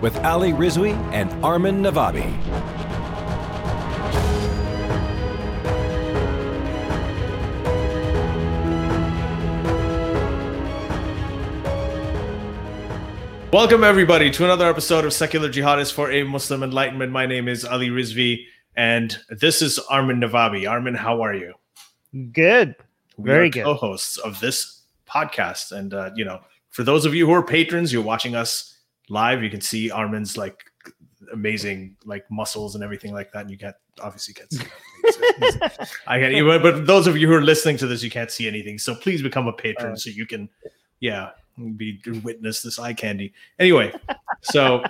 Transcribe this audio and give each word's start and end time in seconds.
with 0.00 0.16
Ali 0.24 0.52
Rizvi 0.52 0.92
and 1.12 1.32
Armin 1.44 1.82
Navabi. 1.82 2.30
Welcome, 13.52 13.82
everybody, 13.82 14.30
to 14.30 14.44
another 14.44 14.68
episode 14.70 15.04
of 15.04 15.12
Secular 15.12 15.48
Jihadists 15.48 15.92
for 15.92 16.10
a 16.10 16.22
Muslim 16.22 16.62
Enlightenment. 16.62 17.10
My 17.10 17.26
name 17.26 17.48
is 17.48 17.64
Ali 17.64 17.88
Rizvi, 17.88 18.44
and 18.76 19.18
this 19.28 19.60
is 19.60 19.78
Armin 19.80 20.20
Navabi. 20.20 20.70
Armin, 20.70 20.94
how 20.94 21.20
are 21.20 21.34
you? 21.34 21.54
Good. 22.32 22.76
We 23.16 23.24
Very 23.24 23.48
are 23.48 23.50
good. 23.50 23.64
Co-hosts 23.64 24.18
of 24.18 24.38
this 24.38 24.82
podcast, 25.06 25.72
and 25.72 25.92
uh, 25.92 26.10
you 26.14 26.24
know, 26.24 26.40
for 26.70 26.84
those 26.84 27.04
of 27.04 27.14
you 27.14 27.26
who 27.26 27.32
are 27.32 27.42
patrons, 27.42 27.92
you're 27.92 28.02
watching 28.02 28.36
us 28.36 28.76
live. 29.10 29.42
You 29.42 29.50
can 29.50 29.60
see 29.60 29.90
Armin's 29.90 30.36
like 30.36 30.64
amazing 31.32 31.96
like 32.04 32.28
muscles 32.30 32.74
and 32.74 32.84
everything 32.84 33.12
like 33.12 33.32
that, 33.32 33.42
and 33.42 33.50
you 33.50 33.58
can't 33.58 33.76
obviously 34.00 34.34
can't 34.34 34.52
see. 34.52 34.64
I 36.06 36.18
can't 36.18 36.32
even. 36.32 36.62
But 36.62 36.86
those 36.86 37.06
of 37.06 37.16
you 37.16 37.26
who 37.26 37.34
are 37.34 37.42
listening 37.42 37.76
to 37.78 37.86
this, 37.86 38.02
you 38.02 38.10
can't 38.10 38.30
see 38.30 38.48
anything. 38.48 38.78
So 38.78 38.94
please 38.94 39.22
become 39.22 39.46
a 39.46 39.52
patron 39.52 39.96
so 39.96 40.10
you 40.10 40.26
can, 40.26 40.48
yeah, 41.00 41.30
be 41.76 42.00
witness 42.22 42.62
this 42.62 42.78
eye 42.78 42.92
candy. 42.92 43.32
Anyway, 43.58 43.92
so 44.42 44.82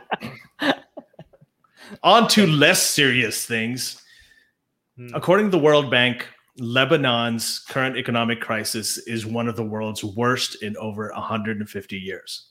on 2.02 2.28
to 2.28 2.46
less 2.46 2.82
serious 2.82 3.46
things. 3.46 4.02
Hmm. 4.96 5.08
According 5.14 5.46
to 5.46 5.50
the 5.50 5.58
World 5.58 5.90
Bank, 5.90 6.26
Lebanon's 6.58 7.60
current 7.60 7.96
economic 7.96 8.40
crisis 8.40 8.98
is 8.98 9.24
one 9.24 9.48
of 9.48 9.56
the 9.56 9.64
world's 9.64 10.04
worst 10.04 10.62
in 10.62 10.76
over 10.76 11.10
150 11.14 11.96
years. 11.96 12.49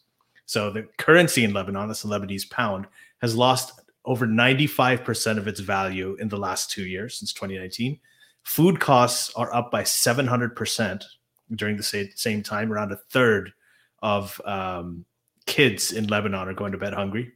So 0.50 0.72
the 0.72 0.88
currency 0.97 1.44
in 1.44 1.53
Lebanon, 1.53 1.88
that's 1.88 2.02
the 2.02 2.09
Lebanese 2.09 2.50
pound, 2.50 2.88
has 3.22 3.36
lost 3.36 3.81
over 4.03 4.25
95% 4.25 5.38
of 5.38 5.47
its 5.47 5.59
value 5.59 6.17
in 6.19 6.28
the 6.28 6.39
last 6.39 6.72
two 6.72 6.86
years 6.86 7.19
since 7.19 7.31
2019. 7.33 8.00
Food 8.42 8.80
costs 8.80 9.31
are 9.36 9.53
up 9.53 9.70
by 9.70 9.83
700% 9.83 11.03
during 11.53 11.77
the 11.77 12.09
same, 12.16 12.42
time. 12.42 12.73
Around 12.73 12.92
a 12.92 12.95
third 12.95 13.53
of 14.02 14.42
um, 14.44 15.05
kids 15.45 15.92
in 15.92 16.08
Lebanon 16.08 16.47
are 16.47 16.55
going 16.55 16.72
to 16.72 16.80
bed 16.80 16.94
hungry. 16.94 17.31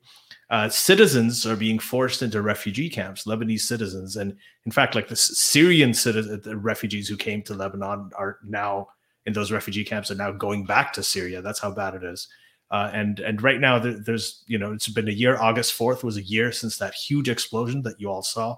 Uh, 0.49 0.67
citizens 0.67 1.45
are 1.45 1.55
being 1.55 1.77
forced 1.77 2.23
into 2.23 2.41
refugee 2.41 2.89
camps, 2.89 3.25
Lebanese 3.25 3.59
citizens. 3.59 4.15
And 4.15 4.35
in 4.65 4.71
fact, 4.71 4.95
like 4.95 5.07
the 5.07 5.15
Syrian 5.15 5.93
citizen, 5.93 6.41
the 6.43 6.57
refugees 6.57 7.09
who 7.09 7.17
came 7.17 7.43
to 7.43 7.53
Lebanon 7.53 8.09
are 8.15 8.39
now 8.43 8.87
in 9.27 9.33
those 9.33 9.51
refugee 9.51 9.85
camps 9.85 10.09
are 10.09 10.15
now 10.15 10.31
going 10.31 10.65
back 10.65 10.93
to 10.93 11.03
Syria. 11.03 11.43
That's 11.43 11.59
how 11.59 11.69
bad 11.69 11.93
it 11.93 12.03
is. 12.03 12.27
Uh, 12.73 12.89
and 12.91 13.19
and 13.19 13.43
right 13.43 13.59
now 13.59 13.77
there, 13.77 13.93
there's 13.93 14.43
you 14.47 14.57
know 14.57 14.73
it's 14.73 14.89
been 14.89 15.07
a 15.07 15.11
year. 15.11 15.37
August 15.37 15.73
fourth 15.73 16.03
was 16.03 16.17
a 16.17 16.23
year 16.23 16.51
since 16.51 16.79
that 16.79 16.95
huge 16.95 17.29
explosion 17.29 17.83
that 17.83 18.01
you 18.01 18.09
all 18.09 18.23
saw, 18.23 18.57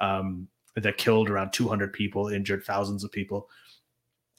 um, 0.00 0.46
that 0.76 0.96
killed 0.96 1.28
around 1.28 1.52
200 1.52 1.92
people, 1.92 2.28
injured 2.28 2.62
thousands 2.64 3.02
of 3.02 3.10
people. 3.10 3.48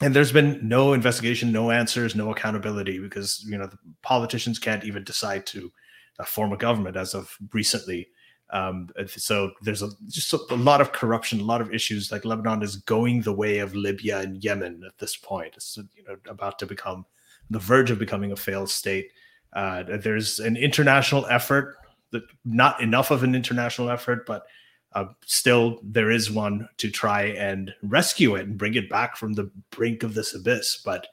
And 0.00 0.16
there's 0.16 0.32
been 0.32 0.66
no 0.66 0.94
investigation, 0.94 1.52
no 1.52 1.70
answers, 1.70 2.16
no 2.16 2.30
accountability 2.30 2.98
because 2.98 3.44
you 3.46 3.58
know 3.58 3.66
the 3.66 3.76
politicians 4.00 4.58
can't 4.58 4.84
even 4.84 5.04
decide 5.04 5.44
to 5.48 5.70
uh, 6.18 6.24
form 6.24 6.54
a 6.54 6.56
government 6.56 6.96
as 6.96 7.14
of 7.14 7.36
recently. 7.52 8.08
Um, 8.48 8.88
so 9.06 9.50
there's 9.60 9.82
a, 9.82 9.90
just 10.08 10.32
a, 10.32 10.38
a 10.48 10.56
lot 10.56 10.80
of 10.80 10.92
corruption, 10.92 11.40
a 11.40 11.44
lot 11.44 11.60
of 11.60 11.74
issues. 11.74 12.10
Like 12.10 12.24
Lebanon 12.24 12.62
is 12.62 12.76
going 12.76 13.20
the 13.20 13.34
way 13.34 13.58
of 13.58 13.74
Libya 13.74 14.20
and 14.20 14.42
Yemen 14.42 14.82
at 14.86 14.96
this 14.96 15.14
point. 15.14 15.52
It's 15.56 15.76
you 15.76 16.04
know 16.08 16.16
about 16.26 16.58
to 16.60 16.66
become 16.66 17.04
the 17.50 17.58
verge 17.58 17.90
of 17.90 17.98
becoming 17.98 18.32
a 18.32 18.36
failed 18.36 18.70
state. 18.70 19.10
Uh, 19.52 19.82
there's 19.82 20.38
an 20.38 20.56
international 20.56 21.26
effort, 21.26 21.76
that 22.12 22.22
not 22.44 22.80
enough 22.80 23.10
of 23.10 23.22
an 23.22 23.34
international 23.34 23.90
effort, 23.90 24.24
but 24.26 24.44
uh, 24.92 25.06
still 25.24 25.78
there 25.82 26.10
is 26.10 26.30
one 26.30 26.68
to 26.76 26.90
try 26.90 27.22
and 27.22 27.72
rescue 27.82 28.34
it 28.34 28.46
and 28.46 28.58
bring 28.58 28.74
it 28.74 28.88
back 28.88 29.16
from 29.16 29.34
the 29.34 29.50
brink 29.70 30.02
of 30.02 30.14
this 30.14 30.34
abyss. 30.34 30.82
But 30.84 31.06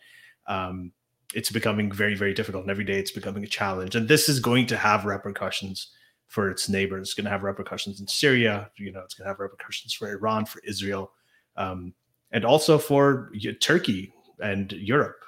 um, 0.47 0.91
it's 1.33 1.51
becoming 1.51 1.91
very, 1.91 2.15
very 2.15 2.33
difficult, 2.33 2.63
and 2.63 2.71
every 2.71 2.85
day 2.85 2.99
it's 2.99 3.11
becoming 3.11 3.43
a 3.43 3.47
challenge. 3.47 3.95
And 3.95 4.07
this 4.07 4.29
is 4.29 4.39
going 4.39 4.65
to 4.67 4.77
have 4.77 5.05
repercussions 5.05 5.91
for 6.27 6.49
its 6.49 6.67
neighbors. 6.69 7.09
It's 7.09 7.13
going 7.13 7.25
to 7.25 7.31
have 7.31 7.43
repercussions 7.43 7.99
in 7.99 8.07
Syria. 8.07 8.71
You 8.77 8.91
know, 8.91 9.01
it's 9.01 9.13
going 9.13 9.25
to 9.25 9.29
have 9.29 9.39
repercussions 9.39 9.93
for 9.93 10.09
Iran, 10.09 10.45
for 10.45 10.61
Israel, 10.65 11.11
um, 11.55 11.93
and 12.31 12.45
also 12.45 12.77
for 12.77 13.31
Turkey 13.61 14.13
and 14.39 14.71
Europe, 14.71 15.19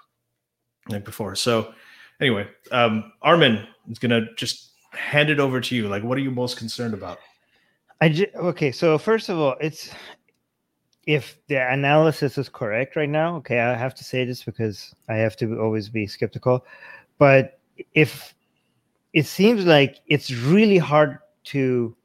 like 0.89 1.05
before. 1.05 1.35
So, 1.35 1.73
anyway, 2.19 2.47
um, 2.71 3.11
Armin 3.21 3.65
is 3.89 3.99
going 3.99 4.11
to 4.11 4.33
just 4.35 4.71
hand 4.91 5.29
it 5.29 5.39
over 5.39 5.61
to 5.61 5.75
you. 5.75 5.87
Like, 5.87 6.03
what 6.03 6.17
are 6.17 6.21
you 6.21 6.31
most 6.31 6.57
concerned 6.57 6.93
about? 6.93 7.19
I 8.01 8.09
ju- 8.09 8.31
okay, 8.35 8.71
so 8.71 8.97
first 8.97 9.29
of 9.29 9.37
all, 9.37 9.55
it's 9.59 9.91
if 11.05 11.39
the 11.47 11.55
analysis 11.55 12.37
is 12.37 12.49
correct 12.49 12.95
right 12.95 13.09
now. 13.09 13.37
Okay, 13.37 13.59
I 13.59 13.75
have 13.75 13.95
to 13.95 14.03
say 14.03 14.25
this 14.25 14.43
because 14.43 14.93
I 15.09 15.15
have 15.15 15.35
to 15.37 15.59
always 15.59 15.89
be 15.89 16.07
skeptical. 16.07 16.65
But 17.17 17.59
if 17.93 18.35
it 19.13 19.25
seems 19.25 19.65
like 19.65 19.97
it's 20.07 20.31
really 20.31 20.77
hard 20.77 21.17
to 21.45 21.95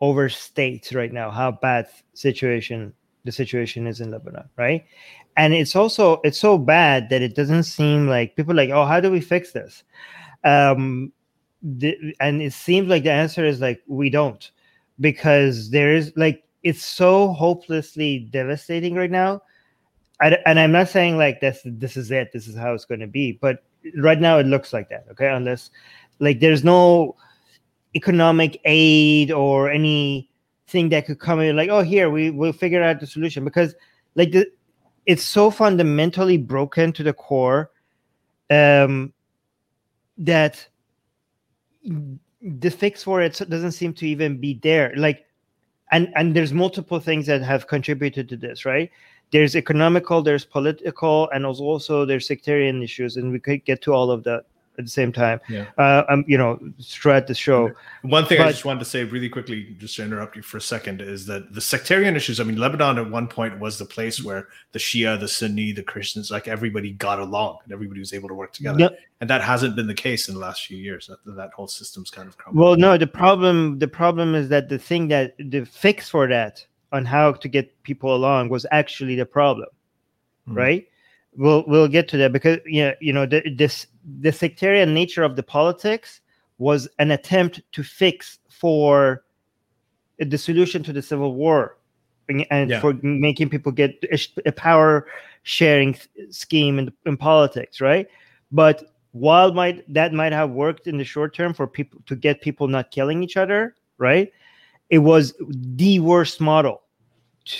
overstate 0.00 0.92
right 0.92 1.12
now 1.12 1.30
how 1.30 1.50
bad 1.50 1.88
situation 2.12 2.92
the 3.26 3.32
situation 3.32 3.86
is 3.86 4.00
in 4.00 4.10
Lebanon, 4.10 4.48
right? 4.56 4.84
And 5.36 5.52
it's 5.52 5.76
also 5.76 6.20
it's 6.24 6.38
so 6.38 6.56
bad 6.56 7.10
that 7.10 7.20
it 7.20 7.34
doesn't 7.34 7.64
seem 7.64 8.08
like 8.08 8.36
people 8.36 8.54
like, 8.54 8.70
oh, 8.70 8.86
how 8.86 9.00
do 9.00 9.10
we 9.10 9.20
fix 9.20 9.52
this? 9.52 9.84
Um, 10.44 11.12
the, 11.62 12.14
and 12.20 12.40
it 12.40 12.52
seems 12.52 12.88
like 12.88 13.02
the 13.02 13.10
answer 13.10 13.44
is 13.44 13.60
like 13.60 13.82
we 13.86 14.08
don't 14.08 14.50
because 15.00 15.70
there 15.70 15.92
is 15.92 16.12
like 16.16 16.44
it's 16.62 16.84
so 16.84 17.32
hopelessly 17.32 18.28
devastating 18.30 18.94
right 18.94 19.10
now 19.10 19.42
I, 20.20 20.38
and 20.46 20.60
i'm 20.60 20.72
not 20.72 20.88
saying 20.88 21.18
like 21.18 21.40
this 21.40 21.60
this 21.64 21.96
is 21.96 22.10
it 22.10 22.32
this 22.32 22.46
is 22.46 22.56
how 22.56 22.72
it's 22.74 22.84
going 22.84 23.00
to 23.00 23.06
be 23.06 23.32
but 23.32 23.64
right 23.96 24.20
now 24.20 24.38
it 24.38 24.46
looks 24.46 24.72
like 24.72 24.88
that 24.90 25.06
okay 25.10 25.28
unless 25.28 25.70
like 26.18 26.40
there's 26.40 26.64
no 26.64 27.16
economic 27.94 28.60
aid 28.64 29.32
or 29.32 29.70
anything 30.66 30.88
that 30.90 31.06
could 31.06 31.18
come 31.18 31.40
in 31.40 31.56
like 31.56 31.68
oh 31.68 31.82
here 31.82 32.10
we 32.10 32.30
will 32.30 32.52
figure 32.52 32.82
out 32.82 33.00
the 33.00 33.06
solution. 33.06 33.44
Because 33.44 33.74
like 34.14 34.32
the, 34.32 34.46
it's 35.06 35.22
so 35.22 35.50
fundamentally 35.50 36.36
broken 36.36 36.92
to 36.92 37.02
the 37.02 37.12
core 37.12 37.70
um 38.50 39.12
that 40.18 40.66
the 41.84 42.70
fix 42.70 43.02
for 43.02 43.20
it 43.20 43.40
doesn't 43.48 43.72
seem 43.72 43.92
to 43.92 44.06
even 44.06 44.40
be 44.40 44.58
there. 44.62 44.92
Like 44.96 45.26
and 45.92 46.12
and 46.16 46.34
there's 46.34 46.52
multiple 46.52 47.00
things 47.00 47.26
that 47.26 47.42
have 47.42 47.66
contributed 47.66 48.28
to 48.28 48.36
this 48.36 48.64
right? 48.64 48.90
There's 49.32 49.56
economical 49.56 50.22
there's 50.22 50.44
political 50.44 51.28
and 51.30 51.46
also, 51.46 51.64
also 51.64 52.04
there's 52.04 52.26
sectarian 52.26 52.82
issues 52.82 53.16
and 53.16 53.32
we 53.32 53.40
could 53.40 53.64
get 53.64 53.82
to 53.82 53.92
all 53.92 54.10
of 54.10 54.24
that 54.24 54.46
at 54.78 54.84
the 54.84 54.90
same 54.90 55.12
time 55.12 55.40
Yeah. 55.48 55.66
uh 55.78 56.04
um 56.08 56.24
you 56.26 56.38
know 56.38 56.58
throughout 56.82 57.26
the 57.26 57.34
show 57.34 57.70
One 58.02 58.24
thing 58.26 58.40
I 58.40 58.50
just 58.50 58.64
wanted 58.64 58.80
to 58.80 58.84
say 58.84 59.02
really 59.04 59.28
quickly, 59.28 59.74
just 59.78 59.96
to 59.96 60.04
interrupt 60.04 60.36
you 60.36 60.42
for 60.42 60.58
a 60.58 60.60
second, 60.60 61.00
is 61.00 61.26
that 61.26 61.52
the 61.52 61.60
sectarian 61.60 62.14
issues. 62.14 62.38
I 62.40 62.44
mean, 62.44 62.56
Lebanon 62.56 62.98
at 62.98 63.10
one 63.10 63.26
point 63.26 63.58
was 63.58 63.78
the 63.78 63.84
place 63.84 64.22
where 64.22 64.46
the 64.72 64.78
Shia, 64.78 65.18
the 65.18 65.26
Sunni, 65.26 65.72
the 65.72 65.82
Christians, 65.82 66.30
like 66.30 66.46
everybody 66.46 66.92
got 66.92 67.18
along 67.18 67.58
and 67.64 67.72
everybody 67.72 67.98
was 68.00 68.12
able 68.12 68.28
to 68.28 68.34
work 68.34 68.52
together. 68.52 68.78
Yep. 68.78 68.98
And 69.20 69.30
that 69.30 69.42
hasn't 69.42 69.74
been 69.74 69.88
the 69.88 69.94
case 70.08 70.28
in 70.28 70.34
the 70.34 70.40
last 70.40 70.66
few 70.66 70.76
years. 70.78 71.08
That 71.08 71.18
that 71.36 71.50
whole 71.56 71.66
system's 71.68 72.10
kind 72.10 72.28
of 72.28 72.36
crumbled. 72.38 72.62
Well, 72.64 72.76
no, 72.76 72.96
the 72.96 73.06
problem 73.08 73.78
the 73.78 73.88
problem 73.88 74.34
is 74.36 74.48
that 74.50 74.68
the 74.68 74.78
thing 74.78 75.08
that 75.08 75.34
the 75.38 75.64
fix 75.64 76.08
for 76.08 76.28
that 76.28 76.64
on 76.92 77.04
how 77.04 77.32
to 77.32 77.48
get 77.48 77.66
people 77.82 78.14
along 78.14 78.48
was 78.50 78.64
actually 78.70 79.16
the 79.16 79.26
problem, 79.26 79.68
Hmm. 80.46 80.54
right? 80.54 80.86
We'll 81.36 81.64
we'll 81.66 81.88
get 81.88 82.08
to 82.08 82.16
that 82.18 82.32
because 82.32 82.58
yeah, 82.66 82.94
you 83.00 83.12
know, 83.12 83.26
the, 83.26 83.42
this 83.56 83.86
the 84.20 84.32
sectarian 84.32 84.94
nature 84.94 85.22
of 85.22 85.36
the 85.36 85.42
politics 85.42 86.20
was 86.58 86.88
an 86.98 87.10
attempt 87.10 87.60
to 87.72 87.82
fix 87.82 88.38
for 88.50 89.22
the 90.18 90.38
solution 90.38 90.82
to 90.84 90.92
the 90.94 91.02
civil 91.02 91.34
war 91.34 91.76
and- 92.30 92.46
and 92.50 92.70
Yeah. 92.70 92.80
for 92.80 92.94
making 93.02 93.50
people 93.50 93.70
get 93.70 94.02
a 94.46 94.52
power 94.52 95.06
sharing 95.42 95.96
scheme 96.30 96.78
in, 96.78 96.90
in 97.04 97.16
politics, 97.18 97.80
right? 97.82 98.08
But 98.50 98.94
while 99.12 99.52
might 99.52 99.84
that 99.92 100.14
might 100.14 100.32
have 100.32 100.50
worked 100.50 100.86
in 100.86 100.96
the 100.96 101.04
short 101.04 101.34
term 101.34 101.52
for 101.52 101.66
people 101.66 102.00
to 102.06 102.16
get 102.16 102.40
people 102.40 102.66
not 102.66 102.90
killing 102.90 103.22
each 103.22 103.36
other, 103.36 103.74
right? 103.98 104.32
It 104.88 104.98
was 104.98 105.34
the 105.50 106.00
worst 106.00 106.40
model 106.40 106.82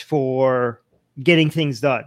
for 0.07 0.81
getting 1.23 1.51
things 1.51 1.81
done 1.81 2.05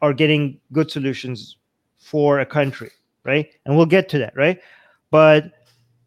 or 0.00 0.12
getting 0.12 0.60
good 0.72 0.90
solutions 0.90 1.56
for 1.98 2.40
a 2.40 2.46
country, 2.46 2.90
right? 3.24 3.48
And 3.64 3.76
we'll 3.76 3.86
get 3.86 4.08
to 4.10 4.18
that, 4.18 4.36
right? 4.36 4.60
But 5.10 5.52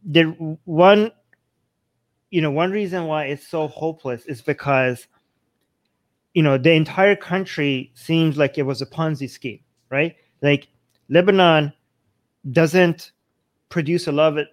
the 0.03 0.23
one 0.65 1.11
you 2.31 2.41
know 2.41 2.49
one 2.49 2.71
reason 2.71 3.05
why 3.05 3.25
it's 3.25 3.47
so 3.47 3.67
hopeless 3.67 4.25
is 4.25 4.41
because 4.41 5.07
you 6.33 6.41
know 6.41 6.57
the 6.57 6.71
entire 6.71 7.15
country 7.15 7.91
seems 7.93 8.38
like 8.38 8.57
it 8.57 8.63
was 8.63 8.81
a 8.81 8.85
ponzi 8.85 9.29
scheme 9.29 9.59
right 9.89 10.15
like 10.41 10.67
lebanon 11.09 11.71
doesn't 12.51 13.11
produce 13.69 14.07
a 14.07 14.11
lot 14.11 14.31
of 14.31 14.38
it 14.38 14.47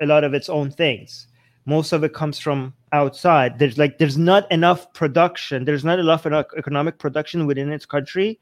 a 0.00 0.06
lot 0.06 0.24
of 0.24 0.32
its 0.32 0.48
own 0.48 0.70
things 0.70 1.26
most 1.66 1.92
of 1.92 2.04
it 2.04 2.14
comes 2.14 2.38
from 2.38 2.72
outside 2.92 3.58
there's 3.58 3.76
like 3.76 3.98
there's 3.98 4.16
not 4.16 4.50
enough 4.50 4.90
production 4.94 5.64
there's 5.64 5.84
not 5.84 5.98
enough 5.98 6.24
economic 6.56 6.98
production 6.98 7.46
within 7.46 7.70
its 7.70 7.84
country 7.84 8.40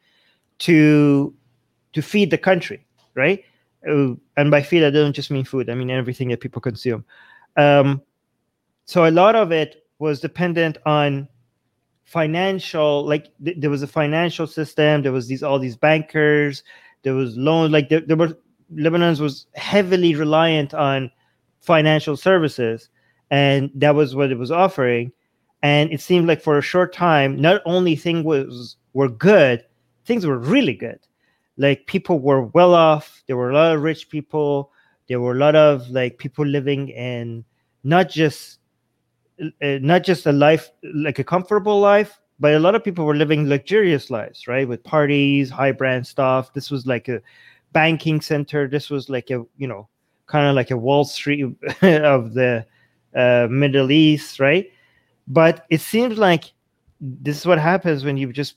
to 0.67 1.35
to 1.93 2.03
feed 2.03 2.31
the 2.31 2.39
country 2.39 2.85
right? 3.15 3.45
Uh, 3.87 4.15
and 4.37 4.51
by 4.51 4.63
feed 4.63 4.85
i 4.85 4.91
don't 4.91 5.13
just 5.13 5.31
mean 5.31 5.45
food 5.45 5.69
i 5.69 5.75
mean 5.75 5.91
everything 5.91 6.29
that 6.29 6.41
people 6.41 6.61
consume. 6.61 7.05
Um, 7.57 8.01
so 8.85 9.07
a 9.07 9.11
lot 9.11 9.35
of 9.35 9.53
it 9.53 9.87
was 9.99 10.21
dependent 10.21 10.79
on 10.87 11.29
financial 12.05 13.05
like 13.05 13.29
th- 13.45 13.57
there 13.59 13.71
was 13.71 13.83
a 13.83 13.87
financial 13.87 14.47
system 14.47 15.03
there 15.03 15.13
was 15.13 15.29
these 15.29 15.43
all 15.43 15.59
these 15.59 15.77
bankers 15.77 16.63
there 17.03 17.15
was 17.15 17.37
loans 17.37 17.73
like 17.73 17.89
there, 17.89 18.01
there 18.01 18.17
were 18.17 18.37
lebanon's 18.75 19.21
was 19.21 19.47
heavily 19.55 20.15
reliant 20.15 20.75
on 20.75 21.11
financial 21.61 22.17
services 22.17 22.89
and 23.31 23.71
that 23.75 23.95
was 23.95 24.15
what 24.15 24.31
it 24.31 24.39
was 24.39 24.51
offering. 24.51 25.11
And 25.63 25.91
it 25.91 26.03
seemed 26.03 26.27
like 26.27 26.43
for 26.43 26.59
a 26.59 26.63
short 26.63 26.93
time 26.93 27.41
not 27.41 27.63
only 27.65 27.97
things 27.97 28.25
was 28.25 28.77
were 28.93 29.09
good 29.09 29.65
things 30.05 30.27
were 30.27 30.39
really 30.39 30.75
good. 30.75 30.99
Like 31.57 31.87
people 31.87 32.19
were 32.19 32.43
well 32.43 32.75
off. 32.75 33.23
There 33.27 33.37
were 33.37 33.51
a 33.51 33.55
lot 33.55 33.75
of 33.75 33.83
rich 33.83 34.09
people. 34.09 34.73
There 35.09 35.21
were 35.21 35.33
a 35.33 35.39
lot 35.39 35.55
of 35.55 35.89
like 35.91 36.19
people 36.19 36.47
living 36.47 36.89
in 36.89 37.45
not 37.85 38.09
just 38.09 38.59
uh, 39.41 39.79
not 39.81 40.05
just 40.05 40.27
a 40.27 40.33
life 40.33 40.71
like 40.95 41.19
a 41.19 41.25
comfortable 41.25 41.81
life 41.81 42.21
but 42.39 42.55
a 42.55 42.59
lot 42.59 42.75
of 42.75 42.85
people 42.85 43.05
were 43.05 43.17
living 43.17 43.49
luxurious 43.49 44.11
lives 44.11 44.47
right? 44.47 44.69
With 44.69 44.83
parties 44.85 45.51
high 45.51 45.73
brand 45.73 46.07
stuff. 46.07 46.53
This 46.53 46.71
was 46.71 46.87
like 46.87 47.09
a 47.09 47.21
banking 47.73 48.21
center. 48.21 48.69
This 48.69 48.91
was 48.91 49.09
like 49.09 49.31
a 49.31 49.45
you 49.57 49.67
know 49.67 49.89
kind 50.27 50.47
of 50.47 50.55
like 50.55 50.71
a 50.71 50.77
wall 50.77 51.05
street 51.05 51.43
of 51.83 52.35
the 52.35 52.65
uh, 53.15 53.49
middle 53.51 53.91
east 53.91 54.41
right? 54.41 54.71
But 55.29 55.67
it 55.71 55.81
seems 55.81 56.19
like 56.19 56.53
this 57.01 57.39
is 57.39 57.47
what 57.47 57.59
happens 57.59 58.05
when 58.05 58.17
you 58.17 58.33
just 58.33 58.55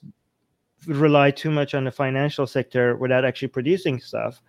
rely 0.87 1.31
too 1.31 1.51
much 1.51 1.73
on 1.73 1.83
the 1.83 1.91
financial 1.91 2.47
sector 2.47 2.95
without 2.97 3.25
actually 3.25 3.47
producing 3.47 3.99
stuff 3.99 4.41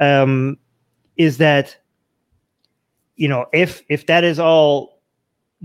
um, 0.00 0.56
is 1.16 1.38
that 1.38 1.76
you 3.16 3.28
know 3.28 3.46
if 3.52 3.82
if 3.88 4.06
that 4.06 4.24
is 4.24 4.38
all 4.38 5.00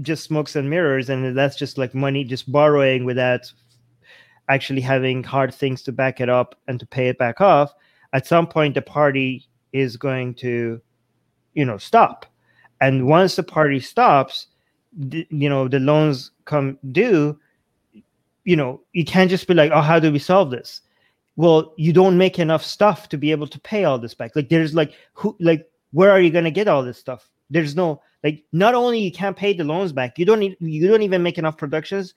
just 0.02 0.24
smokes 0.24 0.56
and 0.56 0.70
mirrors 0.70 1.10
and 1.10 1.38
that's 1.38 1.58
just 1.58 1.78
like 1.78 1.94
money 1.94 2.24
just 2.24 2.52
borrowing 2.52 3.04
without 3.04 3.52
actually 4.50 4.82
having 4.82 5.24
hard 5.24 5.54
things 5.54 5.82
to 5.82 5.92
back 5.92 6.22
it 6.22 6.30
up 6.30 6.56
and 6.68 6.80
to 6.80 6.86
pay 6.86 7.10
it 7.10 7.18
back 7.18 7.42
off 7.42 7.74
at 8.14 8.26
some 8.26 8.48
point 8.48 8.74
the 8.74 8.82
party 8.82 9.46
is 9.74 9.98
going 9.98 10.34
to 10.34 10.82
you 11.54 11.66
know 11.66 11.78
stop. 11.78 12.26
And 12.80 13.06
once 13.06 13.36
the 13.36 13.44
party 13.44 13.80
stops 13.80 14.48
you 15.08 15.50
know 15.50 15.68
the 15.68 15.80
loans 15.80 16.32
come 16.46 16.78
due 16.92 17.40
you 18.44 18.56
know 18.56 18.82
you 18.94 19.06
can't 19.06 19.30
just 19.30 19.48
be 19.48 19.54
like 19.54 19.72
oh 19.72 19.82
how 19.82 20.00
do 20.00 20.12
we 20.12 20.20
solve 20.20 20.52
this 20.52 20.82
well 21.36 21.74
you 21.78 21.94
don't 21.94 22.18
make 22.18 22.40
enough 22.40 22.64
stuff 22.64 23.10
to 23.10 23.18
be 23.18 23.32
able 23.32 23.48
to 23.48 23.60
pay 23.60 23.84
all 23.84 24.00
this 24.00 24.14
back 24.14 24.36
like 24.36 24.50
there's 24.50 24.74
like 24.74 24.94
who 25.14 25.36
like 25.40 25.70
where 25.92 26.12
are 26.12 26.22
you 26.22 26.30
going 26.32 26.44
to 26.44 26.52
get 26.52 26.68
all 26.68 26.84
this 26.84 26.98
stuff 26.98 27.30
there's 27.50 27.76
no 27.76 28.02
like 28.24 28.44
not 28.52 28.76
only 28.76 29.00
you 29.00 29.12
can't 29.12 29.36
pay 29.36 29.54
the 29.54 29.64
loans 29.64 29.92
back, 29.92 30.20
you 30.20 30.26
don't 30.26 30.40
need, 30.40 30.58
you 30.60 30.88
don't 30.88 31.02
even 31.02 31.24
make 31.24 31.38
enough 31.38 31.58
productions 31.58 32.14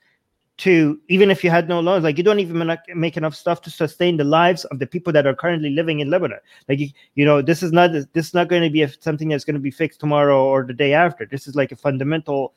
to 0.57 0.99
even 1.09 1.29
if 1.29 1.43
you 1.43 1.49
had 1.49 1.67
no 1.67 1.81
loans, 1.81 2.03
like 2.03 2.17
you 2.17 2.23
don't 2.23 2.39
even 2.39 2.77
make 2.95 3.17
enough 3.17 3.35
stuff 3.35 3.61
to 3.63 3.69
sustain 3.69 4.15
the 4.15 4.23
lives 4.23 4.63
of 4.65 4.79
the 4.79 4.87
people 4.87 5.11
that 5.11 5.27
are 5.27 5.35
currently 5.35 5.69
living 5.69 5.99
in 5.99 6.09
Lebanon. 6.09 6.39
Like 6.69 6.79
you, 6.79 6.89
you 7.15 7.25
know, 7.25 7.41
this 7.41 7.61
is 7.61 7.71
not 7.71 7.91
this 7.91 8.27
is 8.27 8.33
not 8.33 8.47
going 8.47 8.63
to 8.63 8.69
be 8.69 8.83
a, 8.83 8.89
something 9.01 9.29
that's 9.29 9.43
going 9.43 9.55
to 9.55 9.59
be 9.59 9.71
fixed 9.71 9.99
tomorrow 9.99 10.45
or 10.45 10.63
the 10.63 10.73
day 10.73 10.93
after. 10.93 11.25
This 11.25 11.47
is 11.47 11.55
like 11.55 11.71
a 11.71 11.75
fundamental 11.75 12.53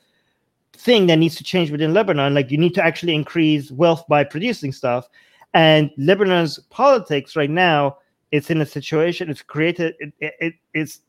thing 0.79 1.09
that 1.09 1.17
needs 1.17 1.35
to 1.37 1.45
change 1.45 1.71
within 1.71 1.93
Lebanon. 1.93 2.35
Like 2.35 2.51
you 2.51 2.59
need 2.59 2.75
to 2.75 2.85
actually 2.85 3.15
increase 3.15 3.71
wealth 3.71 4.05
by 4.09 4.25
producing 4.25 4.73
stuff. 4.73 5.09
And 5.55 5.91
Lebanon's 5.99 6.59
politics 6.71 7.35
right 7.35 7.51
now, 7.51 7.99
it's 8.31 8.51
in 8.51 8.61
a 8.61 8.67
situation. 8.67 9.31
It's 9.31 9.43
created. 9.43 9.95
It, 9.99 10.13
it, 10.21 10.35
it 10.41 10.55
it's 10.75 11.01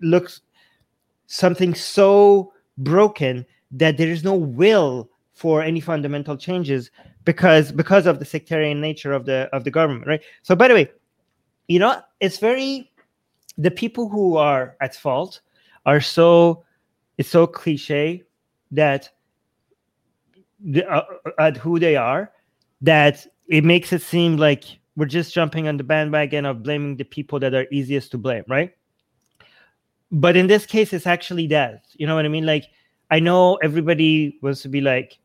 looks 0.00 0.40
something 1.26 1.74
so 1.74 2.52
broken 2.78 3.44
that 3.72 3.98
there 3.98 4.08
is 4.08 4.24
no 4.24 4.34
will 4.34 5.10
for 5.32 5.62
any 5.62 5.80
fundamental 5.80 6.36
changes 6.36 6.90
because 7.24 7.70
because 7.70 8.06
of 8.06 8.18
the 8.18 8.24
sectarian 8.24 8.80
nature 8.80 9.12
of 9.12 9.26
the 9.26 9.48
of 9.52 9.64
the 9.64 9.70
government 9.70 10.06
right 10.06 10.22
so 10.42 10.56
by 10.56 10.66
the 10.66 10.74
way 10.74 10.90
you 11.68 11.78
know 11.78 12.00
it's 12.20 12.38
very 12.38 12.90
the 13.58 13.70
people 13.70 14.08
who 14.08 14.36
are 14.36 14.76
at 14.80 14.94
fault 14.94 15.40
are 15.84 16.00
so 16.00 16.64
it's 17.18 17.28
so 17.28 17.46
cliche 17.46 18.22
that 18.70 19.10
the, 20.60 20.86
uh, 20.88 21.04
uh 21.26 21.30
at 21.38 21.56
who 21.56 21.78
they 21.78 21.96
are 21.96 22.32
that 22.80 23.26
it 23.48 23.64
makes 23.64 23.92
it 23.92 24.02
seem 24.02 24.36
like 24.36 24.64
we're 24.96 25.06
just 25.06 25.32
jumping 25.32 25.68
on 25.68 25.76
the 25.76 25.84
bandwagon 25.84 26.44
of 26.44 26.62
blaming 26.62 26.96
the 26.96 27.04
people 27.04 27.38
that 27.38 27.54
are 27.54 27.66
easiest 27.70 28.10
to 28.10 28.18
blame 28.18 28.44
right? 28.48 28.72
But 30.10 30.36
in 30.36 30.46
this 30.46 30.66
case 30.66 30.92
it's 30.92 31.06
actually 31.06 31.46
that 31.48 31.84
you 31.94 32.06
know 32.06 32.14
what 32.14 32.24
i 32.24 32.28
mean? 32.28 32.46
Like 32.46 32.66
i 33.10 33.18
know 33.18 33.56
everybody 33.56 34.38
wants 34.42 34.62
to 34.62 34.68
be 34.68 34.80
like 34.80 35.18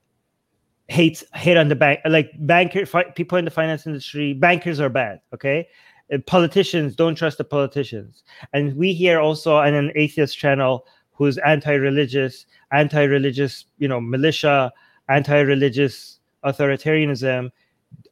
hates 0.88 1.24
hate 1.34 1.58
on 1.58 1.70
the 1.70 1.76
bank 1.76 2.00
like 2.06 2.32
banker 2.40 2.86
fi- 2.86 3.10
people 3.16 3.38
in 3.38 3.46
the 3.46 3.52
finance 3.52 3.88
industry 3.88 4.34
bankers 4.34 4.80
are 4.80 4.90
bad 4.90 5.22
okay? 5.34 5.68
And 6.10 6.26
politicians 6.26 6.96
don't 6.96 7.16
trust 7.16 7.38
the 7.38 7.44
politicians. 7.44 8.24
And 8.54 8.76
we 8.76 8.94
hear 8.94 9.20
also 9.20 9.56
on 9.56 9.74
an 9.74 9.92
atheist 9.96 10.38
channel 10.38 10.86
who's 11.12 11.38
anti-religious 11.40 12.46
anti-religious 12.72 13.66
you 13.78 13.88
know 13.88 14.02
militia 14.02 14.72
anti-religious 15.10 16.20
authoritarianism 16.46 17.52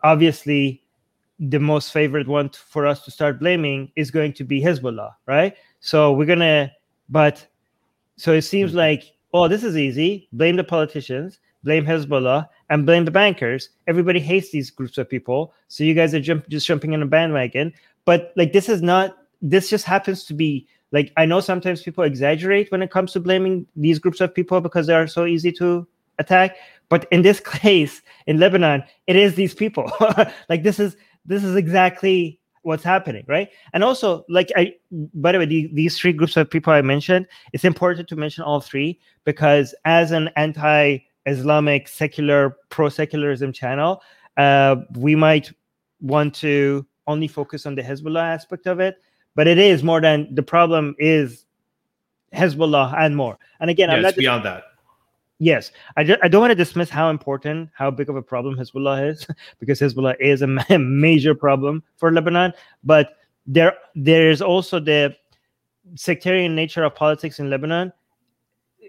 obviously 0.04 0.84
the 1.40 1.60
most 1.60 1.92
favorite 1.92 2.28
one 2.28 2.50
for 2.50 2.86
us 2.86 3.04
to 3.04 3.12
start 3.12 3.40
blaming 3.40 3.92
is 3.96 4.12
going 4.12 4.32
to 4.32 4.44
be 4.44 4.62
hezbollah 4.62 5.12
right 5.26 5.56
so 5.82 6.14
we're 6.14 6.26
gonna, 6.26 6.72
but 7.10 7.46
so 8.16 8.32
it 8.32 8.44
seems 8.44 8.70
mm-hmm. 8.70 8.78
like, 8.78 9.12
oh, 9.34 9.48
this 9.48 9.64
is 9.64 9.76
easy. 9.76 10.30
Blame 10.32 10.56
the 10.56 10.64
politicians, 10.64 11.40
blame 11.64 11.86
Hezbollah, 11.86 12.48
and 12.70 12.86
blame 12.86 13.04
the 13.04 13.12
bankers. 13.12 13.70
Everybody 13.88 14.20
hates 14.20 14.52
these 14.52 14.70
groups 14.70 14.98
of 15.00 15.10
people. 15.10 15.54
So 15.68 15.84
you 15.84 15.96
guys 15.96 16.14
are 16.14 16.20
jump, 16.20 16.48
just 16.48 16.68
jumping 16.68 16.94
in 16.94 17.02
a 17.02 17.08
bandwagon. 17.08 17.74
But 18.06 18.32
like, 18.38 18.54
this 18.54 18.70
is 18.70 18.82
not. 18.82 19.18
This 19.42 19.72
just 19.72 19.86
happens 19.86 20.24
to 20.26 20.36
be 20.36 20.68
like 20.92 21.12
I 21.18 21.26
know 21.26 21.40
sometimes 21.40 21.82
people 21.82 22.04
exaggerate 22.04 22.72
when 22.72 22.84
it 22.84 22.92
comes 22.92 23.12
to 23.14 23.20
blaming 23.20 23.66
these 23.76 23.98
groups 23.98 24.22
of 24.22 24.36
people 24.36 24.62
because 24.62 24.86
they 24.86 24.94
are 24.94 25.08
so 25.08 25.26
easy 25.26 25.52
to 25.54 25.88
attack. 26.20 26.58
But 26.90 27.08
in 27.12 27.22
this 27.22 27.40
case, 27.46 28.02
in 28.28 28.40
Lebanon, 28.40 28.84
it 29.08 29.16
is 29.16 29.36
these 29.36 29.54
people. 29.54 29.92
like 30.50 30.64
this 30.64 30.80
is 30.80 30.96
this 31.26 31.44
is 31.44 31.56
exactly 31.56 32.40
what's 32.64 32.84
happening 32.84 33.24
right 33.28 33.50
and 33.74 33.84
also 33.84 34.24
like 34.30 34.52
i 34.56 34.72
by 35.16 35.32
the 35.32 35.40
way 35.40 35.46
the, 35.46 35.70
these 35.74 35.98
three 35.98 36.14
groups 36.14 36.38
of 36.38 36.50
people 36.50 36.72
i 36.72 36.82
mentioned 36.82 37.26
it's 37.54 37.66
important 37.66 38.08
to 38.08 38.16
mention 38.16 38.44
all 38.44 38.62
three 38.62 39.00
because 39.24 39.74
as 39.86 40.12
an 40.12 40.30
anti-islamic 40.36 41.88
secular 41.88 42.58
pro-secularism 42.70 43.52
channel 43.52 44.02
uh, 44.38 44.76
we 44.96 45.16
might 45.16 45.52
want 46.02 46.34
to 46.34 46.86
only 47.08 47.28
focus 47.28 47.66
on 47.66 47.76
the 47.76 47.82
hezbollah 47.82 48.22
aspect 48.22 48.68
of 48.68 48.80
it 48.80 48.98
but 49.36 49.48
it 49.48 49.58
is 49.58 49.84
more 49.84 50.00
than 50.00 50.34
the 50.36 50.44
problem 50.44 50.96
is 51.00 51.46
hezbollah 52.34 52.96
and 53.00 53.16
more 53.16 53.40
and 53.60 53.72
again 53.72 53.90
yeah, 53.90 53.96
i'm 53.96 54.02
not 54.04 54.16
beyond 54.16 54.46
that 54.46 54.64
Yes, 55.42 55.72
I, 55.98 56.02
I 56.22 56.28
don't 56.28 56.40
want 56.40 56.52
to 56.52 56.56
dismiss 56.56 56.92
how 56.92 57.10
important, 57.10 57.72
how 57.74 57.90
big 57.90 58.10
of 58.10 58.16
a 58.16 58.22
problem 58.22 58.56
Hezbollah 58.56 59.10
is, 59.10 59.26
because 59.60 59.80
Hezbollah 59.80 60.16
is 60.20 60.44
a 60.44 60.48
ma- 60.48 60.64
major 60.78 61.34
problem 61.34 61.82
for 61.98 62.12
Lebanon. 62.12 62.54
But 62.84 63.18
there, 63.48 63.74
there 63.96 64.30
is 64.30 64.44
also 64.44 64.80
the 64.80 65.16
sectarian 65.96 66.54
nature 66.54 66.84
of 66.84 66.94
politics 66.94 67.40
in 67.40 67.50
Lebanon 67.50 67.92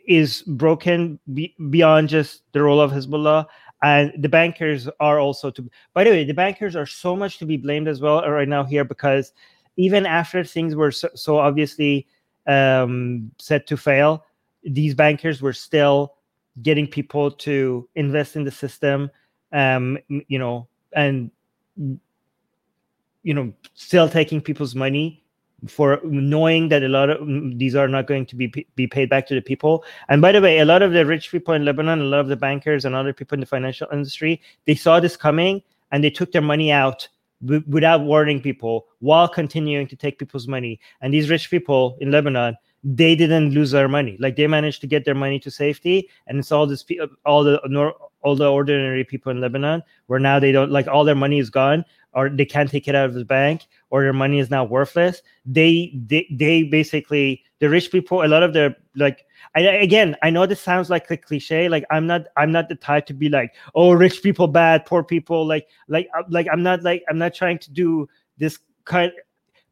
is 0.06 0.42
broken 0.42 1.18
be- 1.32 1.56
beyond 1.70 2.10
just 2.10 2.42
the 2.52 2.62
role 2.62 2.82
of 2.82 2.90
Hezbollah, 2.90 3.46
and 3.82 4.12
the 4.18 4.28
bankers 4.28 4.90
are 5.00 5.18
also 5.18 5.50
to. 5.50 5.70
By 5.94 6.04
the 6.04 6.10
way, 6.10 6.24
the 6.24 6.34
bankers 6.34 6.76
are 6.76 6.84
so 6.84 7.16
much 7.16 7.38
to 7.38 7.46
be 7.46 7.56
blamed 7.56 7.88
as 7.88 8.02
well 8.02 8.28
right 8.28 8.46
now 8.46 8.62
here 8.62 8.84
because 8.84 9.32
even 9.78 10.04
after 10.04 10.44
things 10.44 10.74
were 10.74 10.90
so, 10.90 11.08
so 11.14 11.38
obviously 11.38 12.06
um, 12.46 13.32
set 13.38 13.66
to 13.68 13.78
fail, 13.78 14.26
these 14.64 14.94
bankers 14.94 15.40
were 15.40 15.54
still 15.54 16.12
getting 16.60 16.86
people 16.86 17.30
to 17.30 17.88
invest 17.94 18.36
in 18.36 18.44
the 18.44 18.50
system. 18.50 19.10
Um, 19.52 19.98
you 20.08 20.38
know, 20.38 20.68
and 20.94 21.30
you 23.22 23.34
know, 23.34 23.52
still 23.74 24.08
taking 24.08 24.40
people's 24.40 24.74
money 24.74 25.22
for 25.68 26.00
knowing 26.02 26.68
that 26.68 26.82
a 26.82 26.88
lot 26.88 27.08
of 27.08 27.20
these 27.58 27.76
are 27.76 27.86
not 27.86 28.06
going 28.06 28.26
to 28.26 28.36
be 28.36 28.48
be 28.74 28.86
paid 28.86 29.08
back 29.08 29.26
to 29.28 29.34
the 29.34 29.40
people. 29.40 29.84
And 30.08 30.20
by 30.20 30.32
the 30.32 30.40
way, 30.40 30.58
a 30.58 30.64
lot 30.64 30.82
of 30.82 30.92
the 30.92 31.06
rich 31.06 31.30
people 31.30 31.54
in 31.54 31.64
Lebanon, 31.64 32.00
a 32.00 32.04
lot 32.04 32.20
of 32.20 32.28
the 32.28 32.36
bankers 32.36 32.84
and 32.84 32.94
other 32.94 33.12
people 33.12 33.36
in 33.36 33.40
the 33.40 33.46
financial 33.46 33.86
industry, 33.92 34.40
they 34.66 34.74
saw 34.74 34.98
this 34.98 35.16
coming 35.16 35.62
and 35.92 36.02
they 36.02 36.10
took 36.10 36.32
their 36.32 36.42
money 36.42 36.72
out 36.72 37.08
w- 37.44 37.62
without 37.68 38.02
warning 38.02 38.40
people 38.40 38.86
while 38.98 39.28
continuing 39.28 39.86
to 39.86 39.96
take 39.96 40.18
people's 40.18 40.48
money. 40.48 40.80
And 41.00 41.14
these 41.14 41.30
rich 41.30 41.50
people 41.50 41.96
in 42.00 42.10
Lebanon, 42.10 42.56
they 42.84 43.14
didn't 43.14 43.50
lose 43.50 43.70
their 43.70 43.88
money. 43.88 44.16
Like 44.18 44.36
they 44.36 44.46
managed 44.46 44.80
to 44.80 44.86
get 44.86 45.04
their 45.04 45.14
money 45.14 45.38
to 45.40 45.50
safety, 45.50 46.08
and 46.26 46.38
it's 46.38 46.52
all 46.52 46.66
this 46.66 46.84
all 47.24 47.44
the 47.44 47.58
all 48.22 48.36
the 48.36 48.50
ordinary 48.50 49.04
people 49.04 49.30
in 49.30 49.40
Lebanon 49.40 49.82
where 50.06 50.20
now 50.20 50.38
they 50.38 50.52
don't 50.52 50.70
like 50.70 50.86
all 50.86 51.04
their 51.04 51.14
money 51.14 51.38
is 51.38 51.50
gone 51.50 51.84
or 52.14 52.28
they 52.28 52.44
can't 52.44 52.70
take 52.70 52.88
it 52.88 52.94
out 52.94 53.06
of 53.08 53.14
the 53.14 53.24
bank 53.24 53.66
or 53.90 54.02
their 54.02 54.12
money 54.12 54.38
is 54.38 54.50
now 54.50 54.64
worthless 54.64 55.22
they 55.46 55.92
they, 56.06 56.26
they 56.30 56.62
basically 56.62 57.42
the 57.58 57.68
rich 57.68 57.90
people 57.90 58.24
a 58.24 58.26
lot 58.26 58.42
of 58.42 58.52
their 58.52 58.76
like 58.96 59.26
I, 59.54 59.60
again 59.60 60.16
i 60.22 60.30
know 60.30 60.46
this 60.46 60.60
sounds 60.60 60.90
like 60.90 61.10
a 61.10 61.16
cliche 61.16 61.68
like 61.68 61.84
i'm 61.90 62.06
not 62.06 62.26
i'm 62.36 62.52
not 62.52 62.68
the 62.68 62.74
type 62.74 63.06
to 63.06 63.14
be 63.14 63.28
like 63.28 63.54
oh 63.74 63.92
rich 63.92 64.22
people 64.22 64.46
bad 64.46 64.86
poor 64.86 65.02
people 65.02 65.46
like 65.46 65.66
like 65.88 66.08
uh, 66.16 66.22
like 66.28 66.46
i'm 66.52 66.62
not 66.62 66.82
like 66.82 67.02
i'm 67.08 67.18
not 67.18 67.34
trying 67.34 67.58
to 67.58 67.70
do 67.70 68.08
this 68.38 68.58
kind 68.84 69.12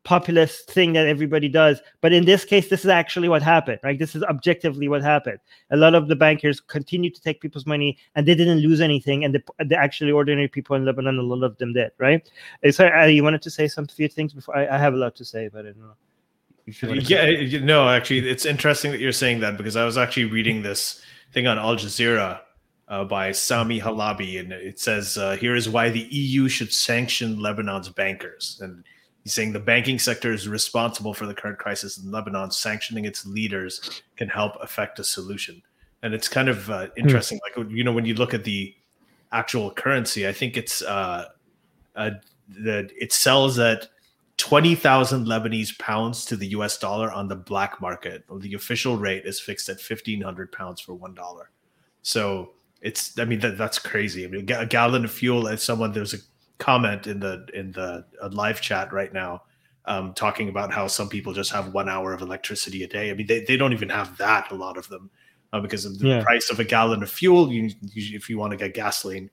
populist 0.04 0.70
thing 0.70 0.92
that 0.94 1.06
everybody 1.06 1.48
does. 1.48 1.80
But 2.00 2.12
in 2.12 2.24
this 2.24 2.44
case, 2.44 2.68
this 2.68 2.80
is 2.80 2.90
actually 2.90 3.28
what 3.28 3.42
happened, 3.42 3.80
right? 3.82 3.98
This 3.98 4.14
is 4.16 4.22
objectively 4.24 4.88
what 4.88 5.02
happened. 5.02 5.38
A 5.70 5.76
lot 5.76 5.94
of 5.94 6.08
the 6.08 6.16
bankers 6.16 6.60
continued 6.60 7.14
to 7.14 7.20
take 7.20 7.40
people's 7.40 7.66
money 7.66 7.98
and 8.14 8.26
they 8.26 8.34
didn't 8.34 8.60
lose 8.60 8.80
anything. 8.80 9.24
And 9.24 9.34
the, 9.34 9.42
the 9.64 9.76
actually 9.76 10.12
ordinary 10.12 10.48
people 10.48 10.76
in 10.76 10.84
Lebanon, 10.84 11.18
a 11.18 11.22
lot 11.22 11.44
of 11.44 11.56
them 11.58 11.72
did, 11.72 11.90
right? 11.98 12.28
So, 12.70 12.88
Ali, 12.88 13.14
you 13.14 13.22
wanted 13.22 13.42
to 13.42 13.50
say 13.50 13.68
some 13.68 13.86
few 13.86 14.08
things 14.08 14.32
before? 14.32 14.56
I, 14.56 14.76
I 14.76 14.78
have 14.78 14.94
a 14.94 14.96
lot 14.96 15.14
to 15.16 15.24
say, 15.24 15.48
but 15.48 15.60
I 15.60 15.72
don't 15.72 15.78
know. 15.78 15.94
Yeah, 16.82 17.26
you 17.26 17.60
no, 17.60 17.88
actually, 17.88 18.28
it's 18.28 18.46
interesting 18.46 18.92
that 18.92 19.00
you're 19.00 19.12
saying 19.12 19.40
that 19.40 19.56
because 19.56 19.76
I 19.76 19.84
was 19.84 19.98
actually 19.98 20.26
reading 20.26 20.62
this 20.62 21.02
thing 21.32 21.46
on 21.46 21.58
Al 21.58 21.74
Jazeera 21.74 22.40
uh, 22.88 23.04
by 23.04 23.32
Sami 23.32 23.80
Halabi, 23.80 24.38
and 24.38 24.52
it 24.52 24.78
says, 24.78 25.18
uh, 25.18 25.36
Here 25.36 25.56
is 25.56 25.68
why 25.68 25.90
the 25.90 26.06
EU 26.10 26.48
should 26.48 26.72
sanction 26.72 27.40
Lebanon's 27.40 27.88
bankers. 27.88 28.60
And 28.62 28.84
He's 29.24 29.34
saying 29.34 29.52
the 29.52 29.60
banking 29.60 29.98
sector 29.98 30.32
is 30.32 30.48
responsible 30.48 31.12
for 31.12 31.26
the 31.26 31.34
current 31.34 31.58
crisis 31.58 31.98
in 31.98 32.10
Lebanon. 32.10 32.50
Sanctioning 32.50 33.04
its 33.04 33.26
leaders 33.26 34.02
can 34.16 34.28
help 34.28 34.54
affect 34.62 34.98
a 34.98 35.04
solution. 35.04 35.62
And 36.02 36.14
it's 36.14 36.28
kind 36.28 36.48
of 36.48 36.70
uh, 36.70 36.88
interesting. 36.96 37.38
Mm. 37.38 37.58
Like, 37.58 37.70
you 37.70 37.84
know, 37.84 37.92
when 37.92 38.06
you 38.06 38.14
look 38.14 38.32
at 38.32 38.44
the 38.44 38.74
actual 39.32 39.70
currency, 39.70 40.26
I 40.26 40.32
think 40.32 40.56
it's 40.56 40.80
uh, 40.82 41.26
uh, 41.94 42.10
that 42.60 42.90
it 42.98 43.12
sells 43.12 43.58
at 43.58 43.88
20,000 44.38 45.26
Lebanese 45.26 45.78
pounds 45.78 46.24
to 46.24 46.34
the 46.34 46.48
US 46.48 46.78
dollar 46.78 47.12
on 47.12 47.28
the 47.28 47.36
black 47.36 47.78
market. 47.80 48.24
The 48.34 48.54
official 48.54 48.96
rate 48.96 49.26
is 49.26 49.38
fixed 49.38 49.68
at 49.68 49.76
1,500 49.76 50.50
pounds 50.50 50.80
for 50.80 50.96
$1. 50.96 51.42
So 52.00 52.52
it's, 52.80 53.18
I 53.18 53.26
mean, 53.26 53.40
that, 53.40 53.58
that's 53.58 53.78
crazy. 53.78 54.24
I 54.24 54.28
mean, 54.28 54.50
a 54.50 54.64
gallon 54.64 55.04
of 55.04 55.10
fuel, 55.10 55.46
as 55.46 55.62
someone, 55.62 55.92
there's 55.92 56.14
a 56.14 56.18
comment 56.60 57.08
in 57.08 57.18
the 57.18 57.46
in 57.54 57.72
the 57.72 58.04
uh, 58.22 58.28
live 58.30 58.60
chat 58.60 58.92
right 58.92 59.12
now 59.12 59.42
um, 59.86 60.14
talking 60.14 60.48
about 60.48 60.72
how 60.72 60.86
some 60.86 61.08
people 61.08 61.32
just 61.32 61.50
have 61.50 61.72
one 61.72 61.88
hour 61.88 62.12
of 62.12 62.20
electricity 62.20 62.84
a 62.84 62.86
day. 62.86 63.10
I 63.10 63.14
mean, 63.14 63.26
they, 63.26 63.44
they 63.44 63.56
don't 63.56 63.72
even 63.72 63.88
have 63.88 64.16
that, 64.18 64.50
a 64.52 64.54
lot 64.54 64.76
of 64.76 64.88
them, 64.88 65.10
uh, 65.52 65.60
because 65.60 65.84
of 65.84 65.98
the 65.98 66.06
yeah. 66.06 66.22
price 66.22 66.50
of 66.50 66.60
a 66.60 66.64
gallon 66.64 67.02
of 67.02 67.10
fuel. 67.10 67.52
You, 67.52 67.70
you, 67.82 68.16
if 68.16 68.28
you 68.28 68.38
want 68.38 68.52
to 68.52 68.56
get 68.56 68.74
gasoline, 68.74 69.30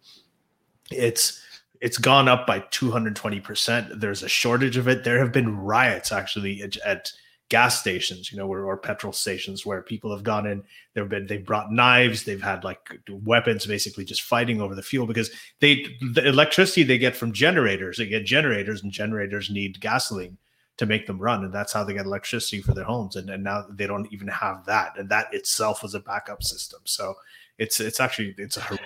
it's 0.90 1.44
it's 1.80 2.00
gone 2.00 2.28
up 2.28 2.48
by 2.48 2.60
220%. 2.60 4.00
There's 4.00 4.24
a 4.24 4.28
shortage 4.28 4.78
of 4.78 4.88
it. 4.88 5.04
There 5.04 5.20
have 5.20 5.32
been 5.32 5.60
riots 5.60 6.12
actually 6.12 6.64
at, 6.64 6.76
at 6.78 7.12
gas 7.50 7.80
stations, 7.80 8.32
you 8.32 8.38
know, 8.38 8.48
or, 8.48 8.66
or, 8.66 8.78
petrol 8.78 9.14
stations 9.14 9.66
where 9.66 9.82
people 9.82 10.12
have 10.12 10.24
gone 10.24 10.46
in. 10.46 10.64
They've 10.94 11.08
been 11.08 11.28
they've 11.28 11.46
brought 11.46 11.72
knives, 11.72 12.24
they've 12.24 12.42
had 12.42 12.64
like 12.64 13.00
weapons, 13.10 13.66
basically 13.66 14.06
just 14.06 14.22
fighting 14.22 14.62
over 14.62 14.76
the 14.76 14.82
fuel 14.82 15.08
because 15.08 15.32
they 15.60 15.86
the 16.14 16.28
electricity 16.28 16.84
they 16.84 16.98
get 16.98 17.16
from 17.16 17.32
generators. 17.32 17.98
They 17.98 18.08
get 18.08 18.26
generators, 18.26 18.84
and 18.84 18.92
generators 18.92 19.50
need 19.50 19.80
gasoline 19.80 20.38
to 20.78 20.86
make 20.86 21.08
them 21.08 21.20
run, 21.20 21.44
and 21.44 21.54
that's 21.54 21.74
how 21.74 21.84
they 21.84 21.94
get 21.94 22.06
electricity 22.06 22.62
for 22.62 22.74
their 22.74 22.84
homes. 22.84 23.16
And, 23.16 23.30
and 23.30 23.44
now 23.44 23.66
they 23.70 23.88
don't 23.88 24.12
even 24.12 24.28
have 24.28 24.66
that, 24.66 24.98
and 24.98 25.10
that 25.10 25.34
itself 25.34 25.84
was 25.84 25.96
a 25.96 26.00
backup 26.00 26.44
system. 26.44 26.82
So 26.84 27.16
it's 27.58 27.80
it's 27.80 28.00
actually 28.00 28.36
it's 28.38 28.58
a. 28.58 28.80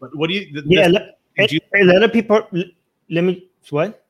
But 0.00 0.16
what 0.16 0.28
do 0.28 0.34
you? 0.34 0.62
Yeah, 0.66 0.88
this, 1.36 1.52
you, 1.52 1.60
a 1.74 1.84
lot 1.84 2.02
of 2.02 2.12
people. 2.12 2.46
Let 3.10 3.24
me 3.24 3.48
what 3.70 4.05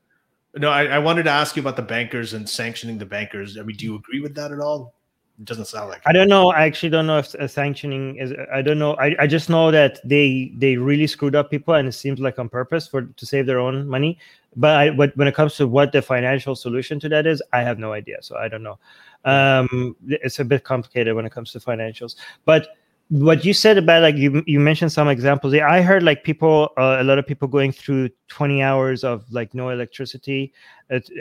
no, 0.56 0.70
I, 0.70 0.84
I, 0.84 0.98
wanted 0.98 1.24
to 1.24 1.30
ask 1.30 1.56
you 1.56 1.60
about 1.60 1.76
the 1.76 1.82
bankers 1.82 2.32
and 2.32 2.48
sanctioning 2.48 2.98
the 2.98 3.06
bankers. 3.06 3.58
I 3.58 3.62
mean, 3.62 3.76
do 3.76 3.84
you 3.84 3.96
agree 3.96 4.20
with 4.20 4.34
that 4.36 4.52
at 4.52 4.60
all? 4.60 4.94
It 5.38 5.44
doesn't 5.44 5.66
sound 5.66 5.90
like. 5.90 6.02
I 6.06 6.12
don't 6.12 6.28
know. 6.28 6.50
I 6.50 6.64
actually 6.64 6.88
don't 6.88 7.06
know 7.06 7.18
if 7.18 7.34
uh, 7.34 7.46
sanctioning 7.46 8.16
is. 8.16 8.32
I 8.52 8.62
don't 8.62 8.78
know. 8.78 8.94
I, 8.94 9.14
I 9.18 9.26
just 9.26 9.50
know 9.50 9.70
that 9.70 9.98
they 10.02 10.52
they 10.56 10.76
really 10.76 11.06
screwed 11.06 11.36
up 11.36 11.50
people, 11.50 11.74
and 11.74 11.86
it 11.86 11.92
seems 11.92 12.20
like 12.20 12.38
on 12.38 12.48
purpose 12.48 12.88
for 12.88 13.02
to 13.02 13.26
save 13.26 13.44
their 13.44 13.58
own 13.58 13.86
money. 13.86 14.18
But 14.56 14.76
I, 14.76 14.90
but 14.90 15.14
when 15.16 15.28
it 15.28 15.34
comes 15.34 15.56
to 15.56 15.68
what 15.68 15.92
the 15.92 16.00
financial 16.00 16.56
solution 16.56 16.98
to 17.00 17.08
that 17.10 17.26
is, 17.26 17.42
I 17.52 17.60
have 17.60 17.78
no 17.78 17.92
idea. 17.92 18.16
So 18.22 18.38
I 18.38 18.48
don't 18.48 18.62
know. 18.62 18.78
Um, 19.26 19.94
it's 20.08 20.38
a 20.38 20.44
bit 20.44 20.64
complicated 20.64 21.14
when 21.14 21.26
it 21.26 21.32
comes 21.32 21.52
to 21.52 21.60
financials, 21.60 22.16
but 22.46 22.68
what 23.08 23.44
you 23.44 23.54
said 23.54 23.78
about 23.78 24.02
like 24.02 24.16
you 24.16 24.42
you 24.46 24.58
mentioned 24.58 24.90
some 24.90 25.06
examples 25.06 25.54
i 25.54 25.80
heard 25.80 26.02
like 26.02 26.24
people 26.24 26.70
uh, 26.76 26.96
a 26.98 27.04
lot 27.04 27.18
of 27.18 27.26
people 27.26 27.46
going 27.46 27.70
through 27.70 28.08
20 28.28 28.60
hours 28.62 29.04
of 29.04 29.24
like 29.30 29.54
no 29.54 29.68
electricity 29.68 30.52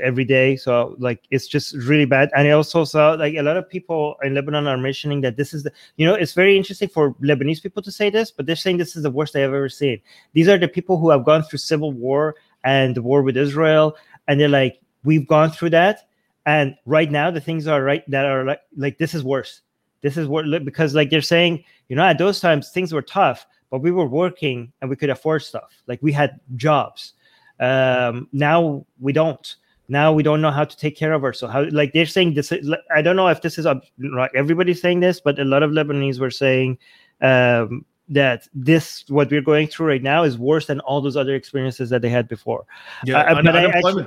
every 0.04 0.26
day. 0.26 0.56
So 0.56 0.96
like 1.00 1.24
it's 1.32 1.48
just 1.48 1.74
really 1.76 2.06
bad. 2.06 2.30
And 2.36 2.48
i 2.48 2.52
also 2.52 2.84
saw 2.86 3.14
like 3.14 3.36
a 3.36 3.42
lot 3.42 3.58
of 3.58 3.68
people 3.70 4.16
in 4.24 4.34
lebanon 4.34 4.68
are 4.68 4.78
mentioning 4.78 5.22
that 5.22 5.38
this 5.38 5.54
is 5.54 5.64
the 5.64 5.72
you 5.98 6.06
know 6.06 6.14
it's 6.14 6.34
very 6.34 6.56
interesting 6.56 6.90
for 6.90 7.14
lebanese 7.16 7.62
people 7.62 7.82
to 7.84 7.92
say 7.92 8.10
this 8.10 8.32
but 8.32 8.46
they're 8.46 8.56
saying 8.56 8.78
this 8.78 8.96
is 8.96 9.04
the 9.04 9.12
worst 9.12 9.34
they've 9.34 9.44
ever 9.44 9.70
seen. 9.70 10.02
These 10.34 10.48
are 10.48 10.58
the 10.58 10.68
people 10.68 10.98
who 10.98 11.10
have 11.10 11.26
gone 11.26 11.44
through 11.44 11.60
civil 11.60 11.92
war 11.92 12.36
and 12.64 12.96
the 12.96 13.02
war 13.02 13.22
with 13.22 13.38
israel 13.38 13.96
and 14.28 14.40
they're 14.40 14.50
like 14.50 14.80
we've 15.04 15.28
gone 15.28 15.52
through 15.52 15.72
that. 15.72 16.08
And 16.48 16.76
right 16.86 17.10
now 17.10 17.32
the 17.32 17.42
things 17.42 17.68
are 17.68 17.82
right 17.82 18.04
that 18.10 18.26
are 18.26 18.46
like 18.46 18.62
like 18.78 18.98
this 18.98 19.14
is 19.14 19.24
worse 19.24 19.62
this 20.06 20.18
is 20.18 20.28
what 20.28 20.46
because 20.64 20.94
like 20.94 21.10
they're 21.10 21.22
saying 21.22 21.64
you 21.90 21.96
know 21.96 22.04
at 22.04 22.20
those 22.20 22.40
times 22.40 22.70
things 22.70 22.94
were 22.94 23.02
tough 23.02 23.48
but 23.72 23.80
we 23.80 23.92
were 23.92 24.06
working 24.06 24.72
and 24.80 24.90
we 24.90 24.96
could 24.96 25.10
afford 25.10 25.44
stuff. 25.44 25.84
Like 25.88 26.02
we 26.02 26.12
had 26.12 26.40
jobs. 26.56 27.14
Um 27.60 28.28
now 28.32 28.86
we 29.00 29.12
don't. 29.12 29.56
Now 29.88 30.14
we 30.14 30.24
don't 30.24 30.42
know 30.42 30.52
how 30.52 30.64
to 30.64 30.78
take 30.78 30.96
care 30.96 31.14
of 31.14 31.24
ourselves. 31.24 31.54
How 31.54 31.64
like 31.72 31.94
they're 31.94 32.06
saying 32.06 32.36
this 32.36 32.54
i 32.96 33.02
don't 33.02 33.16
know 33.16 33.28
if 33.28 33.42
this 33.42 33.58
is 33.58 33.66
like 33.66 34.32
everybody's 34.36 34.82
saying 34.82 35.00
this 35.00 35.20
but 35.20 35.40
a 35.40 35.46
lot 35.46 35.64
of 35.64 35.72
lebanese 35.72 36.20
were 36.20 36.32
saying 36.32 36.78
um 37.22 37.86
that 38.10 38.48
this 38.54 39.04
what 39.08 39.30
we're 39.32 39.42
going 39.42 39.68
through 39.68 39.88
right 39.88 40.04
now 40.04 40.24
is 40.24 40.38
worse 40.38 40.68
than 40.68 40.80
all 40.82 41.02
those 41.02 41.18
other 41.18 41.36
experiences 41.36 41.90
that 41.90 42.02
they 42.02 42.10
had 42.10 42.28
before. 42.28 42.66
Yeah 43.04 43.22
uh, 43.22 43.42
but 43.42 43.56
I 43.56 43.66
actually, 43.66 44.06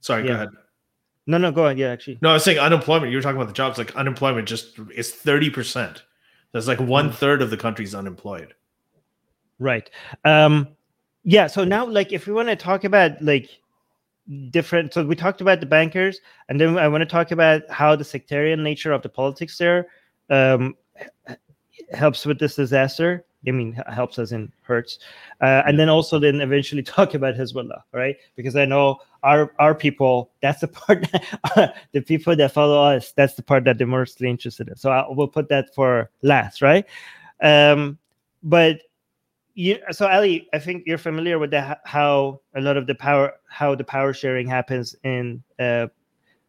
sorry 0.00 0.22
yeah. 0.22 0.28
go 0.28 0.34
ahead 0.34 0.48
no, 1.26 1.38
no, 1.38 1.50
go 1.50 1.66
ahead. 1.66 1.78
Yeah, 1.78 1.88
actually. 1.88 2.18
No, 2.22 2.30
I 2.30 2.34
was 2.34 2.44
saying 2.44 2.58
unemployment. 2.58 3.10
You 3.10 3.18
were 3.18 3.22
talking 3.22 3.36
about 3.36 3.48
the 3.48 3.54
jobs. 3.54 3.78
Like 3.78 3.94
unemployment 3.96 4.48
just 4.48 4.78
is 4.94 5.12
30%. 5.12 6.00
That's 6.52 6.68
like 6.68 6.80
one 6.80 7.12
third 7.12 7.42
of 7.42 7.50
the 7.50 7.56
country's 7.56 7.94
unemployed. 7.94 8.54
Right. 9.58 9.90
Um, 10.24 10.68
yeah. 11.24 11.48
So 11.48 11.64
now, 11.64 11.84
like, 11.84 12.12
if 12.12 12.26
we 12.26 12.32
want 12.32 12.48
to 12.48 12.56
talk 12.56 12.84
about 12.84 13.20
like 13.20 13.50
different, 14.50 14.94
so 14.94 15.04
we 15.04 15.16
talked 15.16 15.40
about 15.40 15.60
the 15.60 15.66
bankers, 15.66 16.20
and 16.48 16.60
then 16.60 16.78
I 16.78 16.86
want 16.88 17.02
to 17.02 17.06
talk 17.06 17.32
about 17.32 17.68
how 17.70 17.96
the 17.96 18.04
sectarian 18.04 18.62
nature 18.62 18.92
of 18.92 19.02
the 19.02 19.08
politics 19.08 19.58
there 19.58 19.88
um, 20.30 20.76
helps 21.92 22.24
with 22.24 22.38
this 22.38 22.54
disaster. 22.54 23.25
I 23.46 23.50
mean, 23.50 23.72
helps 23.88 24.18
us 24.18 24.32
in 24.32 24.52
hurts, 24.62 24.98
uh, 25.40 25.62
and 25.66 25.78
then 25.78 25.88
also 25.88 26.18
then 26.18 26.40
eventually 26.40 26.82
talk 26.96 27.14
about 27.14 27.34
Hezbollah, 27.34 27.82
right? 27.92 28.16
Because 28.34 28.56
I 28.56 28.64
know 28.64 28.98
our 29.22 29.52
our 29.58 29.74
people. 29.74 30.30
That's 30.42 30.60
the 30.60 30.68
part. 30.68 31.06
That, 31.10 31.76
the 31.92 32.00
people 32.00 32.36
that 32.36 32.52
follow 32.52 32.82
us. 32.82 33.12
That's 33.12 33.34
the 33.34 33.42
part 33.42 33.64
that 33.64 33.78
they're 33.78 33.86
mostly 33.86 34.28
interested 34.28 34.68
in. 34.68 34.76
So 34.76 34.90
I 34.90 35.08
will 35.08 35.28
put 35.28 35.48
that 35.48 35.74
for 35.74 36.10
last, 36.22 36.62
right? 36.62 36.84
Um, 37.40 37.98
but 38.42 38.82
you, 39.56 39.78
so 39.90 40.06
Ali, 40.06 40.48
I 40.52 40.58
think 40.58 40.84
you're 40.86 40.98
familiar 40.98 41.38
with 41.38 41.50
the, 41.50 41.78
how 41.84 42.40
a 42.54 42.60
lot 42.60 42.76
of 42.76 42.86
the 42.86 42.94
power, 42.94 43.32
how 43.48 43.74
the 43.74 43.84
power 43.84 44.12
sharing 44.12 44.46
happens 44.46 44.94
in 45.02 45.42
uh, 45.58 45.86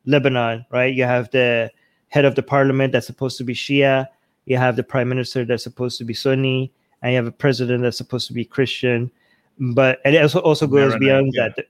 Lebanon, 0.05 0.65
right? 0.71 0.93
You 0.93 1.05
have 1.05 1.31
the 1.31 1.71
head 2.09 2.25
of 2.25 2.35
the 2.35 2.43
parliament 2.43 2.91
that's 2.91 3.07
supposed 3.07 3.37
to 3.37 3.43
be 3.43 3.53
Shia. 3.53 4.07
You 4.47 4.57
have 4.57 4.75
the 4.75 4.83
prime 4.83 5.09
minister 5.09 5.45
that's 5.45 5.63
supposed 5.63 5.99
to 5.99 6.05
be 6.05 6.15
Sunni 6.15 6.71
and 7.01 7.11
you 7.11 7.17
have 7.17 7.27
a 7.27 7.31
president 7.31 7.83
that's 7.83 7.97
supposed 7.97 8.27
to 8.27 8.33
be 8.33 8.43
Christian. 8.43 9.11
But 9.59 9.99
and 10.05 10.15
it 10.15 10.21
also 10.21 10.39
also 10.39 10.67
goes 10.67 10.95
beyond 10.97 11.33
yeah. 11.35 11.49
that. 11.55 11.65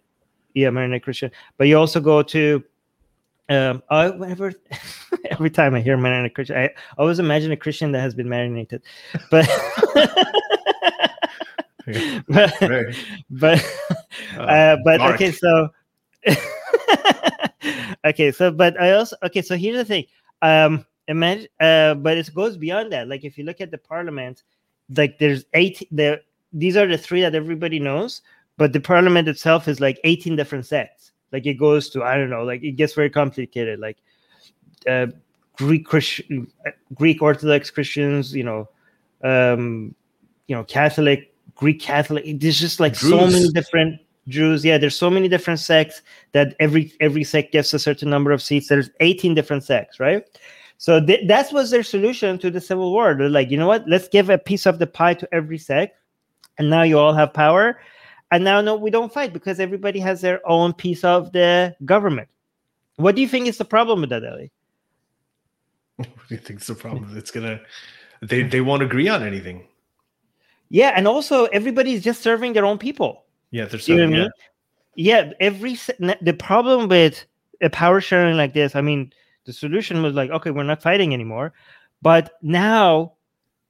yeah, 0.53 0.69
Maronite 0.69 1.03
Christian. 1.03 1.31
But 1.57 1.67
you 1.67 1.77
also 1.77 1.99
go 1.99 2.21
to 2.23 2.63
um 3.49 3.81
I 3.89 4.09
whenever 4.09 4.53
every 5.31 5.49
time 5.49 5.75
I 5.75 5.81
hear 5.81 5.97
Maronite 5.97 6.35
Christian, 6.35 6.57
I 6.57 6.69
always 6.97 7.19
imagine 7.19 7.51
a 7.51 7.57
Christian 7.57 7.91
that 7.93 8.01
has 8.01 8.13
been 8.13 8.29
marinated. 8.29 8.81
But 9.31 9.47
but, 12.27 12.53
Right. 12.61 12.95
but 13.29 13.65
Uh, 14.37 14.41
uh, 14.41 14.77
but 14.83 14.99
Mark. 14.99 15.15
okay, 15.15 15.31
so 15.31 15.69
okay, 18.05 18.31
so 18.31 18.51
but 18.51 18.79
I 18.79 18.91
also 18.91 19.15
okay, 19.23 19.41
so 19.41 19.55
here's 19.55 19.77
the 19.77 19.85
thing. 19.85 20.05
Um 20.41 20.85
imagine 21.07 21.47
uh 21.59 21.93
but 21.95 22.17
it 22.17 22.33
goes 22.33 22.57
beyond 22.57 22.91
that. 22.91 23.07
Like 23.07 23.23
if 23.23 23.37
you 23.37 23.43
look 23.43 23.61
at 23.61 23.71
the 23.71 23.77
parliament, 23.77 24.43
like 24.95 25.19
there's 25.19 25.45
eight 25.53 25.87
there 25.91 26.21
these 26.53 26.77
are 26.77 26.87
the 26.87 26.97
three 26.97 27.21
that 27.21 27.35
everybody 27.35 27.79
knows, 27.79 28.21
but 28.57 28.73
the 28.73 28.79
parliament 28.79 29.27
itself 29.27 29.67
is 29.67 29.79
like 29.79 29.99
18 30.03 30.35
different 30.35 30.65
sects. 30.65 31.11
Like 31.31 31.45
it 31.45 31.55
goes 31.55 31.89
to 31.91 32.03
I 32.03 32.15
don't 32.17 32.29
know, 32.29 32.43
like 32.43 32.63
it 32.63 32.73
gets 32.73 32.93
very 32.93 33.09
complicated. 33.09 33.79
Like 33.79 33.97
uh 34.87 35.07
Greek 35.57 35.85
Christian 35.85 36.47
Greek 36.93 37.21
Orthodox 37.21 37.69
Christians, 37.69 38.33
you 38.35 38.43
know, 38.43 38.69
um, 39.23 39.93
you 40.47 40.55
know, 40.55 40.63
Catholic, 40.63 41.33
Greek 41.55 41.81
Catholic. 41.81 42.39
There's 42.39 42.59
just 42.59 42.79
like 42.79 42.95
so 42.95 43.27
many 43.27 43.49
different 43.49 43.99
Jews. 44.27 44.63
Yeah, 44.63 44.77
there's 44.77 44.95
so 44.95 45.09
many 45.09 45.27
different 45.27 45.59
sects 45.59 46.01
that 46.31 46.55
every 46.59 46.93
every 46.99 47.23
sect 47.23 47.51
gets 47.51 47.73
a 47.73 47.79
certain 47.79 48.09
number 48.09 48.31
of 48.31 48.41
seats. 48.41 48.67
There's 48.67 48.89
18 48.99 49.33
different 49.33 49.63
sects, 49.63 49.99
right? 49.99 50.23
So 50.77 51.03
th- 51.03 51.27
that 51.27 51.51
was 51.51 51.71
their 51.71 51.83
solution 51.83 52.37
to 52.39 52.51
the 52.51 52.61
civil 52.61 52.91
war. 52.91 53.15
They're 53.15 53.29
like, 53.29 53.49
you 53.49 53.57
know 53.57 53.67
what? 53.67 53.87
Let's 53.87 54.07
give 54.07 54.29
a 54.29 54.37
piece 54.37 54.65
of 54.65 54.79
the 54.79 54.87
pie 54.87 55.15
to 55.15 55.27
every 55.33 55.57
sect, 55.57 55.97
and 56.57 56.69
now 56.69 56.83
you 56.83 56.99
all 56.99 57.13
have 57.13 57.33
power. 57.33 57.79
And 58.31 58.43
now, 58.43 58.61
no, 58.61 58.75
we 58.75 58.91
don't 58.91 59.11
fight 59.11 59.33
because 59.33 59.59
everybody 59.59 59.99
has 59.99 60.21
their 60.21 60.45
own 60.47 60.73
piece 60.73 61.03
of 61.03 61.31
the 61.31 61.75
government. 61.85 62.27
What 62.97 63.15
do 63.15 63.21
you 63.21 63.27
think 63.27 63.47
is 63.47 63.57
the 63.57 63.65
problem 63.65 64.01
with 64.01 64.09
that, 64.09 64.25
Ali? 64.25 64.51
What 65.97 66.27
do 66.27 66.35
you 66.35 66.41
think's 66.41 66.67
the 66.67 66.75
problem? 66.75 67.17
It's 67.17 67.31
gonna 67.31 67.59
they 68.21 68.43
they 68.43 68.61
won't 68.61 68.83
agree 68.83 69.07
on 69.07 69.23
anything. 69.23 69.67
Yeah, 70.69 70.93
and 70.95 71.07
also 71.07 71.45
everybody's 71.45 72.03
just 72.03 72.21
serving 72.21 72.53
their 72.53 72.65
own 72.65 72.77
people. 72.77 73.23
Yeah, 73.51 73.65
they're 73.65 73.79
You 73.79 73.95
know 73.95 74.05
what 74.05 74.13
I 74.13 74.17
yeah. 74.17 74.23
mean? 74.23 74.31
Yeah, 74.95 75.31
every 75.39 75.77
the 76.21 76.35
problem 76.37 76.89
with 76.89 77.25
a 77.61 77.69
power 77.69 78.01
sharing 78.01 78.35
like 78.35 78.53
this, 78.53 78.75
I 78.75 78.81
mean, 78.81 79.11
the 79.47 79.53
solution 79.53 80.03
was 80.03 80.13
like, 80.13 80.29
okay, 80.29 80.51
we're 80.51 80.63
not 80.63 80.83
fighting 80.83 81.13
anymore, 81.13 81.53
but 82.01 82.33
now 82.43 83.13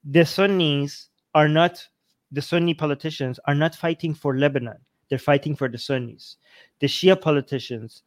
the 0.04 0.26
Sunnis 0.26 1.08
are 1.34 1.48
not 1.48 1.88
the 2.32 2.42
Sunni 2.42 2.74
politicians 2.74 3.40
are 3.46 3.56
not 3.56 3.74
fighting 3.74 4.14
for 4.14 4.36
Lebanon; 4.36 4.80
they're 5.08 5.20
fighting 5.20 5.56
for 5.56 5.70
the 5.70 5.78
Sunnis. 5.78 6.36
The 6.80 6.88
Shia 6.88 7.22
politicians, 7.22 8.04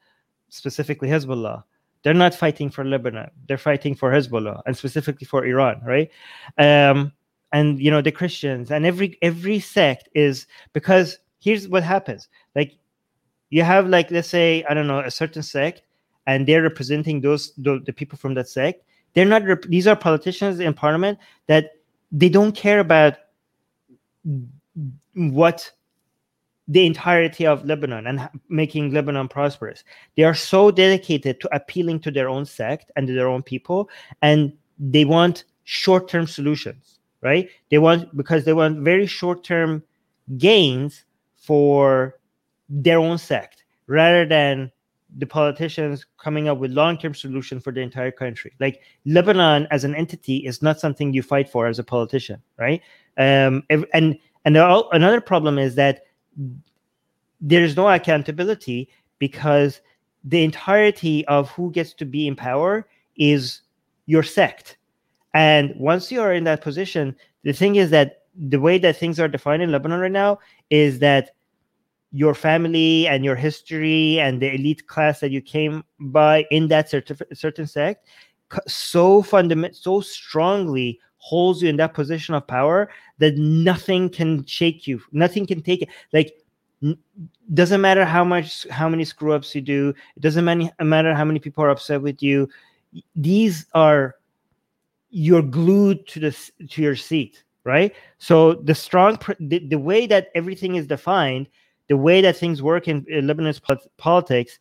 specifically 0.50 1.08
Hezbollah, 1.08 1.62
they're 2.02 2.12
not 2.12 2.34
fighting 2.34 2.68
for 2.68 2.84
Lebanon; 2.84 3.30
they're 3.48 3.56
fighting 3.56 3.94
for 3.94 4.10
Hezbollah 4.10 4.60
and 4.66 4.76
specifically 4.76 5.24
for 5.24 5.46
Iran, 5.46 5.80
right? 5.86 6.10
Um, 6.58 7.12
and 7.52 7.80
you 7.80 7.90
know 7.90 8.02
the 8.02 8.12
Christians 8.12 8.70
and 8.70 8.84
every 8.84 9.16
every 9.22 9.60
sect 9.60 10.08
is 10.14 10.46
because 10.72 11.18
here's 11.40 11.68
what 11.68 11.82
happens 11.82 12.28
like 12.54 12.78
you 13.50 13.62
have 13.62 13.88
like 13.88 14.10
let's 14.10 14.28
say 14.28 14.64
i 14.68 14.74
don't 14.74 14.86
know 14.86 15.00
a 15.00 15.10
certain 15.10 15.42
sect 15.42 15.82
and 16.30 16.46
they're 16.46 16.62
representing 16.62 17.20
those 17.20 17.52
the, 17.56 17.80
the 17.84 17.92
people 17.92 18.18
from 18.18 18.34
that 18.34 18.48
sect. 18.48 18.84
They're 19.14 19.24
not 19.24 19.44
rep- 19.44 19.62
these 19.62 19.86
are 19.86 19.96
politicians 19.96 20.60
in 20.60 20.74
parliament 20.74 21.18
that 21.46 21.72
they 22.12 22.28
don't 22.28 22.54
care 22.54 22.80
about 22.80 23.14
what 25.14 25.70
the 26.68 26.86
entirety 26.86 27.46
of 27.46 27.64
lebanon 27.64 28.06
and 28.06 28.28
making 28.48 28.92
lebanon 28.92 29.26
prosperous. 29.28 29.82
They 30.16 30.22
are 30.22 30.34
so 30.34 30.70
dedicated 30.70 31.40
to 31.40 31.54
appealing 31.54 32.00
to 32.00 32.10
their 32.10 32.28
own 32.28 32.44
sect 32.44 32.92
and 32.94 33.06
to 33.08 33.12
their 33.12 33.28
own 33.28 33.42
people 33.42 33.90
and 34.22 34.52
they 34.78 35.04
want 35.04 35.44
short-term 35.64 36.26
solutions 36.26 37.00
right? 37.20 37.48
They 37.70 37.78
want 37.78 38.16
because 38.16 38.44
they 38.44 38.52
want 38.52 38.80
very 38.80 39.06
short-term 39.06 39.82
gains 40.38 41.04
for 41.36 42.18
their 42.68 42.98
own 42.98 43.18
sect 43.18 43.64
rather 43.86 44.26
than 44.26 44.70
the 45.18 45.26
politicians 45.26 46.06
coming 46.18 46.48
up 46.48 46.58
with 46.58 46.70
long-term 46.70 47.14
solution 47.14 47.60
for 47.60 47.72
the 47.72 47.80
entire 47.80 48.10
country. 48.10 48.52
Like 48.60 48.80
lebanon 49.04 49.66
as 49.70 49.84
an 49.84 49.94
entity 49.94 50.38
is 50.38 50.62
not 50.62 50.80
something 50.80 51.12
you 51.12 51.22
fight 51.22 51.48
for 51.48 51.66
as 51.66 51.78
a 51.78 51.84
politician 51.84 52.42
right? 52.58 52.80
Um 53.18 53.64
and 53.70 54.18
and 54.44 54.56
the 54.56 54.60
al- 54.60 54.90
another 54.90 55.20
problem 55.20 55.58
is 55.58 55.74
that 55.74 56.02
there 57.40 57.64
is 57.64 57.76
no 57.76 57.88
accountability 57.88 58.88
because 59.18 59.80
the 60.24 60.44
entirety 60.44 61.26
of 61.26 61.50
who 61.50 61.70
gets 61.70 61.94
to 61.94 62.04
be 62.04 62.26
in 62.26 62.36
power 62.36 62.86
is 63.16 63.62
your 64.06 64.22
sect. 64.22 64.76
And 65.34 65.74
once 65.76 66.12
you 66.12 66.20
are 66.20 66.34
in 66.34 66.44
that 66.44 66.60
position 66.62 67.16
the 67.42 67.52
thing 67.52 67.76
is 67.76 67.90
that 67.90 68.22
the 68.36 68.60
way 68.60 68.78
that 68.78 68.96
things 68.96 69.18
are 69.18 69.28
defined 69.28 69.62
in 69.62 69.72
lebanon 69.72 70.00
right 70.00 70.12
now 70.12 70.38
is 70.70 70.98
that 71.00 71.30
your 72.12 72.34
family 72.34 73.06
and 73.06 73.24
your 73.24 73.36
history 73.36 74.18
and 74.18 74.40
the 74.40 74.54
elite 74.54 74.86
class 74.86 75.20
that 75.20 75.30
you 75.30 75.40
came 75.40 75.84
by 75.98 76.44
in 76.50 76.68
that 76.68 76.90
certif- 76.90 77.36
certain 77.36 77.66
sect 77.66 78.06
so 78.66 79.22
fundament 79.22 79.76
so 79.76 80.00
strongly 80.00 80.98
holds 81.18 81.62
you 81.62 81.68
in 81.68 81.76
that 81.76 81.94
position 81.94 82.34
of 82.34 82.46
power 82.46 82.90
that 83.18 83.36
nothing 83.36 84.08
can 84.08 84.44
shake 84.44 84.86
you 84.86 85.00
nothing 85.12 85.46
can 85.46 85.62
take 85.62 85.82
it. 85.82 85.88
Like 86.12 86.34
n- 86.82 86.98
doesn't 87.54 87.80
matter 87.80 88.04
how 88.04 88.24
much 88.24 88.66
how 88.68 88.88
many 88.88 89.04
screw 89.04 89.32
ups 89.32 89.54
you 89.54 89.60
do 89.60 89.94
it 90.16 90.20
doesn't 90.20 90.44
many, 90.44 90.70
matter 90.82 91.14
how 91.14 91.24
many 91.24 91.38
people 91.38 91.62
are 91.62 91.70
upset 91.70 92.02
with 92.02 92.22
you 92.22 92.48
these 93.14 93.66
are 93.74 94.16
you're 95.10 95.42
glued 95.42 96.08
to 96.08 96.18
the 96.18 96.50
to 96.68 96.82
your 96.82 96.96
seat 96.96 97.44
right? 97.64 97.94
So 98.18 98.54
the 98.54 98.74
strong 98.74 99.18
the, 99.38 99.58
the 99.58 99.78
way 99.78 100.06
that 100.06 100.28
everything 100.34 100.76
is 100.76 100.86
defined 100.86 101.48
the 101.90 101.96
way 101.96 102.22
that 102.22 102.36
things 102.36 102.62
work 102.62 102.88
in, 102.88 103.04
in 103.08 103.26
lebanese 103.26 103.60
politics 103.98 104.58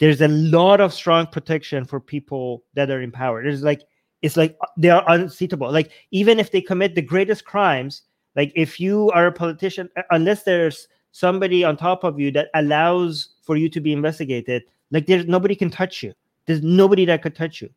there's 0.00 0.22
a 0.22 0.28
lot 0.28 0.80
of 0.80 0.92
strong 0.94 1.26
protection 1.26 1.84
for 1.84 2.00
people 2.00 2.64
that 2.72 2.90
are 2.90 3.02
in 3.02 3.12
power. 3.12 3.42
There's 3.42 3.62
like 3.62 3.82
it's 4.22 4.36
like 4.36 4.56
uh, 4.60 4.66
they 4.76 4.90
are 4.90 5.04
unseatable. 5.08 5.70
Like 5.70 5.92
even 6.10 6.40
if 6.40 6.50
they 6.50 6.60
commit 6.60 6.94
the 6.94 7.02
greatest 7.02 7.44
crimes 7.44 8.02
like 8.34 8.50
if 8.56 8.80
you 8.80 9.10
are 9.10 9.26
a 9.26 9.32
politician 9.32 9.88
uh, 9.96 10.02
unless 10.10 10.42
there's 10.42 10.88
somebody 11.12 11.64
on 11.64 11.76
top 11.76 12.02
of 12.02 12.18
you 12.18 12.30
that 12.32 12.48
allows 12.54 13.34
for 13.42 13.56
you 13.56 13.68
to 13.68 13.80
be 13.80 13.92
investigated 13.92 14.62
like 14.90 15.06
there's 15.06 15.26
nobody 15.26 15.54
can 15.54 15.70
touch 15.70 16.02
you. 16.02 16.14
There's 16.46 16.62
nobody 16.62 17.04
that 17.04 17.22
could 17.22 17.36
touch 17.36 17.60
you. 17.60 17.68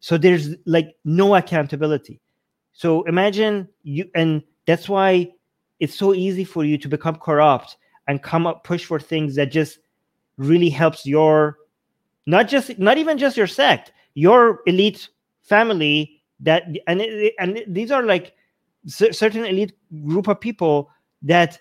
So 0.00 0.16
there's 0.16 0.54
like 0.64 0.96
no 1.04 1.34
accountability. 1.34 2.20
So 2.72 3.02
imagine 3.02 3.68
you 3.82 4.08
and 4.14 4.42
that's 4.66 4.88
why 4.88 5.32
it's 5.78 5.94
so 5.94 6.14
easy 6.14 6.44
for 6.44 6.64
you 6.64 6.78
to 6.78 6.88
become 6.88 7.16
corrupt 7.16 7.76
and 8.08 8.22
come 8.22 8.46
up 8.46 8.64
push 8.64 8.84
for 8.84 9.00
things 9.00 9.34
that 9.36 9.50
just 9.50 9.78
really 10.36 10.68
helps 10.68 11.06
your 11.06 11.58
not 12.26 12.48
just 12.48 12.78
not 12.78 12.98
even 12.98 13.18
just 13.18 13.36
your 13.36 13.46
sect 13.46 13.92
your 14.14 14.60
elite 14.66 15.08
family 15.42 16.22
that 16.40 16.64
and 16.86 17.00
it, 17.00 17.34
and 17.38 17.62
these 17.66 17.90
are 17.90 18.02
like 18.02 18.34
cer- 18.86 19.12
certain 19.12 19.44
elite 19.44 19.72
group 20.04 20.28
of 20.28 20.40
people 20.40 20.90
that 21.22 21.58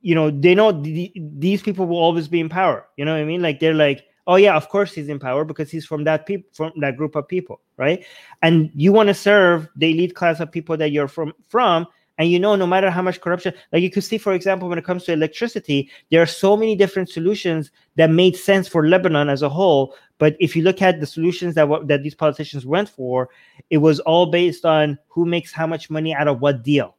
you 0.00 0.14
know 0.14 0.30
they 0.30 0.54
know 0.54 0.82
th- 0.82 1.12
these 1.16 1.62
people 1.62 1.86
will 1.86 1.98
always 1.98 2.28
be 2.28 2.40
in 2.40 2.48
power. 2.48 2.86
You 2.96 3.04
know 3.04 3.14
what 3.14 3.22
i 3.22 3.24
mean? 3.24 3.42
Like 3.42 3.60
they're 3.60 3.74
like 3.74 4.04
oh 4.26 4.36
yeah 4.36 4.56
of 4.56 4.68
course 4.68 4.92
he's 4.92 5.08
in 5.08 5.18
power 5.18 5.44
because 5.44 5.70
he's 5.70 5.86
from 5.86 6.04
that 6.04 6.26
people 6.26 6.48
from 6.52 6.72
that 6.80 6.96
group 6.96 7.14
of 7.14 7.28
people 7.28 7.60
right? 7.76 8.04
And 8.42 8.70
you 8.74 8.92
want 8.92 9.08
to 9.08 9.14
serve 9.14 9.68
the 9.76 9.90
elite 9.90 10.14
class 10.14 10.40
of 10.40 10.52
people 10.52 10.76
that 10.76 10.92
you're 10.92 11.08
from 11.08 11.32
from 11.48 11.86
and 12.18 12.30
you 12.30 12.38
know 12.38 12.54
no 12.54 12.66
matter 12.66 12.90
how 12.90 13.02
much 13.02 13.20
corruption 13.20 13.52
like 13.72 13.82
you 13.82 13.90
could 13.90 14.04
see 14.04 14.18
for 14.18 14.32
example 14.32 14.68
when 14.68 14.78
it 14.78 14.84
comes 14.84 15.04
to 15.04 15.12
electricity 15.12 15.90
there 16.10 16.22
are 16.22 16.26
so 16.26 16.56
many 16.56 16.76
different 16.76 17.08
solutions 17.08 17.70
that 17.96 18.10
made 18.10 18.36
sense 18.36 18.68
for 18.68 18.86
lebanon 18.88 19.28
as 19.28 19.42
a 19.42 19.48
whole. 19.48 19.94
But 20.18 20.36
if 20.38 20.54
you 20.54 20.62
look 20.62 20.80
at 20.80 21.00
the 21.00 21.06
solutions 21.06 21.54
that 21.56 21.68
that 21.86 22.02
these 22.02 22.14
politicians 22.14 22.64
went 22.64 22.88
for 22.88 23.28
it 23.70 23.78
was 23.78 24.00
all 24.00 24.26
based 24.26 24.64
on 24.64 24.98
who 25.08 25.26
makes 25.26 25.52
how 25.52 25.66
much 25.66 25.90
money 25.90 26.14
out 26.14 26.28
of 26.28 26.40
what 26.40 26.62
deal 26.62 26.96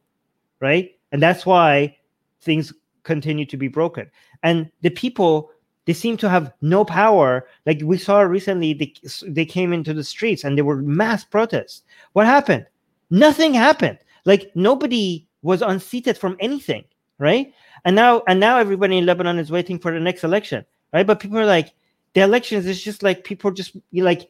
right? 0.60 0.92
And 1.12 1.22
that's 1.22 1.46
why 1.46 1.96
things 2.40 2.72
continue 3.02 3.46
to 3.46 3.56
be 3.56 3.68
broken. 3.68 4.10
And 4.42 4.70
the 4.82 4.90
people 4.90 5.50
they 5.84 5.92
seem 5.92 6.16
to 6.16 6.28
have 6.28 6.52
no 6.62 6.84
power. 6.84 7.46
Like 7.64 7.80
we 7.84 7.96
saw 7.96 8.20
recently 8.20 8.74
they, 8.74 8.92
they 9.28 9.44
came 9.44 9.72
into 9.72 9.94
the 9.94 10.02
streets 10.02 10.42
and 10.42 10.56
there 10.56 10.64
were 10.64 10.82
mass 10.82 11.24
protests. 11.24 11.82
What 12.12 12.26
happened? 12.26 12.66
Nothing 13.10 13.54
happened 13.54 13.98
like 14.26 14.50
nobody 14.54 15.26
was 15.42 15.62
unseated 15.62 16.18
from 16.18 16.36
anything 16.40 16.84
right 17.18 17.54
and 17.86 17.96
now 17.96 18.22
and 18.28 18.38
now 18.38 18.58
everybody 18.58 18.98
in 18.98 19.06
lebanon 19.06 19.38
is 19.38 19.50
waiting 19.50 19.78
for 19.78 19.92
the 19.92 20.00
next 20.00 20.22
election 20.24 20.64
right 20.92 21.06
but 21.06 21.18
people 21.18 21.38
are 21.38 21.46
like 21.46 21.72
the 22.12 22.20
elections 22.20 22.66
is 22.66 22.82
just 22.82 23.02
like 23.02 23.24
people 23.24 23.50
just 23.50 23.76
like 23.92 24.28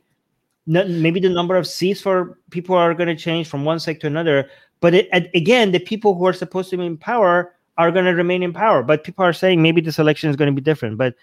maybe 0.66 1.18
the 1.20 1.28
number 1.28 1.56
of 1.56 1.66
seats 1.66 2.00
for 2.00 2.38
people 2.50 2.76
are 2.76 2.94
going 2.94 3.08
to 3.08 3.16
change 3.16 3.48
from 3.48 3.64
one 3.64 3.80
sect 3.80 4.00
to 4.02 4.06
another 4.06 4.48
but 4.80 4.94
it, 4.94 5.08
again 5.34 5.72
the 5.72 5.80
people 5.80 6.14
who 6.14 6.26
are 6.26 6.32
supposed 6.32 6.70
to 6.70 6.76
be 6.76 6.86
in 6.86 6.96
power 6.96 7.52
are 7.78 7.90
going 7.90 8.04
to 8.04 8.12
remain 8.12 8.42
in 8.42 8.52
power. 8.52 8.82
But 8.82 9.04
people 9.04 9.24
are 9.24 9.32
saying 9.32 9.60
maybe 9.62 9.80
this 9.80 9.98
election 9.98 10.30
is 10.30 10.36
going 10.36 10.46
to 10.46 10.54
be 10.54 10.62
different. 10.62 10.96
But 10.96 11.14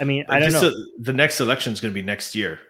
I 0.00 0.04
mean, 0.04 0.24
I 0.28 0.40
don't 0.40 0.52
know. 0.52 0.68
uh, 0.68 0.72
the 0.98 1.12
next 1.12 1.40
election 1.40 1.72
is 1.72 1.80
going 1.80 1.92
to 1.92 1.94
be 1.94 2.04
next 2.04 2.34
year. 2.34 2.60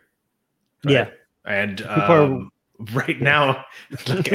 Yeah. 0.84 1.08
And 1.44 1.78
People 1.78 1.92
are- 1.92 2.22
um, 2.22 2.51
right 2.92 3.20
now, 3.20 3.64
like, 4.08 4.32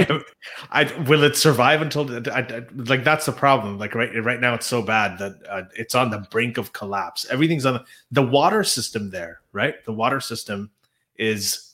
I, 0.71 0.83
will 1.07 1.23
it 1.23 1.35
survive 1.35 1.81
until 1.81 2.09
I, 2.31 2.39
I- 2.39 2.65
like 2.75 3.03
that's 3.03 3.25
the 3.25 3.31
problem. 3.31 3.77
Like 3.77 3.95
right 3.95 4.11
right 4.23 4.39
now, 4.39 4.53
it's 4.53 4.65
so 4.65 4.81
bad 4.81 5.17
that 5.19 5.33
uh, 5.49 5.63
it's 5.75 5.95
on 5.95 6.09
the 6.09 6.19
brink 6.31 6.57
of 6.57 6.73
collapse. 6.73 7.25
Everything's 7.29 7.65
on 7.65 7.75
the, 7.75 7.85
the 8.11 8.23
water 8.23 8.63
system 8.63 9.09
there. 9.09 9.41
Right, 9.51 9.83
the 9.85 9.93
water 9.93 10.19
system 10.19 10.71
is 11.17 11.73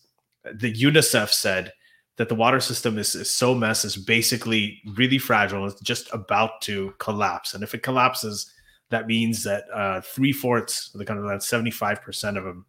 the 0.54 0.74
UNICEF 0.74 1.30
said 1.30 1.74
that 2.18 2.30
the 2.30 2.36
water 2.36 2.60
system 2.60 2.98
is, 2.98 3.16
is 3.16 3.32
so 3.32 3.56
mess 3.56 3.84
is 3.84 3.98
basically 3.98 4.82
really 4.96 5.18
fragile. 5.18 5.66
It's 5.66 5.82
just 5.82 6.08
about 6.14 6.62
to 6.62 6.94
collapse, 7.00 7.54
and 7.54 7.64
if 7.64 7.74
it 7.74 7.84
collapses, 7.84 8.52
that 8.90 9.08
means 9.08 9.44
that 9.44 9.66
uh, 9.74 10.02
three 10.02 10.32
fourths 10.32 10.94
of 10.94 11.00
the 11.00 11.06
country, 11.06 11.72
five 11.72 12.02
percent 12.02 12.38
of 12.38 12.44
them, 12.44 12.66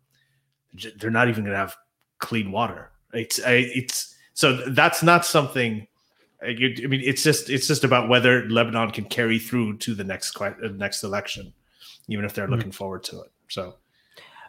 they're 0.97 1.11
not 1.11 1.29
even 1.29 1.45
going 1.45 1.53
to 1.53 1.59
have 1.59 1.77
clean 2.19 2.51
water. 2.51 2.91
It's 3.15 3.41
it's 3.45 4.15
so 4.35 4.57
that's 4.71 5.03
not 5.03 5.25
something. 5.25 5.87
uh, 6.43 6.49
you- 6.49 6.75
I 6.85 6.87
mean, 6.89 7.01
it's 7.05 7.23
just 7.23 7.49
it's 7.49 7.67
just 7.67 7.85
about 7.85 8.09
whether 8.09 8.49
Lebanon 8.51 8.91
can 8.91 9.05
carry 9.05 9.39
through 9.39 9.79
to 9.79 9.95
the 9.95 10.05
next 10.05 10.39
uh, 10.41 10.53
next 10.75 11.03
election, 11.05 11.53
even 12.09 12.25
if 12.25 12.35
they're 12.35 12.47
Mhm. 12.47 12.57
looking 12.57 12.73
forward 12.73 13.03
to 13.05 13.21
it. 13.23 13.31
So 13.49 13.77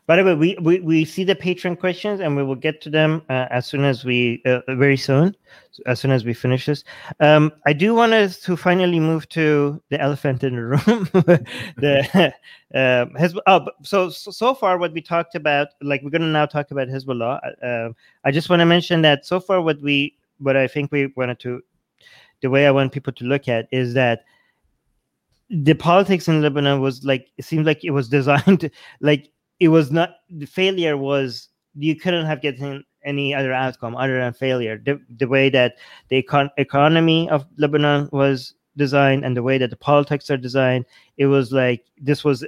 By 0.07 0.17
the 0.17 0.23
way, 0.23 0.35
we, 0.35 0.57
we, 0.61 0.79
we 0.81 1.03
see 1.03 1.23
the 1.23 1.35
patron 1.35 1.75
questions 1.75 2.19
and 2.19 2.35
we 2.35 2.43
will 2.43 2.55
get 2.55 2.79
to 2.81 2.91
them 2.91 3.23
uh, 3.29 3.47
as 3.49 3.65
soon 3.65 3.83
as 3.83 4.05
we, 4.05 4.41
uh, 4.45 4.59
very 4.75 4.97
soon, 4.97 5.35
as 5.87 5.99
soon 5.99 6.11
as 6.11 6.23
we 6.23 6.33
finish 6.33 6.67
this. 6.67 6.83
Um, 7.19 7.51
I 7.65 7.73
do 7.73 7.95
want 7.95 8.13
us 8.13 8.39
to 8.41 8.55
finally 8.55 8.99
move 8.99 9.27
to 9.29 9.81
the 9.89 9.99
elephant 9.99 10.43
in 10.43 10.55
the 10.55 10.63
room. 10.63 11.09
the 11.77 12.33
um, 12.75 13.09
Hezb- 13.19 13.41
oh, 13.47 13.67
so, 13.81 14.09
so 14.09 14.29
so 14.29 14.53
far 14.53 14.77
what 14.77 14.93
we 14.93 15.01
talked 15.01 15.33
about, 15.33 15.69
like 15.81 16.03
we're 16.03 16.11
going 16.11 16.21
to 16.21 16.27
now 16.27 16.45
talk 16.45 16.69
about 16.69 16.87
Hezbollah. 16.87 17.39
Uh, 17.63 17.93
I 18.23 18.31
just 18.31 18.49
want 18.49 18.59
to 18.59 18.65
mention 18.65 19.01
that 19.01 19.25
so 19.25 19.39
far 19.39 19.61
what 19.61 19.81
we, 19.81 20.15
what 20.37 20.55
I 20.55 20.67
think 20.67 20.91
we 20.91 21.07
wanted 21.15 21.39
to, 21.39 21.63
the 22.41 22.51
way 22.51 22.67
I 22.67 22.71
want 22.71 22.91
people 22.91 23.13
to 23.13 23.25
look 23.25 23.47
at 23.47 23.67
is 23.71 23.95
that 23.95 24.23
the 25.49 25.73
politics 25.73 26.27
in 26.27 26.41
Lebanon 26.41 26.81
was 26.81 27.03
like 27.03 27.27
it 27.37 27.45
seemed 27.45 27.65
like 27.65 27.83
it 27.83 27.91
was 27.91 28.09
designed 28.17 28.61
to, 28.61 28.69
like 28.99 29.31
it 29.59 29.69
was 29.69 29.91
not 29.91 30.15
the 30.29 30.45
failure 30.45 30.97
was 30.97 31.49
you 31.75 31.95
couldn't 31.95 32.25
have 32.25 32.41
gotten 32.41 32.83
any 33.03 33.33
other 33.33 33.53
outcome 33.53 33.95
other 33.95 34.19
than 34.19 34.33
failure. 34.33 34.81
The, 34.83 34.99
the 35.17 35.27
way 35.27 35.49
that 35.49 35.75
the 36.09 36.23
econ- 36.23 36.49
economy 36.57 37.29
of 37.29 37.45
lebanon 37.57 38.09
was 38.11 38.55
designed 38.77 39.23
and 39.23 39.37
the 39.37 39.43
way 39.43 39.57
that 39.57 39.69
the 39.69 39.77
politics 39.77 40.29
are 40.29 40.37
designed 40.37 40.85
it 41.17 41.27
was 41.27 41.51
like 41.51 41.85
this 41.97 42.23
was 42.23 42.45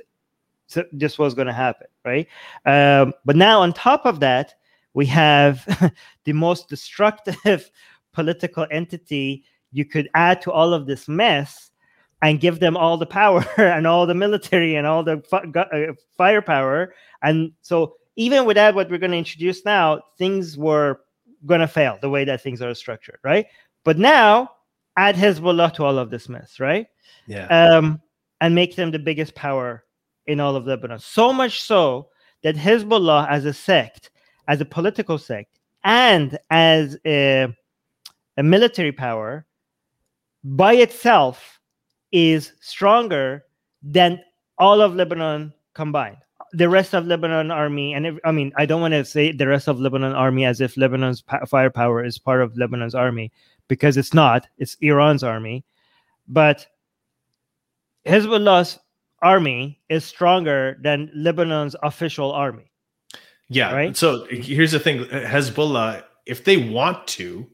this 0.91 1.17
was 1.17 1.33
going 1.33 1.47
to 1.47 1.53
happen 1.53 1.87
right? 2.03 2.27
Um, 2.65 3.13
but 3.23 3.37
now 3.37 3.61
on 3.61 3.71
top 3.71 4.05
of 4.05 4.19
that 4.19 4.55
we 4.93 5.05
have 5.05 5.65
the 6.25 6.33
most 6.33 6.67
destructive 6.67 7.71
political 8.13 8.67
entity 8.71 9.43
you 9.71 9.85
could 9.85 10.09
add 10.15 10.41
to 10.41 10.51
all 10.51 10.73
of 10.73 10.85
this 10.85 11.07
mess 11.07 11.71
and 12.21 12.39
give 12.39 12.59
them 12.59 12.75
all 12.75 12.97
the 12.97 13.05
power 13.05 13.45
and 13.57 13.85
all 13.85 14.05
the 14.05 14.15
military 14.15 14.75
and 14.75 14.87
all 14.87 15.03
the 15.03 15.17
gu- 15.51 15.59
uh, 15.59 15.93
firepower. 16.17 16.93
And 17.21 17.51
so, 17.61 17.95
even 18.15 18.45
without 18.45 18.73
what 18.73 18.89
we're 18.89 18.97
going 18.97 19.11
to 19.11 19.17
introduce 19.17 19.63
now, 19.63 20.01
things 20.17 20.57
were 20.57 21.01
going 21.45 21.61
to 21.61 21.67
fail 21.67 21.99
the 22.01 22.09
way 22.09 22.25
that 22.25 22.41
things 22.41 22.61
are 22.61 22.73
structured, 22.73 23.19
right? 23.23 23.45
But 23.83 23.97
now, 23.97 24.51
add 24.97 25.15
Hezbollah 25.15 25.73
to 25.75 25.85
all 25.85 25.99
of 25.99 26.09
this 26.09 26.27
mess, 26.27 26.59
right? 26.59 26.87
yeah, 27.27 27.45
Um, 27.47 28.01
and 28.41 28.55
make 28.55 28.75
them 28.75 28.91
the 28.91 28.99
biggest 28.99 29.35
power 29.35 29.83
in 30.25 30.39
all 30.39 30.55
of 30.55 30.65
Lebanon. 30.65 30.99
So 30.99 31.31
much 31.31 31.61
so 31.61 32.09
that 32.43 32.55
Hezbollah, 32.55 33.29
as 33.29 33.45
a 33.45 33.53
sect, 33.53 34.09
as 34.47 34.61
a 34.61 34.65
political 34.65 35.17
sect, 35.17 35.59
and 35.83 36.37
as 36.49 36.97
a, 37.05 37.47
a 38.37 38.43
military 38.43 38.91
power, 38.91 39.45
by 40.43 40.73
itself 40.73 41.56
is 42.11 42.53
stronger 42.61 43.43
than 43.83 44.21
all 44.57 44.81
of 44.81 44.95
Lebanon 44.95 45.53
combined. 45.73 46.17
The 46.53 46.69
rest 46.69 46.93
of 46.93 47.05
Lebanon 47.05 47.51
army, 47.51 47.93
and 47.93 48.07
if, 48.07 48.17
I 48.23 48.31
mean, 48.31 48.53
I 48.57 48.65
don't 48.65 48.81
want 48.81 48.93
to 48.93 49.03
say 49.03 49.31
the 49.31 49.47
rest 49.47 49.67
of 49.67 49.79
Lebanon 49.79 50.13
army 50.13 50.45
as 50.45 50.61
if 50.61 50.77
Lebanon's 50.77 51.21
pa- 51.21 51.45
firepower 51.45 52.03
is 52.03 52.17
part 52.17 52.41
of 52.41 52.55
Lebanon's 52.55 52.95
army 52.95 53.31
because 53.67 53.97
it's 53.97 54.13
not. 54.13 54.47
It's 54.57 54.77
Iran's 54.79 55.23
army, 55.23 55.65
but 56.27 56.65
Hezbollah's 58.05 58.79
army 59.21 59.81
is 59.89 60.05
stronger 60.05 60.77
than 60.81 61.11
Lebanon's 61.13 61.75
official 61.83 62.31
army. 62.31 62.71
yeah. 63.49 63.73
right? 63.73 63.97
So 63.97 64.25
here's 64.29 64.71
the 64.71 64.79
thing: 64.79 65.03
Hezbollah, 65.05 66.03
if 66.25 66.45
they 66.45 66.57
want 66.57 67.07
to, 67.07 67.45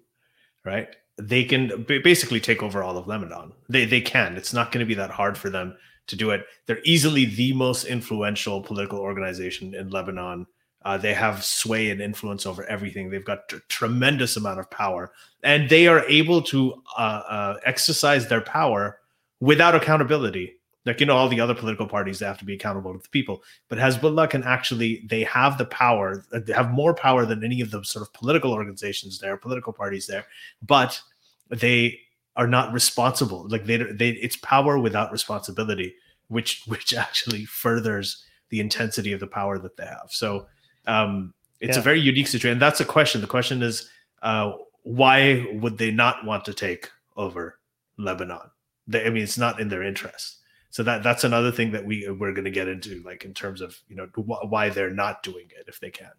right, 0.63 0.95
they 1.17 1.43
can 1.43 1.85
ba- 1.87 1.99
basically 2.03 2.39
take 2.39 2.63
over 2.63 2.83
all 2.83 2.97
of 2.97 3.07
Lebanon. 3.07 3.53
They 3.69 3.85
they 3.85 4.01
can. 4.01 4.35
It's 4.35 4.53
not 4.53 4.71
going 4.71 4.85
to 4.85 4.87
be 4.87 4.95
that 4.95 5.11
hard 5.11 5.37
for 5.37 5.49
them 5.49 5.77
to 6.07 6.15
do 6.15 6.31
it. 6.31 6.45
They're 6.65 6.81
easily 6.83 7.25
the 7.25 7.53
most 7.53 7.85
influential 7.85 8.61
political 8.61 8.99
organization 8.99 9.73
in 9.73 9.89
Lebanon. 9.89 10.47
Uh, 10.85 10.97
they 10.97 11.13
have 11.13 11.45
sway 11.45 11.91
and 11.91 12.01
influence 12.01 12.45
over 12.45 12.65
everything. 12.65 13.09
They've 13.09 13.23
got 13.23 13.53
a 13.53 13.59
tremendous 13.69 14.35
amount 14.35 14.59
of 14.59 14.69
power, 14.69 15.13
and 15.41 15.69
they 15.69 15.87
are 15.87 16.05
able 16.07 16.41
to 16.43 16.73
uh, 16.97 17.21
uh, 17.29 17.57
exercise 17.65 18.27
their 18.27 18.41
power 18.41 18.99
without 19.39 19.75
accountability. 19.75 20.55
Like 20.85 20.99
you 20.99 21.05
know, 21.05 21.15
all 21.15 21.29
the 21.29 21.39
other 21.39 21.55
political 21.55 21.87
parties 21.87 22.19
they 22.19 22.25
have 22.25 22.37
to 22.39 22.45
be 22.45 22.55
accountable 22.55 22.91
to 22.93 22.99
the 23.01 23.09
people, 23.09 23.43
but 23.69 23.77
Hezbollah 23.77 24.29
can 24.29 24.43
actually 24.43 25.05
they 25.09 25.23
have 25.23 25.57
the 25.57 25.65
power. 25.65 26.25
uh, 26.33 26.39
They 26.39 26.53
have 26.53 26.71
more 26.71 26.93
power 26.93 27.25
than 27.25 27.43
any 27.43 27.61
of 27.61 27.71
the 27.71 27.83
sort 27.83 28.03
of 28.03 28.11
political 28.13 28.51
organizations 28.51 29.19
there, 29.19 29.37
political 29.37 29.71
parties 29.71 30.07
there, 30.07 30.25
but 30.61 31.01
they 31.49 31.99
are 32.35 32.47
not 32.47 32.73
responsible. 32.73 33.47
Like 33.47 33.65
they 33.65 33.77
they 33.77 34.09
it's 34.09 34.35
power 34.37 34.77
without 34.77 35.11
responsibility, 35.11 35.95
which 36.27 36.63
which 36.67 36.93
actually 36.93 37.45
furthers 37.45 38.25
the 38.49 38.59
intensity 38.59 39.13
of 39.13 39.19
the 39.19 39.27
power 39.27 39.57
that 39.59 39.77
they 39.77 39.85
have. 39.85 40.07
So 40.09 40.47
um, 40.85 41.33
it's 41.59 41.77
a 41.77 41.81
very 41.81 41.99
unique 41.99 42.27
situation. 42.27 42.59
That's 42.59 42.81
a 42.81 42.85
question. 42.85 43.21
The 43.21 43.27
question 43.27 43.63
is, 43.63 43.89
uh, 44.21 44.53
why 44.83 45.47
would 45.53 45.77
they 45.77 45.91
not 45.91 46.25
want 46.25 46.45
to 46.45 46.53
take 46.53 46.91
over 47.15 47.57
Lebanon? 47.97 48.51
They, 48.85 49.05
I 49.05 49.09
mean, 49.09 49.23
it's 49.23 49.37
not 49.37 49.59
in 49.59 49.69
their 49.69 49.81
interest. 49.81 50.39
So 50.73 50.81
that 50.81 51.03
that's 51.03 51.23
another 51.23 51.51
thing 51.51 51.69
that 51.73 51.85
we 51.85 52.09
we're 52.09 52.31
going 52.33 52.45
to 52.45 52.49
get 52.49 52.67
into, 52.67 53.03
like 53.05 53.25
in 53.25 53.35
terms 53.35 53.61
of 53.61 53.77
you 53.87 53.95
know 53.95 54.07
wh- 54.15 54.51
why 54.51 54.69
they're 54.69 54.89
not 54.89 55.21
doing 55.21 55.45
it 55.55 55.65
if 55.67 55.79
they 55.79 55.91
can. 55.91 56.09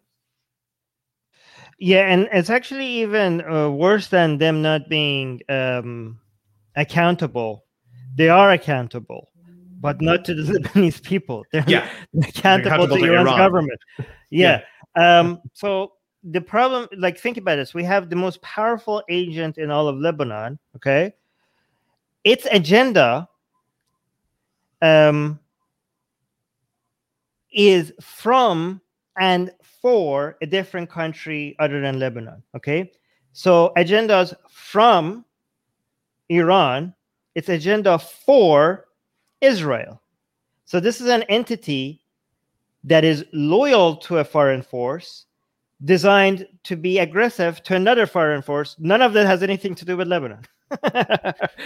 Yeah, 1.81 2.07
and 2.07 2.29
it's 2.31 2.51
actually 2.51 2.87
even 2.87 3.41
uh, 3.45 3.69
worse 3.71 4.07
than 4.07 4.39
them 4.39 4.63
not 4.63 4.89
being 4.89 5.41
um, 5.49 6.21
accountable. 6.77 7.65
They 8.15 8.29
are 8.29 8.53
accountable, 8.53 9.33
but 9.81 10.01
not 10.01 10.25
to 10.27 10.35
the 10.37 10.43
Lebanese 10.61 11.03
people. 11.03 11.45
They're 11.51 11.65
Yeah, 11.67 11.91
accountable, 12.23 12.69
accountable 12.69 12.97
to 12.99 13.05
Iran's 13.07 13.31
Iran. 13.31 13.39
government. 13.39 13.81
Yeah. 14.31 14.61
Um, 14.95 15.41
so 15.53 15.95
the 16.23 16.41
problem, 16.41 16.87
like, 16.97 17.19
think 17.19 17.39
about 17.39 17.57
this: 17.57 17.75
we 17.75 17.83
have 17.83 18.09
the 18.09 18.15
most 18.15 18.41
powerful 18.41 19.03
agent 19.09 19.59
in 19.59 19.73
all 19.73 19.89
of 19.89 19.99
Lebanon. 19.99 20.61
Okay, 20.77 21.13
its 22.23 22.47
agenda 22.53 23.29
um, 24.85 25.41
is 27.53 27.93
from 28.01 28.81
and 29.19 29.51
for 29.81 30.37
a 30.43 30.47
different 30.47 30.91
country 30.91 31.57
other 31.59 31.81
than 31.81 31.99
Lebanon. 31.99 32.43
Okay, 32.55 32.93
so 33.33 33.73
agendas 33.77 34.35
from 34.51 35.25
Iran, 36.29 36.95
its 37.35 37.49
agenda 37.49 37.99
for 37.99 38.87
Israel. 39.41 40.01
So 40.67 40.81
this 40.81 41.01
is 41.01 41.09
an 41.09 41.23
entity 41.25 42.01
that 42.85 43.05
is 43.05 43.25
loyal 43.33 43.97
to 43.97 44.19
a 44.19 44.25
foreign 44.25 44.63
force, 44.63 45.27
designed 45.85 46.47
to 46.65 46.77
be 46.77 46.99
aggressive 46.99 47.63
to 47.65 47.75
another 47.77 48.07
foreign 48.07 48.43
force. 48.43 48.77
None 48.79 49.01
of 49.01 49.13
that 49.15 49.27
has 49.27 49.43
anything 49.43 49.75
to 49.77 49.85
do 49.85 49.97
with 49.97 50.09
Lebanon. 50.09 50.45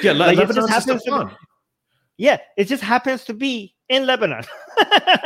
Yeah, 0.02 0.12
Like, 0.12 0.38
it 0.38 0.46
just 0.46 0.54
just 0.54 0.68
happens 0.68 1.02
a 1.02 1.04
to 1.04 1.10
fun. 1.10 1.36
Yeah, 2.18 2.38
it 2.56 2.64
just 2.64 2.82
happens 2.82 3.24
to 3.24 3.34
be 3.34 3.74
in 3.88 4.06
Lebanon. 4.06 4.44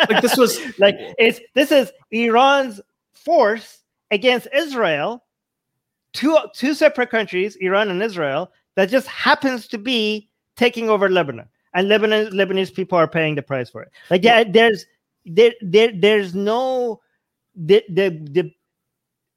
Like 0.09 0.23
this 0.23 0.37
was 0.39 0.61
like 0.79 0.95
it's 1.19 1.41
this 1.55 1.73
is 1.73 1.91
Iran's 2.11 2.81
force 3.15 3.79
against 4.11 4.47
Israel, 4.55 5.25
two 6.13 6.39
two 6.55 6.75
separate 6.75 7.11
countries, 7.11 7.57
Iran 7.57 7.91
and 7.91 8.03
Israel, 8.03 8.53
that 8.77 8.91
just 8.91 9.09
happens 9.09 9.67
to 9.69 9.79
be 9.79 10.29
taking 10.57 10.91
over 10.91 11.09
Lebanon, 11.09 11.49
and 11.75 11.89
Lebanon 11.89 12.27
Lebanese 12.27 12.73
people 12.73 12.99
are 12.99 13.09
paying 13.09 13.35
the 13.35 13.43
price 13.43 13.71
for 13.71 13.83
it. 13.83 13.91
Like 14.11 14.23
yeah, 14.23 14.45
there's 14.45 14.85
there 15.25 15.53
there 15.63 15.93
there's 15.93 16.35
no 16.35 17.01
the 17.55 17.83
the 17.89 18.11
the, 18.31 18.53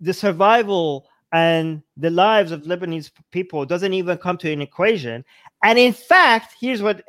the 0.02 0.14
survival 0.14 1.08
and 1.36 1.84
the 1.98 2.10
lives 2.10 2.54
of 2.54 2.62
Lebanese 2.62 3.12
people 3.32 3.66
doesn't 3.66 3.92
even 3.92 4.18
come 4.18 4.38
to 4.38 4.50
an 4.50 4.62
equation. 4.62 5.26
And 5.66 5.78
in 5.78 5.92
fact, 5.92 6.56
here's 6.62 6.82
what 6.82 7.04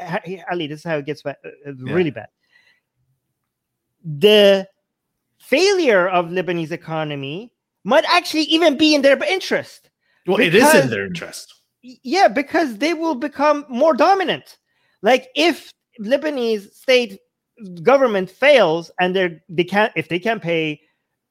Ali, 0.51 0.67
this 0.67 0.81
is 0.81 0.85
how 0.85 0.97
it 0.97 1.07
gets 1.07 1.23
bad, 1.23 1.37
uh, 1.45 1.75
really 1.77 2.11
yeah. 2.11 2.11
bad. 2.11 2.29
The 4.05 4.69
failure 5.39 6.09
of 6.09 6.27
Lebanese 6.27 6.73
economy 6.73 7.53
might 7.85 8.05
actually 8.13 8.43
even 8.43 8.77
be 8.77 8.97
in 8.97 9.03
their 9.03 9.23
interest. 9.23 9.91
Well, 10.27 10.39
because, 10.39 10.75
it 10.75 10.77
is 10.79 10.85
in 10.85 10.91
their 10.91 11.07
interest. 11.07 11.55
Yeah, 11.83 12.27
because 12.27 12.79
they 12.79 12.95
will 12.95 13.15
become 13.15 13.65
more 13.69 13.95
dominant. 13.95 14.59
Like 15.03 15.29
if 15.37 15.71
Lebanese 16.01 16.73
state 16.73 17.21
government 17.85 18.29
fails 18.29 18.91
and 18.99 19.15
they're 19.15 19.41
they 19.49 19.65
can't 19.65 19.93
if 19.95 20.09
they 20.09 20.19
can't 20.19 20.43
pay 20.43 20.81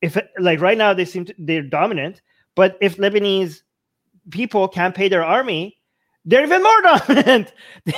if 0.02 0.18
like 0.40 0.62
right 0.62 0.78
now 0.78 0.94
they 0.94 1.06
seem 1.06 1.26
to 1.26 1.36
they're 1.38 1.62
dominant 1.62 2.22
but 2.56 2.78
if 2.82 2.98
lebanese 2.98 3.62
people 4.32 4.68
can't 4.68 4.96
pay 4.96 5.08
their 5.08 5.24
army 5.24 5.78
they're 6.26 6.44
even 6.44 6.64
more 6.64 6.82
dominant. 6.84 7.54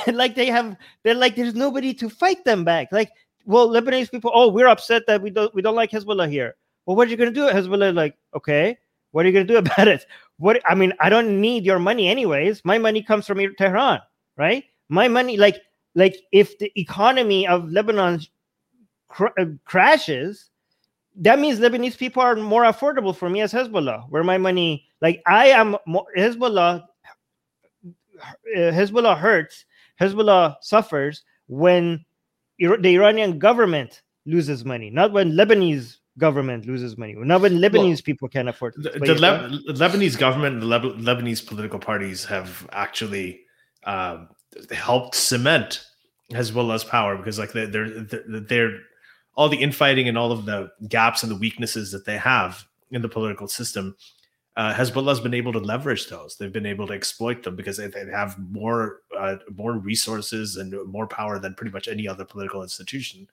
Like 0.06 0.34
they 0.34 0.46
have 0.46 0.76
they're 1.02 1.14
like 1.14 1.34
there's 1.34 1.54
nobody 1.54 1.94
to 1.94 2.10
fight 2.10 2.44
them 2.44 2.64
back. 2.64 2.88
Like 2.92 3.10
well 3.46 3.68
lebanese 3.68 4.10
people 4.10 4.30
oh 4.34 4.48
we're 4.48 4.66
upset 4.68 5.04
that 5.06 5.22
we 5.22 5.30
don't 5.30 5.54
we 5.54 5.62
don't 5.62 5.74
like 5.74 5.90
hezbollah 5.90 6.30
here. 6.30 6.54
Well 6.86 6.96
what 6.96 7.08
are 7.08 7.10
you 7.10 7.16
to 7.16 7.30
do 7.30 7.48
hezbollah? 7.48 7.94
Like 7.94 8.16
okay 8.36 8.76
what 9.12 9.24
are 9.24 9.30
you 9.30 9.38
to 9.38 9.44
do 9.44 9.56
about 9.64 9.88
it? 9.88 10.04
What 10.36 10.60
i 10.68 10.74
mean 10.74 10.92
i 11.00 11.08
don't 11.08 11.40
need 11.40 11.64
your 11.64 11.78
money 11.78 12.08
anyways. 12.08 12.64
My 12.64 12.78
money 12.78 13.02
comes 13.02 13.26
from 13.26 13.38
tehran 13.56 14.00
right? 14.36 14.64
My 14.88 15.08
money 15.08 15.36
like 15.36 15.60
like 15.94 16.16
if 16.32 16.58
the 16.58 16.70
economy 16.80 17.46
of 17.46 17.70
Lebanon 17.70 18.20
cr- 19.08 19.34
crashes, 19.64 20.50
that 21.18 21.38
means 21.38 21.58
Lebanese 21.58 21.98
people 21.98 22.22
are 22.22 22.36
more 22.36 22.62
affordable 22.62 23.14
for 23.14 23.28
me 23.28 23.40
as 23.40 23.52
Hezbollah. 23.52 24.08
Where 24.08 24.24
my 24.24 24.38
money, 24.38 24.86
like 25.00 25.22
I 25.26 25.48
am 25.48 25.76
more, 25.86 26.06
Hezbollah, 26.16 26.84
uh, 28.22 28.22
Hezbollah 28.56 29.18
hurts, 29.18 29.64
Hezbollah 30.00 30.56
suffers 30.62 31.24
when 31.48 32.04
the 32.58 32.94
Iranian 32.94 33.38
government 33.38 34.02
loses 34.26 34.64
money, 34.64 34.90
not 34.90 35.12
when 35.12 35.32
Lebanese 35.32 35.96
government 36.18 36.66
loses 36.66 36.96
money, 36.98 37.14
not 37.16 37.40
when 37.40 37.58
Lebanese 37.58 37.72
well, 37.72 38.02
people 38.04 38.28
can 38.28 38.48
afford. 38.48 38.74
The, 38.76 38.90
the 38.90 39.14
Le- 39.14 39.72
Lebanese 39.72 40.18
government, 40.18 40.54
and 40.54 40.62
the 40.62 40.66
Le- 40.66 40.96
Lebanese 40.96 41.44
political 41.44 41.78
parties 41.78 42.24
have 42.24 42.68
actually 42.72 43.40
uh, 43.84 44.24
helped 44.70 45.14
cement 45.14 45.84
Hezbollah's 46.32 46.84
power 46.84 47.16
because 47.16 47.38
like 47.38 47.52
they're, 47.52 47.66
they're 47.66 48.22
they're 48.26 48.78
all 49.38 49.48
the 49.48 49.56
infighting 49.56 50.08
and 50.08 50.18
all 50.18 50.32
of 50.32 50.46
the 50.46 50.68
gaps 50.88 51.22
and 51.22 51.30
the 51.30 51.36
weaknesses 51.36 51.92
that 51.92 52.04
they 52.04 52.18
have 52.18 52.66
in 52.90 53.02
the 53.02 53.08
political 53.08 53.46
system. 53.46 53.94
Uh, 54.56 54.74
Hezbollah's 54.74 55.20
been 55.20 55.32
able 55.32 55.52
to 55.52 55.60
leverage 55.60 56.08
those. 56.08 56.36
They've 56.36 56.52
been 56.52 56.66
able 56.66 56.88
to 56.88 56.92
exploit 56.92 57.44
them 57.44 57.54
because 57.54 57.76
they, 57.76 57.86
they 57.86 58.04
have 58.10 58.36
more 58.50 59.02
uh, 59.16 59.36
more 59.54 59.74
resources 59.74 60.56
and 60.56 60.74
more 60.88 61.06
power 61.06 61.38
than 61.38 61.54
pretty 61.54 61.70
much 61.70 61.86
any 61.86 62.08
other 62.08 62.24
political 62.24 62.64
institution. 62.64 63.28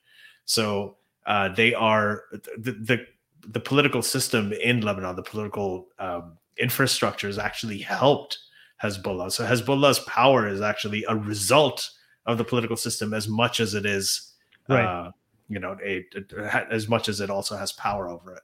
So 0.45 0.97
uh, 1.25 1.49
they 1.49 1.73
are 1.73 2.25
the, 2.55 2.73
the, 2.73 3.07
the 3.47 3.59
political 3.59 4.03
system 4.03 4.53
in 4.53 4.81
Lebanon, 4.81 5.15
the 5.15 5.23
political 5.23 5.87
um, 5.97 6.37
infrastructure 6.59 7.25
has 7.25 7.39
actually 7.39 7.79
helped 7.79 8.37
Hezbollah. 8.83 9.31
So 9.31 9.43
Hezbollah's 9.43 9.99
power 10.01 10.47
is 10.47 10.61
actually 10.61 11.03
a 11.09 11.15
result 11.15 11.89
of 12.27 12.37
the 12.37 12.43
political 12.43 12.77
system 12.77 13.11
as 13.11 13.27
much 13.27 13.59
as 13.59 13.73
it 13.73 13.87
is, 13.87 14.33
right. 14.69 15.11
You 15.47 15.59
know, 15.59 15.77
a, 15.83 16.05
a, 16.37 16.73
as 16.73 16.87
much 16.87 17.09
as 17.09 17.19
it 17.21 17.29
also 17.29 17.55
has 17.55 17.71
power 17.71 18.09
over 18.09 18.35
it. 18.35 18.43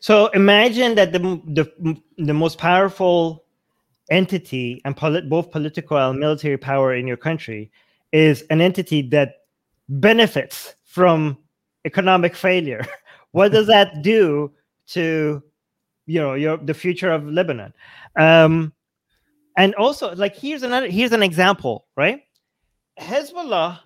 So 0.00 0.28
imagine 0.28 0.94
that 0.94 1.12
the 1.12 1.18
the, 1.18 2.00
the 2.16 2.34
most 2.34 2.58
powerful 2.58 3.44
entity 4.10 4.80
and 4.84 4.96
polit- 4.96 5.28
both 5.28 5.50
political 5.50 5.96
and 5.98 6.18
military 6.18 6.56
power 6.56 6.94
in 6.94 7.06
your 7.06 7.16
country 7.16 7.70
is 8.12 8.42
an 8.50 8.60
entity 8.60 9.02
that 9.02 9.42
benefits 9.88 10.74
from 10.84 11.36
economic 11.84 12.34
failure. 12.34 12.86
what 13.32 13.52
does 13.52 13.66
that 13.66 14.02
do 14.02 14.50
to 14.88 15.42
you 16.06 16.20
know 16.20 16.34
your 16.34 16.56
the 16.56 16.74
future 16.74 17.12
of 17.12 17.26
Lebanon? 17.26 17.74
Um, 18.16 18.72
and 19.56 19.74
also, 19.74 20.14
like 20.14 20.36
here's 20.36 20.62
another 20.62 20.88
here's 20.88 21.12
an 21.12 21.22
example, 21.22 21.86
right? 21.96 22.22
Hezbollah 22.98 23.80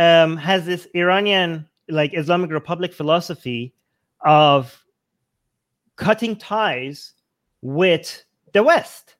um, 0.00 0.38
has 0.38 0.64
this 0.64 0.88
Iranian, 0.94 1.68
like 1.90 2.14
Islamic 2.14 2.50
Republic 2.50 2.94
philosophy 2.94 3.74
of 4.22 4.82
cutting 5.96 6.36
ties 6.36 7.12
with 7.60 8.24
the 8.54 8.62
West 8.62 9.16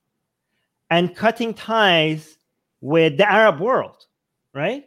and 0.88 1.14
cutting 1.14 1.52
ties 1.52 2.38
with 2.80 3.18
the 3.18 3.30
Arab 3.30 3.60
world, 3.60 4.06
right? 4.54 4.86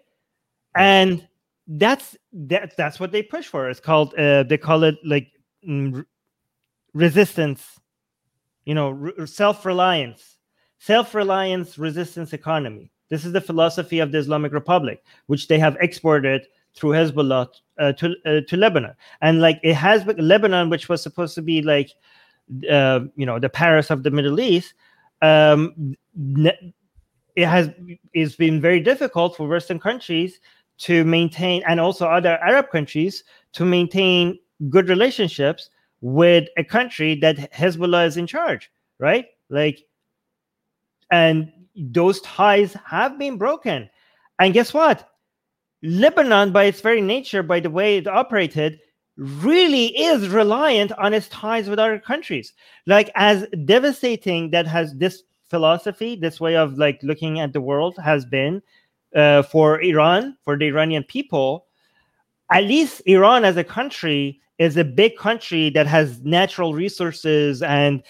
And 0.76 1.28
that's 1.68 2.18
that 2.34 2.76
that's 2.76 3.00
what 3.00 3.12
they 3.12 3.22
push 3.22 3.46
for. 3.46 3.70
It's 3.70 3.80
called 3.80 4.16
uh, 4.16 4.44
they 4.44 4.58
call 4.58 4.84
it 4.84 4.98
like 5.06 5.28
mm, 5.68 6.04
resistance, 6.96 7.64
you 8.66 8.74
know, 8.74 8.90
re- 8.90 9.28
self-reliance, 9.28 10.38
self-reliance 10.80 11.78
resistance 11.78 12.34
economy. 12.34 12.93
This 13.14 13.26
is 13.26 13.32
the 13.32 13.42
philosophy 13.42 14.00
of 14.00 14.12
the 14.12 14.18
Islamic 14.18 14.54
Republic, 14.54 15.04
which 15.28 15.48
they 15.48 15.60
have 15.60 15.78
exported 15.80 16.48
through 16.74 16.94
Hezbollah 16.94 17.48
uh, 17.78 17.92
to 17.94 18.16
uh, 18.26 18.42
to 18.48 18.58
Lebanon. 18.58 18.96
And 19.22 19.40
like 19.40 19.60
it 19.62 19.76
has 19.76 20.04
Lebanon, 20.18 20.72
which 20.72 20.90
was 20.90 21.04
supposed 21.04 21.36
to 21.36 21.44
be 21.44 21.62
like 21.62 21.92
uh, 22.68 23.02
you 23.16 23.28
know 23.28 23.38
the 23.38 23.50
Paris 23.50 23.92
of 23.92 24.02
the 24.02 24.10
Middle 24.10 24.40
East. 24.40 24.74
Um, 25.22 25.96
it 27.36 27.46
has 27.46 27.70
it's 28.14 28.36
been 28.36 28.60
very 28.60 28.80
difficult 28.80 29.38
for 29.38 29.48
Western 29.48 29.80
countries 29.80 30.40
to 30.80 31.06
maintain, 31.06 31.62
and 31.68 31.80
also 31.80 32.08
other 32.08 32.40
Arab 32.40 32.72
countries 32.72 33.24
to 33.52 33.64
maintain 33.64 34.40
good 34.72 34.90
relationships 34.90 35.70
with 36.02 36.48
a 36.58 36.64
country 36.64 37.14
that 37.20 37.52
Hezbollah 37.54 38.08
is 38.08 38.18
in 38.18 38.26
charge, 38.26 38.72
right? 38.98 39.28
Like, 39.50 39.86
and 41.12 41.52
those 41.76 42.22
ties 42.22 42.76
have 42.86 43.18
been 43.18 43.38
broken. 43.38 43.90
And 44.40 44.54
guess 44.54 44.74
what? 44.74 45.10
Lebanon, 45.82 46.52
by 46.52 46.66
its 46.66 46.82
very 46.82 47.02
nature, 47.02 47.44
by 47.44 47.60
the 47.60 47.70
way 47.70 47.98
it 47.98 48.08
operated, 48.08 48.80
really 49.18 49.88
is 49.98 50.30
reliant 50.30 50.92
on 50.94 51.14
its 51.14 51.28
ties 51.28 51.70
with 51.70 51.80
other 51.80 52.00
countries. 52.00 52.54
Like, 52.88 53.12
as 53.16 53.48
devastating 53.66 54.50
that 54.52 54.66
has 54.68 54.96
this 54.96 55.24
philosophy, 55.50 56.16
this 56.16 56.40
way 56.40 56.56
of 56.56 56.78
like 56.78 57.00
looking 57.04 57.40
at 57.40 57.54
the 57.54 57.62
world 57.62 57.96
has 58.04 58.26
been 58.26 58.62
uh, 59.16 59.44
for 59.44 59.82
Iran, 59.82 60.38
for 60.44 60.58
the 60.58 60.66
Iranian 60.68 61.04
people, 61.04 61.68
at 62.52 62.64
least 62.64 63.02
Iran 63.06 63.46
as 63.46 63.58
a 63.58 63.64
country 63.64 64.42
is 64.58 64.78
a 64.78 64.84
big 64.84 65.18
country 65.18 65.70
that 65.72 65.88
has 65.88 66.22
natural 66.22 66.74
resources 66.74 67.62
and 67.62 68.04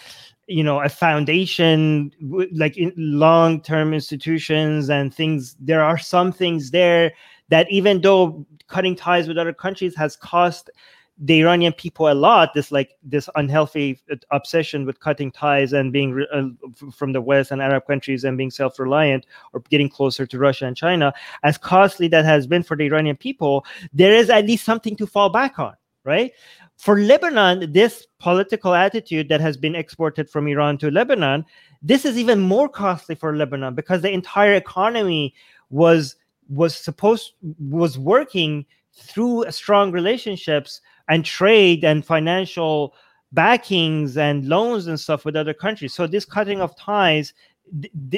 you 0.46 0.62
know 0.62 0.80
a 0.80 0.88
foundation 0.88 2.12
like 2.52 2.76
in 2.76 2.92
long-term 2.96 3.94
institutions 3.94 4.90
and 4.90 5.14
things 5.14 5.56
there 5.58 5.82
are 5.82 5.98
some 5.98 6.32
things 6.32 6.70
there 6.70 7.12
that 7.48 7.70
even 7.70 8.00
though 8.00 8.46
cutting 8.68 8.94
ties 8.94 9.28
with 9.28 9.38
other 9.38 9.52
countries 9.52 9.94
has 9.96 10.16
cost 10.16 10.70
the 11.18 11.40
iranian 11.40 11.72
people 11.72 12.10
a 12.10 12.12
lot 12.12 12.52
this 12.54 12.72
like 12.72 12.96
this 13.02 13.28
unhealthy 13.36 14.00
obsession 14.32 14.84
with 14.84 14.98
cutting 15.00 15.30
ties 15.30 15.72
and 15.72 15.92
being 15.92 16.26
uh, 16.32 16.42
from 16.90 17.12
the 17.12 17.20
west 17.20 17.50
and 17.50 17.62
arab 17.62 17.86
countries 17.86 18.24
and 18.24 18.36
being 18.36 18.50
self-reliant 18.50 19.24
or 19.52 19.60
getting 19.70 19.88
closer 19.88 20.26
to 20.26 20.38
russia 20.38 20.66
and 20.66 20.76
china 20.76 21.12
as 21.42 21.56
costly 21.56 22.08
that 22.08 22.24
has 22.24 22.46
been 22.46 22.62
for 22.62 22.76
the 22.76 22.84
iranian 22.84 23.16
people 23.16 23.64
there 23.92 24.12
is 24.12 24.28
at 24.28 24.44
least 24.44 24.64
something 24.64 24.96
to 24.96 25.06
fall 25.06 25.28
back 25.28 25.58
on 25.58 25.74
right 26.04 26.32
for 26.76 26.98
Lebanon, 26.98 27.72
this 27.72 28.06
political 28.18 28.74
attitude 28.74 29.28
that 29.28 29.40
has 29.40 29.56
been 29.56 29.74
exported 29.74 30.28
from 30.28 30.48
Iran 30.48 30.76
to 30.78 30.90
Lebanon, 30.90 31.44
this 31.82 32.04
is 32.04 32.18
even 32.18 32.40
more 32.40 32.68
costly 32.68 33.14
for 33.14 33.36
Lebanon 33.36 33.74
because 33.74 34.02
the 34.02 34.10
entire 34.10 34.54
economy 34.54 35.34
was 35.70 36.16
was 36.48 36.76
supposed 36.76 37.34
was 37.58 37.98
working 37.98 38.66
through 38.92 39.44
strong 39.50 39.92
relationships 39.92 40.80
and 41.08 41.24
trade 41.24 41.84
and 41.84 42.04
financial 42.04 42.94
backings 43.32 44.16
and 44.16 44.46
loans 44.46 44.86
and 44.86 45.00
stuff 45.00 45.24
with 45.24 45.36
other 45.36 45.54
countries. 45.54 45.94
So 45.94 46.06
this 46.06 46.24
cutting 46.24 46.60
of 46.60 46.76
ties 46.76 47.32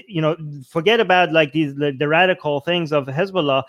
you 0.08 0.20
know 0.20 0.36
forget 0.68 0.98
about 0.98 1.32
like 1.32 1.52
these 1.52 1.74
the, 1.76 2.08
radical 2.08 2.60
things 2.60 2.92
of 2.92 3.06
hezbollah 3.06 3.62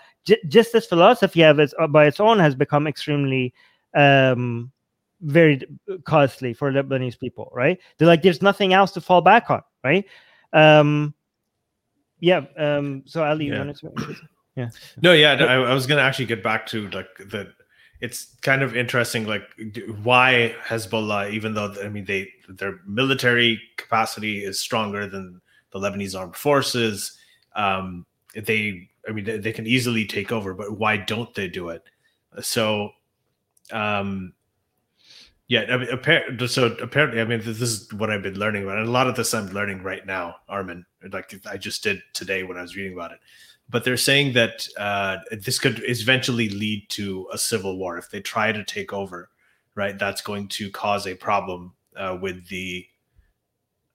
just 0.48 0.72
this 0.72 0.86
philosophy 0.86 1.42
of 1.42 1.60
its 1.60 1.72
by 1.90 2.06
its 2.06 2.18
own 2.18 2.40
has 2.40 2.56
become 2.56 2.88
extremely 2.88 3.54
um 3.94 4.72
very 5.20 5.62
costly 6.04 6.54
for 6.54 6.70
Lebanese 6.72 7.18
people, 7.18 7.50
right? 7.54 7.78
They're 7.96 8.08
like, 8.08 8.22
there's 8.22 8.42
nothing 8.42 8.72
else 8.72 8.92
to 8.92 9.00
fall 9.00 9.20
back 9.20 9.50
on, 9.50 9.62
right? 9.82 10.04
Um, 10.52 11.14
yeah. 12.20 12.44
Um, 12.56 13.02
so 13.06 13.24
Ali, 13.24 13.48
yeah. 13.48 13.72
yeah. 14.56 14.68
No, 15.02 15.12
yeah, 15.12 15.32
I, 15.32 15.54
I 15.54 15.74
was 15.74 15.86
gonna 15.86 16.02
actually 16.02 16.26
get 16.26 16.42
back 16.42 16.66
to 16.68 16.88
like 16.90 17.08
the 17.18 17.52
it's 18.00 18.36
kind 18.42 18.62
of 18.62 18.76
interesting, 18.76 19.26
like 19.26 19.42
why 20.02 20.54
Hezbollah, 20.64 21.32
even 21.32 21.54
though 21.54 21.74
I 21.82 21.88
mean 21.88 22.04
they 22.04 22.28
their 22.48 22.80
military 22.86 23.60
capacity 23.76 24.44
is 24.44 24.60
stronger 24.60 25.06
than 25.08 25.40
the 25.72 25.78
Lebanese 25.78 26.18
armed 26.18 26.36
forces. 26.36 27.18
Um, 27.54 28.06
they, 28.34 28.88
I 29.08 29.12
mean, 29.12 29.24
they, 29.24 29.38
they 29.38 29.52
can 29.52 29.66
easily 29.66 30.06
take 30.06 30.32
over, 30.32 30.54
but 30.54 30.78
why 30.78 30.96
don't 30.96 31.34
they 31.34 31.48
do 31.48 31.70
it? 31.70 31.82
So, 32.40 32.90
um, 33.72 34.32
yeah, 35.48 35.62
I 35.70 35.76
mean, 35.78 36.48
so 36.48 36.66
apparently, 36.82 37.22
I 37.22 37.24
mean, 37.24 37.40
this 37.42 37.62
is 37.62 37.90
what 37.94 38.10
I've 38.10 38.22
been 38.22 38.38
learning 38.38 38.64
about, 38.64 38.78
and 38.78 38.86
a 38.86 38.90
lot 38.90 39.06
of 39.06 39.16
this 39.16 39.32
I'm 39.32 39.48
learning 39.48 39.82
right 39.82 40.04
now, 40.04 40.36
Armin. 40.46 40.84
Like 41.10 41.34
I 41.50 41.56
just 41.56 41.82
did 41.82 42.02
today 42.12 42.42
when 42.42 42.58
I 42.58 42.62
was 42.62 42.76
reading 42.76 42.92
about 42.92 43.12
it. 43.12 43.18
But 43.70 43.84
they're 43.84 43.96
saying 43.96 44.34
that 44.34 44.66
uh, 44.78 45.18
this 45.30 45.58
could 45.58 45.82
eventually 45.84 46.50
lead 46.50 46.88
to 46.90 47.28
a 47.32 47.38
civil 47.38 47.78
war 47.78 47.96
if 47.96 48.10
they 48.10 48.20
try 48.20 48.52
to 48.52 48.62
take 48.62 48.92
over. 48.92 49.30
Right, 49.74 49.98
that's 49.98 50.20
going 50.20 50.48
to 50.48 50.70
cause 50.70 51.06
a 51.06 51.14
problem 51.14 51.72
uh, 51.96 52.18
with 52.20 52.48
the 52.48 52.84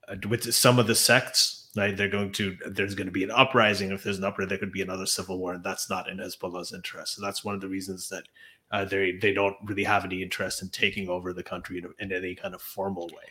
uh, 0.08 0.16
with 0.28 0.52
some 0.56 0.80
of 0.80 0.88
the 0.88 0.96
sects. 0.96 1.70
Right, 1.76 1.96
they're 1.96 2.08
going 2.08 2.32
to 2.34 2.58
there's 2.68 2.96
going 2.96 3.08
to 3.08 3.12
be 3.12 3.24
an 3.24 3.32
uprising. 3.32 3.92
If 3.92 4.04
there's 4.04 4.18
an 4.18 4.24
uprising, 4.24 4.50
there 4.50 4.58
could 4.58 4.72
be 4.72 4.82
another 4.82 5.06
civil 5.06 5.38
war, 5.38 5.54
and 5.54 5.64
that's 5.64 5.90
not 5.90 6.10
in 6.10 6.18
Hezbollah's 6.18 6.74
interest. 6.74 7.16
So 7.16 7.22
that's 7.22 7.44
one 7.44 7.54
of 7.54 7.62
the 7.62 7.68
reasons 7.68 8.10
that 8.10 8.24
uh, 8.74 8.84
they 8.84 9.12
they 9.14 9.32
don't 9.32 9.56
really 9.64 9.84
have 9.84 10.04
any 10.04 10.22
interest 10.22 10.62
in 10.62 10.70
taking 10.70 11.08
over 11.08 11.32
the 11.32 11.44
country 11.44 11.78
in, 11.78 11.94
in 12.00 12.12
any 12.12 12.36
kind 12.36 12.56
of 12.56 12.62
formal 12.62 13.08
way. 13.08 13.30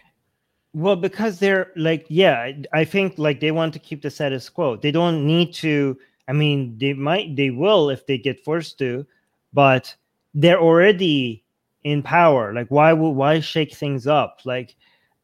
Well, 0.73 0.97
because 0.97 1.39
they're 1.39 1.73
like, 1.77 2.07
yeah, 2.09 2.53
I 2.73 2.85
think 2.85 3.19
like 3.19 3.41
they 3.41 3.51
want 3.51 3.75
to 3.75 3.79
keep 3.79 4.01
the 4.01 4.11
status 4.11 4.49
quo. 4.49 4.77
They 4.77 4.93
don't 4.93 5.27
need 5.27 5.53
to. 5.55 5.99
I 6.29 6.33
mean, 6.33 6.79
they 6.79 6.93
might, 6.93 7.35
they 7.35 7.51
will 7.51 7.91
if 7.91 8.07
they 8.07 8.17
get 8.17 8.43
forced 8.45 8.79
to, 8.79 9.05
but 9.53 9.95
they're 10.33 10.61
already 10.61 11.45
in 11.83 12.03
power. 12.03 12.55
Like, 12.55 12.69
why 12.69 12.93
would 12.93 13.11
why 13.11 13.41
shake 13.41 13.75
things 13.75 14.07
up? 14.07 14.41
Like, 14.45 14.77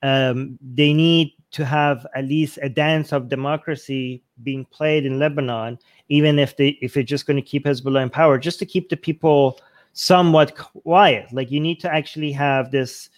um, 0.03 0.59
they 0.61 0.93
need 0.93 1.33
to 1.53 1.65
have 1.65 2.07
at 2.17 2.25
least 2.25 2.59
a 2.61 2.69
dance 2.69 3.13
of 3.13 3.29
democracy 3.29 4.23
being 4.43 4.65
played 4.65 5.07
in 5.07 5.21
Lebanon, 5.21 5.79
even 6.09 6.41
if 6.41 6.57
they 6.57 6.71
if 6.83 6.93
they're 6.93 7.05
just 7.05 7.27
going 7.27 7.37
to 7.37 7.51
keep 7.51 7.65
Hezbollah 7.65 8.03
in 8.03 8.11
power, 8.11 8.37
just 8.37 8.59
to 8.59 8.67
keep 8.67 8.89
the 8.89 8.97
people 8.97 9.61
somewhat 9.99 10.55
quiet. 10.55 11.27
Like 11.33 11.51
you 11.51 11.59
need 11.59 11.81
to 11.81 11.93
actually 11.93 12.31
have 12.31 12.71
this, 12.71 13.11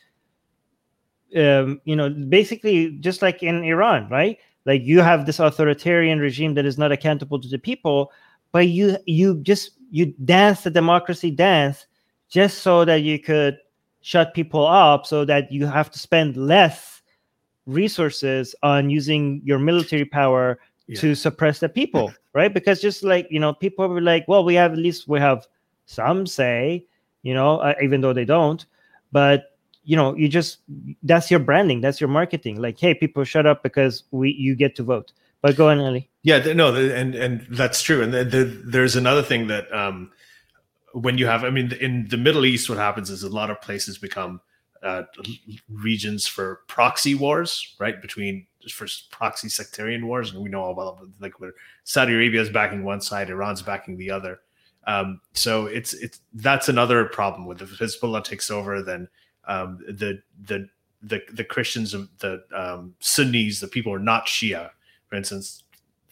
um, 1.37 1.79
you 1.85 1.95
know, 1.95 2.09
basically 2.09 2.93
just 3.01 3.21
like 3.21 3.43
in 3.43 3.63
Iran, 3.65 4.09
right? 4.09 4.39
Like 4.65 4.81
you 4.83 5.01
have 5.01 5.27
this 5.27 5.41
authoritarian 5.41 6.21
regime 6.21 6.55
that 6.55 6.65
is 6.65 6.79
not 6.79 6.91
accountable 6.91 7.39
to 7.39 7.49
the 7.49 7.59
people, 7.59 8.11
but 8.51 8.69
you 8.69 8.97
you 9.05 9.43
just 9.43 9.73
you 9.91 10.15
dance 10.25 10.63
the 10.63 10.71
democracy 10.71 11.31
dance 11.31 11.87
just 12.31 12.63
so 12.63 12.87
that 12.87 13.03
you 13.03 13.19
could 13.19 13.59
shut 14.01 14.33
people 14.33 14.67
up, 14.67 15.05
so 15.05 15.27
that 15.27 15.53
you 15.53 15.67
have 15.67 15.91
to 15.91 15.99
spend 15.99 16.39
less 16.39 17.03
resources 17.67 18.55
on 18.63 18.89
using 18.89 19.43
your 19.45 19.59
military 19.59 20.07
power 20.07 20.59
yeah. 20.87 20.99
to 20.99 21.15
suppress 21.15 21.59
the 21.61 21.69
people, 21.69 22.11
right? 22.33 22.55
Because 22.55 22.81
just 22.81 23.05
like 23.05 23.27
you 23.31 23.39
know, 23.39 23.53
people 23.53 23.87
were 23.87 24.01
like, 24.01 24.25
well, 24.29 24.45
we 24.45 24.55
have 24.55 24.73
at 24.73 24.79
least 24.79 25.09
we 25.09 25.21
have 25.21 25.47
some 25.91 26.27
say, 26.27 26.87
you 27.23 27.35
know, 27.35 27.59
uh, 27.59 27.75
even 27.83 28.01
though 28.01 28.13
they 28.13 28.25
don't. 28.25 28.65
But 29.13 29.57
you 29.83 29.97
know, 29.97 30.15
you 30.15 30.29
just 30.29 30.59
that's 31.03 31.31
your 31.31 31.41
branding, 31.41 31.81
that's 31.81 32.01
your 32.01 32.09
marketing. 32.09 32.61
Like, 32.61 32.79
hey, 32.79 32.95
people, 32.95 33.25
shut 33.25 33.47
up 33.47 33.63
because 33.63 34.05
we 34.11 34.31
you 34.31 34.55
get 34.55 34.77
to 34.77 34.83
vote. 34.83 35.13
But 35.43 35.57
go 35.57 35.69
on, 35.69 35.81
Ali. 35.81 36.09
Yeah, 36.23 36.39
no, 36.53 36.75
and 36.75 37.15
and 37.15 37.47
that's 37.51 37.83
true. 37.83 38.03
And 38.03 38.13
the, 38.13 38.25
the, 38.25 38.45
there's 38.45 38.95
another 38.95 39.23
thing 39.23 39.49
that 39.49 39.73
um, 39.75 40.13
when 40.93 41.19
you 41.19 41.27
have, 41.27 41.45
I 41.45 41.51
mean, 41.51 41.73
in 41.81 42.07
the 42.09 42.19
Middle 42.19 42.45
East, 42.45 42.69
what 42.69 42.79
happens 42.79 43.11
is 43.11 43.23
a 43.23 43.29
lot 43.29 43.51
of 43.51 43.61
places 43.61 43.99
become 43.99 44.41
uh, 44.83 45.03
regions 45.69 46.27
for 46.27 46.61
proxy 46.69 47.15
wars, 47.15 47.75
right? 47.81 48.01
Between 48.01 48.47
for 48.71 48.87
proxy 49.11 49.49
sectarian 49.49 50.07
wars, 50.07 50.33
and 50.33 50.43
we 50.43 50.51
know 50.51 50.63
all 50.63 50.73
about 50.73 51.01
like 51.21 51.41
where 51.41 51.53
Saudi 51.85 52.13
Arabia 52.13 52.43
is 52.43 52.51
backing 52.51 52.85
one 52.85 53.01
side, 53.01 53.31
Iran's 53.31 53.63
backing 53.63 53.97
the 53.97 54.11
other. 54.11 54.41
Um, 54.87 55.21
so 55.35 55.67
it's 55.67 55.93
it's 55.95 56.21
that's 56.35 56.69
another 56.69 57.05
problem 57.05 57.47
with 57.47 57.63
if 57.63 57.79
Hezbollah 57.79 58.25
takes 58.25 58.51
over, 58.51 58.83
then 58.83 59.09
um, 59.47 59.79
the 59.87 60.23
the 60.47 60.69
the 61.03 61.21
the 61.33 61.45
Christians, 61.45 61.93
the 61.93 62.43
um, 62.55 62.95
Sunnis, 63.01 63.61
the 63.61 63.69
people 63.69 63.93
who 63.93 63.97
are 63.97 64.01
not 64.01 64.27
Shia, 64.27 64.71
for 65.09 65.17
instance, 65.17 65.65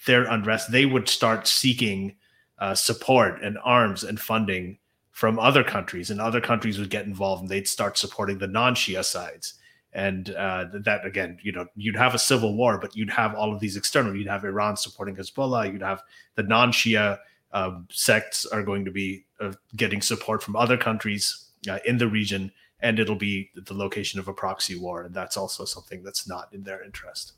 their 0.07 0.25
unrest, 0.25 0.71
they 0.71 0.87
would 0.87 1.09
start 1.09 1.47
seeking 1.47 2.17
uh, 2.59 2.75
support 2.75 3.43
and 3.43 3.59
arms 3.65 4.05
and 4.05 4.21
funding 4.21 4.79
from 5.11 5.39
other 5.39 5.65
countries, 5.65 6.11
and 6.11 6.21
other 6.21 6.41
countries 6.41 6.79
would 6.79 6.91
get 6.91 7.07
involved, 7.07 7.43
and 7.43 7.51
they'd 7.51 7.67
start 7.67 7.99
supporting 7.99 8.39
the 8.39 8.47
non-Shia 8.47 9.05
sides. 9.05 9.55
And 9.93 10.31
uh, 10.31 10.67
that 10.73 11.05
again, 11.05 11.39
you 11.43 11.51
know, 11.51 11.67
you'd 11.75 11.97
have 11.97 12.15
a 12.15 12.19
civil 12.19 12.55
war, 12.55 12.79
but 12.79 12.95
you'd 12.95 13.11
have 13.11 13.35
all 13.35 13.53
of 13.53 13.59
these 13.59 13.77
external. 13.77 14.15
You'd 14.15 14.29
have 14.29 14.45
Iran 14.45 14.77
supporting 14.77 15.17
Hezbollah. 15.17 15.73
You'd 15.73 15.83
have 15.83 16.03
the 16.37 16.43
non-Shia 16.43 17.19
um, 17.53 17.87
sects 17.91 18.47
are 18.47 18.63
going 18.63 18.85
to 18.85 18.91
be 18.91 19.25
uh, 19.41 19.53
getting 19.77 20.03
support 20.03 20.43
from 20.43 20.57
other 20.57 20.77
countries 20.77 21.51
uh, 21.69 21.79
in 21.85 21.99
the 21.99 22.09
region, 22.09 22.53
and 22.81 22.99
it'll 22.99 23.17
be 23.17 23.51
the 23.55 23.75
location 23.75 24.21
of 24.21 24.29
a 24.29 24.33
proxy 24.33 24.79
war, 24.79 25.03
and 25.03 25.15
that's 25.15 25.37
also 25.37 25.65
something 25.65 26.03
that's 26.03 26.29
not 26.29 26.53
in 26.53 26.63
their 26.63 26.83
interest. 26.85 27.33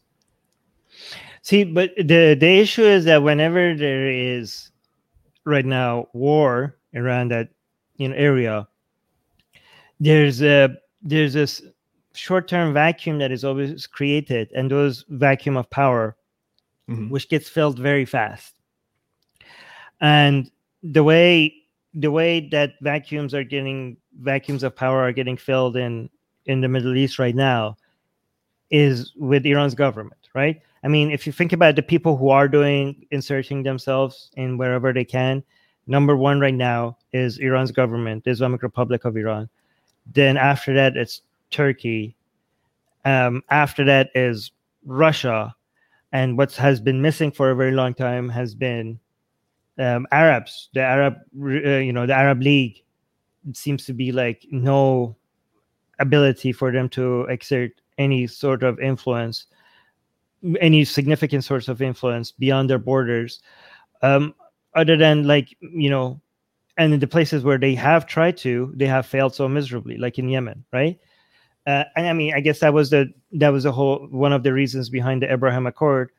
See, 1.42 1.64
but 1.64 1.94
the 1.96 2.36
the 2.38 2.58
issue 2.58 2.82
is 2.82 3.04
that 3.04 3.22
whenever 3.22 3.74
there 3.74 4.10
is 4.10 4.70
right 5.44 5.64
now 5.64 6.08
war 6.12 6.76
around 6.94 7.30
that 7.30 7.50
you 7.96 8.08
know 8.08 8.16
area, 8.16 8.68
there's 10.00 10.42
a 10.42 10.76
there's 11.02 11.34
this 11.34 11.62
short-term 12.12 12.74
vacuum 12.74 13.18
that 13.18 13.30
is 13.30 13.44
always 13.44 13.86
created, 13.86 14.50
and 14.52 14.68
those 14.68 15.04
vacuum 15.08 15.56
of 15.56 15.70
power, 15.70 16.16
mm-hmm. 16.88 17.08
which 17.08 17.28
gets 17.28 17.48
filled 17.48 17.78
very 17.78 18.04
fast 18.04 18.54
and 20.00 20.50
the 20.82 21.04
way 21.04 21.54
the 21.94 22.10
way 22.10 22.48
that 22.48 22.74
vacuums 22.80 23.34
are 23.34 23.44
getting 23.44 23.96
vacuums 24.20 24.62
of 24.62 24.76
power 24.76 25.00
are 25.00 25.12
getting 25.12 25.36
filled 25.36 25.76
in 25.76 26.08
in 26.46 26.60
the 26.60 26.68
Middle 26.68 26.96
East 26.96 27.18
right 27.18 27.34
now 27.34 27.76
is 28.70 29.12
with 29.16 29.44
Iran's 29.44 29.74
government, 29.74 30.28
right? 30.34 30.60
I 30.82 30.88
mean, 30.88 31.10
if 31.10 31.26
you 31.26 31.32
think 31.32 31.52
about 31.52 31.76
the 31.76 31.82
people 31.82 32.16
who 32.16 32.30
are 32.30 32.48
doing 32.48 33.06
inserting 33.10 33.62
themselves 33.62 34.30
in 34.36 34.56
wherever 34.56 34.92
they 34.92 35.04
can, 35.04 35.42
number 35.86 36.16
one 36.16 36.40
right 36.40 36.54
now 36.54 36.96
is 37.12 37.38
Iran's 37.38 37.72
government, 37.72 38.24
the 38.24 38.30
Islamic 38.30 38.62
Republic 38.62 39.04
of 39.04 39.16
Iran. 39.16 39.48
Then 40.06 40.36
after 40.36 40.72
that, 40.74 40.96
it's 40.96 41.22
Turkey. 41.50 42.16
Um, 43.04 43.42
after 43.50 43.84
that 43.84 44.10
is 44.14 44.52
Russia, 44.84 45.54
and 46.12 46.38
what 46.38 46.52
has 46.52 46.80
been 46.80 47.02
missing 47.02 47.30
for 47.30 47.50
a 47.50 47.56
very 47.56 47.72
long 47.72 47.94
time 47.94 48.28
has 48.28 48.54
been 48.54 48.98
um, 49.78 50.06
Arabs, 50.12 50.68
the 50.74 50.80
Arab, 50.80 51.14
uh, 51.42 51.78
you 51.78 51.92
know, 51.92 52.06
the 52.06 52.14
Arab 52.14 52.42
League 52.42 52.82
seems 53.52 53.84
to 53.86 53.92
be 53.92 54.12
like 54.12 54.46
no 54.50 55.16
ability 55.98 56.52
for 56.52 56.72
them 56.72 56.88
to 56.90 57.22
exert 57.24 57.72
any 57.98 58.26
sort 58.26 58.62
of 58.62 58.80
influence, 58.80 59.46
any 60.60 60.84
significant 60.84 61.44
source 61.44 61.68
of 61.68 61.82
influence 61.82 62.32
beyond 62.32 62.68
their 62.68 62.78
borders, 62.78 63.40
um, 64.02 64.34
other 64.74 64.96
than 64.96 65.26
like 65.26 65.56
you 65.60 65.90
know, 65.90 66.20
and 66.76 66.94
in 66.94 67.00
the 67.00 67.06
places 67.06 67.44
where 67.44 67.58
they 67.58 67.74
have 67.74 68.06
tried 68.06 68.36
to, 68.38 68.72
they 68.76 68.86
have 68.86 69.06
failed 69.06 69.34
so 69.34 69.48
miserably, 69.48 69.98
like 69.98 70.18
in 70.18 70.28
Yemen, 70.28 70.64
right? 70.72 70.98
Uh, 71.66 71.84
and 71.96 72.06
I 72.06 72.12
mean, 72.12 72.34
I 72.34 72.40
guess 72.40 72.60
that 72.60 72.72
was 72.72 72.90
the 72.90 73.12
that 73.32 73.50
was 73.50 73.64
the 73.64 73.72
whole 73.72 74.08
one 74.10 74.32
of 74.32 74.42
the 74.42 74.52
reasons 74.52 74.88
behind 74.88 75.22
the 75.22 75.32
Abraham 75.32 75.66
Accord 75.66 76.10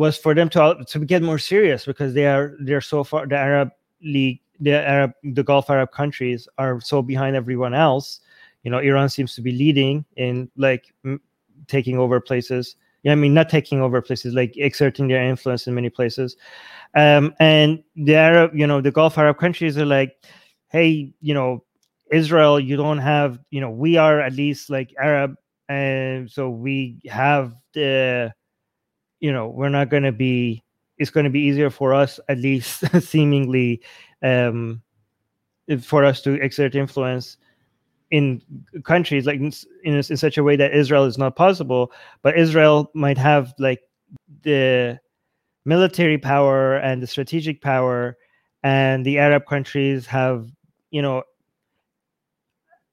was 0.00 0.16
for 0.16 0.34
them 0.34 0.48
to 0.48 0.82
to 0.88 0.98
get 1.04 1.22
more 1.22 1.38
serious 1.38 1.84
because 1.84 2.14
they 2.14 2.26
are 2.26 2.56
they're 2.60 2.80
so 2.80 3.04
far 3.04 3.26
the 3.26 3.36
Arab 3.36 3.68
League 4.02 4.40
the 4.58 4.72
Arab 4.72 5.12
the 5.22 5.42
Gulf 5.42 5.68
Arab 5.68 5.92
countries 5.92 6.48
are 6.56 6.80
so 6.80 7.02
behind 7.02 7.36
everyone 7.36 7.74
else. 7.74 8.20
You 8.62 8.70
know, 8.70 8.78
Iran 8.78 9.10
seems 9.10 9.34
to 9.34 9.42
be 9.42 9.52
leading 9.52 10.04
in 10.16 10.50
like 10.56 10.94
m- 11.04 11.20
taking 11.66 11.98
over 11.98 12.18
places. 12.18 12.76
Yeah, 13.02 13.12
I 13.12 13.14
mean 13.14 13.34
not 13.34 13.50
taking 13.50 13.82
over 13.82 14.00
places, 14.00 14.32
like 14.34 14.56
exerting 14.56 15.06
their 15.08 15.22
influence 15.22 15.66
in 15.66 15.74
many 15.74 15.90
places. 15.90 16.36
Um, 16.94 17.34
and 17.38 17.82
the 17.94 18.14
Arab, 18.14 18.54
you 18.54 18.66
know, 18.66 18.80
the 18.80 18.90
Gulf 18.90 19.18
Arab 19.18 19.36
countries 19.36 19.76
are 19.76 19.86
like, 19.86 20.16
hey, 20.68 21.12
you 21.20 21.34
know, 21.34 21.62
Israel, 22.10 22.58
you 22.58 22.76
don't 22.76 22.98
have, 22.98 23.38
you 23.50 23.60
know, 23.60 23.70
we 23.70 23.98
are 23.98 24.20
at 24.20 24.32
least 24.32 24.70
like 24.70 24.94
Arab, 24.98 25.36
and 25.68 26.30
so 26.30 26.48
we 26.48 27.00
have 27.06 27.54
the 27.74 28.32
you 29.20 29.32
know 29.32 29.48
we're 29.48 29.68
not 29.68 29.88
going 29.90 30.02
to 30.02 30.12
be 30.12 30.62
it's 30.98 31.10
going 31.10 31.24
to 31.24 31.30
be 31.30 31.40
easier 31.40 31.70
for 31.70 31.94
us 31.94 32.18
at 32.28 32.38
least 32.38 32.84
seemingly 33.02 33.80
um 34.22 34.82
for 35.82 36.04
us 36.04 36.20
to 36.20 36.32
exert 36.42 36.74
influence 36.74 37.36
in 38.10 38.42
countries 38.82 39.24
like 39.24 39.38
in, 39.38 39.52
in, 39.84 39.94
in 39.94 40.16
such 40.16 40.36
a 40.36 40.42
way 40.42 40.56
that 40.56 40.74
Israel 40.74 41.04
is 41.04 41.16
not 41.16 41.36
possible 41.36 41.92
but 42.22 42.36
Israel 42.36 42.90
might 42.94 43.18
have 43.18 43.54
like 43.58 43.80
the 44.42 44.98
military 45.64 46.18
power 46.18 46.76
and 46.76 47.02
the 47.02 47.06
strategic 47.06 47.60
power 47.60 48.16
and 48.62 49.06
the 49.06 49.18
Arab 49.18 49.46
countries 49.46 50.06
have 50.06 50.50
you 50.90 51.00
know 51.00 51.22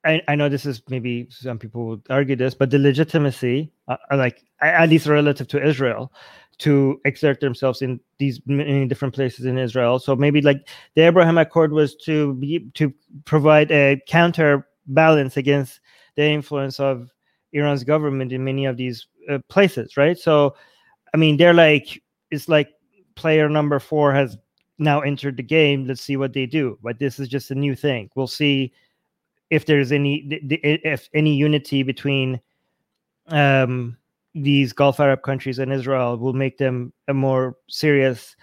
I, 0.06 0.22
I 0.28 0.36
know 0.36 0.50
this 0.50 0.66
is 0.66 0.82
maybe 0.89 1.28
some 1.30 1.58
people 1.58 1.86
would 1.88 2.02
argue 2.10 2.36
this, 2.36 2.54
but 2.54 2.70
the 2.70 2.80
legitimacy, 2.80 3.72
uh, 3.88 3.98
uh 4.12 4.18
like 4.18 4.43
at 4.62 4.89
least 4.89 5.08
relative 5.08 5.48
to 5.50 5.66
Israel, 5.66 6.12
to 6.60 7.00
exert 7.06 7.39
themselves 7.39 7.82
in 7.82 8.00
these 8.18 8.41
many 8.45 8.88
different 8.88 9.14
places 9.14 9.45
in 9.45 9.58
Israel. 9.58 10.00
So 10.00 10.16
maybe 10.16 10.41
like 10.41 10.68
the 10.95 11.02
Abraham 11.02 11.38
Accord 11.38 11.72
was 11.72 11.95
to 11.98 12.34
be 12.36 12.70
to 12.76 12.93
provide 13.26 13.72
a 13.72 14.02
counterbalance 14.08 15.38
against 15.38 15.80
the 16.16 16.24
influence 16.24 16.80
of 16.80 17.12
Iran's 17.54 17.84
government 17.84 18.32
in 18.32 18.43
many 18.43 18.66
of 18.66 18.78
these 18.78 19.08
uh, 19.30 19.39
places, 19.50 19.98
right? 19.98 20.18
So, 20.18 20.56
I 21.14 21.18
mean, 21.18 21.38
they're 21.38 21.54
like 21.54 22.02
it's 22.32 22.50
like 22.50 22.70
player 23.16 23.50
number 23.50 23.80
four 23.80 24.14
has 24.14 24.38
now 24.80 25.02
entered 25.02 25.38
the 25.38 25.43
game. 25.43 25.86
Let's 25.86 26.02
see 26.02 26.18
what 26.18 26.34
they 26.34 26.45
do. 26.45 26.78
But 26.82 27.00
this 27.00 27.20
is 27.20 27.28
just 27.28 27.52
a 27.52 27.56
new 27.56 27.76
thing. 27.76 28.10
We'll 28.16 28.28
see 28.28 28.74
if 29.50 29.66
there's 29.66 29.91
any 29.91 30.28
if 30.30 31.10
any 31.14 31.36
unity 31.36 31.84
between 31.84 32.39
um, 33.28 33.98
these 34.34 34.74
Gulf 34.74 35.00
Arab 35.00 35.22
countries 35.24 35.60
and 35.60 35.72
Israel 35.72 36.18
will 36.18 36.34
make 36.34 36.58
them 36.58 36.93
a 37.08 37.14
more 37.14 37.56
serious 37.70 38.36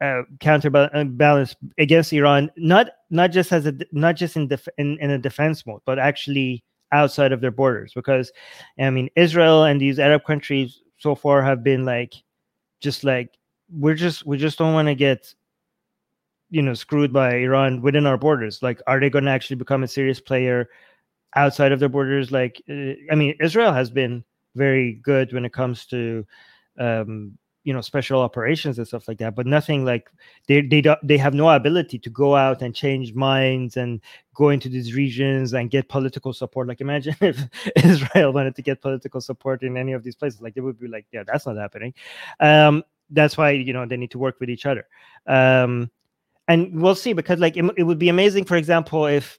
uh, 0.00 0.22
counterbalance 0.40 1.52
uh, 1.52 1.68
against 1.78 2.12
Iran, 2.12 2.50
not 2.56 2.88
not 3.10 3.32
just 3.32 3.52
as 3.52 3.66
a 3.66 3.74
not 3.92 4.16
just 4.16 4.36
in, 4.36 4.48
def- 4.48 4.68
in 4.78 4.98
in 4.98 5.10
a 5.10 5.18
defense 5.18 5.66
mode, 5.66 5.80
but 5.86 5.98
actually 5.98 6.64
outside 6.92 7.32
of 7.32 7.40
their 7.40 7.50
borders. 7.50 7.92
Because 7.94 8.32
I 8.78 8.90
mean, 8.90 9.08
Israel 9.16 9.64
and 9.64 9.80
these 9.80 9.98
Arab 9.98 10.24
countries 10.24 10.82
so 10.98 11.14
far 11.14 11.42
have 11.42 11.62
been 11.62 11.84
like, 11.84 12.14
just 12.80 13.04
like 13.04 13.38
we're 13.70 13.94
just 13.94 14.26
we 14.26 14.36
just 14.36 14.58
don't 14.58 14.74
want 14.74 14.88
to 14.88 14.94
get 14.94 15.34
you 16.50 16.62
know 16.62 16.74
screwed 16.74 17.12
by 17.12 17.36
Iran 17.36 17.82
within 17.82 18.06
our 18.06 18.18
borders. 18.18 18.62
Like, 18.62 18.80
are 18.86 19.00
they 19.00 19.10
going 19.10 19.24
to 19.24 19.30
actually 19.30 19.56
become 19.56 19.82
a 19.82 19.88
serious 19.88 20.20
player 20.20 20.68
outside 21.34 21.72
of 21.72 21.80
their 21.80 21.88
borders? 21.88 22.30
Like, 22.32 22.62
uh, 22.68 22.94
I 23.10 23.14
mean, 23.14 23.34
Israel 23.40 23.72
has 23.72 23.90
been 23.90 24.24
very 24.54 24.94
good 24.94 25.32
when 25.32 25.44
it 25.44 25.52
comes 25.52 25.86
to 25.86 26.26
um, 26.78 27.38
you 27.66 27.72
know 27.72 27.80
special 27.80 28.20
operations 28.20 28.78
and 28.78 28.86
stuff 28.86 29.08
like 29.08 29.18
that 29.18 29.34
but 29.34 29.44
nothing 29.44 29.84
like 29.84 30.08
they 30.46 30.62
they 30.62 30.80
don't 30.80 31.00
they 31.02 31.18
have 31.18 31.34
no 31.34 31.50
ability 31.50 31.98
to 31.98 32.08
go 32.08 32.36
out 32.36 32.62
and 32.62 32.76
change 32.76 33.12
minds 33.12 33.76
and 33.76 34.00
go 34.34 34.50
into 34.50 34.68
these 34.68 34.94
regions 34.94 35.52
and 35.52 35.68
get 35.68 35.88
political 35.88 36.32
support 36.32 36.68
like 36.68 36.80
imagine 36.80 37.14
if 37.20 37.48
israel 37.74 38.32
wanted 38.32 38.54
to 38.54 38.62
get 38.62 38.80
political 38.80 39.20
support 39.20 39.64
in 39.64 39.76
any 39.76 39.92
of 39.92 40.04
these 40.04 40.14
places 40.14 40.40
like 40.40 40.54
they 40.54 40.60
would 40.60 40.78
be 40.78 40.86
like 40.86 41.06
yeah 41.10 41.24
that's 41.26 41.44
not 41.44 41.56
happening 41.56 41.92
um 42.38 42.84
that's 43.10 43.36
why 43.36 43.50
you 43.50 43.72
know 43.72 43.84
they 43.84 43.96
need 43.96 44.12
to 44.12 44.18
work 44.18 44.38
with 44.38 44.48
each 44.48 44.64
other 44.64 44.86
um 45.26 45.90
and 46.48 46.80
we'll 46.80 46.94
see 46.94 47.12
because 47.12 47.38
like 47.38 47.56
it, 47.56 47.64
it 47.76 47.82
would 47.84 47.98
be 47.98 48.08
amazing 48.08 48.44
for 48.44 48.56
example 48.56 49.06
if 49.06 49.38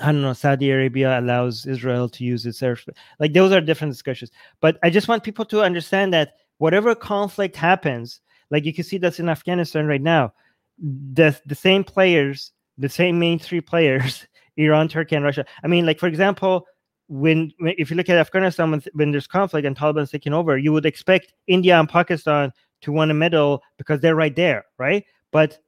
I 0.00 0.06
don't 0.06 0.22
know, 0.22 0.32
Saudi 0.32 0.70
Arabia 0.70 1.20
allows 1.20 1.66
Israel 1.66 2.08
to 2.08 2.24
use 2.24 2.44
its 2.46 2.60
airspace. 2.60 2.96
Like 3.20 3.32
those 3.32 3.52
are 3.52 3.60
different 3.60 3.92
discussions. 3.92 4.32
But 4.60 4.76
I 4.82 4.90
just 4.90 5.06
want 5.06 5.22
people 5.22 5.44
to 5.46 5.62
understand 5.62 6.12
that 6.14 6.34
whatever 6.58 6.94
conflict 6.94 7.54
happens, 7.54 8.20
like 8.50 8.64
you 8.64 8.74
can 8.74 8.84
see 8.84 8.98
that's 8.98 9.20
in 9.20 9.28
Afghanistan 9.28 9.86
right 9.86 10.02
now, 10.02 10.32
the 10.78 11.38
the 11.46 11.54
same 11.54 11.84
players, 11.84 12.52
the 12.76 12.88
same 12.88 13.18
main 13.18 13.38
three 13.38 13.60
players, 13.60 14.26
Iran, 14.56 14.88
Turkey, 14.88 15.14
and 15.14 15.24
Russia. 15.24 15.46
I 15.62 15.68
mean, 15.68 15.86
like 15.86 16.00
for 16.00 16.08
example, 16.08 16.66
when, 17.06 17.52
when 17.58 17.74
if 17.78 17.90
you 17.90 17.96
look 17.96 18.08
at 18.08 18.18
Afghanistan 18.18 18.72
when, 18.72 18.82
when 18.94 19.12
there's 19.12 19.28
conflict 19.28 19.66
and 19.66 19.76
Taliban's 19.76 20.10
taking 20.10 20.32
over, 20.32 20.58
you 20.58 20.72
would 20.72 20.86
expect 20.86 21.32
India 21.46 21.78
and 21.78 21.88
Pakistan 21.88 22.52
to 22.80 22.92
want 22.92 23.12
a 23.12 23.14
medal 23.14 23.62
because 23.78 24.00
they're 24.00 24.16
right 24.16 24.34
there, 24.34 24.64
right? 24.78 25.04
But 25.30 25.58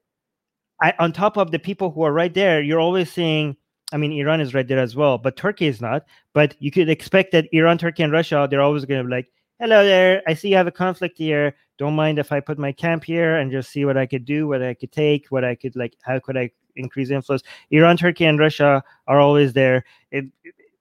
I, 0.81 0.93
on 0.99 1.13
top 1.13 1.37
of 1.37 1.51
the 1.51 1.59
people 1.59 1.91
who 1.91 2.03
are 2.03 2.13
right 2.13 2.33
there, 2.33 2.63
you're 2.63 2.81
always 2.81 3.11
seeing 3.11 3.57
I 3.93 3.99
mean, 3.99 4.13
Iran 4.13 4.41
is 4.41 4.55
right 4.55 4.67
there 4.67 4.81
as 4.81 4.97
well, 4.97 5.17
but 5.17 5.37
Turkey 5.37 5.67
is 5.67 5.81
not. 5.81 6.05
But 6.33 6.57
you 6.59 6.71
could 6.71 6.89
expect 6.89 7.33
that 7.33 7.49
Iran, 7.53 7.79
Turkey, 7.79 8.03
and 8.03 8.13
Russia, 8.13 8.49
they're 8.51 8.61
always 8.61 8.85
going 8.85 9.01
to 9.01 9.05
be 9.05 9.15
like, 9.15 9.31
hello 9.61 9.85
there, 9.85 10.23
I 10.27 10.35
see 10.35 10.49
you 10.49 10.57
have 10.57 10.67
a 10.67 10.73
conflict 10.73 11.17
here. 11.17 11.55
Don't 11.79 11.95
mind 11.95 12.19
if 12.19 12.33
I 12.33 12.41
put 12.41 12.59
my 12.59 12.73
camp 12.73 13.05
here 13.05 13.37
and 13.37 13.51
just 13.51 13.71
see 13.71 13.85
what 13.85 13.97
I 13.97 14.07
could 14.07 14.25
do, 14.25 14.49
what 14.49 14.63
I 14.63 14.75
could 14.75 14.93
take, 14.93 15.27
what 15.29 15.45
I 15.45 15.55
could 15.55 15.77
like, 15.77 15.95
how 16.03 16.19
could 16.19 16.37
I 16.37 16.51
increase 16.75 17.11
influence? 17.11 17.43
Iran, 17.71 17.97
Turkey, 17.97 18.25
and 18.25 18.39
Russia 18.39 18.83
are 19.07 19.21
always 19.21 19.53
there. 19.53 19.85
It, 20.11 20.27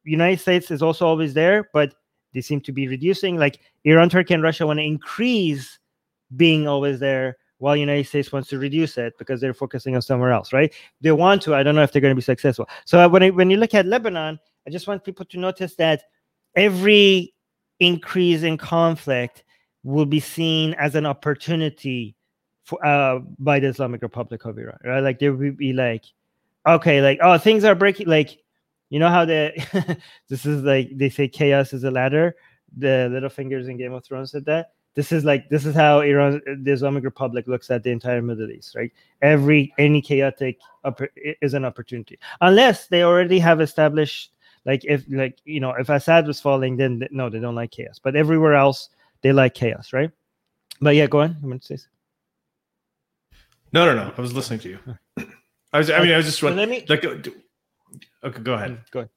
United 0.04 0.40
States 0.40 0.72
is 0.72 0.82
also 0.82 1.06
always 1.06 1.34
there, 1.34 1.70
but 1.74 1.96
they 2.34 2.42
seem 2.42 2.62
to 2.62 2.72
be 2.72 2.88
reducing. 2.88 3.38
Like 3.38 3.60
Iran, 3.84 4.10
Turkey, 4.10 4.34
and 4.34 4.44
Russia 4.44 4.66
want 4.66 4.80
to 4.80 4.84
increase 4.84 5.80
being 6.36 6.68
always 6.68 7.00
there 7.00 7.38
while 7.60 7.76
United 7.76 8.06
States 8.08 8.32
wants 8.32 8.50
to 8.50 8.60
reduce 8.60 8.98
it 8.98 9.18
because 9.18 9.40
they're 9.40 9.54
focusing 9.54 9.96
on 9.96 10.02
somewhere 10.02 10.32
else, 10.32 10.52
right? 10.52 10.74
They 11.02 11.12
want 11.12 11.42
to. 11.44 11.56
I 11.56 11.64
don't 11.64 11.76
know 11.76 11.84
if 11.84 11.92
they're 11.92 12.02
going 12.02 12.12
to 12.12 12.16
be 12.16 12.22
successful. 12.22 12.68
So 12.86 13.00
uh, 13.00 13.08
when 13.08 13.24
I, 13.24 13.30
when 13.30 13.50
you 13.50 13.58
look 13.58 13.74
at 13.74 13.86
Lebanon, 13.86 14.40
I 14.68 14.70
just 14.70 14.88
want 14.88 15.04
people 15.04 15.26
to 15.26 15.40
notice 15.40 15.76
that 15.76 16.04
every 16.56 17.34
increase 17.80 18.44
in 18.44 18.58
conflict 18.58 19.44
will 19.84 20.06
be 20.06 20.20
seen 20.20 20.74
as 20.76 20.96
an 20.96 21.06
opportunity 21.06 22.16
for 22.64 22.84
uh, 22.86 23.20
by 23.40 23.60
the 23.60 23.68
Islamic 23.68 24.02
Republic 24.02 24.44
of 24.46 24.58
Iran, 24.58 24.80
right? 24.84 25.00
Like 25.00 25.20
there 25.20 25.34
will 25.34 25.52
be 25.52 25.72
like, 25.72 26.04
okay, 26.68 27.02
like 27.02 27.20
oh 27.22 27.38
things 27.38 27.64
are 27.64 27.76
breaking, 27.76 28.08
like 28.08 28.40
you 28.90 29.00
know 29.00 29.10
how 29.10 29.24
the 29.24 29.54
this 30.30 30.46
is 30.46 30.64
like 30.64 30.90
they 30.94 31.10
say 31.10 31.28
chaos 31.28 31.74
is 31.74 31.84
a 31.84 31.92
ladder. 31.92 32.36
The 32.78 33.08
little 33.12 33.30
fingers 33.30 33.68
in 33.68 33.78
Game 33.78 33.94
of 33.94 34.04
Thrones 34.04 34.32
said 34.32 34.46
that 34.46 34.72
this 34.96 35.12
is 35.12 35.26
like 35.26 35.50
this 35.50 35.66
is 35.66 35.76
how 35.76 36.00
Iran, 36.00 36.42
the 36.64 36.72
Islamic 36.72 37.04
Republic, 37.04 37.48
looks 37.48 37.70
at 37.70 37.84
the 37.84 37.92
entire 37.92 38.22
Middle 38.22 38.50
East, 38.50 38.76
right? 38.76 38.92
Every 39.22 39.74
any 39.78 40.02
chaotic 40.02 40.58
is 41.42 41.54
an 41.54 41.66
opportunity, 41.66 42.18
unless 42.42 42.88
they 42.88 43.04
already 43.04 43.38
have 43.40 43.60
established, 43.60 44.32
like 44.66 44.86
if 44.86 45.04
like 45.10 45.38
you 45.44 45.60
know 45.60 45.72
if 45.72 45.90
Assad 45.90 46.26
was 46.26 46.40
falling, 46.40 46.78
then 46.78 47.06
no, 47.12 47.30
they 47.30 47.40
don't 47.40 47.56
like 47.56 47.72
chaos. 47.72 48.00
But 48.02 48.16
everywhere 48.16 48.56
else, 48.56 48.90
they 49.22 49.34
like 49.34 49.54
chaos, 49.54 49.92
right? 49.92 50.12
But 50.80 50.96
yeah, 50.96 51.08
go 51.08 51.22
on. 51.22 51.38
I'm 51.44 51.50
going 51.50 51.60
to 51.60 51.78
say. 51.78 51.84
No, 53.74 53.86
no, 53.86 53.94
no. 53.94 54.14
I 54.18 54.22
was 54.22 54.34
listening 54.34 54.60
to 54.62 54.70
you. 54.70 54.80
I 55.74 55.78
was. 55.78 55.92
I 55.92 56.00
mean, 56.02 56.14
I 56.14 56.18
was 56.18 56.26
just. 56.26 56.40
So 56.40 56.50
let 56.50 56.70
me 56.70 56.86
like. 56.88 57.04
Uh, 57.04 57.18
okay, 58.24 58.42
go 58.42 58.54
ahead. 58.54 58.80
Go 58.92 59.00
ahead. 59.00 59.10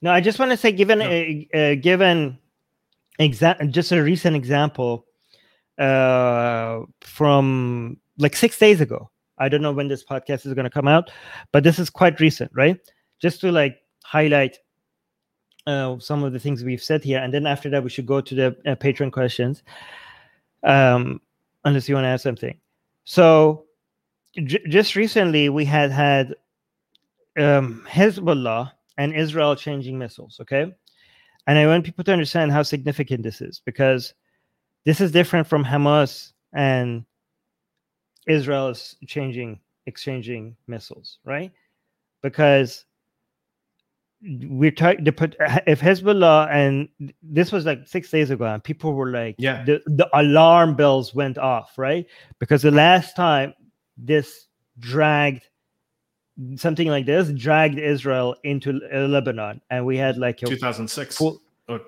No, 0.00 0.10
I 0.10 0.20
just 0.20 0.38
want 0.38 0.50
to 0.52 0.56
say, 0.56 0.72
given 0.72 1.00
no. 1.00 1.06
a 1.06 1.76
given 1.76 2.38
Exact, 3.18 3.68
just 3.70 3.92
a 3.92 4.02
recent 4.02 4.34
example 4.36 5.06
uh, 5.78 6.80
from 7.00 7.98
like 8.18 8.36
six 8.36 8.58
days 8.58 8.80
ago. 8.80 9.10
I 9.38 9.48
don't 9.48 9.62
know 9.62 9.72
when 9.72 9.88
this 9.88 10.04
podcast 10.04 10.46
is 10.46 10.54
going 10.54 10.64
to 10.64 10.70
come 10.70 10.88
out, 10.88 11.10
but 11.52 11.64
this 11.64 11.78
is 11.78 11.90
quite 11.90 12.20
recent, 12.20 12.50
right? 12.54 12.78
Just 13.20 13.40
to 13.40 13.50
like 13.50 13.78
highlight 14.04 14.58
uh, 15.66 15.98
some 15.98 16.22
of 16.22 16.32
the 16.32 16.38
things 16.38 16.62
we've 16.62 16.82
said 16.82 17.02
here, 17.02 17.20
and 17.20 17.32
then 17.32 17.46
after 17.46 17.70
that, 17.70 17.82
we 17.82 17.90
should 17.90 18.06
go 18.06 18.20
to 18.20 18.34
the 18.34 18.56
uh, 18.66 18.74
patron 18.74 19.10
questions. 19.10 19.62
Um, 20.62 21.20
unless 21.64 21.88
you 21.88 21.94
want 21.94 22.04
to 22.04 22.08
add 22.08 22.20
something. 22.20 22.58
So, 23.04 23.64
j- 24.36 24.62
just 24.68 24.96
recently, 24.96 25.48
we 25.48 25.64
had 25.64 25.90
had 25.90 26.34
um, 27.38 27.84
Hezbollah 27.88 28.72
and 28.98 29.14
Israel 29.14 29.56
changing 29.56 29.98
missiles. 29.98 30.38
Okay, 30.40 30.72
and 31.46 31.58
I 31.58 31.66
want 31.66 31.84
people 31.84 32.04
to 32.04 32.12
understand 32.12 32.52
how 32.52 32.62
significant 32.62 33.22
this 33.22 33.40
is 33.40 33.60
because 33.64 34.14
this 34.84 35.00
is 35.00 35.12
different 35.12 35.46
from 35.46 35.64
Hamas 35.64 36.32
and 36.52 37.04
Israel 38.26 38.68
is 38.68 38.96
changing, 39.06 39.60
exchanging 39.86 40.56
missiles, 40.66 41.18
right? 41.24 41.52
Because 42.22 42.84
we're 44.22 44.70
talking 44.70 45.04
put 45.12 45.36
if 45.66 45.80
Hezbollah 45.80 46.48
and 46.50 46.88
this 47.22 47.52
was 47.52 47.66
like 47.66 47.86
six 47.86 48.10
days 48.10 48.30
ago, 48.30 48.46
and 48.46 48.64
people 48.64 48.94
were 48.94 49.10
like, 49.10 49.34
yeah, 49.38 49.64
the, 49.64 49.82
the 49.86 50.08
alarm 50.18 50.74
bells 50.74 51.14
went 51.14 51.36
off, 51.36 51.76
right? 51.76 52.06
Because 52.38 52.62
the 52.62 52.70
last 52.70 53.16
time 53.16 53.52
this 53.98 54.46
dragged 54.78 55.42
something 56.56 56.88
like 56.88 57.06
this 57.06 57.30
dragged 57.30 57.78
Israel 57.78 58.36
into 58.44 58.80
uh, 58.92 59.00
Lebanon, 59.00 59.60
and 59.70 59.86
we 59.86 59.96
had 59.96 60.16
like 60.16 60.42
a 60.42 60.46
2006. 60.46 61.16
Full, 61.16 61.40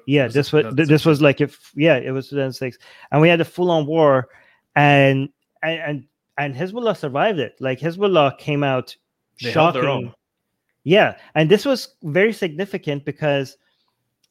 yeah, 0.06 0.28
this 0.28 0.52
was 0.52 0.66
this 0.74 1.04
was 1.04 1.20
like 1.20 1.40
if 1.40 1.70
yeah, 1.74 1.96
it 1.96 2.10
was 2.10 2.28
2006, 2.28 2.78
and 3.10 3.20
we 3.20 3.28
had 3.28 3.40
a 3.40 3.44
full-on 3.44 3.86
war, 3.86 4.28
and 4.74 5.28
and 5.62 6.04
and 6.38 6.54
Hezbollah 6.54 6.96
survived 6.96 7.38
it. 7.38 7.56
Like 7.60 7.80
Hezbollah 7.80 8.38
came 8.38 8.62
out 8.62 8.96
they 9.42 9.52
shocking. 9.52 10.12
Yeah, 10.84 11.16
and 11.34 11.50
this 11.50 11.64
was 11.64 11.96
very 12.04 12.32
significant 12.32 13.04
because 13.04 13.56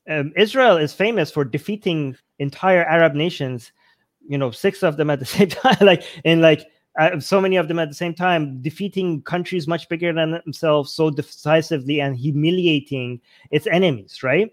um, 0.10 0.32
Israel 0.38 0.78
is 0.78 0.94
famous 0.94 1.30
for 1.30 1.44
defeating 1.44 2.16
entire 2.40 2.86
Arab 2.86 3.14
nations. 3.14 3.72
You 4.28 4.38
know, 4.38 4.52
six 4.52 4.82
of 4.82 4.98
them 4.98 5.10
at 5.10 5.20
the 5.20 5.26
same 5.38 5.50
time, 5.50 5.78
like 5.82 6.04
in 6.24 6.42
like 6.42 6.66
uh, 6.98 7.20
so 7.20 7.42
many 7.42 7.58
of 7.58 7.68
them 7.68 7.80
at 7.80 7.90
the 7.90 7.96
same 7.96 8.14
time, 8.14 8.62
defeating 8.62 9.22
countries 9.22 9.68
much 9.68 9.90
bigger 9.90 10.14
than 10.14 10.32
themselves 10.32 10.94
so 10.94 11.10
decisively 11.10 12.00
and 12.00 12.18
humiliating 12.18 13.20
its 13.52 13.68
enemies, 13.68 14.24
right? 14.24 14.52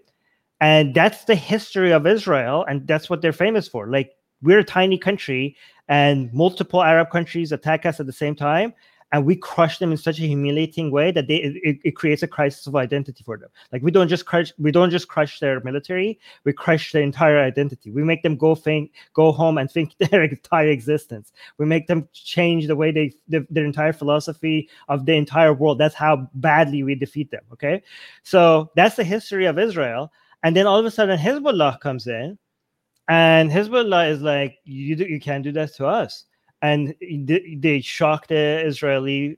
And 0.59 0.93
that's 0.93 1.25
the 1.25 1.35
history 1.35 1.91
of 1.91 2.07
Israel, 2.07 2.65
and 2.67 2.87
that's 2.87 3.09
what 3.09 3.21
they're 3.21 3.33
famous 3.33 3.67
for. 3.67 3.87
Like 3.87 4.13
we're 4.41 4.59
a 4.59 4.63
tiny 4.63 4.97
country, 4.97 5.55
and 5.87 6.33
multiple 6.33 6.81
Arab 6.81 7.09
countries 7.09 7.51
attack 7.51 7.85
us 7.85 7.99
at 7.99 8.05
the 8.05 8.13
same 8.13 8.35
time, 8.35 8.73
and 9.13 9.25
we 9.25 9.35
crush 9.35 9.77
them 9.77 9.91
in 9.91 9.97
such 9.97 10.19
a 10.19 10.23
humiliating 10.23 10.89
way 10.89 11.11
that 11.11 11.27
they 11.27 11.35
it, 11.35 11.79
it 11.85 11.91
creates 11.91 12.23
a 12.23 12.27
crisis 12.27 12.65
of 12.65 12.75
identity 12.75 13.23
for 13.23 13.37
them. 13.37 13.49
Like 13.71 13.83
we 13.83 13.91
don't 13.91 14.07
just 14.07 14.25
crush 14.25 14.51
we 14.57 14.71
don't 14.71 14.89
just 14.89 15.07
crush 15.07 15.39
their 15.39 15.59
military, 15.61 16.19
we 16.43 16.51
crush 16.51 16.91
their 16.91 17.03
entire 17.03 17.39
identity. 17.39 17.91
We 17.91 18.03
make 18.03 18.23
them 18.23 18.35
go 18.35 18.55
think 18.55 18.91
go 19.13 19.31
home 19.31 19.59
and 19.59 19.69
think 19.71 19.95
their 20.09 20.23
entire 20.23 20.67
existence. 20.67 21.31
We 21.59 21.67
make 21.67 21.85
them 21.85 22.09
change 22.11 22.65
the 22.65 22.75
way 22.75 22.91
they 22.91 23.13
the, 23.29 23.45
their 23.51 23.65
entire 23.65 23.93
philosophy 23.93 24.67
of 24.89 25.05
the 25.05 25.13
entire 25.13 25.53
world. 25.53 25.77
That's 25.77 25.95
how 25.95 26.27
badly 26.33 26.81
we 26.81 26.95
defeat 26.95 27.29
them. 27.29 27.43
Okay, 27.53 27.83
so 28.23 28.71
that's 28.75 28.95
the 28.95 29.03
history 29.03 29.45
of 29.45 29.59
Israel. 29.59 30.11
And 30.41 30.55
then 30.55 30.65
all 30.65 30.79
of 30.79 30.85
a 30.85 30.91
sudden 30.91 31.17
Hezbollah 31.17 31.79
comes 31.79 32.07
in, 32.07 32.37
and 33.07 33.51
Hezbollah 33.51 34.09
is 34.09 34.21
like, 34.21 34.57
you 34.65 34.95
you 34.95 35.19
can't 35.19 35.43
do 35.43 35.51
that 35.51 35.75
to 35.75 35.85
us 35.85 36.25
and 36.63 36.95
they 36.99 37.81
shocked 37.81 38.29
the 38.29 38.65
Israeli, 38.65 39.37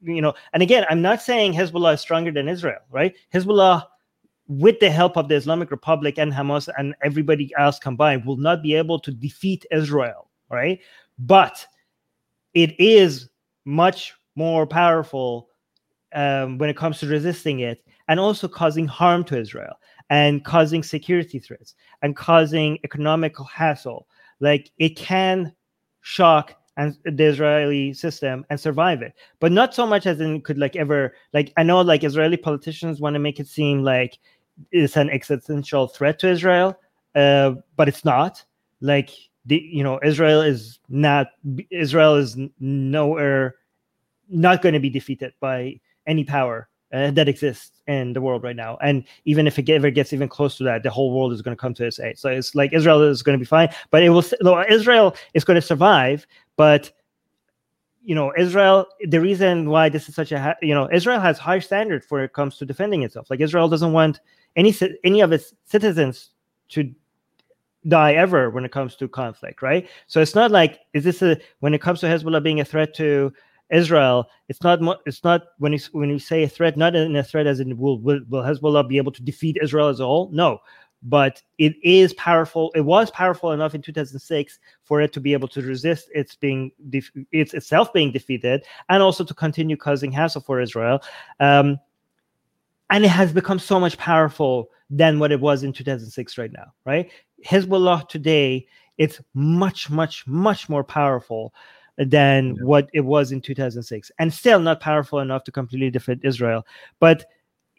you 0.00 0.22
know. 0.22 0.32
And 0.52 0.62
again, 0.62 0.86
I'm 0.88 1.02
not 1.02 1.20
saying 1.20 1.52
Hezbollah 1.52 1.94
is 1.94 2.00
stronger 2.00 2.30
than 2.30 2.48
Israel, 2.48 2.78
right? 2.90 3.14
Hezbollah, 3.34 3.86
with 4.46 4.78
the 4.78 4.88
help 4.88 5.16
of 5.16 5.28
the 5.28 5.34
Islamic 5.34 5.72
Republic 5.72 6.16
and 6.16 6.32
Hamas 6.32 6.68
and 6.78 6.94
everybody 7.02 7.52
else 7.58 7.80
combined, 7.80 8.24
will 8.24 8.36
not 8.36 8.62
be 8.62 8.74
able 8.76 9.00
to 9.00 9.10
defeat 9.10 9.66
Israel, 9.72 10.30
right? 10.48 10.78
But 11.18 11.66
it 12.54 12.78
is 12.78 13.28
much 13.64 14.14
more 14.36 14.64
powerful 14.64 15.48
um, 16.14 16.56
when 16.58 16.70
it 16.70 16.76
comes 16.76 17.00
to 17.00 17.06
resisting 17.08 17.60
it 17.60 17.84
and 18.06 18.20
also 18.20 18.46
causing 18.46 18.86
harm 18.86 19.24
to 19.24 19.38
Israel 19.38 19.74
and 20.08 20.44
causing 20.44 20.84
security 20.84 21.40
threats 21.40 21.74
and 22.02 22.14
causing 22.14 22.78
economical 22.84 23.44
hassle. 23.44 24.06
Like 24.38 24.70
it 24.78 24.90
can 24.96 25.52
shock 26.00 26.59
and 26.80 26.96
the 27.04 27.24
Israeli 27.24 27.92
system 27.92 28.44
and 28.48 28.58
survive 28.58 29.02
it. 29.02 29.12
But 29.38 29.52
not 29.52 29.74
so 29.74 29.86
much 29.86 30.06
as 30.06 30.18
in 30.20 30.40
could 30.40 30.56
like 30.56 30.76
ever 30.76 31.14
like 31.34 31.52
I 31.58 31.62
know 31.62 31.82
like 31.82 32.04
Israeli 32.04 32.38
politicians 32.38 33.00
want 33.00 33.14
to 33.14 33.20
make 33.20 33.38
it 33.38 33.46
seem 33.46 33.82
like 33.82 34.18
it's 34.72 34.96
an 34.96 35.10
existential 35.10 35.88
threat 35.88 36.18
to 36.20 36.30
Israel, 36.30 36.78
uh, 37.14 37.54
but 37.76 37.88
it's 37.88 38.04
not. 38.04 38.42
Like 38.80 39.10
the 39.44 39.56
you 39.56 39.84
know 39.84 40.00
Israel 40.02 40.40
is 40.40 40.78
not 40.88 41.26
Israel 41.70 42.16
is 42.16 42.38
nowhere 42.58 43.56
not 44.30 44.62
going 44.62 44.72
to 44.72 44.80
be 44.80 44.90
defeated 44.90 45.34
by 45.38 45.78
any 46.06 46.24
power 46.24 46.70
uh, 46.92 47.10
that 47.12 47.28
exists 47.28 47.82
in 47.86 48.12
the 48.12 48.20
world 48.20 48.42
right 48.42 48.56
now. 48.56 48.76
And 48.82 49.04
even 49.24 49.46
if 49.46 49.58
it 49.58 49.68
ever 49.68 49.90
gets 49.90 50.12
even 50.12 50.28
close 50.28 50.56
to 50.58 50.64
that, 50.64 50.82
the 50.82 50.90
whole 50.90 51.12
world 51.12 51.32
is 51.32 51.42
going 51.42 51.56
to 51.56 51.60
come 51.60 51.74
to 51.74 51.86
its 51.86 52.00
aid. 52.00 52.18
So 52.18 52.30
it's 52.30 52.54
like 52.54 52.72
Israel 52.72 53.02
is 53.02 53.22
going 53.22 53.38
to 53.38 53.42
be 53.42 53.46
fine, 53.46 53.68
but 53.90 54.02
it 54.02 54.10
will. 54.10 54.24
Israel 54.68 55.14
is 55.34 55.44
going 55.44 55.56
to 55.56 55.62
survive, 55.62 56.26
but 56.56 56.92
you 58.02 58.14
know 58.14 58.32
israel 58.36 58.86
the 59.08 59.20
reason 59.20 59.68
why 59.68 59.88
this 59.88 60.08
is 60.08 60.14
such 60.14 60.32
a 60.32 60.56
you 60.62 60.74
know 60.74 60.88
israel 60.92 61.20
has 61.20 61.38
high 61.38 61.58
standards 61.58 62.06
when 62.08 62.22
it 62.22 62.32
comes 62.32 62.56
to 62.56 62.64
defending 62.64 63.02
itself 63.02 63.28
like 63.30 63.40
israel 63.40 63.68
doesn't 63.68 63.92
want 63.92 64.20
any 64.56 64.74
any 65.04 65.20
of 65.20 65.32
its 65.32 65.52
citizens 65.64 66.30
to 66.68 66.92
die 67.88 68.14
ever 68.14 68.50
when 68.50 68.64
it 68.64 68.72
comes 68.72 68.96
to 68.96 69.08
conflict 69.08 69.62
right 69.62 69.88
so 70.06 70.20
it's 70.20 70.34
not 70.34 70.50
like 70.50 70.80
is 70.92 71.04
this 71.04 71.22
a 71.22 71.38
when 71.60 71.74
it 71.74 71.80
comes 71.80 72.00
to 72.00 72.06
hezbollah 72.06 72.42
being 72.42 72.60
a 72.60 72.64
threat 72.64 72.94
to 72.94 73.32
israel 73.70 74.28
it's 74.48 74.62
not 74.62 74.80
it's 75.06 75.24
not 75.24 75.42
when 75.58 75.72
you 75.72 75.78
when 75.92 76.10
you 76.10 76.18
say 76.18 76.42
a 76.42 76.48
threat 76.48 76.76
not 76.76 76.94
in 76.94 77.16
a 77.16 77.22
threat 77.22 77.46
as 77.46 77.60
in 77.60 77.76
will, 77.76 77.98
will 78.00 78.20
will 78.28 78.42
hezbollah 78.42 78.88
be 78.88 78.96
able 78.96 79.12
to 79.12 79.22
defeat 79.22 79.56
israel 79.62 79.88
as 79.88 80.00
a 80.00 80.04
whole 80.04 80.30
no 80.32 80.60
but 81.02 81.42
it 81.58 81.74
is 81.82 82.12
powerful. 82.14 82.70
It 82.74 82.82
was 82.82 83.10
powerful 83.10 83.52
enough 83.52 83.74
in 83.74 83.82
2006 83.82 84.58
for 84.84 85.00
it 85.00 85.12
to 85.14 85.20
be 85.20 85.32
able 85.32 85.48
to 85.48 85.62
resist 85.62 86.10
its 86.14 86.34
being 86.34 86.72
its 87.32 87.54
itself 87.54 87.92
being 87.92 88.12
defeated, 88.12 88.64
and 88.88 89.02
also 89.02 89.24
to 89.24 89.34
continue 89.34 89.76
causing 89.76 90.12
hassle 90.12 90.42
for 90.42 90.60
Israel. 90.60 91.00
Um, 91.38 91.78
and 92.90 93.04
it 93.04 93.08
has 93.08 93.32
become 93.32 93.58
so 93.58 93.80
much 93.80 93.96
powerful 93.96 94.68
than 94.90 95.18
what 95.18 95.32
it 95.32 95.40
was 95.40 95.62
in 95.62 95.72
2006 95.72 96.36
right 96.36 96.52
now. 96.52 96.72
Right, 96.84 97.10
Hezbollah 97.46 98.08
today 98.08 98.66
it's 98.98 99.18
much, 99.32 99.88
much, 99.88 100.26
much 100.26 100.68
more 100.68 100.84
powerful 100.84 101.54
than 102.06 102.54
yeah. 102.54 102.62
what 102.62 102.88
it 102.92 103.02
was 103.02 103.32
in 103.32 103.40
2006, 103.40 104.10
and 104.18 104.32
still 104.32 104.60
not 104.60 104.80
powerful 104.80 105.18
enough 105.18 105.44
to 105.44 105.52
completely 105.52 105.90
defeat 105.90 106.20
Israel, 106.22 106.66
but 106.98 107.24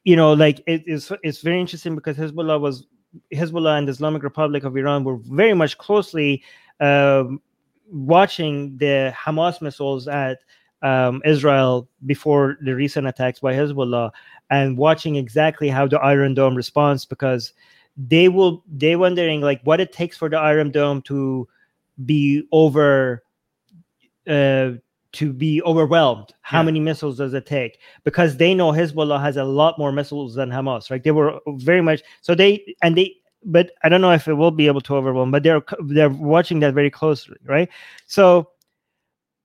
you 0.03 0.15
know, 0.15 0.33
like 0.33 0.61
it 0.65 0.83
is 0.87 1.11
it's 1.23 1.41
very 1.41 1.59
interesting 1.59 1.95
because 1.95 2.17
Hezbollah 2.17 2.59
was 2.59 2.87
Hezbollah 3.33 3.77
and 3.77 3.87
the 3.87 3.91
Islamic 3.91 4.23
Republic 4.23 4.63
of 4.63 4.75
Iran 4.75 5.03
were 5.03 5.17
very 5.17 5.53
much 5.53 5.77
closely 5.77 6.43
um, 6.79 7.41
watching 7.91 8.77
the 8.77 9.13
Hamas 9.15 9.61
missiles 9.61 10.07
at 10.07 10.39
um, 10.81 11.21
Israel 11.25 11.87
before 12.05 12.57
the 12.61 12.73
recent 12.73 13.07
attacks 13.07 13.39
by 13.39 13.53
Hezbollah 13.53 14.11
and 14.49 14.77
watching 14.77 15.15
exactly 15.15 15.69
how 15.69 15.87
the 15.87 15.99
Iron 15.99 16.33
Dome 16.33 16.55
responds 16.55 17.05
because 17.05 17.53
they 17.97 18.29
will 18.29 18.63
they 18.71 18.95
wondering 18.95 19.41
like 19.41 19.61
what 19.63 19.79
it 19.79 19.91
takes 19.91 20.17
for 20.17 20.29
the 20.29 20.37
Iron 20.37 20.71
Dome 20.71 21.01
to 21.03 21.47
be 22.05 22.47
over 22.51 23.23
uh, 24.27 24.71
to 25.13 25.33
be 25.33 25.61
overwhelmed. 25.63 26.33
How 26.41 26.59
yeah. 26.59 26.63
many 26.63 26.79
missiles 26.79 27.17
does 27.17 27.33
it 27.33 27.45
take? 27.45 27.79
Because 28.03 28.37
they 28.37 28.53
know 28.53 28.71
Hezbollah 28.71 29.21
has 29.21 29.37
a 29.37 29.43
lot 29.43 29.77
more 29.77 29.91
missiles 29.91 30.35
than 30.35 30.49
Hamas. 30.49 30.89
Right? 30.89 31.03
They 31.03 31.11
were 31.11 31.39
very 31.47 31.81
much 31.81 32.01
so 32.21 32.35
they 32.35 32.75
and 32.81 32.97
they. 32.97 33.15
But 33.43 33.71
I 33.83 33.89
don't 33.89 34.01
know 34.01 34.11
if 34.11 34.27
it 34.27 34.35
will 34.35 34.51
be 34.51 34.67
able 34.67 34.81
to 34.81 34.95
overwhelm. 34.95 35.31
But 35.31 35.43
they're 35.43 35.63
they're 35.83 36.09
watching 36.09 36.59
that 36.59 36.75
very 36.75 36.91
closely, 36.91 37.37
right? 37.45 37.67
So, 38.05 38.51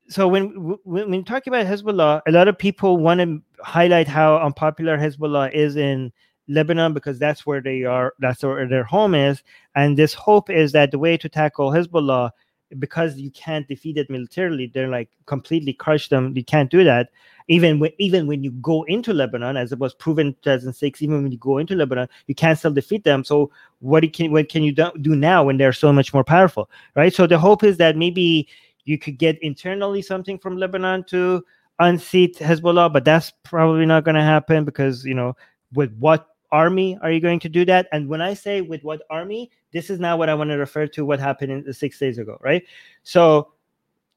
so 0.08 0.28
when 0.28 0.48
when, 0.84 1.10
when 1.10 1.24
talking 1.24 1.52
about 1.52 1.66
Hezbollah, 1.66 2.20
a 2.26 2.30
lot 2.30 2.46
of 2.46 2.58
people 2.58 2.98
want 2.98 3.20
to 3.20 3.42
highlight 3.62 4.06
how 4.06 4.36
unpopular 4.36 4.98
Hezbollah 4.98 5.52
is 5.54 5.76
in 5.76 6.12
Lebanon 6.48 6.92
because 6.92 7.18
that's 7.18 7.46
where 7.46 7.60
they 7.60 7.84
are. 7.84 8.12
That's 8.18 8.42
where 8.42 8.68
their 8.68 8.84
home 8.84 9.14
is. 9.14 9.42
And 9.74 9.96
this 9.96 10.14
hope 10.14 10.50
is 10.50 10.72
that 10.72 10.90
the 10.90 10.98
way 10.98 11.16
to 11.16 11.28
tackle 11.28 11.70
Hezbollah 11.70 12.30
because 12.78 13.16
you 13.16 13.30
can't 13.30 13.68
defeat 13.68 13.96
it 13.96 14.10
militarily 14.10 14.70
they're 14.72 14.88
like 14.88 15.08
completely 15.26 15.72
crush 15.72 16.08
them. 16.08 16.36
You 16.36 16.44
can't 16.44 16.70
do 16.70 16.84
that. 16.84 17.10
Even 17.48 17.78
when 17.78 17.92
even 17.98 18.26
when 18.26 18.42
you 18.42 18.50
go 18.52 18.82
into 18.84 19.12
lebanon 19.12 19.56
as 19.56 19.72
it 19.72 19.78
was 19.78 19.94
proven 19.94 20.28
in 20.28 20.32
2006 20.34 21.02
even 21.02 21.22
when 21.22 21.32
you 21.32 21.38
go 21.38 21.58
into 21.58 21.74
lebanon 21.74 22.08
you 22.26 22.34
can't 22.34 22.58
still 22.58 22.72
defeat 22.72 23.04
them. 23.04 23.24
So 23.24 23.50
what 23.78 24.10
can 24.12 24.32
what 24.32 24.48
can 24.48 24.62
you 24.62 24.72
do 24.72 25.14
now 25.14 25.44
when 25.44 25.56
they're 25.56 25.72
so 25.72 25.92
much 25.92 26.12
more 26.12 26.24
powerful 26.24 26.68
right? 26.94 27.14
So 27.14 27.26
the 27.26 27.38
hope 27.38 27.62
is 27.62 27.76
that 27.76 27.96
maybe 27.96 28.48
you 28.84 28.98
could 28.98 29.18
get 29.18 29.40
internally 29.42 30.02
something 30.02 30.38
from 30.38 30.56
lebanon 30.56 31.04
to 31.04 31.44
unseat 31.78 32.38
hezbollah 32.38 32.90
but 32.90 33.04
that's 33.04 33.32
probably 33.42 33.84
not 33.84 34.02
going 34.02 34.14
to 34.14 34.22
happen 34.22 34.64
because 34.64 35.04
you 35.04 35.12
know 35.12 35.36
with 35.74 35.94
what 35.98 36.35
army 36.52 36.98
are 37.02 37.10
you 37.10 37.20
going 37.20 37.40
to 37.40 37.48
do 37.48 37.64
that? 37.64 37.88
And 37.92 38.08
when 38.08 38.20
I 38.20 38.34
say 38.34 38.60
with 38.60 38.84
what 38.84 39.02
army, 39.10 39.50
this 39.72 39.90
is 39.90 40.00
now 40.00 40.16
what 40.16 40.28
I 40.28 40.34
want 40.34 40.50
to 40.50 40.56
refer 40.56 40.86
to 40.88 41.04
what 41.04 41.20
happened 41.20 41.52
in 41.52 41.72
six 41.72 41.98
days 41.98 42.18
ago, 42.18 42.38
right? 42.40 42.64
So 43.02 43.52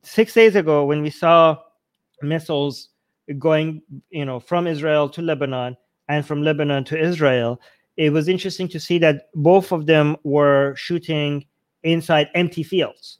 six 0.03 0.34
days 0.34 0.55
ago, 0.55 0.86
when 0.86 1.01
we 1.01 1.09
saw 1.09 1.57
missiles 2.21 2.89
going, 3.38 3.82
you 4.09 4.25
know, 4.25 4.39
from 4.39 4.67
Israel 4.67 5.09
to 5.09 5.21
Lebanon 5.21 5.77
and 6.07 6.25
from 6.25 6.41
Lebanon 6.41 6.84
to 6.86 6.99
Israel, 6.99 7.61
it 7.97 8.11
was 8.11 8.27
interesting 8.27 8.67
to 8.69 8.80
see 8.80 8.97
that 8.99 9.30
both 9.36 9.71
of 9.71 9.86
them 9.86 10.15
were 10.23 10.73
shooting 10.75 11.45
inside 11.84 12.30
empty 12.34 12.63
fields, 12.63 13.19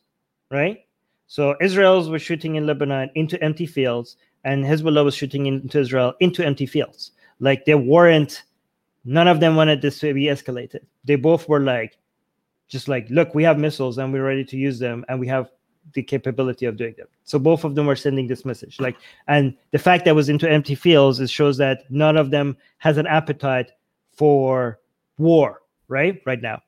right? 0.52 0.86
So 1.28 1.56
Israel's 1.62 2.10
was 2.10 2.22
shooting 2.22 2.56
in 2.56 2.66
Lebanon 2.66 3.12
into 3.16 3.42
empty 3.44 3.66
fields, 3.66 4.18
and 4.46 4.64
Hezbollah 4.64 5.04
was 5.04 5.16
shooting 5.16 5.46
into 5.46 5.80
Israel 5.80 6.14
into 6.20 6.46
empty 6.46 6.66
fields. 6.66 7.12
Like 7.40 7.66
there 7.66 7.78
weren't 7.78 8.44
none 9.06 9.28
of 9.28 9.40
them 9.40 9.56
wanted 9.56 9.82
this 9.82 10.00
to 10.00 10.14
be 10.14 10.26
escalated. 10.26 10.82
They 11.04 11.16
both 11.16 11.48
were 11.48 11.62
like, 11.62 11.98
just 12.68 12.88
like, 12.88 13.08
look, 13.10 13.34
we 13.34 13.44
have 13.44 13.58
missiles 13.58 13.98
and 13.98 14.14
we're 14.14 14.26
ready 14.26 14.46
to 14.46 14.58
use 14.58 14.80
them 14.80 15.04
and 15.10 15.20
we 15.20 15.28
have 15.28 15.50
the 15.94 16.04
capability 16.04 16.66
of 16.66 16.78
doing 16.78 16.94
them. 16.98 17.08
So 17.24 17.40
both 17.40 17.64
of 17.64 17.76
them 17.76 17.88
were 17.88 17.96
sending 17.96 18.28
this 18.28 18.46
message. 18.46 18.80
Like, 18.80 18.96
and 19.28 19.56
the 19.72 19.80
fact 19.80 20.06
that 20.06 20.16
was 20.16 20.30
into 20.30 20.50
empty 20.50 20.76
fields, 20.76 21.20
it 21.20 21.30
shows 21.30 21.58
that 21.58 21.90
none 21.90 22.16
of 22.16 22.30
them 22.30 22.58
has 22.78 22.98
an 22.98 23.08
appetite 23.08 23.72
for 24.12 24.80
war, 25.18 25.62
right? 25.88 26.22
Right 26.26 26.42
now. 26.42 26.62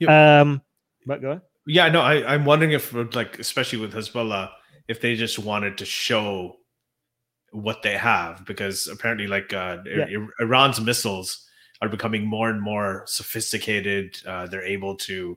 Yeah. 0.00 0.40
Um, 0.40 0.62
but 1.06 1.20
go 1.20 1.30
ahead. 1.30 1.42
Yeah, 1.66 1.88
no, 1.88 2.00
I, 2.00 2.34
I'm 2.34 2.44
wondering 2.44 2.72
if 2.72 2.94
like, 3.14 3.38
especially 3.38 3.80
with 3.80 3.92
Hezbollah, 3.92 4.50
if 4.86 5.00
they 5.00 5.16
just 5.16 5.38
wanted 5.38 5.76
to 5.78 5.84
show 5.84 6.56
what 7.50 7.82
they 7.82 7.96
have, 7.96 8.44
because 8.46 8.86
apparently 8.86 9.26
like 9.26 9.52
uh, 9.52 9.78
yeah. 9.84 10.06
Iran's 10.40 10.80
missiles 10.80 11.47
are 11.80 11.88
becoming 11.88 12.26
more 12.26 12.50
and 12.50 12.60
more 12.60 13.04
sophisticated. 13.06 14.20
Uh, 14.26 14.46
they're 14.46 14.64
able 14.64 14.96
to 14.96 15.36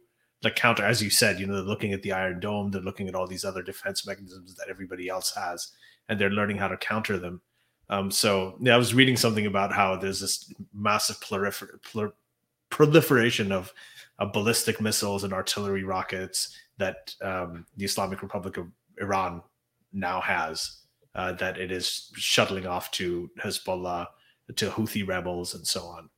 counter, 0.56 0.84
as 0.84 1.04
you 1.04 1.10
said, 1.12 1.40
you 1.40 1.46
know, 1.46 1.54
they're 1.54 1.64
looking 1.64 1.94
at 1.94 2.02
the 2.02 2.12
Iron 2.12 2.40
Dome, 2.40 2.72
they're 2.72 2.82
looking 2.82 3.08
at 3.08 3.14
all 3.14 3.28
these 3.28 3.46
other 3.46 3.62
defense 3.62 4.08
mechanisms 4.08 4.56
that 4.56 4.70
everybody 4.70 5.08
else 5.08 5.32
has, 5.36 5.72
and 6.10 6.20
they're 6.20 6.32
learning 6.32 6.58
how 6.58 6.68
to 6.68 6.78
counter 6.78 7.20
them. 7.20 7.42
Um, 7.90 8.10
so 8.10 8.58
yeah, 8.60 8.74
I 8.74 8.78
was 8.78 8.94
reading 8.94 9.18
something 9.18 9.46
about 9.46 9.72
how 9.72 9.96
there's 9.98 10.20
this 10.20 10.52
massive 10.74 11.20
prolifer- 11.20 11.80
prol- 11.82 12.14
proliferation 12.70 13.52
of, 13.52 13.72
of 14.18 14.34
ballistic 14.34 14.82
missiles 14.82 15.24
and 15.24 15.34
artillery 15.34 15.84
rockets 15.84 16.58
that 16.78 17.14
um, 17.22 17.66
the 17.78 17.86
Islamic 17.86 18.24
Republic 18.24 18.58
of 18.58 18.68
Iran 19.00 19.44
now 19.94 20.22
has 20.22 20.78
uh, 21.14 21.34
that 21.34 21.58
it 21.58 21.72
is 21.72 22.12
shuttling 22.16 22.66
off 22.66 22.90
to 22.92 23.30
Hezbollah, 23.44 24.08
to 24.56 24.70
Houthi 24.70 25.06
rebels, 25.08 25.54
and 25.54 25.68
so 25.68 25.82
on. 25.82 26.10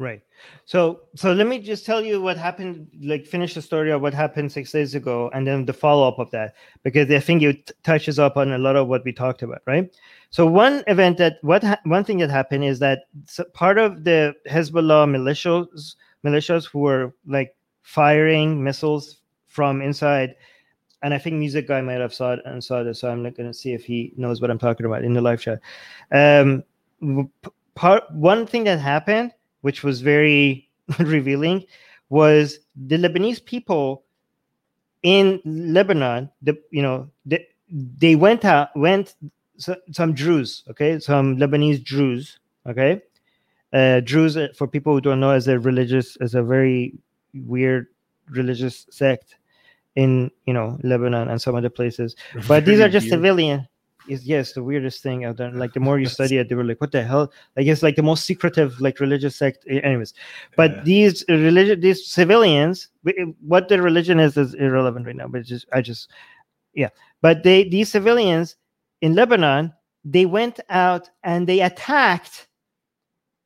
Right. 0.00 0.22
So 0.64 1.02
so 1.14 1.34
let 1.34 1.46
me 1.46 1.58
just 1.58 1.84
tell 1.84 2.02
you 2.02 2.22
what 2.22 2.38
happened. 2.38 2.88
Like 3.02 3.26
finish 3.26 3.52
the 3.52 3.60
story 3.60 3.90
of 3.90 4.00
what 4.00 4.14
happened 4.14 4.50
six 4.50 4.72
days 4.72 4.94
ago, 4.94 5.30
and 5.34 5.46
then 5.46 5.66
the 5.66 5.74
follow 5.74 6.08
up 6.08 6.18
of 6.18 6.30
that, 6.30 6.54
because 6.82 7.10
I 7.10 7.20
think 7.20 7.42
it 7.42 7.70
touches 7.82 8.18
up 8.18 8.38
on 8.38 8.50
a 8.52 8.56
lot 8.56 8.76
of 8.76 8.88
what 8.88 9.04
we 9.04 9.12
talked 9.12 9.42
about. 9.42 9.60
Right. 9.66 9.94
So 10.30 10.46
one 10.46 10.82
event 10.86 11.18
that 11.18 11.36
what 11.42 11.62
ha- 11.62 11.80
one 11.84 12.04
thing 12.04 12.16
that 12.20 12.30
happened 12.30 12.64
is 12.64 12.78
that 12.78 13.00
part 13.52 13.76
of 13.76 14.04
the 14.04 14.34
Hezbollah 14.48 15.04
militias 15.06 15.96
militias 16.24 16.64
who 16.64 16.78
were 16.78 17.12
like 17.26 17.54
firing 17.82 18.64
missiles 18.64 19.18
from 19.48 19.82
inside 19.82 20.34
and 21.02 21.12
I 21.12 21.18
think 21.18 21.36
Music 21.36 21.68
Guy 21.68 21.82
might 21.82 22.00
have 22.00 22.14
saw 22.14 22.32
it 22.32 22.40
and 22.46 22.62
saw 22.64 22.82
this, 22.82 23.00
so 23.00 23.10
I'm 23.10 23.22
not 23.22 23.34
going 23.34 23.48
to 23.50 23.54
see 23.54 23.72
if 23.72 23.84
he 23.84 24.12
knows 24.16 24.40
what 24.40 24.50
I'm 24.50 24.58
talking 24.58 24.86
about 24.86 25.04
in 25.04 25.14
the 25.14 25.20
live 25.20 25.40
chat. 25.40 25.60
Um, 26.12 26.62
part 27.74 28.04
one 28.12 28.46
thing 28.46 28.64
that 28.64 28.78
happened, 28.78 29.32
which 29.60 29.82
was 29.82 30.00
very 30.00 30.68
revealing, 30.98 31.64
was 32.08 32.58
the 32.74 32.96
Lebanese 32.96 33.44
people 33.44 34.04
in 35.02 35.40
Lebanon. 35.44 36.30
The 36.42 36.58
you 36.70 36.82
know 36.82 37.10
the, 37.26 37.40
they 37.70 38.16
went 38.16 38.44
out 38.44 38.74
went 38.76 39.14
so, 39.56 39.76
some 39.92 40.14
Druze, 40.14 40.64
okay, 40.70 40.98
some 40.98 41.36
Lebanese 41.36 41.84
Druze, 41.84 42.38
okay. 42.66 43.02
Uh, 43.72 44.00
Druze, 44.00 44.36
uh, 44.36 44.48
for 44.56 44.66
people 44.66 44.94
who 44.94 45.00
don't 45.00 45.20
know, 45.20 45.30
as 45.30 45.46
a 45.46 45.58
religious, 45.58 46.16
as 46.16 46.34
a 46.34 46.42
very 46.42 46.94
weird 47.34 47.86
religious 48.28 48.86
sect 48.90 49.36
in 49.96 50.30
you 50.46 50.54
know 50.54 50.78
Lebanon 50.82 51.28
and 51.28 51.40
some 51.40 51.54
other 51.54 51.70
places. 51.70 52.16
But 52.48 52.64
these 52.64 52.80
are 52.80 52.88
just 52.88 53.08
civilian. 53.08 53.68
Is 54.10 54.26
yes, 54.26 54.52
the 54.52 54.62
weirdest 54.62 55.02
thing 55.02 55.24
I've 55.24 55.36
done. 55.36 55.56
Like 55.56 55.72
the 55.72 55.80
more 55.80 55.98
you 55.98 56.06
study 56.06 56.38
it, 56.38 56.48
they 56.48 56.56
were 56.56 56.64
like, 56.64 56.80
"What 56.80 56.90
the 56.90 57.02
hell?" 57.02 57.32
Like 57.56 57.66
it's 57.66 57.82
like 57.82 57.94
the 57.94 58.02
most 58.02 58.24
secretive, 58.24 58.80
like 58.80 58.98
religious 58.98 59.36
sect. 59.36 59.64
Anyways, 59.68 60.14
but 60.56 60.70
yeah. 60.72 60.82
these 60.82 61.24
religion, 61.28 61.80
these 61.80 62.06
civilians, 62.06 62.88
what 63.40 63.68
the 63.68 63.80
religion 63.80 64.18
is 64.18 64.36
is 64.36 64.54
irrelevant 64.54 65.06
right 65.06 65.14
now. 65.14 65.28
But 65.28 65.44
just 65.44 65.66
I 65.72 65.80
just, 65.80 66.10
yeah. 66.74 66.88
But 67.22 67.44
they 67.44 67.64
these 67.68 67.90
civilians 67.90 68.56
in 69.00 69.14
Lebanon, 69.14 69.72
they 70.04 70.26
went 70.26 70.58
out 70.68 71.08
and 71.22 71.46
they 71.46 71.60
attacked 71.60 72.48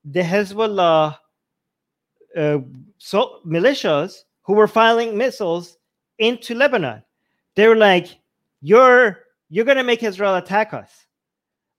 the 0.05 0.23
Hezbollah 0.23 1.19
uh, 2.37 2.59
so 2.99 3.41
militias 3.47 4.25
who 4.43 4.55
were 4.55 4.69
firing 4.69 5.17
missiles 5.17 5.79
into 6.19 6.55
Lebanon. 6.55 7.03
They 7.55 7.69
were 7.69 7.77
like, 7.77 8.19
"You're 8.61 9.24
you're 9.55 9.65
gonna 9.65 9.85
make 9.85 10.03
Israel 10.03 10.35
attack 10.35 10.75
us," 10.75 11.07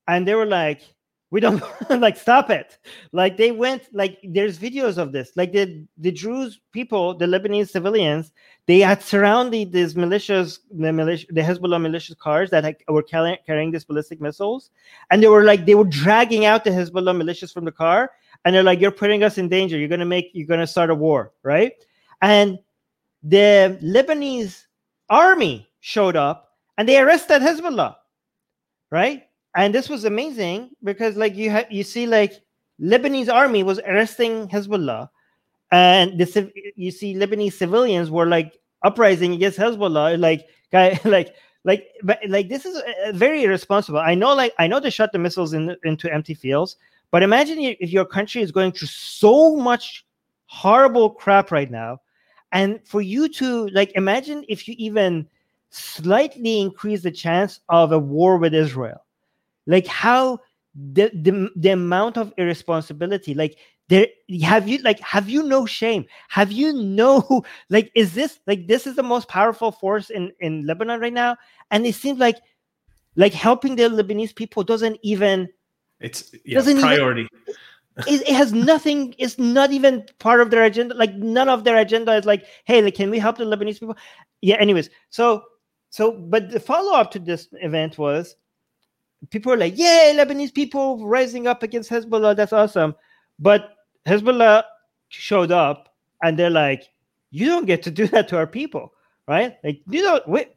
and 0.07 0.25
they 0.25 0.33
were 0.33 0.45
like, 0.45 0.81
"We 1.29 1.41
don't 1.41 1.61
like 1.89 2.15
stop 2.15 2.49
it." 2.49 2.77
Like 3.11 3.35
they 3.35 3.51
went 3.51 3.83
like 3.91 4.17
there's 4.23 4.57
videos 4.57 4.97
of 4.97 5.11
this. 5.11 5.31
Like 5.35 5.51
the 5.51 5.85
the 5.97 6.11
Druze 6.11 6.61
people, 6.71 7.13
the 7.17 7.25
Lebanese 7.25 7.67
civilians, 7.67 8.31
they 8.65 8.79
had 8.79 9.03
surrounded 9.03 9.73
these 9.73 9.93
militias, 9.95 10.59
the 10.71 10.93
militia, 10.93 11.27
the 11.31 11.41
Hezbollah 11.41 11.81
militia 11.81 12.15
cars 12.15 12.49
that 12.51 12.63
had, 12.63 12.77
were 12.87 13.03
carrying, 13.03 13.39
carrying 13.45 13.71
these 13.71 13.83
ballistic 13.83 14.21
missiles, 14.21 14.71
and 15.11 15.21
they 15.21 15.27
were 15.27 15.43
like 15.43 15.65
they 15.65 15.75
were 15.75 15.83
dragging 15.83 16.45
out 16.45 16.63
the 16.63 16.69
Hezbollah 16.69 17.13
militias 17.21 17.53
from 17.53 17.65
the 17.65 17.73
car, 17.73 18.11
and 18.45 18.55
they're 18.55 18.63
like, 18.63 18.79
"You're 18.79 18.99
putting 19.03 19.21
us 19.21 19.37
in 19.37 19.49
danger. 19.49 19.77
You're 19.77 19.89
gonna 19.89 20.05
make 20.05 20.31
you're 20.31 20.47
gonna 20.47 20.65
start 20.65 20.91
a 20.91 20.95
war, 20.95 21.33
right?" 21.43 21.73
And 22.21 22.57
the 23.21 23.77
Lebanese 23.83 24.63
army 25.09 25.67
showed 25.81 26.15
up 26.15 26.54
and 26.77 26.87
they 26.87 26.99
arrested 26.99 27.41
Hezbollah, 27.41 27.95
right? 28.91 29.23
And 29.55 29.73
this 29.73 29.89
was 29.89 30.05
amazing 30.05 30.71
because, 30.83 31.15
like, 31.15 31.35
you 31.35 31.49
have 31.49 31.71
you 31.71 31.83
see, 31.83 32.07
like, 32.07 32.33
Lebanese 32.81 33.33
army 33.33 33.63
was 33.63 33.79
arresting 33.79 34.47
Hezbollah, 34.49 35.09
and 35.71 36.19
the 36.19 36.51
you 36.75 36.91
see 36.91 37.15
Lebanese 37.15 37.53
civilians 37.53 38.11
were 38.11 38.25
like 38.25 38.59
uprising 38.83 39.33
against 39.33 39.57
Hezbollah, 39.57 40.19
like, 40.19 40.47
guy, 40.71 40.99
like, 41.05 41.35
like, 41.63 41.87
but 42.03 42.19
like 42.27 42.49
this 42.49 42.65
is 42.65 42.75
uh, 42.75 43.11
very 43.13 43.43
irresponsible. 43.43 43.99
I 43.99 44.13
know, 44.13 44.33
like, 44.35 44.53
I 44.59 44.67
know 44.67 44.79
they 44.79 44.89
shot 44.89 45.11
the 45.11 45.19
missiles 45.19 45.53
in, 45.53 45.75
into 45.83 46.13
empty 46.13 46.33
fields, 46.33 46.75
but 47.11 47.23
imagine 47.23 47.57
if 47.59 47.91
your 47.91 48.05
country 48.05 48.41
is 48.41 48.51
going 48.51 48.71
through 48.71 48.89
so 48.89 49.55
much 49.55 50.05
horrible 50.47 51.09
crap 51.09 51.51
right 51.51 51.71
now 51.71 51.99
and 52.51 52.79
for 52.87 53.01
you 53.01 53.27
to 53.27 53.67
like 53.69 53.91
imagine 53.95 54.45
if 54.47 54.67
you 54.67 54.75
even 54.77 55.27
slightly 55.75 56.61
increase 56.61 57.03
the 57.03 57.11
chance 57.11 57.59
of 57.69 57.91
a 57.91 57.99
war 57.99 58.37
with 58.37 58.53
Israel, 58.53 59.03
like 59.67 59.87
how 59.87 60.39
the 60.73 61.09
the, 61.13 61.49
the 61.55 61.69
amount 61.69 62.17
of 62.17 62.33
irresponsibility, 62.37 63.33
like 63.33 63.57
there 63.89 64.07
have 64.43 64.67
you 64.67 64.79
like 64.79 64.99
have 65.01 65.29
you 65.29 65.43
no 65.43 65.65
shame? 65.65 66.05
Have 66.29 66.51
you 66.51 66.73
no 66.73 67.43
like 67.69 67.91
is 67.95 68.13
this 68.13 68.39
like 68.47 68.67
this 68.67 68.87
is 68.87 68.95
the 68.95 69.03
most 69.03 69.27
powerful 69.27 69.71
force 69.71 70.09
in 70.09 70.31
in 70.39 70.65
lebanon 70.65 70.99
right 70.99 71.13
now? 71.13 71.35
And 71.71 71.85
it 71.85 71.95
seems 71.95 72.19
like 72.19 72.37
like 73.15 73.33
helping 73.33 73.75
the 73.75 73.83
lebanese 73.83 74.35
people 74.35 74.63
doesn't 74.63 74.97
even 75.03 75.49
it's 75.99 76.33
yeah, 76.45 76.55
doesn't 76.55 76.79
priority. 76.79 77.27
Even, 77.47 77.55
it, 78.07 78.27
it, 78.27 78.35
has 78.35 78.51
nothing 78.51 79.15
it's 79.17 79.39
not 79.39 79.71
even 79.71 80.05
part 80.19 80.41
of 80.41 80.51
their 80.51 80.63
agenda 80.63 80.93
like 80.95 81.13
none 81.15 81.47
of 81.47 81.63
their 81.63 81.77
agenda 81.77 82.13
is 82.15 82.25
like 82.25 82.45
hey 82.65 82.81
like, 82.81 82.95
can 82.95 83.09
we 83.09 83.19
help 83.19 83.37
the 83.37 83.45
lebanese 83.45 83.79
people? 83.79 83.95
Yeah 84.41 84.55
anyways 84.55 84.89
so 85.09 85.43
so 85.89 86.11
but 86.11 86.49
the 86.51 86.59
follow-up 86.59 87.11
to 87.11 87.19
this 87.19 87.47
event 87.61 87.97
was 87.97 88.35
people 89.29 89.51
were 89.51 89.57
like 89.57 89.77
yay 89.77 90.13
lebanese 90.15 90.53
people 90.53 91.05
rising 91.05 91.47
up 91.47 91.63
against 91.63 91.89
hezbollah 91.89 92.35
that's 92.35 92.53
awesome 92.53 92.95
but 93.39 93.71
hezbollah 94.05 94.63
showed 95.09 95.51
up 95.51 95.93
and 96.23 96.37
they're 96.37 96.49
like 96.49 96.83
you 97.31 97.45
don't 97.45 97.65
get 97.65 97.83
to 97.83 97.91
do 97.91 98.07
that 98.07 98.27
to 98.27 98.37
our 98.37 98.47
people 98.47 98.93
right 99.27 99.57
like 99.63 99.81
you 99.89 100.03
know 100.03 100.21
wait 100.27 100.55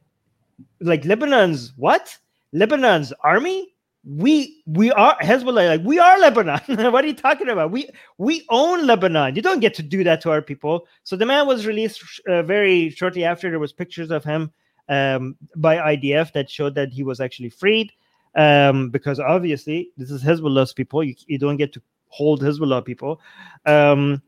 like 0.80 1.04
lebanon's 1.04 1.72
what 1.76 2.16
lebanon's 2.52 3.12
army 3.22 3.74
we 4.08 4.62
we 4.66 4.90
are 4.92 5.16
Hezbollah, 5.20 5.68
like 5.68 5.84
we 5.84 5.98
are 5.98 6.18
Lebanon. 6.18 6.60
what 6.92 7.04
are 7.04 7.06
you 7.06 7.14
talking 7.14 7.48
about? 7.48 7.70
We 7.70 7.90
we 8.16 8.46
own 8.48 8.86
Lebanon. 8.86 9.34
You 9.34 9.42
don't 9.42 9.60
get 9.60 9.74
to 9.74 9.82
do 9.82 10.02
that 10.04 10.20
to 10.22 10.30
our 10.30 10.40
people. 10.40 10.86
So 11.02 11.16
the 11.16 11.26
man 11.26 11.46
was 11.46 11.66
released 11.66 12.02
uh, 12.28 12.42
very 12.42 12.90
shortly 12.90 13.24
after. 13.24 13.50
There 13.50 13.58
was 13.58 13.72
pictures 13.72 14.10
of 14.10 14.24
him 14.24 14.52
um, 14.88 15.36
by 15.56 15.76
IDF 15.96 16.32
that 16.32 16.50
showed 16.50 16.74
that 16.74 16.92
he 16.92 17.02
was 17.02 17.20
actually 17.20 17.50
freed. 17.50 17.92
Um, 18.34 18.90
because 18.90 19.18
obviously 19.18 19.90
this 19.96 20.10
is 20.10 20.22
Hezbollah's 20.22 20.72
people. 20.72 21.02
You, 21.02 21.14
you 21.26 21.38
don't 21.38 21.56
get 21.56 21.72
to 21.72 21.82
hold 22.08 22.42
Hezbollah 22.42 22.84
people. 22.84 23.20
Um, 23.66 24.22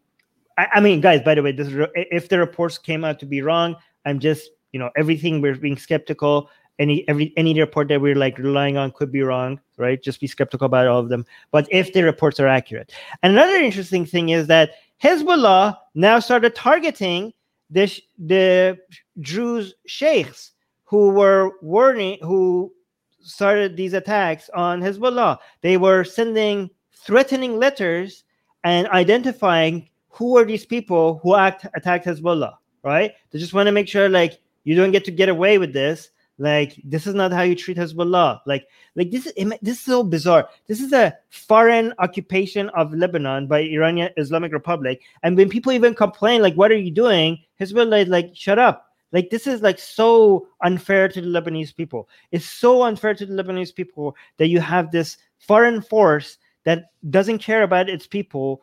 I, 0.59 0.67
I 0.75 0.81
mean, 0.81 1.01
guys. 1.01 1.23
By 1.23 1.35
the 1.35 1.43
way, 1.43 1.53
this 1.53 1.69
if 1.95 2.29
the 2.29 2.39
reports 2.39 2.79
came 2.79 3.05
out 3.05 3.21
to 3.21 3.27
be 3.27 3.43
wrong, 3.43 3.77
I'm 4.07 4.19
just 4.19 4.51
you 4.73 4.81
know 4.81 4.91
everything 4.97 5.41
we're 5.41 5.57
being 5.57 5.77
skeptical 5.77 6.51
any 6.79 7.07
every 7.09 7.33
any 7.37 7.59
report 7.61 7.89
that 7.89 8.01
we're 8.01 8.17
like 8.17 8.39
relying 8.39 8.77
on 8.77 8.91
could 8.91 9.13
be 9.13 9.23
wrong 9.23 9.61
right 9.77 10.03
just 10.03 10.21
be 10.21 10.27
skeptical 10.27 10.65
about 10.67 10.87
all 10.87 10.99
of 10.99 11.09
them 11.09 11.25
but 11.51 11.69
if 11.71 11.93
the 11.93 12.03
reports 12.03 12.41
are 12.41 12.49
accurate 12.49 12.93
and 13.23 13.33
another 13.33 13.57
interesting 13.57 14.05
thing 14.05 14.31
is 14.31 14.47
that 14.47 14.71
hezbollah 15.03 15.77
now 15.95 16.19
started 16.19 16.55
targeting 16.55 17.33
the 17.69 18.01
the 18.19 18.79
druze 19.21 19.75
sheikhs 19.87 20.53
who 20.85 21.11
were 21.11 21.53
warning 21.62 22.18
who 22.23 22.73
started 23.21 23.77
these 23.77 23.93
attacks 23.93 24.49
on 24.55 24.81
hezbollah 24.81 25.39
they 25.61 25.77
were 25.77 26.05
sending 26.05 26.71
threatening 26.93 27.59
letters 27.59 28.25
and 28.64 28.89
identifying 28.89 29.89
who 30.09 30.37
are 30.37 30.45
these 30.45 30.66
people 30.66 31.18
who 31.23 31.35
act 31.35 31.66
attacked 31.75 32.07
hezbollah 32.07 32.55
right 32.83 33.12
they 33.31 33.39
just 33.39 33.55
want 33.55 33.66
to 33.66 33.73
make 33.73 33.89
sure 33.89 34.09
like 34.09 34.41
you 34.64 34.75
don't 34.75 34.93
get 34.93 35.05
to 35.05 35.11
get 35.11 35.29
away 35.29 35.59
with 35.59 35.73
this 35.73 36.11
like 36.41 36.81
this 36.85 37.07
is 37.07 37.14
not 37.14 37.33
how 37.33 37.43
you 37.43 37.55
treat 37.55 37.77
Hezbollah. 37.77 38.41
Like 38.47 38.66
like 38.97 39.11
this 39.11 39.27
is 39.27 39.35
this 39.61 39.79
is 39.79 39.85
so 39.85 40.03
bizarre. 40.03 40.49
This 40.66 40.81
is 40.81 40.91
a 40.95 41.14
foreign 41.29 41.93
occupation 41.99 42.71
of 42.71 42.95
Lebanon 42.95 43.47
by 43.47 43.61
Iranian 43.61 44.11
Islamic 44.16 44.51
Republic. 44.51 45.03
And 45.23 45.37
when 45.37 45.51
people 45.51 45.71
even 45.71 45.95
complain, 45.95 46.41
like, 46.41 46.55
what 46.55 46.71
are 46.73 46.79
you 46.79 46.91
doing? 46.91 47.39
Hezbollah 47.61 48.05
is 48.05 48.09
like, 48.09 48.31
shut 48.35 48.59
up. 48.59 48.89
Like 49.13 49.31
this 49.31 49.47
is 49.47 49.63
like 49.63 49.79
so 49.79 50.47
unfair 50.63 51.09
to 51.09 51.21
the 51.21 51.27
Lebanese 51.27 51.75
people. 51.75 52.09
It's 52.31 52.47
so 52.47 52.83
unfair 52.83 53.15
to 53.15 53.27
the 53.27 53.43
Lebanese 53.43 53.75
people 53.75 54.17
that 54.39 54.49
you 54.49 54.61
have 54.61 54.91
this 54.91 55.17
foreign 55.39 55.83
force 55.83 56.39
that 56.65 56.91
doesn't 57.11 57.39
care 57.39 57.63
about 57.63 57.89
its 57.89 58.07
people 58.07 58.63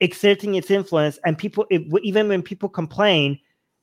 exerting 0.00 0.54
its 0.54 0.70
influence 0.70 1.18
and 1.26 1.36
people 1.36 1.66
even 1.70 2.28
when 2.28 2.40
people 2.40 2.68
complain 2.68 3.38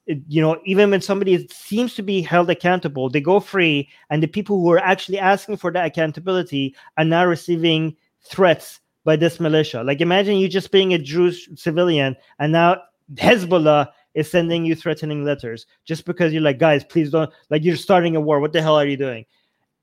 you 0.06 0.41
know, 0.41 0.60
even 0.66 0.91
when 0.91 1.01
somebody 1.01 1.47
seems 1.47 1.95
to 1.95 2.01
be 2.01 2.22
held 2.22 2.49
accountable, 2.49 3.10
they 3.10 3.22
go 3.22 3.39
free, 3.39 3.89
and 4.10 4.22
the 4.22 4.28
people 4.28 4.60
who 4.60 4.72
are 4.72 4.80
actually 4.80 5.20
asking 5.20 5.58
for 5.58 5.72
that 5.72 5.86
accountability 5.86 6.76
are 6.97 7.06
now 7.06 7.26
receiving 7.26 7.95
threats 8.22 8.82
by 9.06 9.16
this 9.16 9.39
militia. 9.39 9.84
Like, 9.84 10.01
imagine 10.01 10.36
you 10.36 10.49
just 10.49 10.72
being 10.72 10.93
a 10.93 10.97
Jewish 10.97 11.47
civilian, 11.56 12.16
and 12.39 12.51
now 12.51 12.82
Hezbollah 13.16 13.88
is 14.14 14.30
sending 14.30 14.66
you 14.66 14.76
threatening 14.76 15.24
letters 15.24 15.66
just 15.86 16.05
because 16.05 16.34
you're 16.34 16.41
like, 16.41 16.59
guys, 16.59 16.84
please 16.84 17.09
don't, 17.11 17.32
like, 17.49 17.64
you're 17.64 17.76
starting 17.76 18.16
a 18.16 18.22
war. 18.22 18.39
What 18.39 18.53
the 18.53 18.61
hell 18.61 18.76
are 18.76 18.86
you 18.88 18.97
doing? 18.97 19.26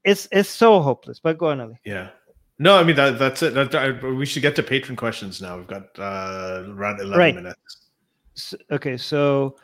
it's 0.03 0.26
it's 0.33 0.49
so 0.49 0.81
hopeless. 0.81 1.20
But 1.20 1.37
go 1.37 1.49
on, 1.49 1.61
Ali. 1.61 1.78
Yeah. 1.85 2.09
No, 2.59 2.76
I 2.76 2.85
mean 2.85 2.97
that 2.97 3.18
that's 3.18 3.43
it. 3.43 3.55
That, 3.55 3.74
I, 3.74 3.91
we 4.09 4.24
should 4.26 4.43
get 4.43 4.57
to 4.57 4.62
patron 4.62 4.97
questions 4.97 5.41
now. 5.43 5.57
We've 5.59 5.66
got 5.66 5.89
uh, 5.99 6.64
around 6.68 7.01
eleven 7.01 7.18
Right. 7.18 7.35
minutes. 7.35 7.89
S- 8.37 8.55
okay, 8.70 8.97
so 8.97 9.57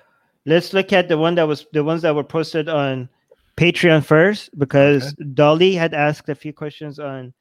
let's 0.45 0.73
look 0.75 0.93
at 0.93 1.09
the 1.09 1.17
one 1.17 1.35
that 1.37 1.49
was 1.49 1.67
the 1.73 1.83
ones 1.85 2.03
that 2.03 2.15
were 2.15 2.25
posted 2.25 2.69
on 2.69 3.09
Patreon 3.57 4.05
first 4.05 4.51
because 4.59 5.15
Dolly 5.35 5.75
had 5.75 5.95
asked 5.95 6.29
a 6.29 6.35
few 6.35 6.53
questions 6.53 6.99
on 6.99 7.33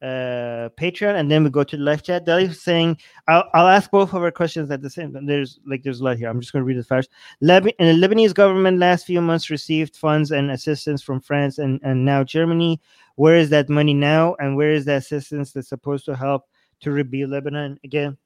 uh 0.00 0.68
Patreon 0.76 1.16
and 1.18 1.30
then 1.30 1.42
we 1.42 1.50
go 1.50 1.64
to 1.64 1.76
the 1.76 1.82
live 1.82 2.02
chat. 2.02 2.24
Dolly 2.24 2.52
saying 2.52 2.98
I'll, 3.26 3.44
I'll 3.52 3.66
ask 3.66 3.90
both 3.90 4.14
of 4.14 4.22
our 4.22 4.30
questions 4.30 4.70
at 4.70 4.80
the 4.80 4.90
same 4.90 5.12
time. 5.12 5.26
There's 5.26 5.58
like 5.66 5.82
there's 5.82 6.00
a 6.00 6.04
lot 6.04 6.18
here. 6.18 6.28
I'm 6.28 6.40
just 6.40 6.52
gonna 6.52 6.64
read 6.64 6.76
it 6.76 6.86
first. 6.86 7.10
Leb- 7.42 7.76
the 7.78 7.94
Lebanese 7.94 8.34
government 8.34 8.78
last 8.78 9.06
few 9.06 9.20
months 9.20 9.50
received 9.50 9.96
funds 9.96 10.30
and 10.30 10.50
assistance 10.50 11.02
from 11.02 11.20
France 11.20 11.58
and, 11.58 11.80
and 11.82 12.04
now 12.04 12.22
Germany. 12.22 12.80
Where 13.16 13.36
is 13.36 13.50
that 13.50 13.68
money 13.68 13.94
now? 13.94 14.36
And 14.38 14.56
where 14.56 14.70
is 14.70 14.84
the 14.84 14.94
assistance 14.94 15.52
that's 15.52 15.68
supposed 15.68 16.04
to 16.04 16.14
help 16.14 16.44
to 16.80 16.92
rebuild 16.92 17.30
Lebanon 17.30 17.80
again? 17.82 18.16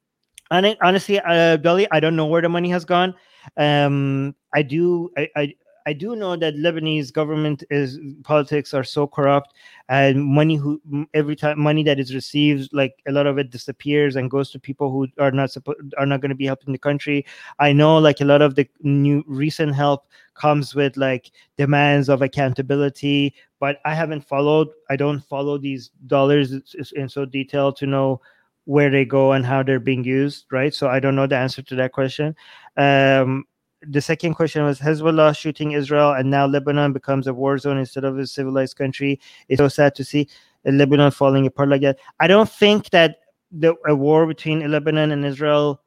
And 0.51 0.77
honestly, 0.83 1.19
uh, 1.19 1.57
Dolly, 1.57 1.89
I 1.91 2.01
don't 2.01 2.15
know 2.15 2.27
where 2.27 2.43
the 2.43 2.51
money 2.51 2.69
has 2.69 2.85
gone. 2.85 3.15
Um, 3.57 4.35
I 4.55 4.61
do, 4.61 5.11
I, 5.17 5.55
I 5.87 5.93
do 5.93 6.17
know 6.17 6.37
that 6.37 6.55
Lebanese 6.57 7.13
government 7.13 7.65
is 7.71 7.99
politics 8.25 8.73
are 8.75 8.85
so 8.85 9.07
corrupt, 9.07 9.55
and 9.89 10.25
money 10.25 10.57
who 10.57 10.81
every 11.15 11.37
time 11.37 11.61
money 11.61 11.83
that 11.85 11.99
is 11.99 12.15
received, 12.15 12.71
like 12.73 12.95
a 13.07 13.13
lot 13.13 13.27
of 13.27 13.39
it 13.39 13.51
disappears 13.51 14.17
and 14.17 14.31
goes 14.31 14.51
to 14.53 14.61
people 14.61 14.91
who 14.91 15.09
are 15.19 15.31
not 15.31 15.51
supposed 15.51 15.81
are 15.99 16.07
not 16.07 16.21
going 16.21 16.31
to 16.31 16.35
be 16.37 16.47
helping 16.47 16.73
the 16.73 16.79
country. 16.79 17.27
I 17.59 17.73
know, 17.73 17.99
like 17.99 18.21
a 18.21 18.25
lot 18.25 18.43
of 18.43 18.55
the 18.55 18.69
new 18.83 19.25
recent 19.27 19.75
help 19.75 20.07
comes 20.35 20.75
with 20.75 20.97
like 20.97 21.31
demands 21.57 22.09
of 22.09 22.23
accountability, 22.23 23.35
but 23.61 23.79
I 23.85 23.95
haven't 23.95 24.23
followed. 24.27 24.69
I 24.91 24.97
don't 24.97 25.21
follow 25.21 25.59
these 25.59 25.91
dollars 26.07 26.53
in 26.95 27.09
so 27.09 27.25
detail 27.25 27.73
to 27.75 27.87
know 27.87 28.21
where 28.65 28.91
they 28.91 29.05
go 29.05 29.33
and 29.33 29.45
how 29.45 29.63
they're 29.63 29.81
being 29.81 30.05
used, 30.05 30.47
right? 30.53 30.73
So 30.73 30.89
I 30.89 31.01
don't 31.01 31.17
know 31.17 31.27
the 31.27 31.37
answer 31.37 31.63
to 31.63 31.75
that 31.77 31.93
question. 31.93 32.37
Um, 32.77 33.45
the 33.89 34.01
second 34.01 34.35
question 34.35 34.65
was 34.65 34.79
Hezbollah 34.79 35.37
shooting 35.37 35.73
Israel 35.73 36.13
and 36.13 36.31
now 36.31 36.47
Lebanon 36.47 36.93
becomes 36.93 37.27
a 37.27 37.35
war 37.35 37.59
zone 37.59 37.79
instead 37.79 38.05
of 38.05 38.19
a 38.19 38.27
civilized 38.27 38.77
country. 38.77 39.21
It's 39.49 39.59
so 39.59 39.69
sad 39.69 39.95
to 39.97 40.05
see 40.05 40.29
Lebanon 40.65 41.11
falling 41.11 41.47
apart 41.47 41.69
like 41.69 41.83
that. 41.83 41.99
I 42.21 42.27
don't 42.29 42.49
think 42.49 42.91
that 42.91 43.17
the 43.51 43.75
a 43.87 43.95
war 43.95 44.27
between 44.27 44.71
Lebanon 44.71 45.11
and 45.13 45.25
Israel 45.27 45.83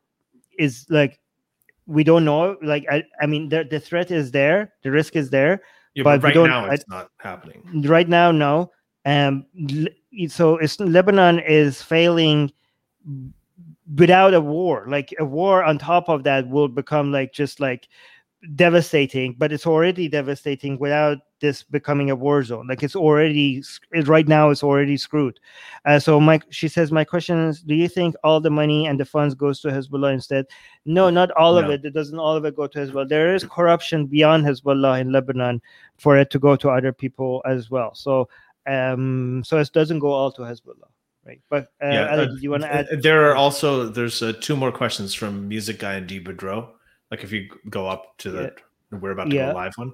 is 0.60 0.86
like 0.90 1.20
we 1.88 2.04
don't 2.04 2.26
know. 2.26 2.58
Like 2.62 2.86
I, 2.92 3.04
I 3.22 3.26
mean, 3.28 3.50
the, 3.50 3.64
the 3.64 3.80
threat 3.80 4.12
is 4.12 4.32
there, 4.32 4.74
the 4.84 4.92
risk 4.92 5.16
is 5.16 5.30
there. 5.30 5.62
Yeah, 5.94 6.04
But 6.04 6.22
but, 6.22 6.22
we 6.22 6.28
right 6.28 6.34
don't- 6.34 6.50
now 6.50 6.66
I- 6.66 6.74
it's 6.74 6.88
not 6.90 7.10
happening. 7.18 7.84
right 7.88 8.10
now 8.10 8.32
no 8.32 8.72
um 9.06 9.46
so 10.28 10.58
it's 10.58 10.80
lebanon 10.80 11.38
is 11.40 11.82
failing 11.82 12.52
without 13.98 14.34
a 14.34 14.42
war 14.42 14.86
like 14.88 15.14
a 15.20 15.26
war 15.26 15.64
on 15.64 15.78
top 15.78 16.10
of 16.10 16.24
that 16.24 16.48
will 16.50 16.68
become 16.68 17.12
like 17.12 17.32
just 17.32 17.60
like 17.60 17.88
devastating 18.56 19.36
but 19.38 19.52
it's 19.52 19.66
already 19.68 20.08
devastating 20.08 20.78
without 20.80 21.18
this 21.42 21.64
becoming 21.64 22.10
a 22.10 22.16
war 22.16 22.44
zone. 22.44 22.68
Like 22.68 22.82
it's 22.84 22.96
already 22.96 23.64
it- 23.92 24.08
right 24.08 24.28
now 24.28 24.50
it's 24.50 24.64
already 24.64 24.98
screwed. 24.98 25.40
Uh, 25.86 26.00
so 26.00 26.20
my 26.20 26.40
she 26.50 26.68
says 26.68 26.92
my 26.92 27.04
question 27.04 27.38
is 27.50 27.62
do 27.62 27.76
you 27.76 27.88
think 27.88 28.16
all 28.24 28.40
the 28.40 28.50
money 28.50 28.88
and 28.88 29.00
the 29.00 29.06
funds 29.06 29.36
goes 29.36 29.60
to 29.62 29.68
hezbollah 29.70 30.14
instead? 30.14 30.46
No 30.86 31.10
not 31.10 31.32
all 31.32 31.58
of 31.58 31.70
it. 31.70 31.86
It 31.86 31.94
doesn't 31.94 32.18
all 32.18 32.36
of 32.36 32.46
it 32.46 32.56
go 32.56 32.68
to 32.68 32.80
hezbollah. 32.80 33.10
There 33.10 33.36
is 33.36 33.44
corruption 33.44 34.08
beyond 34.08 34.46
hezbollah 34.46 35.00
in 35.02 35.12
lebanon 35.12 35.62
for 35.98 36.18
it 36.18 36.30
to 36.32 36.40
go 36.40 36.56
to 36.56 36.70
other 36.70 36.94
people 36.94 37.42
as 37.46 37.70
well. 37.70 37.94
So 37.94 38.28
um 38.68 39.44
so 39.46 39.58
it 39.60 39.70
doesn't 39.74 40.00
go 40.00 40.12
all 40.12 40.32
to 40.32 40.42
hezbollah 40.42 40.90
right 41.26 41.42
but 41.50 41.64
uh, 41.84 41.88
Yeah, 41.88 42.12
Ali, 42.12 42.24
uh, 42.24 42.26
do 42.28 42.38
you 42.42 42.52
want 42.52 42.64
to 42.64 42.74
add 42.74 42.88
There 43.02 43.30
are 43.30 43.36
also 43.36 43.88
there's 43.88 44.22
uh, 44.22 44.34
two 44.42 44.56
more 44.56 44.72
questions 44.72 45.14
from 45.14 45.48
Music 45.48 45.80
Guy 45.80 45.94
and 45.96 46.08
D 46.08 46.20
Boudreau. 46.20 46.70
Like 47.12 47.24
if 47.24 47.32
you 47.32 47.50
go 47.70 47.88
up 47.88 48.18
to 48.20 48.32
the 48.32 48.54
we're 48.92 49.12
about 49.12 49.30
to 49.30 49.36
Yeah. 49.36 49.52
go 49.52 49.56
live 49.58 49.74
one. 49.78 49.92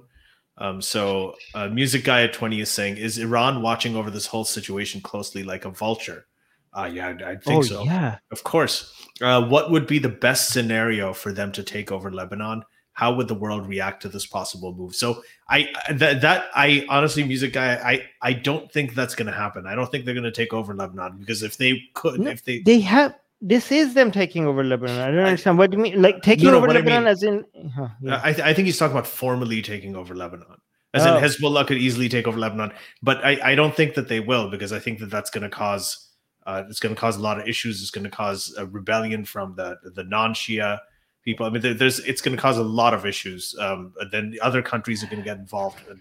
Um, 0.58 0.82
so 0.82 1.34
uh, 1.54 1.68
Music 1.68 2.04
Guy 2.04 2.22
at 2.22 2.34
20 2.34 2.60
is 2.60 2.70
saying, 2.70 2.98
is 2.98 3.16
Iran 3.18 3.62
watching 3.62 3.96
over 3.96 4.10
this 4.10 4.26
whole 4.26 4.44
situation 4.44 5.00
closely 5.00 5.42
like 5.42 5.64
a 5.64 5.70
vulture? 5.70 6.26
Uh, 6.74 6.90
yeah, 6.92 7.08
I, 7.08 7.30
I 7.32 7.36
think 7.36 7.46
oh 7.48 7.62
so. 7.62 7.84
yeah 7.84 8.18
Of 8.30 8.44
course. 8.44 8.92
Uh, 9.20 9.46
what 9.48 9.70
would 9.70 9.86
be 9.86 9.98
the 9.98 10.08
best 10.08 10.50
scenario 10.50 11.12
for 11.14 11.32
them 11.32 11.52
to 11.52 11.62
take 11.62 11.90
over 11.90 12.10
Lebanon? 12.10 12.62
How 12.94 13.14
would 13.14 13.26
the 13.28 13.34
world 13.34 13.66
react 13.66 14.02
to 14.02 14.08
this 14.08 14.26
possible 14.26 14.74
move? 14.74 14.94
So 14.94 15.22
I 15.48 15.68
that 15.90 16.20
that 16.20 16.46
I 16.54 16.84
honestly, 16.88 17.24
music 17.24 17.52
guy, 17.54 17.74
I 17.76 18.06
I 18.20 18.32
don't 18.34 18.70
think 18.70 18.94
that's 18.94 19.14
going 19.14 19.26
to 19.26 19.32
happen. 19.32 19.66
I 19.66 19.74
don't 19.74 19.90
think 19.90 20.04
they're 20.04 20.14
going 20.14 20.24
to 20.24 20.30
take 20.32 20.52
over 20.52 20.74
Lebanon 20.74 21.16
because 21.18 21.42
if 21.42 21.56
they 21.56 21.82
could, 21.94 22.20
No, 22.20 22.30
if 22.30 22.44
they 22.44 22.60
they 22.60 22.80
have 22.80 23.14
this 23.40 23.72
is 23.72 23.94
them 23.94 24.12
taking 24.12 24.46
over 24.46 24.62
lebanon 24.62 25.00
i 25.00 25.06
don't 25.10 25.18
I- 25.18 25.24
understand 25.24 25.58
what 25.58 25.72
do 25.72 25.76
you 25.76 25.82
mean 25.82 26.00
like 26.00 26.22
taking 26.22 26.46
no, 26.46 26.58
over 26.58 26.68
what 26.68 26.76
I 26.76 26.78
lebanon 26.78 27.02
mean- 27.02 27.08
as 27.12 27.22
in 27.24 27.44
huh, 27.74 27.88
yeah. 28.00 28.20
I, 28.22 28.32
th- 28.32 28.46
I 28.46 28.54
think 28.54 28.66
he's 28.66 28.78
talking 28.78 28.96
about 28.96 29.08
formally 29.08 29.60
taking 29.62 29.96
over 29.96 30.14
Lebanon. 30.14 30.46
As 30.94 31.04
Oh. 31.04 31.16
in 31.16 31.24
Hezbollah 31.24 31.66
could 31.66 31.78
easily 31.78 32.08
take 32.08 32.28
over 32.28 32.38
Lebanon, 32.38 32.70
but 33.02 33.24
I, 33.24 33.40
I 33.50 33.54
don't 33.56 33.74
think 33.74 33.94
that 33.94 34.06
they 34.06 34.20
will 34.20 34.48
because 34.48 34.72
I 34.72 34.78
think 34.78 35.00
that 35.00 35.10
that's 35.10 35.28
going 35.30 35.42
to 35.42 35.48
cause 35.50 36.10
uh, 36.46 36.62
it's 36.68 36.78
going 36.78 36.94
to 36.94 37.00
cause 37.00 37.16
a 37.16 37.20
lot 37.20 37.40
of 37.40 37.48
issues. 37.48 37.80
It's 37.82 37.90
going 37.90 38.04
to 38.04 38.10
cause 38.10 38.54
a 38.58 38.64
rebellion 38.66 39.24
from 39.24 39.56
the 39.56 39.76
the 39.96 40.04
non-Shia 40.04 40.78
people. 41.24 41.46
I 41.46 41.50
mean, 41.50 41.62
there, 41.62 41.74
there's 41.74 42.00
it's 42.00 42.20
going 42.20 42.36
to 42.36 42.40
cause 42.40 42.58
a 42.58 42.62
lot 42.62 42.94
of 42.94 43.06
issues. 43.06 43.54
Um, 43.58 43.92
then 44.10 44.30
the 44.30 44.40
other 44.40 44.62
countries 44.62 45.02
are 45.02 45.06
going 45.06 45.18
to 45.18 45.24
get 45.24 45.38
involved. 45.38 45.78
And 45.88 46.00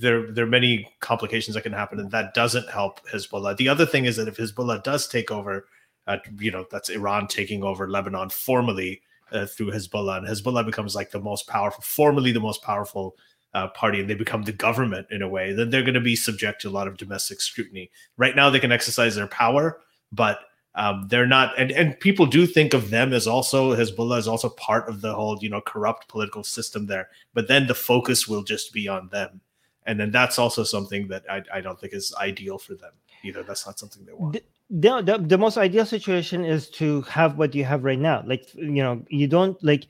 there 0.00 0.30
there 0.30 0.44
are 0.44 0.48
many 0.48 0.88
complications 1.00 1.54
that 1.54 1.62
can 1.62 1.72
happen, 1.72 1.98
and 1.98 2.10
that 2.10 2.34
doesn't 2.34 2.68
help 2.70 3.06
Hezbollah. 3.08 3.56
The 3.56 3.68
other 3.68 3.86
thing 3.86 4.04
is 4.04 4.16
that 4.16 4.28
if 4.28 4.36
Hezbollah 4.36 4.82
does 4.82 5.08
take 5.08 5.30
over, 5.30 5.66
uh, 6.06 6.18
you 6.38 6.50
know, 6.50 6.66
that's 6.70 6.88
Iran 6.90 7.26
taking 7.26 7.62
over 7.62 7.88
Lebanon 7.88 8.30
formally 8.30 9.02
uh, 9.32 9.46
through 9.46 9.72
Hezbollah, 9.72 10.18
and 10.18 10.26
Hezbollah 10.26 10.66
becomes 10.66 10.94
like 10.94 11.10
the 11.10 11.20
most 11.20 11.48
powerful, 11.48 11.82
formally 11.82 12.32
the 12.32 12.40
most 12.40 12.62
powerful 12.62 13.16
uh, 13.54 13.68
party, 13.68 14.00
and 14.00 14.08
they 14.08 14.14
become 14.14 14.42
the 14.42 14.52
government 14.52 15.06
in 15.10 15.22
a 15.22 15.28
way. 15.28 15.52
Then 15.52 15.70
they're 15.70 15.82
going 15.82 15.94
to 15.94 16.00
be 16.00 16.16
subject 16.16 16.62
to 16.62 16.68
a 16.68 16.70
lot 16.70 16.88
of 16.88 16.96
domestic 16.96 17.40
scrutiny. 17.40 17.90
Right 18.16 18.36
now, 18.36 18.50
they 18.50 18.60
can 18.60 18.72
exercise 18.72 19.14
their 19.14 19.26
power, 19.26 19.80
but 20.10 20.40
um, 20.74 21.06
they're 21.08 21.26
not. 21.26 21.58
And 21.58 21.70
and 21.70 21.98
people 22.00 22.26
do 22.26 22.46
think 22.46 22.74
of 22.74 22.90
them 22.90 23.12
as 23.12 23.26
also 23.26 23.76
Hezbollah 23.76 24.18
is 24.18 24.28
also 24.28 24.48
part 24.48 24.88
of 24.88 25.00
the 25.00 25.14
whole 25.14 25.38
you 25.40 25.50
know 25.50 25.60
corrupt 25.60 26.08
political 26.08 26.42
system 26.44 26.86
there. 26.86 27.08
But 27.34 27.48
then 27.48 27.66
the 27.66 27.74
focus 27.74 28.26
will 28.26 28.42
just 28.42 28.72
be 28.72 28.88
on 28.88 29.08
them, 29.08 29.40
and 29.86 30.00
then 30.00 30.10
that's 30.10 30.38
also 30.38 30.64
something 30.64 31.08
that 31.08 31.24
I, 31.30 31.42
I 31.52 31.60
don't 31.60 31.78
think 31.78 31.92
is 31.92 32.14
ideal 32.18 32.58
for 32.58 32.74
them 32.74 32.92
either. 33.22 33.42
That's 33.42 33.66
not 33.66 33.78
something 33.78 34.04
they 34.04 34.12
want. 34.12 34.32
the, 34.32 34.42
the, 34.70 35.02
the, 35.02 35.18
the 35.18 35.38
most 35.38 35.58
ideal 35.58 35.84
situation 35.84 36.44
is 36.44 36.70
to 36.70 37.02
have 37.02 37.36
what 37.36 37.54
you 37.54 37.62
have 37.62 37.84
right 37.84 37.98
now 37.98 38.22
like 38.24 38.54
you 38.54 38.82
know 38.82 39.04
you 39.08 39.28
don't 39.28 39.62
like 39.62 39.86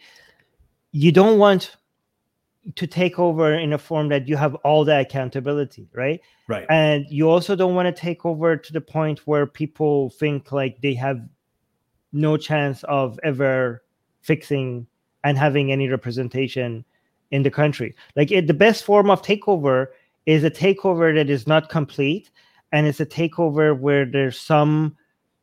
you 0.90 1.12
don't 1.12 1.38
want 1.38 1.76
to 2.76 2.86
take 2.86 3.18
over 3.18 3.54
in 3.54 3.72
a 3.72 3.78
form 3.78 4.08
that 4.08 4.28
you 4.28 4.36
have 4.36 4.54
all 4.56 4.84
the 4.84 5.00
accountability 5.00 5.88
right? 5.94 6.20
Right. 6.46 6.66
and 6.70 7.04
you 7.08 7.28
also 7.28 7.56
don't 7.56 7.74
want 7.74 7.94
to 7.94 8.00
take 8.00 8.24
over 8.24 8.56
to 8.56 8.72
the 8.72 8.80
point 8.80 9.26
where 9.26 9.46
people 9.46 10.10
think 10.10 10.52
like 10.52 10.80
they 10.80 10.94
have 10.94 11.20
no 12.12 12.36
chance 12.36 12.84
of 12.84 13.18
ever 13.24 13.82
fixing 14.20 14.86
and 15.24 15.38
having 15.38 15.72
any 15.72 15.88
representation 15.88 16.84
in 17.30 17.42
the 17.42 17.50
country. 17.50 17.94
Like 18.14 18.30
it, 18.30 18.46
the 18.46 18.54
best 18.54 18.84
form 18.84 19.10
of 19.10 19.22
takeover 19.22 19.86
is 20.26 20.44
a 20.44 20.50
takeover 20.50 21.14
that 21.14 21.30
is 21.30 21.46
not 21.46 21.68
complete 21.68 22.30
and 22.70 22.86
it's 22.86 23.00
a 23.00 23.06
takeover 23.06 23.78
where 23.78 24.04
there's 24.04 24.38
some 24.38 24.96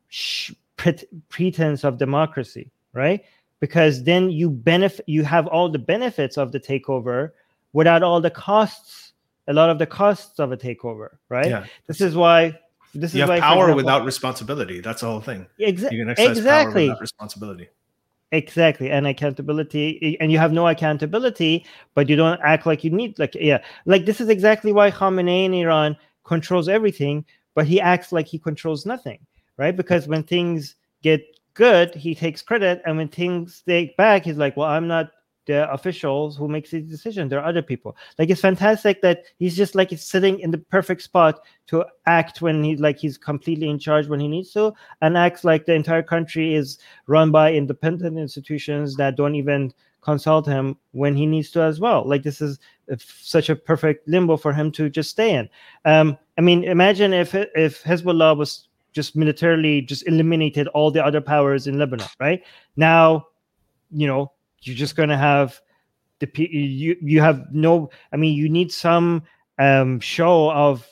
sh- 0.07 0.51
pret- 0.77 1.03
pretense 1.29 1.83
of 1.83 1.97
democracy 1.97 2.71
right 2.93 3.23
because 3.59 4.03
then 4.03 4.29
you 4.29 4.49
benefit 4.49 5.03
you 5.07 5.23
have 5.23 5.47
all 5.47 5.69
the 5.69 5.79
benefits 5.79 6.37
of 6.37 6.51
the 6.51 6.59
takeover 6.59 7.31
without 7.73 8.03
all 8.03 8.21
the 8.21 8.29
costs 8.31 9.13
a 9.47 9.53
lot 9.53 9.69
of 9.69 9.79
the 9.79 9.85
costs 9.85 10.39
of 10.39 10.51
a 10.51 10.57
takeover 10.57 11.09
right 11.29 11.47
Yeah. 11.47 11.65
this 11.87 12.01
is 12.01 12.15
why 12.15 12.57
this 12.95 13.13
You 13.13 13.23
is 13.23 13.29
have 13.29 13.39
power 13.39 13.65
example- 13.65 13.75
without 13.75 14.03
responsibility. 14.05 14.79
That's 14.81 15.01
the 15.01 15.07
whole 15.07 15.21
thing. 15.21 15.45
Exa- 15.59 15.91
You 15.91 15.99
can 15.99 16.09
exercise 16.09 16.37
exactly 16.37 16.87
power 16.87 16.93
without 16.95 17.01
responsibility. 17.01 17.67
exactly 18.31 18.89
and 18.91 19.05
accountability 19.07 20.17
and 20.19 20.31
you 20.31 20.37
have 20.37 20.51
no 20.53 20.67
accountability 20.67 21.65
but 21.95 22.09
you 22.09 22.15
don't 22.15 22.39
act 22.43 22.65
like 22.65 22.83
you 22.83 22.89
need 22.91 23.17
like 23.19 23.33
yeah 23.35 23.59
like 23.85 24.05
this 24.05 24.21
is 24.21 24.29
exactly 24.29 24.71
why 24.71 24.91
Khamenei 24.91 25.45
in 25.45 25.53
Iran 25.53 25.97
controls 26.23 26.67
everything 26.69 27.25
but 27.55 27.65
he 27.67 27.81
acts 27.81 28.11
like 28.11 28.27
he 28.27 28.37
controls 28.37 28.85
nothing 28.85 29.19
right 29.57 29.75
because 29.75 30.07
when 30.07 30.21
things 30.23 30.75
get 31.01 31.21
good 31.59 31.93
he 31.93 32.15
takes 32.15 32.41
credit 32.41 32.81
and 32.85 32.95
when 32.95 33.09
things 33.09 33.61
take 33.67 33.97
back 33.97 34.23
he's 34.23 34.37
like 34.37 34.55
well 34.55 34.69
i'm 34.69 34.87
not 34.87 35.11
the 35.45 35.69
officials 35.73 36.37
who 36.37 36.47
makes 36.47 36.71
these 36.71 36.89
decisions 36.89 37.29
there 37.29 37.39
are 37.39 37.49
other 37.49 37.61
people 37.61 37.97
like 38.17 38.29
it's 38.29 38.39
fantastic 38.39 39.01
that 39.01 39.23
he's 39.39 39.57
just 39.57 39.75
like 39.75 39.89
he's 39.89 40.05
sitting 40.05 40.39
in 40.39 40.51
the 40.51 40.57
perfect 40.57 41.01
spot 41.01 41.41
to 41.67 41.83
act 42.05 42.41
when 42.41 42.63
he's 42.63 42.79
like 42.79 42.97
he's 42.97 43.17
completely 43.17 43.69
in 43.69 43.77
charge 43.77 44.07
when 44.07 44.21
he 44.21 44.27
needs 44.29 44.53
to 44.53 44.71
and 45.01 45.17
acts 45.17 45.43
like 45.43 45.65
the 45.65 45.73
entire 45.73 46.03
country 46.03 46.55
is 46.55 46.77
run 47.07 47.29
by 47.29 47.51
independent 47.51 48.17
institutions 48.17 48.95
that 48.95 49.17
don't 49.17 49.35
even 49.35 49.73
consult 50.01 50.45
him 50.45 50.77
when 50.91 51.13
he 51.13 51.25
needs 51.25 51.51
to 51.51 51.61
as 51.61 51.79
well. 51.79 52.07
Like 52.07 52.23
this 52.23 52.39
is 52.39 52.57
such 52.99 53.49
a 53.49 53.55
perfect 53.55 54.07
limbo 54.07 54.37
for 54.37 54.53
him 54.53 54.71
to 54.73 54.89
just 54.89 55.09
stay 55.09 55.35
in. 55.35 55.49
Um, 55.83 56.17
I 56.37 56.41
mean, 56.41 56.63
imagine 56.63 57.11
if 57.13 57.35
if 57.35 57.83
Hezbollah 57.83 58.37
was 58.37 58.68
just 58.93 59.15
militarily 59.15 59.81
just 59.81 60.07
eliminated 60.07 60.67
all 60.69 60.91
the 60.91 61.03
other 61.03 61.21
powers 61.21 61.67
in 61.67 61.77
Lebanon, 61.77 62.07
right? 62.19 62.43
Now, 62.75 63.27
you 63.91 64.07
know, 64.07 64.31
you're 64.61 64.75
just 64.75 64.95
going 64.95 65.09
to 65.09 65.17
have 65.17 65.59
the 66.19 66.29
you 66.35 66.97
you 67.01 67.21
have 67.21 67.45
no. 67.51 67.89
I 68.11 68.17
mean, 68.17 68.35
you 68.35 68.49
need 68.49 68.71
some 68.71 69.23
um, 69.57 69.99
show 69.99 70.51
of 70.51 70.87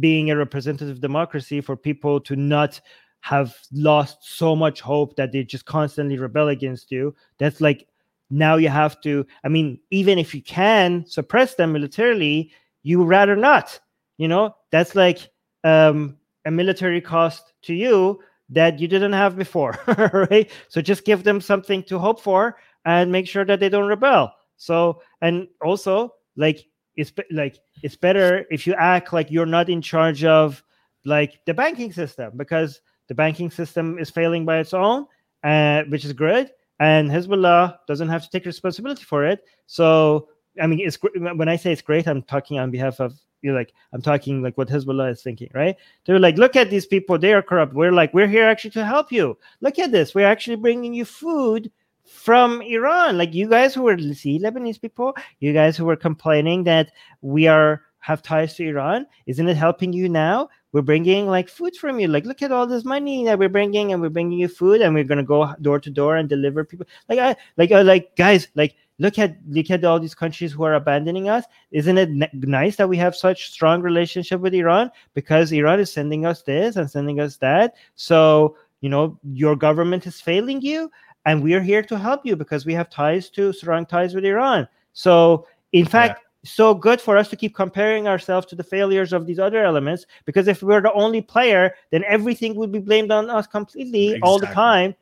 being 0.00 0.30
a 0.30 0.36
representative 0.36 1.00
democracy 1.00 1.60
for 1.60 1.76
people 1.76 2.20
to 2.20 2.36
not 2.36 2.80
have 3.20 3.56
lost 3.72 4.18
so 4.22 4.54
much 4.54 4.80
hope 4.80 5.16
that 5.16 5.32
they 5.32 5.42
just 5.42 5.64
constantly 5.64 6.18
rebel 6.18 6.48
against 6.48 6.90
you. 6.90 7.14
That's 7.38 7.60
like 7.60 7.86
now 8.30 8.56
you 8.56 8.68
have 8.68 9.00
to. 9.02 9.26
I 9.44 9.48
mean, 9.48 9.78
even 9.90 10.18
if 10.18 10.34
you 10.34 10.42
can 10.42 11.04
suppress 11.06 11.54
them 11.54 11.72
militarily, 11.72 12.52
you 12.82 13.04
rather 13.04 13.36
not. 13.36 13.78
You 14.18 14.28
know, 14.28 14.54
that's 14.70 14.94
like 14.94 15.28
um, 15.64 16.16
a 16.44 16.50
military 16.50 17.00
cost 17.00 17.52
to 17.62 17.74
you 17.74 18.20
that 18.50 18.78
you 18.78 18.86
didn't 18.88 19.12
have 19.12 19.36
before, 19.36 19.78
right? 20.30 20.50
So 20.68 20.80
just 20.80 21.04
give 21.04 21.24
them 21.24 21.40
something 21.40 21.82
to 21.84 21.98
hope 21.98 22.20
for 22.20 22.56
and 22.84 23.10
make 23.10 23.26
sure 23.26 23.44
that 23.44 23.60
they 23.60 23.68
don't 23.68 23.88
rebel. 23.88 24.32
So 24.56 25.02
and 25.20 25.48
also 25.62 26.14
like 26.36 26.66
it's 26.96 27.12
like 27.30 27.58
it's 27.82 27.96
better 27.96 28.46
if 28.50 28.66
you 28.66 28.74
act 28.74 29.12
like 29.12 29.30
you're 29.30 29.46
not 29.46 29.68
in 29.68 29.82
charge 29.82 30.24
of 30.24 30.62
like 31.04 31.40
the 31.46 31.54
banking 31.54 31.92
system 31.92 32.32
because 32.36 32.80
the 33.08 33.14
banking 33.14 33.50
system 33.50 33.98
is 33.98 34.10
failing 34.10 34.44
by 34.44 34.58
its 34.58 34.72
own, 34.72 35.06
uh, 35.42 35.82
which 35.88 36.04
is 36.04 36.12
good, 36.12 36.50
and 36.80 37.10
Hezbollah 37.10 37.78
doesn't 37.86 38.08
have 38.08 38.22
to 38.22 38.30
take 38.30 38.46
responsibility 38.46 39.04
for 39.04 39.24
it. 39.24 39.44
So 39.66 40.28
I 40.60 40.66
mean, 40.66 40.80
it's 40.80 40.98
when 41.16 41.48
I 41.48 41.56
say 41.56 41.72
it's 41.72 41.82
great, 41.82 42.06
I'm 42.06 42.22
talking 42.22 42.58
on 42.58 42.70
behalf 42.70 43.00
of 43.00 43.18
you're 43.44 43.54
like 43.54 43.72
i'm 43.92 44.02
talking 44.02 44.42
like 44.42 44.56
what 44.56 44.68
hezbollah 44.68 45.12
is 45.12 45.22
thinking 45.22 45.50
right? 45.54 45.76
They're 46.04 46.18
like 46.18 46.38
look 46.38 46.56
at 46.56 46.70
these 46.70 46.86
people 46.86 47.18
they 47.18 47.32
are 47.32 47.42
corrupt. 47.42 47.74
We're 47.74 47.92
like 47.92 48.14
we're 48.14 48.26
here 48.26 48.46
actually 48.48 48.72
to 48.72 48.84
help 48.84 49.12
you. 49.12 49.36
Look 49.60 49.78
at 49.78 49.92
this 49.92 50.14
we're 50.14 50.26
actually 50.26 50.56
bringing 50.56 50.94
you 50.94 51.04
food 51.04 51.70
from 52.04 52.62
iran. 52.62 53.18
Like 53.18 53.34
you 53.34 53.48
guys 53.48 53.74
who 53.74 53.82
were 53.82 53.98
see 53.98 54.38
lebanese 54.38 54.80
people 54.80 55.14
you 55.40 55.52
guys 55.52 55.76
who 55.76 55.84
were 55.84 55.96
complaining 55.96 56.64
that 56.64 56.90
we 57.20 57.46
are 57.46 57.82
have 58.04 58.20
ties 58.20 58.54
to 58.54 58.68
iran? 58.68 59.06
Isn't 59.24 59.48
it 59.48 59.56
helping 59.56 59.90
you 59.90 60.10
now? 60.10 60.50
We're 60.72 60.82
bringing 60.82 61.26
like 61.26 61.48
food 61.48 61.74
from 61.74 61.98
you. 61.98 62.06
Like 62.06 62.26
look 62.26 62.42
at 62.42 62.52
all 62.52 62.66
this 62.66 62.84
money 62.84 63.24
that 63.24 63.38
we're 63.38 63.48
bringing 63.48 63.92
and 63.92 64.02
we're 64.02 64.10
bringing 64.10 64.38
you 64.38 64.46
food 64.46 64.82
and 64.82 64.94
we're 64.94 65.04
going 65.04 65.24
to 65.24 65.24
go 65.24 65.54
door 65.62 65.80
to 65.80 65.88
door 65.88 66.16
and 66.16 66.28
deliver 66.28 66.64
people. 66.64 66.86
Like 67.08 67.18
i 67.18 67.34
like 67.56 67.72
uh, 67.72 67.82
like 67.82 68.14
guys 68.14 68.48
like 68.56 68.76
look 68.98 69.18
at 69.18 69.38
look 69.48 69.70
at 69.70 69.86
all 69.86 69.98
these 69.98 70.14
countries 70.14 70.52
who 70.52 70.64
are 70.64 70.74
abandoning 70.74 71.30
us. 71.30 71.44
Isn't 71.70 71.96
it 71.96 72.10
nice 72.34 72.76
that 72.76 72.90
we 72.90 72.98
have 72.98 73.16
such 73.16 73.50
strong 73.50 73.80
relationship 73.80 74.42
with 74.42 74.52
iran? 74.52 74.90
Because 75.14 75.50
iran 75.50 75.80
is 75.80 75.90
sending 75.90 76.26
us 76.26 76.42
this 76.42 76.76
and 76.76 76.90
sending 76.90 77.20
us 77.20 77.38
that. 77.38 77.74
So 77.94 78.58
you 78.82 78.90
know 78.90 79.18
your 79.32 79.56
government 79.56 80.06
is 80.06 80.20
failing 80.20 80.60
you 80.60 80.90
and 81.24 81.42
we 81.42 81.54
are 81.54 81.62
here 81.62 81.82
to 81.84 81.98
help 81.98 82.26
you 82.26 82.36
because 82.36 82.66
we 82.66 82.74
have 82.74 82.90
ties 82.90 83.30
to 83.30 83.54
strong 83.54 83.86
ties 83.86 84.14
with 84.14 84.26
iran. 84.26 84.68
So 84.92 85.46
in 85.72 85.86
fact. 85.86 86.23
So 86.44 86.74
good 86.74 87.00
for 87.00 87.16
us 87.16 87.28
to 87.30 87.36
keep 87.36 87.54
comparing 87.54 88.06
ourselves 88.06 88.46
to 88.46 88.54
the 88.54 88.62
failures 88.62 89.12
of 89.12 89.26
these 89.26 89.38
other 89.38 89.64
elements 89.64 90.06
because 90.24 90.46
if 90.46 90.62
we're 90.62 90.82
the 90.82 90.92
only 90.92 91.22
player, 91.22 91.74
then 91.90 92.04
everything 92.06 92.54
would 92.56 92.70
be 92.70 92.80
blamed 92.80 93.10
on 93.10 93.30
us 93.30 93.46
completely 93.46 94.08
exactly. 94.08 94.28
all 94.28 94.38
the 94.38 94.46
time 94.46 94.94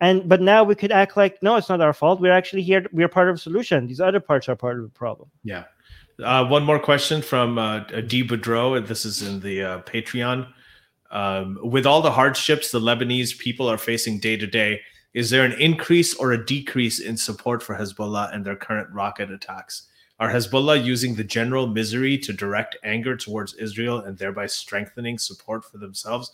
and 0.00 0.28
but 0.28 0.42
now 0.42 0.62
we 0.62 0.74
could 0.74 0.92
act 0.92 1.16
like 1.16 1.42
no 1.42 1.56
it's 1.56 1.70
not 1.70 1.80
our 1.80 1.94
fault 1.94 2.20
we're 2.20 2.30
actually 2.30 2.60
here 2.60 2.84
we're 2.92 3.08
part 3.08 3.30
of 3.30 3.36
the 3.36 3.40
solution 3.40 3.86
these 3.86 3.98
other 3.98 4.20
parts 4.20 4.46
are 4.46 4.54
part 4.54 4.76
of 4.76 4.82
the 4.82 4.90
problem 4.90 5.26
yeah 5.42 5.64
uh, 6.22 6.44
one 6.44 6.64
more 6.64 6.78
question 6.78 7.20
from 7.20 7.58
uh, 7.58 7.80
D. 7.80 8.26
Boudreau, 8.26 8.76
and 8.76 8.86
this 8.86 9.04
is 9.04 9.22
in 9.22 9.40
the 9.40 9.62
uh, 9.62 9.80
Patreon. 9.82 10.48
Um, 11.10 11.58
with 11.62 11.86
all 11.86 12.02
the 12.02 12.10
hardships 12.10 12.70
the 12.70 12.80
Lebanese 12.80 13.38
people 13.38 13.68
are 13.68 13.78
facing 13.78 14.18
day 14.18 14.36
to 14.36 14.46
day, 14.46 14.80
is 15.14 15.30
there 15.30 15.44
an 15.44 15.52
increase 15.52 16.14
or 16.14 16.32
a 16.32 16.44
decrease 16.44 17.00
in 17.00 17.16
support 17.16 17.62
for 17.62 17.76
Hezbollah 17.76 18.34
and 18.34 18.44
their 18.44 18.56
current 18.56 18.88
rocket 18.92 19.30
attacks? 19.30 19.88
Are 20.18 20.30
Hezbollah 20.30 20.82
using 20.82 21.14
the 21.14 21.24
general 21.24 21.66
misery 21.66 22.16
to 22.18 22.32
direct 22.32 22.76
anger 22.82 23.16
towards 23.16 23.54
Israel 23.54 23.98
and 23.98 24.16
thereby 24.16 24.46
strengthening 24.46 25.18
support 25.18 25.64
for 25.64 25.78
themselves? 25.78 26.32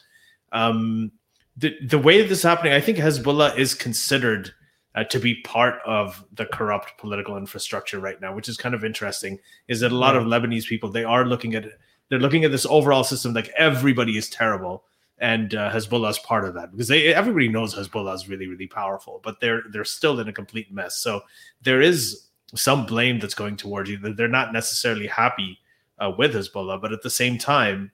Um, 0.53 1.13
the 1.57 1.75
the 1.87 1.99
way 1.99 2.23
this 2.23 2.39
is 2.39 2.43
happening, 2.43 2.73
I 2.73 2.81
think 2.81 2.99
Hezbollah 2.99 3.59
is 3.59 3.75
considered 3.75 4.53
uh, 4.95 5.05
to 5.05 5.19
be 5.19 5.41
part 5.43 5.81
of 5.85 6.25
the 6.33 6.47
corrupt 6.47 6.99
political 6.99 7.37
infrastructure 7.37 7.99
right 7.99 8.21
now, 8.21 8.35
which 8.35 8.49
is 8.49 8.57
kind 8.57 8.75
of 8.75 8.85
interesting. 8.85 9.39
Is 9.69 9.81
that 9.81 9.93
a 9.93 9.97
lot 9.97 10.17
of 10.17 10.25
Lebanese 10.25 10.67
people 10.67 10.91
they 10.91 11.05
are 11.05 11.25
looking 11.25 11.55
at 11.55 11.67
they're 12.09 12.21
looking 12.21 12.45
at 12.45 12.53
this 12.53 12.67
overall 12.67 13.05
system 13.05 13.33
like 13.33 13.51
everybody 13.57 14.17
is 14.17 14.29
terrible, 14.31 14.85
and 15.19 15.55
uh, 15.55 15.71
Hezbollah 15.71 16.11
is 16.11 16.19
part 16.21 16.45
of 16.45 16.55
that 16.55 16.71
because 16.71 16.89
they 16.89 17.13
everybody 17.13 17.49
knows 17.49 17.75
Hezbollah 17.75 18.15
is 18.15 18.29
really 18.29 18.47
really 18.47 18.69
powerful, 18.69 19.21
but 19.25 19.41
they're 19.41 19.63
they're 19.71 19.85
still 19.85 20.21
in 20.21 20.29
a 20.29 20.33
complete 20.33 20.73
mess. 20.73 20.99
So 20.99 21.23
there 21.63 21.81
is 21.81 22.29
some 22.55 22.87
blame 22.87 23.19
that's 23.19 23.35
going 23.35 23.57
towards 23.57 23.91
you. 23.91 23.99
that 23.99 24.17
They're 24.17 24.29
not 24.29 24.53
necessarily 24.53 25.07
happy 25.07 25.59
uh, 25.99 26.13
with 26.17 26.35
Hezbollah, 26.35 26.81
but 26.81 26.93
at 26.93 27.03
the 27.03 27.11
same 27.11 27.39
time. 27.39 27.91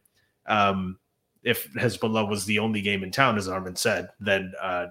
Um, 0.47 0.99
if 1.43 1.73
Hezbollah 1.75 2.29
was 2.29 2.45
the 2.45 2.59
only 2.59 2.81
game 2.81 3.05
in 3.05 3.11
town, 3.11 3.39
as 3.39 3.49
Armin 3.49 3.77
said, 3.77 4.09
then 4.19 4.53
uh, 4.61 4.87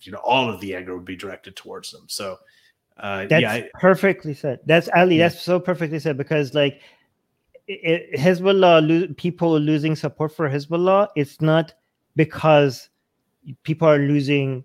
you 0.00 0.12
know 0.12 0.18
all 0.18 0.50
of 0.50 0.60
the 0.60 0.74
anger 0.74 0.96
would 0.96 1.04
be 1.04 1.16
directed 1.16 1.54
towards 1.54 1.90
them. 1.90 2.04
So 2.08 2.38
uh, 2.96 3.26
that's 3.26 3.42
yeah, 3.42 3.62
perfectly 3.74 4.34
said. 4.34 4.60
That's 4.66 4.88
Ali. 4.94 5.18
Yeah. 5.18 5.28
That's 5.28 5.42
so 5.42 5.60
perfectly 5.60 5.98
said 5.98 6.16
because 6.16 6.54
like 6.54 6.80
it, 7.68 8.18
Hezbollah 8.18 8.86
lo- 8.86 9.14
people 9.16 9.58
losing 9.58 9.96
support 9.96 10.34
for 10.34 10.48
Hezbollah, 10.48 11.08
it's 11.16 11.40
not 11.40 11.74
because 12.16 12.88
people 13.62 13.88
are 13.88 13.98
losing 13.98 14.64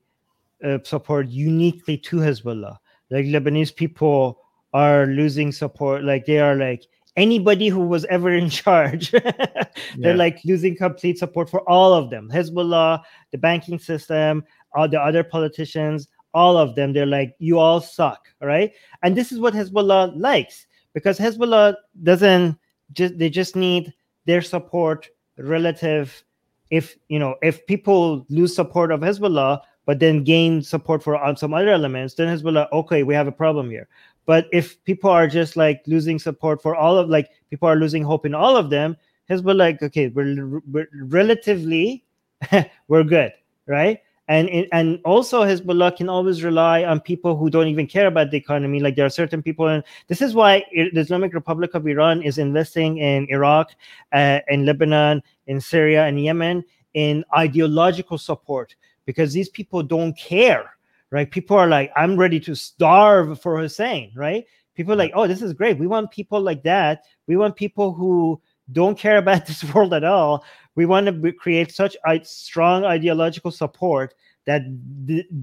uh, 0.63 0.79
support 0.83 1.27
uniquely 1.27 1.97
to 1.97 2.17
Hezbollah. 2.17 2.77
Like 3.09 3.25
Lebanese 3.25 3.75
people 3.75 4.41
are 4.77 5.07
losing 5.07 5.51
support, 5.51 6.03
like 6.03 6.25
they 6.27 6.39
are 6.39 6.55
like 6.55 6.85
anybody 7.15 7.67
who 7.67 7.79
was 7.79 8.05
ever 8.05 8.31
in 8.31 8.47
charge. 8.61 9.09
they're 9.11 9.73
yeah. 9.97 10.13
like 10.13 10.39
losing 10.45 10.75
complete 10.75 11.17
support 11.17 11.49
for 11.49 11.67
all 11.67 11.93
of 11.93 12.11
them 12.11 12.29
Hezbollah, 12.29 13.01
the 13.31 13.39
banking 13.39 13.79
system, 13.79 14.43
all 14.75 14.87
the 14.87 15.01
other 15.01 15.23
politicians, 15.23 16.07
all 16.33 16.57
of 16.57 16.75
them. 16.75 16.93
They're 16.93 17.07
like, 17.07 17.35
you 17.39 17.57
all 17.57 17.81
suck. 17.81 18.27
right? 18.39 18.71
And 19.01 19.17
this 19.17 19.31
is 19.31 19.39
what 19.39 19.55
Hezbollah 19.55 20.13
likes 20.15 20.67
because 20.93 21.17
Hezbollah 21.17 21.75
doesn't 22.03 22.57
just, 22.93 23.17
they 23.17 23.29
just 23.29 23.55
need 23.55 23.93
their 24.25 24.43
support 24.43 25.09
relative. 25.37 26.23
If, 26.69 26.97
you 27.07 27.17
know, 27.17 27.35
if 27.41 27.65
people 27.65 28.25
lose 28.29 28.53
support 28.53 28.91
of 28.91 28.99
Hezbollah, 28.99 29.61
but 29.87 29.99
then 29.99 30.23
gain 30.23 30.61
support 30.61 31.01
for 31.01 31.17
on 31.17 31.37
some 31.37 31.53
other 31.53 31.69
elements, 31.69 32.13
then 32.13 32.27
Hezbollah, 32.27 32.67
okay, 32.73 33.03
we 33.03 33.15
have 33.15 33.27
a 33.27 33.31
problem 33.31 33.69
here. 33.69 33.87
But 34.27 34.47
if 34.51 34.83
people 34.83 35.09
are 35.09 35.25
just 35.25 35.55
like 35.55 35.81
losing 35.87 36.19
support 36.19 36.61
for 36.61 36.75
all 36.75 36.97
of 36.97 37.09
like 37.09 37.31
people 37.49 37.67
are 37.67 37.77
losing 37.77 38.03
hope 38.03 38.25
in 38.25 38.35
all 38.35 38.57
of 38.57 38.69
them, 38.69 38.95
Hezbollah 39.29 39.57
like 39.57 39.81
okay, 39.81 40.09
we're, 40.09 40.61
we're 40.69 40.87
relatively 41.05 42.03
we're 42.87 43.03
good, 43.03 43.31
right? 43.65 43.99
And 44.27 44.49
and 44.73 44.99
also 45.05 45.43
Hezbollah 45.43 45.95
can 45.95 46.09
always 46.09 46.43
rely 46.43 46.83
on 46.83 46.99
people 46.99 47.37
who 47.37 47.49
don't 47.49 47.69
even 47.69 47.87
care 47.87 48.07
about 48.07 48.29
the 48.29 48.37
economy. 48.37 48.81
Like 48.81 48.97
there 48.97 49.05
are 49.05 49.09
certain 49.09 49.41
people, 49.41 49.69
and 49.69 49.81
this 50.07 50.21
is 50.21 50.35
why 50.35 50.65
the 50.73 50.99
Islamic 50.99 51.33
Republic 51.33 51.73
of 51.73 51.87
Iran 51.87 52.21
is 52.21 52.37
investing 52.37 52.97
in 52.97 53.25
Iraq, 53.29 53.71
uh, 54.11 54.41
in 54.49 54.65
Lebanon, 54.65 55.23
in 55.47 55.61
Syria, 55.61 56.05
and 56.05 56.21
Yemen 56.21 56.63
in 56.93 57.23
ideological 57.37 58.17
support 58.17 58.75
because 59.05 59.31
these 59.31 59.49
people 59.49 59.83
don't 59.83 60.17
care 60.17 60.76
right? 61.11 61.29
People 61.29 61.57
are 61.57 61.67
like, 61.67 61.91
I'm 61.95 62.17
ready 62.17 62.39
to 62.41 62.55
starve 62.55 63.39
for 63.41 63.59
Hussein, 63.59 64.11
right? 64.15 64.45
People 64.75 64.93
are 64.93 64.97
like, 64.97 65.11
oh, 65.15 65.27
this 65.27 65.41
is 65.41 65.53
great. 65.53 65.79
We 65.79 65.87
want 65.87 66.11
people 66.11 66.39
like 66.41 66.63
that. 66.63 67.03
We 67.27 67.37
want 67.37 67.55
people 67.55 67.93
who 67.93 68.41
don't 68.71 68.97
care 68.97 69.17
about 69.17 69.45
this 69.47 69.63
world 69.73 69.93
at 69.93 70.03
all. 70.03 70.43
We 70.75 70.85
want 70.85 71.07
to 71.07 71.31
create 71.33 71.71
such 71.71 71.97
a 72.05 72.23
strong 72.23 72.85
ideological 72.85 73.51
support 73.51 74.13
that 74.45 74.61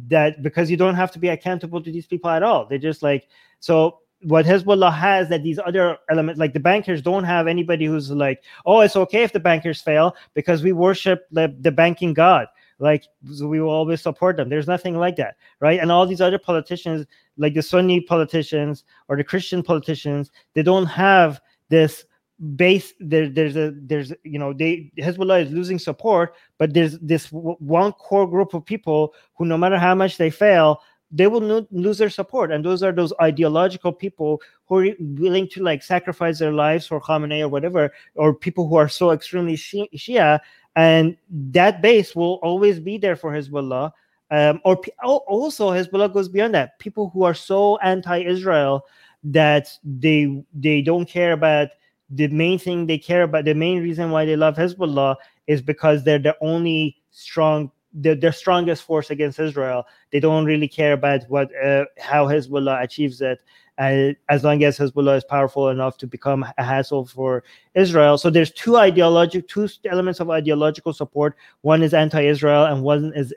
that 0.09 0.43
because 0.43 0.71
you 0.71 0.77
don't 0.77 0.95
have 0.95 1.11
to 1.13 1.19
be 1.19 1.29
accountable 1.29 1.83
to 1.83 1.93
these 1.93 2.07
people 2.07 2.31
at 2.31 2.43
all. 2.43 2.67
They're 2.67 2.79
just 2.79 3.03
like 3.03 3.29
so. 3.61 3.99
What 4.23 4.47
Hezbollah 4.47 4.95
has 4.95 5.29
that 5.29 5.43
these 5.43 5.59
other 5.59 5.99
elements, 6.09 6.41
like 6.41 6.55
the 6.55 6.61
bankers, 6.61 7.03
don't 7.03 7.25
have 7.25 7.47
anybody 7.47 7.85
who's 7.85 8.11
like, 8.11 8.43
oh, 8.65 8.81
it's 8.81 8.97
okay 8.97 9.23
if 9.23 9.35
the 9.35 9.41
bankers 9.41 9.83
fail 9.83 10.17
because 10.33 10.63
we 10.63 10.73
worship 10.73 11.27
the, 11.31 11.55
the 11.61 11.71
banking 11.71 12.15
god 12.15 12.47
like 12.79 13.05
we 13.23 13.61
will 13.61 13.71
always 13.71 14.01
support 14.01 14.37
them 14.37 14.49
there's 14.49 14.67
nothing 14.67 14.97
like 14.97 15.17
that 15.17 15.37
right 15.61 15.81
and 15.81 15.91
all 15.91 16.07
these 16.07 16.21
other 16.21 16.39
politicians 16.39 17.07
like 17.37 17.55
the 17.55 17.63
sunni 17.63 18.01
politicians 18.01 18.85
or 19.09 19.17
the 19.17 19.25
christian 19.25 19.63
politicians 19.63 20.31
they 20.55 20.63
don't 20.63 20.87
have 20.87 21.41
this 21.69 22.05
base 22.57 22.93
there, 22.99 23.29
there's 23.29 23.57
a 23.57 23.73
there's 23.83 24.13
you 24.25 24.39
know 24.39 24.53
they 24.53 24.91
hezbollah 24.99 25.45
is 25.45 25.53
losing 25.53 25.79
support 25.79 26.35
but 26.59 26.75
there's 26.75 26.99
this 26.99 27.31
w- 27.31 27.57
one 27.61 27.93
core 27.93 28.29
group 28.29 28.55
of 28.55 28.65
people 28.65 29.15
who 29.37 29.45
no 29.45 29.57
matter 29.57 29.79
how 29.79 29.95
much 29.95 30.17
they 30.17 30.31
fail 30.31 30.81
they 31.15 31.29
will 31.29 31.41
no- 31.41 31.67
lose 31.71 31.99
their 31.99 32.11
support. 32.11 32.51
And 32.51 32.65
those 32.65 32.83
are 32.83 32.91
those 32.91 33.13
ideological 33.23 33.93
people 33.93 34.43
who 34.67 34.79
are 34.79 34.89
willing 34.99 35.49
to 35.51 35.63
like 35.63 35.83
sacrifice 35.83 36.41
their 36.41 36.53
lives 36.53 36.87
for 36.89 37.01
Khamenei 37.01 37.43
or 37.43 37.49
whatever, 37.49 37.93
or 38.17 38.35
people 38.35 38.69
who 38.69 38.75
are 38.75 38.89
so 38.89 39.13
extremely 39.13 39.55
Shi- 39.55 39.89
Shia. 39.97 40.41
And 40.77 41.17
that 41.31 41.83
base 41.83 42.17
will 42.17 42.35
always 42.43 42.81
be 42.81 42.99
there 42.99 43.17
for 43.17 43.33
Hezbollah. 43.33 43.93
Um, 44.31 44.61
or 44.65 44.81
also 44.99 45.71
Hezbollah 45.71 46.13
goes 46.13 46.29
beyond 46.29 46.55
that. 46.55 46.79
People 46.79 47.11
who 47.11 47.23
are 47.23 47.35
so 47.35 47.77
anti-Israel 47.79 48.85
that 49.23 49.69
they 49.85 50.45
they 50.53 50.83
don't 50.83 51.09
care 51.09 51.33
about 51.33 51.69
the 52.11 52.29
main 52.29 52.59
thing 52.59 52.87
they 52.87 52.99
care 52.99 53.23
about. 53.23 53.45
The 53.45 53.55
main 53.55 53.83
reason 53.83 54.11
why 54.11 54.25
they 54.25 54.37
love 54.37 54.57
Hezbollah 54.57 55.17
is 55.47 55.63
because 55.63 56.05
they're 56.05 56.19
the 56.19 56.37
only 56.41 56.97
strong 57.11 57.71
the, 57.93 58.15
their 58.15 58.33
strongest 58.33 58.83
force 58.83 59.11
against 59.11 59.39
Israel. 59.39 59.87
They 60.11 60.21
don't 60.21 60.45
really 60.45 60.69
care 60.69 60.93
about 60.93 61.25
what 61.29 61.51
uh, 61.65 61.85
how 61.99 62.27
Hezbollah 62.27 62.83
achieves 62.83 63.21
it, 63.21 63.41
as 63.79 64.45
long 64.45 64.63
as 64.63 64.79
Hezbollah 64.79 65.17
is 65.17 65.25
powerful 65.25 65.69
enough 65.69 65.99
to 65.99 66.07
become 66.07 66.45
a 66.59 66.65
hassle 66.65 67.07
for 67.07 67.43
Israel. 67.75 68.19
So 68.19 68.31
there's 68.31 68.51
two 68.51 68.77
ideological, 68.77 69.47
two 69.49 69.69
elements 69.89 70.21
of 70.21 70.31
ideological 70.31 70.93
support. 70.93 71.37
One 71.63 71.83
is 71.83 71.93
anti-Israel, 71.95 72.67
and 72.67 72.83
one 72.83 73.13
is, 73.15 73.35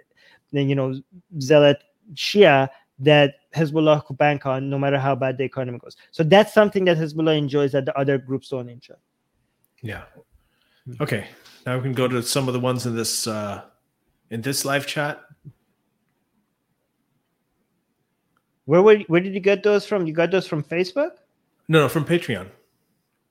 you 0.51 0.75
know, 0.75 0.99
zealot 1.39 1.83
Shia 2.13 2.69
that 2.99 3.35
Hezbollah 3.55 4.05
could 4.05 4.17
bank 4.17 4.45
on, 4.45 4.69
no 4.69 4.77
matter 4.77 4.99
how 4.99 5.15
bad 5.15 5.37
the 5.37 5.43
economy 5.43 5.79
goes. 5.79 5.97
So 6.11 6.23
that's 6.23 6.53
something 6.53 6.85
that 6.85 6.97
Hezbollah 6.97 7.37
enjoys 7.37 7.71
that 7.71 7.85
the 7.85 7.97
other 7.97 8.17
groups 8.17 8.49
don't 8.49 8.69
enjoy. 8.69 8.95
Yeah. 9.81 10.03
Okay. 11.01 11.27
Now 11.65 11.77
we 11.77 11.83
can 11.83 11.93
go 11.93 12.07
to 12.07 12.23
some 12.23 12.47
of 12.47 12.53
the 12.53 12.59
ones 12.59 12.85
in 12.85 12.95
this 12.95 13.27
uh, 13.27 13.63
in 14.29 14.41
this 14.41 14.65
live 14.65 14.87
chat. 14.87 15.21
Where 18.67 18.81
were, 18.81 18.97
where 19.07 19.21
did 19.21 19.33
you 19.33 19.39
get 19.39 19.63
those 19.63 19.85
from? 19.87 20.05
You 20.05 20.13
got 20.13 20.29
those 20.29 20.45
from 20.45 20.61
Facebook? 20.61 21.11
No, 21.69 21.79
no, 21.83 21.89
from 21.89 22.03
Patreon. 22.05 22.47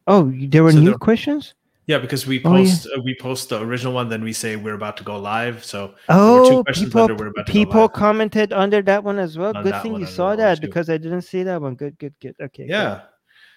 Oh, 0.06 0.32
there 0.34 0.64
were 0.64 0.72
So 0.72 0.78
new 0.78 0.90
there- 0.96 0.98
questions. 0.98 1.54
Yeah, 1.86 1.98
because 1.98 2.26
we 2.26 2.42
Oh, 2.42 2.56
yeah. 2.56 2.64
post 2.64 2.88
uh, 2.96 3.00
we 3.04 3.14
post 3.20 3.48
the 3.50 3.60
original 3.62 3.92
one, 3.92 4.08
then 4.08 4.24
we 4.24 4.32
say 4.32 4.56
we're 4.56 4.74
about 4.74 4.96
to 4.96 5.04
go 5.04 5.16
live. 5.20 5.62
So 5.64 5.94
Oh, 6.08 6.62
questions 6.64 6.86
people 6.88 7.02
under 7.02 7.14
we're 7.14 7.28
about 7.28 7.46
to 7.46 7.52
go 7.52 7.58
people 7.60 7.88
commented 7.88 8.52
under 8.52 8.82
that 8.82 9.04
one 9.04 9.18
as 9.20 9.38
well. 9.38 9.56
On 9.56 9.62
Good 9.62 9.80
thing 9.82 9.94
you 10.00 10.06
saw 10.06 10.30
that 10.30 10.36
one 10.36 10.36
that 10.38 10.54
too. 10.60 10.66
because 10.66 10.90
I 10.90 10.96
didn't 10.98 11.22
see 11.22 11.44
that 11.44 11.60
one. 11.62 11.74
Good, 11.76 11.96
good, 11.98 12.14
good. 12.20 12.34
Okay. 12.46 12.64
good. 12.64 12.70
yeah. 12.70 13.02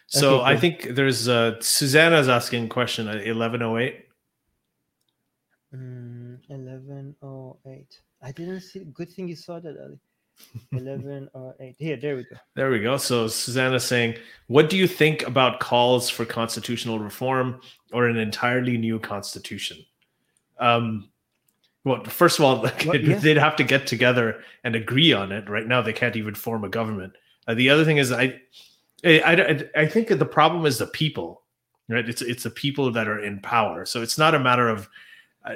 So 0.07 0.41
Okay, 0.41 0.43
I 0.45 0.53
cool. 0.53 0.61
think 0.61 0.75
there's 0.97 1.27
uh 1.27 1.59
Susanna's 1.59 2.30
asking 2.30 2.65
a 2.65 2.67
question 2.67 3.07
at 3.07 3.25
eleven 3.25 3.63
oh 3.63 3.77
eight. 3.80 4.05
Mm, 5.75 6.38
Eleven 6.49 7.15
oh 7.23 7.57
eight. 7.65 8.01
I 8.21 8.32
didn't 8.32 8.61
see. 8.61 8.86
Good 8.93 9.09
thing 9.09 9.27
you 9.27 9.36
saw 9.36 9.59
that, 9.59 9.75
Ali. 9.84 9.99
Eleven 10.71 11.29
oh 11.35 11.53
eight. 11.59 11.75
Here, 11.77 11.97
there 11.97 12.15
we 12.15 12.23
go. 12.23 12.35
There 12.55 12.69
we 12.71 12.79
go. 12.79 12.97
So 12.97 13.27
Susanna's 13.27 13.83
saying, 13.83 14.15
what 14.47 14.69
do 14.69 14.77
you 14.77 14.87
think 14.87 15.25
about 15.27 15.59
calls 15.59 16.09
for 16.09 16.25
constitutional 16.25 16.99
reform 16.99 17.61
or 17.91 18.07
an 18.07 18.17
entirely 18.17 18.77
new 18.77 18.99
constitution? 18.99 19.77
Um 20.59 21.09
well, 21.85 22.03
first 22.03 22.39
of 22.39 22.45
all, 22.45 22.61
like, 22.61 22.83
Well, 22.87 22.97
yeah. 22.97 23.17
they'd 23.17 23.37
have 23.37 23.55
to 23.57 23.63
get 23.63 23.87
together 23.87 24.41
and 24.63 24.75
agree 24.75 25.13
on 25.13 25.31
it. 25.31 25.49
Right 25.49 25.65
now, 25.65 25.81
they 25.81 25.93
can't 25.93 26.15
even 26.15 26.35
form 26.35 26.63
a 26.63 26.69
government. 26.69 27.13
Uh, 27.47 27.53
the 27.53 27.69
other 27.69 27.85
thing 27.85 27.97
is, 27.97 28.11
I, 28.11 28.39
I, 29.03 29.21
I, 29.75 29.81
I 29.81 29.87
think 29.87 30.09
the 30.09 30.25
problem 30.25 30.65
is 30.65 30.77
the 30.77 30.87
people, 30.87 31.43
right? 31.87 32.07
It's 32.07 32.21
it's 32.21 32.43
the 32.43 32.49
people 32.49 32.91
that 32.91 33.07
are 33.07 33.23
in 33.23 33.39
power. 33.39 33.85
So 33.85 34.01
it's 34.01 34.17
not 34.17 34.35
a 34.35 34.39
matter 34.39 34.67
of 34.67 34.89
uh, 35.45 35.55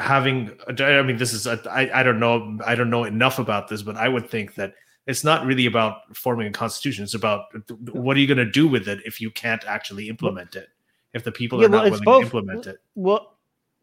having. 0.00 0.56
I 0.78 1.02
mean, 1.02 1.16
this 1.16 1.32
is 1.32 1.46
I 1.46 1.90
I 1.94 2.02
don't 2.02 2.18
know 2.18 2.58
I 2.66 2.74
don't 2.74 2.90
know 2.90 3.04
enough 3.04 3.38
about 3.38 3.68
this, 3.68 3.82
but 3.82 3.96
I 3.96 4.08
would 4.08 4.28
think 4.28 4.54
that 4.56 4.74
it's 5.06 5.24
not 5.24 5.46
really 5.46 5.66
about 5.66 6.14
forming 6.16 6.46
a 6.48 6.50
constitution. 6.52 7.04
It's 7.04 7.14
about 7.14 7.46
what 7.92 8.16
are 8.16 8.20
you 8.20 8.26
going 8.26 8.38
to 8.38 8.50
do 8.50 8.68
with 8.68 8.88
it 8.88 9.00
if 9.04 9.20
you 9.20 9.30
can't 9.30 9.64
actually 9.64 10.08
implement 10.08 10.56
it. 10.56 10.68
If 11.14 11.24
the 11.24 11.32
people 11.32 11.60
Yeah, 11.60 11.66
are 11.66 11.70
well, 11.70 11.82
not 11.82 11.90
willing 11.90 12.04
both. 12.04 12.20
to 12.20 12.24
implement 12.26 12.66
it. 12.66 12.78
Well, 12.94 13.36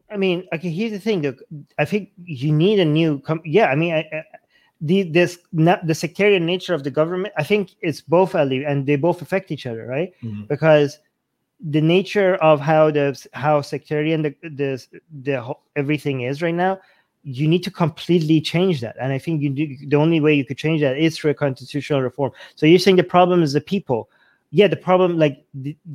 I 0.09 0.15
mean, 0.17 0.47
okay. 0.53 0.69
Here's 0.69 0.91
the 0.91 0.99
thing. 0.99 1.21
Look, 1.21 1.39
I 1.77 1.85
think 1.85 2.11
you 2.23 2.53
need 2.53 2.79
a 2.79 2.85
new. 2.85 3.19
Com- 3.19 3.41
yeah, 3.43 3.67
I 3.67 3.75
mean, 3.75 3.93
I, 3.93 3.99
I, 3.99 4.23
the 4.79 5.03
this 5.03 5.39
the 5.53 5.95
sectarian 5.95 6.45
nature 6.45 6.73
of 6.73 6.83
the 6.83 6.91
government. 6.91 7.33
I 7.37 7.43
think 7.43 7.75
it's 7.81 7.99
both, 8.01 8.33
Ali, 8.35 8.63
and 8.63 8.85
they 8.85 8.95
both 8.95 9.21
affect 9.21 9.51
each 9.51 9.65
other, 9.65 9.85
right? 9.85 10.13
Mhm. 10.23 10.47
Because 10.47 10.99
the 11.59 11.81
nature 11.81 12.35
of 12.35 12.59
how 12.59 12.91
the 12.91 13.27
how 13.33 13.61
sectarian 13.61 14.21
the 14.21 14.35
the, 14.43 14.85
the 15.23 15.41
whole, 15.41 15.61
everything 15.75 16.21
is 16.21 16.41
right 16.41 16.53
now 16.53 16.79
you 17.23 17.45
need 17.45 17.61
to 17.63 17.71
completely 17.71 18.39
change 18.39 18.79
that. 18.79 18.95
And 19.01 19.11
i 19.11 19.19
think 19.19 19.41
you 19.41 19.49
do, 19.49 19.75
the 19.87 19.97
only 19.97 20.21
way 20.21 20.33
you 20.33 20.45
could 20.45 20.57
change 20.57 20.81
that 20.81 20.97
is 20.97 21.17
through 21.17 21.31
a 21.31 21.33
constitutional 21.33 22.01
reform. 22.01 22.31
So 22.55 22.65
you're 22.65 22.79
saying 22.79 22.95
the 22.95 23.03
problem 23.03 23.43
is 23.43 23.53
the 23.53 23.61
people. 23.61 24.09
Yeah 24.51 24.67
the 24.67 24.77
problem 24.77 25.17
like 25.17 25.43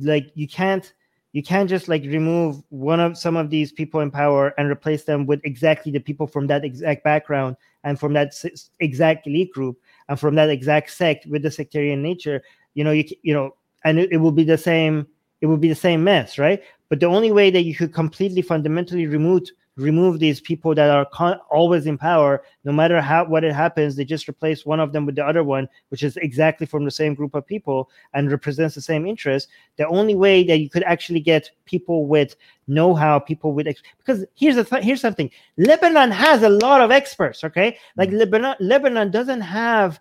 like 0.01 0.31
you 0.35 0.47
can't 0.47 0.93
you 1.31 1.41
can't 1.41 1.67
just 1.67 1.87
like 1.87 2.03
remove 2.03 2.61
one 2.69 2.99
of 2.99 3.17
some 3.17 3.35
of 3.35 3.49
these 3.49 3.71
people 3.71 4.01
in 4.01 4.11
power 4.11 4.53
and 4.59 4.69
replace 4.69 5.05
them 5.05 5.25
with 5.25 5.41
exactly 5.43 5.91
the 5.91 5.99
people 5.99 6.27
from 6.27 6.45
that 6.47 6.63
exact 6.63 7.03
background 7.03 7.55
and 7.83 7.99
from 7.99 8.13
that 8.13 8.35
exact 8.79 9.25
elite 9.25 9.51
group 9.53 9.79
and 10.09 10.19
from 10.19 10.35
that 10.35 10.49
exact 10.49 10.91
sect 10.91 11.25
with 11.25 11.41
the 11.41 11.49
sectarian 11.49 12.03
nature. 12.03 12.43
You 12.75 12.83
know 12.83 12.91
you 12.91 13.05
you 13.23 13.33
know 13.33 13.55
and 13.85 13.97
it, 13.97 14.11
it 14.11 14.17
will 14.17 14.31
be 14.31 14.43
the 14.43 14.57
same 14.57 15.07
it 15.43 15.47
would 15.47 15.59
be 15.59 15.67
the 15.67 15.75
same 15.75 16.03
mess 16.03 16.39
right? 16.39 16.63
But 16.89 17.01
the 17.01 17.07
only 17.07 17.31
way 17.31 17.51
that 17.51 17.63
you 17.63 17.75
could 17.75 17.93
completely 17.93 18.41
fundamentally 18.41 19.07
remove 19.07 19.43
remove 19.75 20.19
these 20.19 20.39
people 20.39 20.75
that 20.75 20.89
are 20.89 21.05
con- 21.05 21.39
always 21.49 21.87
in 21.87 21.97
power 21.97 22.43
no 22.63 22.71
matter 22.71 23.01
how 23.01 23.25
what 23.25 23.43
it 23.43 23.53
happens 23.53 23.95
they 23.95 24.05
just 24.05 24.29
replace 24.29 24.67
one 24.67 24.79
of 24.79 24.93
them 24.93 25.03
with 25.03 25.15
the 25.15 25.25
other 25.25 25.43
one 25.43 25.67
which 25.89 26.03
is 26.03 26.15
exactly 26.17 26.67
from 26.67 26.85
the 26.85 26.91
same 26.91 27.15
group 27.15 27.33
of 27.33 27.43
people 27.47 27.89
and 28.13 28.29
represents 28.29 28.75
the 28.75 28.81
same 28.81 29.07
interest. 29.07 29.47
The 29.77 29.87
only 29.87 30.15
way 30.15 30.43
that 30.43 30.59
you 30.59 30.69
could 30.69 30.83
actually 30.83 31.21
get 31.21 31.49
people 31.65 32.05
with 32.05 32.35
know-how 32.67 33.19
people 33.19 33.51
with 33.53 33.67
ex- 33.67 33.81
because 33.97 34.23
here's 34.35 34.55
the 34.55 34.63
th- 34.63 34.83
here's 34.83 35.01
something. 35.01 35.29
Lebanon 35.57 36.11
has 36.11 36.43
a 36.43 36.49
lot 36.49 36.79
of 36.79 36.91
experts 36.91 37.43
okay? 37.43 37.77
Like 37.97 38.11
mm. 38.11 38.19
lebanon 38.19 38.55
lebanon 38.59 39.11
doesn't 39.11 39.41
have 39.41 39.99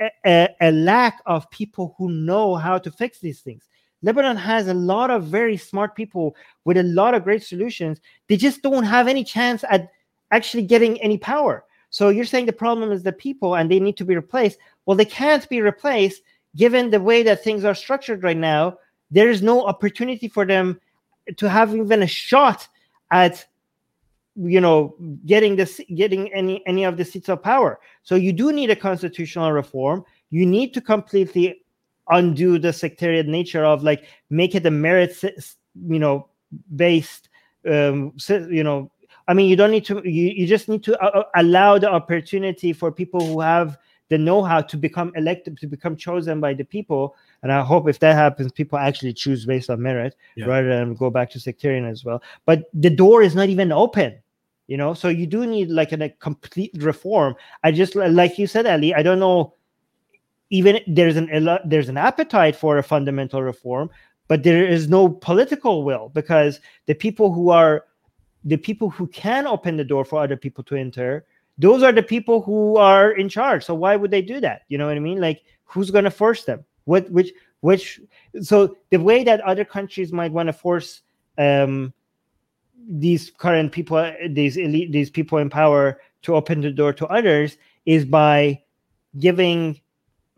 a, 0.00 0.10
a, 0.24 0.48
a 0.60 0.70
lack 0.70 1.20
of 1.26 1.50
people 1.50 1.96
who 1.98 2.10
know 2.10 2.54
how 2.54 2.78
to 2.78 2.90
fix 2.90 3.18
these 3.18 3.40
things 3.40 3.68
Lebanon 4.02 4.36
has 4.36 4.68
a 4.68 4.74
lot 4.74 5.10
of 5.10 5.24
very 5.24 5.56
smart 5.56 5.96
people 5.96 6.36
with 6.64 6.76
a 6.76 6.82
lot 6.82 7.14
of 7.14 7.24
great 7.24 7.42
solutions. 7.42 8.00
They 8.28 8.36
just 8.36 8.62
don't 8.62 8.84
have 8.84 9.08
any 9.08 9.24
chance 9.24 9.64
at 9.68 9.90
actually 10.30 10.64
getting 10.64 11.00
any 11.00 11.18
power. 11.18 11.64
So 11.90 12.10
you're 12.10 12.24
saying 12.24 12.46
the 12.46 12.52
problem 12.52 12.92
is 12.92 13.02
the 13.02 13.12
people 13.12 13.56
and 13.56 13.70
they 13.70 13.80
need 13.80 13.96
to 13.96 14.04
be 14.04 14.14
replaced. 14.14 14.58
Well, 14.86 14.96
they 14.96 15.04
can't 15.04 15.48
be 15.48 15.62
replaced 15.62 16.22
given 16.56 16.90
the 16.90 17.00
way 17.00 17.22
that 17.22 17.42
things 17.42 17.64
are 17.64 17.74
structured 17.74 18.22
right 18.22 18.36
now. 18.36 18.78
There 19.10 19.30
is 19.30 19.42
no 19.42 19.66
opportunity 19.66 20.28
for 20.28 20.44
them 20.44 20.80
to 21.36 21.48
have 21.48 21.74
even 21.74 22.02
a 22.02 22.06
shot 22.06 22.68
at 23.10 23.46
you 24.36 24.60
know 24.60 24.94
getting 25.26 25.56
this 25.56 25.80
getting 25.94 26.32
any 26.32 26.64
any 26.66 26.84
of 26.84 26.96
the 26.96 27.04
seats 27.04 27.28
of 27.28 27.42
power 27.42 27.80
so 28.04 28.14
you 28.14 28.32
do 28.32 28.52
need 28.52 28.70
a 28.70 28.76
constitutional 28.76 29.50
reform 29.50 30.04
you 30.30 30.46
need 30.46 30.72
to 30.72 30.80
completely 30.80 31.60
undo 32.10 32.58
the 32.58 32.72
sectarian 32.72 33.30
nature 33.30 33.64
of 33.64 33.82
like 33.82 34.04
make 34.30 34.54
it 34.54 34.66
a 34.66 34.70
merit 34.70 35.16
you 35.22 35.98
know 35.98 36.28
based 36.76 37.28
um 37.68 38.12
you 38.50 38.64
know 38.64 38.90
i 39.26 39.34
mean 39.34 39.48
you 39.48 39.56
don't 39.56 39.70
need 39.70 39.84
to 39.84 40.00
you, 40.04 40.30
you 40.30 40.46
just 40.46 40.68
need 40.68 40.82
to 40.82 40.98
uh, 41.02 41.20
uh, 41.20 41.22
allow 41.36 41.78
the 41.78 41.90
opportunity 41.90 42.72
for 42.72 42.90
people 42.90 43.20
who 43.20 43.40
have 43.40 43.76
the 44.08 44.18
know-how 44.18 44.60
to 44.62 44.76
become 44.76 45.12
elected 45.16 45.58
to 45.58 45.66
become 45.66 45.94
chosen 45.94 46.40
by 46.40 46.54
the 46.54 46.64
people. 46.64 47.14
And 47.42 47.52
i 47.52 47.60
hope 47.60 47.88
if 47.88 47.98
that 48.00 48.14
happens 48.14 48.50
people 48.52 48.78
actually 48.78 49.12
choose 49.12 49.44
based 49.44 49.70
on 49.70 49.82
merit 49.82 50.16
Yeah. 50.34 50.46
rather 50.46 50.68
than 50.68 50.94
go 50.94 51.10
back 51.10 51.30
to 51.32 51.40
sectarian 51.40 51.84
as 51.84 52.04
well. 52.04 52.22
But 52.46 52.64
the 52.72 52.90
door 52.90 53.22
is 53.22 53.34
not 53.34 53.48
even 53.48 53.70
open 53.70 54.18
you 54.68 54.76
know? 54.76 54.94
So 54.94 55.08
you 55.08 55.26
do 55.26 55.46
need 55.46 55.70
like 55.70 55.92
a, 55.92 56.04
a 56.04 56.10
complete 56.10 56.70
reform. 56.78 57.34
I 57.64 57.72
just 57.72 57.96
like 57.96 58.38
you 58.38 58.46
said 58.46 58.66
ali 58.66 58.94
i 58.94 59.02
don't 59.02 59.18
know 59.18 59.54
even 60.50 60.80
there's 60.86 61.16
an 61.16 61.28
there's 61.64 61.88
an 61.88 61.96
appetite 61.96 62.56
for 62.56 62.78
a 62.78 62.82
fundamental 62.82 63.42
reform 63.42 63.90
but 64.28 64.42
there 64.42 64.66
is 64.66 64.88
no 64.88 65.08
political 65.08 65.84
will 65.84 66.10
because 66.10 66.60
the 66.86 66.94
people 66.94 67.32
who 67.32 67.50
are 67.50 67.84
the 68.44 68.56
people 68.56 68.88
who 68.88 69.06
can 69.08 69.46
open 69.46 69.76
the 69.76 69.84
door 69.84 70.04
for 70.04 70.22
other 70.22 70.36
people 70.36 70.64
to 70.64 70.76
enter 70.76 71.24
those 71.58 71.82
are 71.82 71.92
the 71.92 72.02
people 72.02 72.40
who 72.40 72.76
are 72.76 73.10
in 73.10 73.28
charge. 73.28 73.64
So 73.64 73.74
why 73.74 73.96
would 73.96 74.12
they 74.12 74.22
do 74.22 74.40
that? 74.40 74.62
You 74.68 74.78
know 74.78 74.86
what 74.86 74.96
i 74.96 75.00
mean? 75.00 75.20
Like 75.20 75.42
who's 75.64 75.90
going 75.90 76.04
to 76.04 76.10
force 76.10 76.44
them? 76.44 76.64
What 76.84 77.10
which 77.10 77.32
which 77.60 78.00
so 78.40 78.76
the 78.90 78.98
way 78.98 79.24
that 79.24 79.40
other 79.40 79.64
countries 79.64 80.12
might 80.12 80.32
want 80.32 80.46
to 80.46 80.52
force 80.52 81.02
um 81.36 81.92
these 82.88 83.30
current 83.30 83.72
people 83.72 84.12
these 84.30 84.56
elite 84.56 84.92
these 84.92 85.10
people 85.10 85.38
in 85.38 85.50
power 85.50 86.00
to 86.22 86.34
open 86.34 86.60
the 86.60 86.70
door 86.70 86.92
to 86.94 87.06
others 87.08 87.58
is 87.84 88.04
by 88.04 88.62
giving 89.18 89.78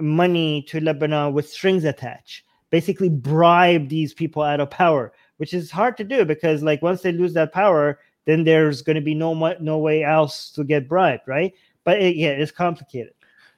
money 0.00 0.62
to 0.62 0.80
lebanon 0.80 1.32
with 1.32 1.48
strings 1.48 1.84
attached 1.84 2.44
basically 2.70 3.08
bribe 3.08 3.88
these 3.88 4.14
people 4.14 4.42
out 4.42 4.60
of 4.60 4.70
power 4.70 5.12
which 5.38 5.54
is 5.54 5.70
hard 5.70 5.96
to 5.96 6.04
do 6.04 6.24
because 6.24 6.62
like 6.62 6.82
once 6.82 7.02
they 7.02 7.12
lose 7.12 7.34
that 7.34 7.52
power 7.52 7.98
then 8.26 8.44
there's 8.44 8.82
going 8.82 8.96
to 8.96 9.02
be 9.02 9.14
no 9.14 9.34
no 9.60 9.78
way 9.78 10.04
else 10.04 10.50
to 10.50 10.64
get 10.64 10.88
bribed 10.88 11.26
right 11.26 11.54
but 11.84 12.00
it, 12.00 12.16
yeah, 12.16 12.30
it's 12.30 12.52
complicated. 12.52 13.14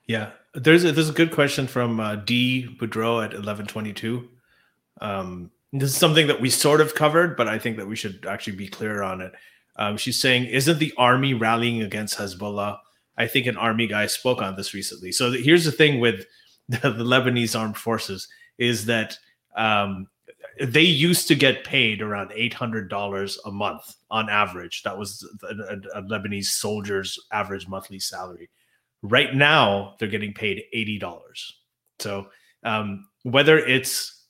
Yeah, 0.06 0.30
there's 0.54 0.84
a, 0.84 0.92
there's 0.92 1.08
a 1.08 1.14
good 1.14 1.32
question 1.32 1.66
from 1.66 2.00
uh, 2.00 2.16
D 2.16 2.74
Boudreau 2.80 3.24
at 3.24 3.34
eleven 3.34 3.66
twenty 3.66 3.92
two. 3.92 4.28
Um, 5.00 5.50
this 5.72 5.90
is 5.90 5.96
something 5.96 6.26
that 6.26 6.40
we 6.40 6.50
sort 6.50 6.80
of 6.80 6.94
covered, 6.94 7.36
but 7.36 7.48
I 7.48 7.58
think 7.58 7.76
that 7.78 7.86
we 7.86 7.96
should 7.96 8.26
actually 8.26 8.56
be 8.56 8.68
clear 8.68 9.02
on 9.02 9.20
it. 9.20 9.32
Um, 9.76 9.96
she's 9.96 10.20
saying, 10.20 10.46
"Isn't 10.46 10.78
the 10.78 10.92
army 10.96 11.34
rallying 11.34 11.82
against 11.82 12.18
Hezbollah?" 12.18 12.78
I 13.16 13.26
think 13.26 13.46
an 13.46 13.56
army 13.56 13.86
guy 13.86 14.06
spoke 14.06 14.40
on 14.40 14.56
this 14.56 14.74
recently. 14.74 15.12
So 15.12 15.30
here's 15.32 15.64
the 15.64 15.72
thing 15.72 16.00
with 16.00 16.26
the, 16.68 16.90
the 16.90 17.04
Lebanese 17.04 17.58
armed 17.58 17.76
forces 17.76 18.28
is 18.58 18.86
that 18.86 19.18
um, 19.56 20.06
they 20.60 20.82
used 20.82 21.28
to 21.28 21.34
get 21.34 21.64
paid 21.64 22.02
around 22.02 22.30
$800 22.30 23.38
a 23.44 23.50
month 23.50 23.96
on 24.10 24.28
average. 24.28 24.82
That 24.82 24.98
was 24.98 25.26
a, 25.42 25.46
a, 25.46 26.00
a, 26.00 26.02
Lebanese 26.02 26.46
soldier's 26.46 27.18
average 27.32 27.68
monthly 27.68 27.98
salary. 27.98 28.48
Right 29.02 29.34
now, 29.34 29.96
they're 29.98 30.08
getting 30.08 30.32
paid 30.32 30.62
$80. 30.74 31.20
So 31.98 32.28
um, 32.62 33.08
whether 33.24 33.58
it's 33.58 34.24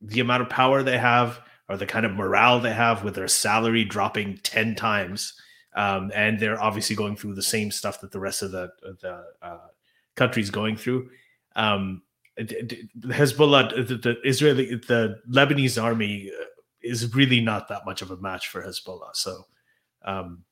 the 0.00 0.20
amount 0.20 0.42
of 0.42 0.48
power 0.48 0.82
they 0.82 0.98
have 0.98 1.40
or 1.68 1.76
the 1.76 1.86
kind 1.86 2.06
of 2.06 2.12
morale 2.12 2.60
they 2.60 2.72
have 2.72 3.04
with 3.04 3.14
their 3.14 3.28
salary 3.28 3.84
dropping 3.84 4.38
10 4.38 4.74
times, 4.74 5.34
um, 5.76 6.10
and 6.14 6.40
they're 6.40 6.60
obviously 6.60 6.96
going 6.96 7.16
through 7.16 7.34
the 7.34 7.42
same 7.42 7.70
stuff 7.70 8.00
that 8.00 8.10
the 8.10 8.18
rest 8.18 8.42
of 8.42 8.50
the, 8.50 8.70
the 9.02 9.24
uh, 9.42 9.68
country's 10.14 10.50
going 10.50 10.76
through. 10.76 11.10
Um, 11.54 12.02
Hezbollah, 12.38 13.86
the, 13.86 13.96
the, 13.96 14.16
Israeli, 14.24 14.74
the 14.74 15.20
Lebanese 15.30 15.82
army 15.82 16.30
uh, 16.30 16.44
is 16.82 17.14
really 17.14 17.40
not 17.40 17.68
that 17.68 17.84
much 17.84 18.02
of 18.02 18.10
a 18.10 18.16
match 18.16 18.48
for 18.48 18.62
Hezbollah. 18.62 19.14
So, 19.14 19.46
um, 20.04 20.44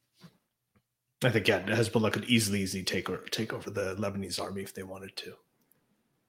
I 1.22 1.30
think 1.30 1.48
yeah, 1.48 1.62
Hezbollah 1.62 2.12
could 2.12 2.24
easily, 2.24 2.60
easily 2.60 2.84
take 2.84 3.08
or 3.08 3.18
take 3.30 3.52
over 3.52 3.70
the 3.70 3.96
Lebanese 3.96 4.40
army 4.40 4.62
if 4.62 4.74
they 4.74 4.82
wanted 4.82 5.16
to. 5.16 5.34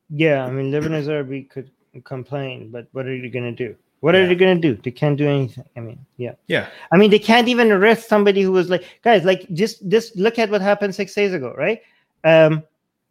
Yeah, 0.10 0.46
I 0.46 0.52
mean, 0.52 0.72
Lebanese 0.72 1.10
army 1.12 1.43
could 1.43 1.72
complain, 2.06 2.72
but 2.72 2.88
what 2.93 3.06
are 3.06 3.16
you 3.16 3.30
going 3.30 3.56
to 3.56 3.68
do? 3.68 3.76
What 4.06 4.14
yeah. 4.14 4.22
are 4.22 4.28
they 4.28 4.36
going 4.36 4.62
to 4.62 4.76
do? 4.76 4.80
They 4.84 4.91
can't 4.91 5.18
do 5.18 5.28
anything. 5.28 5.66
I 5.76 5.80
mean, 5.80 6.06
yeah, 6.18 6.36
yeah. 6.45 6.68
I 6.91 6.97
mean, 6.97 7.10
they 7.10 7.18
can't 7.18 7.47
even 7.47 7.72
arrest 7.72 8.08
somebody 8.08 8.43
who 8.43 8.51
was 8.51 8.70
like, 8.70 8.84
guys, 9.01 9.24
like 9.24 9.51
just 9.53 9.88
just 9.88 10.16
look 10.16 10.38
at 10.38 10.51
what 10.51 10.62
happened 10.62 10.93
six 10.93 11.16
days 11.16 11.34
ago, 11.34 11.56
right? 11.58 11.82
Um, 12.24 12.62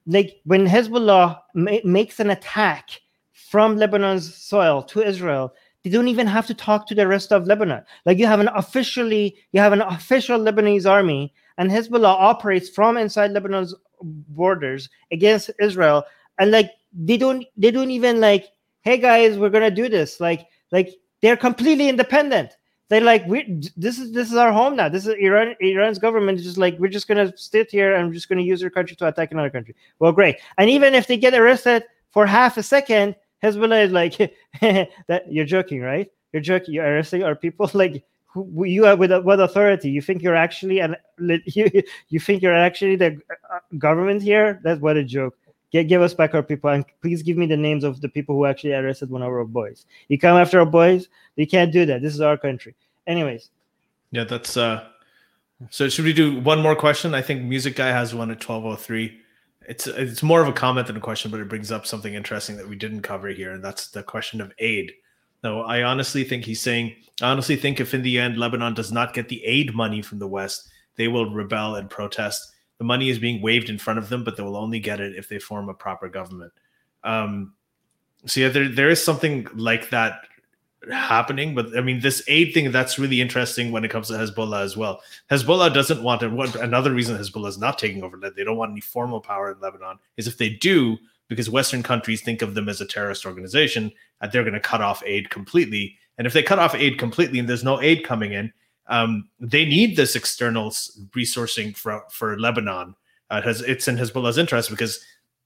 like 0.07 0.41
when 0.45 0.69
Hezbollah 0.69 1.41
ma- 1.55 1.83
makes 1.83 2.21
an 2.21 2.31
attack 2.31 3.01
from 3.33 3.77
Lebanon's 3.77 4.33
soil 4.37 4.85
to 4.85 5.03
Israel, 5.03 5.53
they 5.83 5.91
don't 5.91 6.07
even 6.07 6.29
have 6.29 6.47
to 6.47 6.55
talk 6.55 6.87
to 6.87 6.95
the 6.95 7.09
rest 7.09 7.33
of 7.33 7.49
Lebanon. 7.49 7.83
Like 8.07 8.19
you 8.19 8.27
have 8.27 8.39
an 8.39 8.51
officially, 8.55 9.35
you 9.51 9.61
have 9.61 9.73
an 9.73 9.81
official 9.81 10.39
Lebanese 10.39 10.89
army, 10.89 11.35
and 11.59 11.73
Hezbollah 11.73 12.15
operates 12.31 12.69
from 12.69 12.99
inside 12.99 13.33
Lebanon's 13.33 13.75
borders 14.01 14.89
against 15.11 15.51
Israel, 15.61 16.05
and 16.39 16.53
like 16.53 16.71
they 16.93 17.17
don't, 17.17 17.45
they 17.57 17.73
don't 17.73 17.91
even 17.91 18.21
like, 18.21 18.53
hey 18.83 18.97
guys, 18.97 19.39
we're 19.39 19.51
gonna 19.51 19.73
do 19.73 19.89
this. 19.89 20.21
Like, 20.21 20.47
like 20.75 20.89
they're 21.23 21.41
completely 21.49 21.89
independent 21.89 22.51
They're 22.91 23.01
like 23.01 23.25
we 23.27 23.39
this 23.77 23.99
is 23.99 24.13
this 24.13 24.29
is 24.31 24.37
our 24.37 24.53
home 24.53 24.77
now. 24.77 24.89
This 24.91 25.07
is 25.07 25.15
Iran. 25.19 25.55
Iran's 25.61 25.99
government 25.99 26.39
is 26.39 26.45
just 26.45 26.59
like 26.59 26.79
we're 26.79 26.93
just 26.99 27.09
gonna 27.09 27.33
sit 27.37 27.71
here 27.71 27.95
and 27.95 28.07
we're 28.07 28.15
just 28.21 28.29
gonna 28.29 28.43
use 28.53 28.61
your 28.61 28.71
country 28.71 28.95
to 28.97 29.09
attack 29.09 29.33
another 29.33 29.51
country. 29.51 29.75
Well, 30.01 30.13
great. 30.13 30.37
And 30.59 30.69
even 30.69 30.93
if 30.95 31.07
they 31.07 31.17
get 31.17 31.33
arrested 31.33 31.83
for 32.11 32.27
half 32.27 32.59
a 32.59 32.63
second, 32.63 33.17
Hezbollah 33.43 33.85
is 33.87 33.93
like 33.93 34.17
that. 35.09 35.23
You're 35.31 35.47
joking, 35.57 35.81
right? 35.81 36.09
You're 36.33 36.43
joking. 36.43 36.75
You're 36.75 36.91
arresting 36.93 37.25
our 37.25 37.35
people. 37.35 37.71
Like 37.83 38.05
who, 38.27 38.65
you 38.65 38.85
are 38.85 38.97
with 38.97 39.13
what 39.25 39.41
authority? 39.41 39.91
You 39.91 40.03
think 40.03 40.23
you're 40.23 40.37
actually 40.47 40.81
and 40.81 40.97
you 41.57 41.67
you 42.13 42.21
think 42.21 42.43
you're 42.43 42.61
actually 42.69 42.97
the 42.97 43.17
uh, 43.51 43.61
government 43.79 44.23
here? 44.23 44.61
That's 44.63 44.81
what 44.81 44.97
a 44.99 45.05
joke. 45.05 45.35
Get, 45.75 45.89
give 45.89 46.03
us 46.03 46.15
back 46.15 46.35
our 46.35 46.43
people 46.45 46.71
and 46.71 46.85
please 47.03 47.25
give 47.25 47.37
me 47.37 47.47
the 47.47 47.57
names 47.57 47.83
of 47.83 48.01
the 48.01 48.09
people 48.09 48.37
who 48.37 48.47
actually 48.47 48.75
arrested 48.75 49.11
one 49.11 49.23
of 49.23 49.29
our 49.29 49.45
boys. 49.45 49.87
You 50.07 50.17
come 50.21 50.37
after 50.37 50.61
our 50.61 50.67
boys, 50.67 51.09
you 51.35 51.49
can't 51.49 51.73
do 51.73 51.85
that. 51.87 52.01
This 52.01 52.15
is 52.15 52.21
our 52.21 52.39
country. 52.39 52.77
Anyways. 53.09 53.51
Yeah, 54.13 54.23
that's 54.23 54.57
uh 54.57 54.85
so 55.71 55.89
should 55.89 56.05
we 56.05 56.13
do 56.13 56.39
one 56.41 56.63
more 56.63 56.77
question? 56.77 57.13
I 57.13 57.23
think 57.23 57.43
music 57.43 57.75
guy 57.75 57.89
has 57.89 58.15
one 58.15 58.31
at 58.31 58.37
1203. 58.37 59.19
It's 59.69 59.89
it's 59.89 60.23
more 60.23 60.41
of 60.41 60.47
a 60.47 60.53
comment 60.53 60.87
than 60.87 60.97
a 60.97 61.01
question, 61.01 61.33
but 61.33 61.41
it 61.41 61.49
brings 61.49 61.73
up 61.73 61.87
something 61.87 62.15
interesting 62.15 62.57
that 62.57 62.69
we 62.69 62.77
didn't 62.77 63.03
cover 63.03 63.27
here, 63.31 63.51
and 63.51 63.65
that's 63.65 63.89
the 63.89 64.05
question 64.05 64.41
of 64.41 64.53
aid. 64.61 64.93
No, 65.43 65.63
I 65.63 65.83
honestly 65.83 66.23
think 66.23 66.45
he's 66.45 66.61
saying, 66.61 66.95
I 67.21 67.33
honestly 67.33 67.57
think 67.57 67.81
if 67.81 67.95
in 67.95 68.03
the 68.03 68.21
end 68.21 68.39
Lebanon 68.39 68.75
does 68.75 68.93
not 68.93 69.13
get 69.13 69.29
the 69.29 69.45
aid 69.45 69.75
money 69.75 70.03
from 70.03 70.21
the 70.21 70.29
West, 70.29 70.69
they 70.95 71.09
will 71.09 71.35
rebel 71.35 71.75
and 71.75 71.91
protest 71.91 72.54
the 72.79 72.85
money 72.85 73.09
is 73.09 73.19
being 73.19 73.41
waved 73.41 73.71
in 73.71 73.79
front 73.79 73.99
of 73.99 74.09
them, 74.09 74.25
but 74.25 74.37
they 74.37 74.43
will 74.43 74.57
only 74.57 74.81
get 74.81 75.01
it 75.01 75.17
if 75.17 75.29
they 75.29 75.39
form 75.39 75.69
a 75.69 75.75
proper 75.75 76.09
government. 76.09 76.53
Um, 77.03 77.55
so 78.27 78.41
yeah, 78.41 78.49
there 78.49 78.69
there 78.69 78.91
is 78.91 79.03
something 79.03 79.47
like 79.55 79.91
that 79.91 80.23
happening. 80.91 81.55
But 81.55 81.77
I 81.77 81.81
mean, 81.81 82.01
this 82.01 82.23
aid 82.29 82.53
thing 82.53 82.71
that's 82.71 82.99
really 82.99 83.21
interesting 83.21 83.71
when 83.71 83.85
it 83.85 83.91
comes 83.91 84.09
to 84.09 84.15
Hezbollah 84.15 84.63
as 84.63 84.77
well. 84.77 85.01
Hezbollah 85.31 85.73
doesn't 85.73 86.03
want 86.03 86.21
to. 86.21 86.31
What 86.31 86.57
another 86.57 86.93
reason 86.93 87.17
Hezbollah 87.17 87.49
is 87.49 87.59
not 87.59 87.79
taking 87.79 88.03
over 88.03 88.17
that 88.19 88.37
they 88.37 88.45
don't 88.45 88.57
want 88.57 88.73
any 88.73 88.81
formal 88.81 89.21
power 89.21 89.53
in 89.53 89.61
Lebanon 89.61 89.99
is 90.17 90.27
if 90.27 90.39
they 90.39 90.51
do, 90.51 90.97
because 91.29 91.51
Western 91.51 91.83
countries 91.83 92.23
think 92.23 92.43
of 92.43 92.55
them 92.55 92.69
as 92.69 92.81
a 92.81 92.87
terrorist 92.87 93.27
organization, 93.27 93.93
that 94.21 94.33
they're 94.33 94.43
going 94.43 94.55
to 94.55 94.61
cut 94.61 94.81
off 94.81 95.03
aid 95.07 95.31
completely. 95.31 95.97
And 96.19 96.27
if 96.27 96.33
they 96.33 96.43
cut 96.43 96.59
off 96.59 96.75
aid 96.75 96.99
completely 96.99 97.39
and 97.39 97.49
there's 97.49 97.65
no 97.65 97.81
aid 97.81 98.05
coming 98.05 98.33
in, 98.33 98.53
um, 98.87 99.29
they 99.41 99.65
need 99.65 99.97
this 99.97 100.17
external 100.17 100.71
resourcing 100.71 101.77
for, 101.77 102.05
for 102.11 102.39
Lebanon. 102.39 102.95
Uh, 103.31 103.37
it 103.37 103.45
has, 103.45 103.63
it's 103.63 103.89
in 103.89 103.97
Hezbollah's 103.97 104.39
interest 104.39 104.71
because 104.71 105.05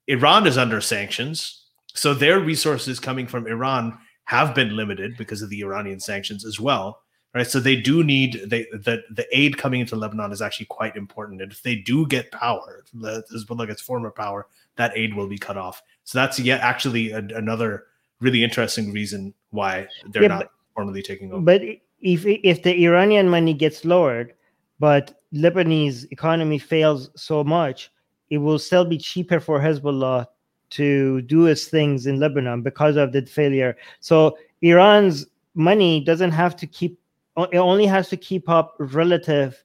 Iran 0.08 0.46
is 0.46 0.58
under 0.58 0.80
sanctions. 0.80 1.66
So 1.94 2.14
their 2.14 2.40
resources 2.40 2.98
coming 3.00 3.26
from 3.26 3.46
Iran 3.46 3.98
have 4.24 4.54
been 4.54 4.76
limited 4.76 5.16
because 5.16 5.42
of 5.42 5.50
the 5.50 5.60
Iranian 5.60 6.00
sanctions 6.00 6.44
as 6.44 6.60
well. 6.60 7.02
Right. 7.34 7.46
So 7.46 7.60
they 7.60 7.76
do 7.76 8.02
need 8.02 8.40
they, 8.46 8.62
the, 8.72 9.02
the 9.10 9.26
aid 9.32 9.58
coming 9.58 9.80
into 9.80 9.96
Lebanon 9.96 10.32
is 10.32 10.40
actually 10.40 10.66
quite 10.66 10.96
important. 10.96 11.42
And 11.42 11.52
if 11.52 11.62
they 11.62 11.76
do 11.76 12.06
get 12.06 12.32
power, 12.32 12.84
Hezbollah 12.96 13.66
gets 13.66 13.82
former 13.82 14.10
power, 14.10 14.46
that 14.76 14.92
aid 14.96 15.14
will 15.14 15.28
be 15.28 15.36
cut 15.36 15.58
off. 15.58 15.82
So 16.04 16.18
that's 16.18 16.40
yet 16.40 16.62
actually 16.62 17.10
a, 17.10 17.18
another 17.18 17.84
really 18.20 18.42
interesting 18.42 18.92
reason 18.92 19.34
why 19.50 19.86
they're 20.08 20.22
yeah, 20.22 20.28
not 20.28 20.38
but, 20.38 20.50
formally 20.74 21.02
taking 21.02 21.32
over. 21.32 21.42
But 21.42 21.62
if 22.00 22.24
if 22.26 22.62
the 22.62 22.84
Iranian 22.84 23.28
money 23.28 23.54
gets 23.54 23.84
lowered, 23.84 24.34
but 24.78 25.20
Lebanese 25.34 26.06
economy 26.10 26.58
fails 26.58 27.10
so 27.16 27.44
much, 27.44 27.90
it 28.30 28.38
will 28.38 28.58
still 28.58 28.84
be 28.84 28.98
cheaper 28.98 29.40
for 29.40 29.60
Hezbollah 29.60 30.26
to 30.70 31.22
do 31.22 31.46
its 31.46 31.66
things 31.66 32.06
in 32.06 32.20
Lebanon 32.20 32.62
because 32.62 32.96
of 32.96 33.12
the 33.12 33.24
failure. 33.24 33.76
So 34.00 34.38
Iran's 34.62 35.26
money 35.54 36.04
doesn't 36.04 36.32
have 36.32 36.56
to 36.56 36.66
keep 36.66 36.98
it 37.36 37.58
only 37.58 37.86
has 37.86 38.08
to 38.08 38.16
keep 38.16 38.48
up 38.48 38.74
relative 38.78 39.62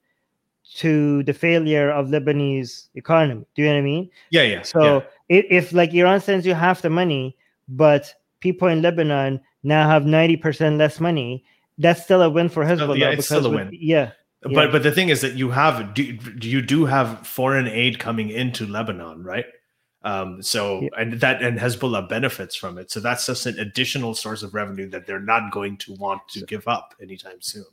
to 0.76 1.24
the 1.24 1.34
failure 1.34 1.90
of 1.92 2.08
Lebanese 2.08 2.90
economy. 2.96 3.46
Do 3.56 3.62
you 3.62 3.68
know 3.68 3.76
what 3.76 3.80
I 3.80 3.84
mean? 3.84 4.10
Yeah, 4.30 4.44
yeah. 4.44 4.62
So 4.62 4.84
yeah. 4.84 5.02
If, 5.30 5.46
if 5.50 5.74
like 5.74 5.94
Iran 5.94 6.22
sends 6.22 6.46
you 6.46 6.54
half 6.54 6.82
the 6.82 6.90
money, 6.90 7.36
but 7.68 8.14
people 8.40 8.68
in 8.68 8.82
Lebanon 8.82 9.42
now 9.64 9.88
have 9.90 10.04
90% 10.04 10.78
less 10.78 11.00
money, 11.00 11.44
that's 11.78 12.04
still 12.04 12.22
a 12.22 12.30
win 12.30 12.50
for 12.50 12.64
Hezbollah. 12.64 12.98
yeah, 12.98 13.10
it's 13.10 13.26
still 13.26 13.46
a 13.46 13.50
win. 13.50 13.70
yeah. 13.72 14.12
But 14.42 14.72
but 14.72 14.84
the 14.84 14.92
thing 14.92 15.10
is 15.10 15.22
that 15.22 15.34
you 15.34 15.52
have 15.52 15.94
do, 15.94 16.04
you 16.42 16.62
do 16.62 16.86
have 16.86 17.26
foreign 17.26 17.68
aid 17.68 18.00
coming 18.00 18.30
into 18.30 18.66
Lebanon, 18.66 19.24
right? 19.24 19.46
Um, 20.04 20.42
so 20.42 20.82
yeah. 20.82 20.90
and 20.98 21.14
that 21.22 21.42
and 21.42 21.58
Hezbollah 21.58 22.10
benefits 22.10 22.56
from 22.56 22.78
it. 22.78 22.92
So 22.92 23.00
that's 23.00 23.26
just 23.26 23.46
an 23.46 23.58
additional 23.60 24.14
source 24.14 24.44
of 24.44 24.54
revenue 24.54 24.90
that 24.90 25.08
they're 25.08 25.20
not 25.20 25.52
going 25.52 25.78
to 25.78 25.94
want 25.94 26.28
to 26.30 26.46
give 26.46 26.68
up 26.68 26.94
anytime 27.02 27.42
soon. 27.42 27.66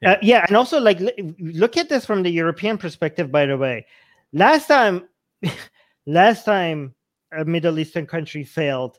Yeah, 0.00 0.12
uh, 0.12 0.16
yeah 0.22 0.44
and 0.46 0.56
also 0.56 0.80
like 0.80 1.00
look 1.40 1.76
at 1.76 1.88
this 1.88 2.06
from 2.06 2.22
the 2.22 2.30
European 2.30 2.78
perspective. 2.78 3.32
By 3.32 3.46
the 3.46 3.56
way, 3.56 3.86
last 4.32 4.68
time, 4.68 5.08
last 6.06 6.44
time 6.44 6.94
a 7.36 7.44
Middle 7.44 7.80
Eastern 7.80 8.06
country 8.06 8.44
failed 8.44 8.98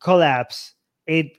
collapse, 0.00 0.74
it 1.06 1.37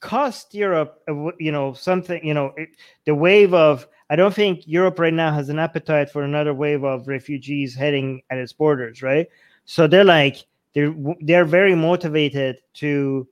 cost 0.00 0.54
Europe, 0.54 1.02
uh, 1.08 1.30
you 1.38 1.52
know, 1.52 1.72
something, 1.72 2.24
you 2.24 2.34
know, 2.34 2.52
it, 2.56 2.70
the 3.04 3.14
wave 3.14 3.54
of, 3.54 3.86
I 4.10 4.16
don't 4.16 4.34
think 4.34 4.66
Europe 4.66 4.98
right 4.98 5.12
now 5.12 5.32
has 5.32 5.48
an 5.48 5.58
appetite 5.58 6.10
for 6.10 6.22
another 6.22 6.54
wave 6.54 6.84
of 6.84 7.08
refugees 7.08 7.74
heading 7.74 8.22
at 8.30 8.38
its 8.38 8.52
borders, 8.52 9.02
right? 9.02 9.28
So 9.64 9.86
they're 9.86 10.04
like, 10.04 10.46
they're, 10.74 10.94
they're 11.20 11.44
very 11.44 11.74
motivated 11.74 12.58
to, 12.74 13.28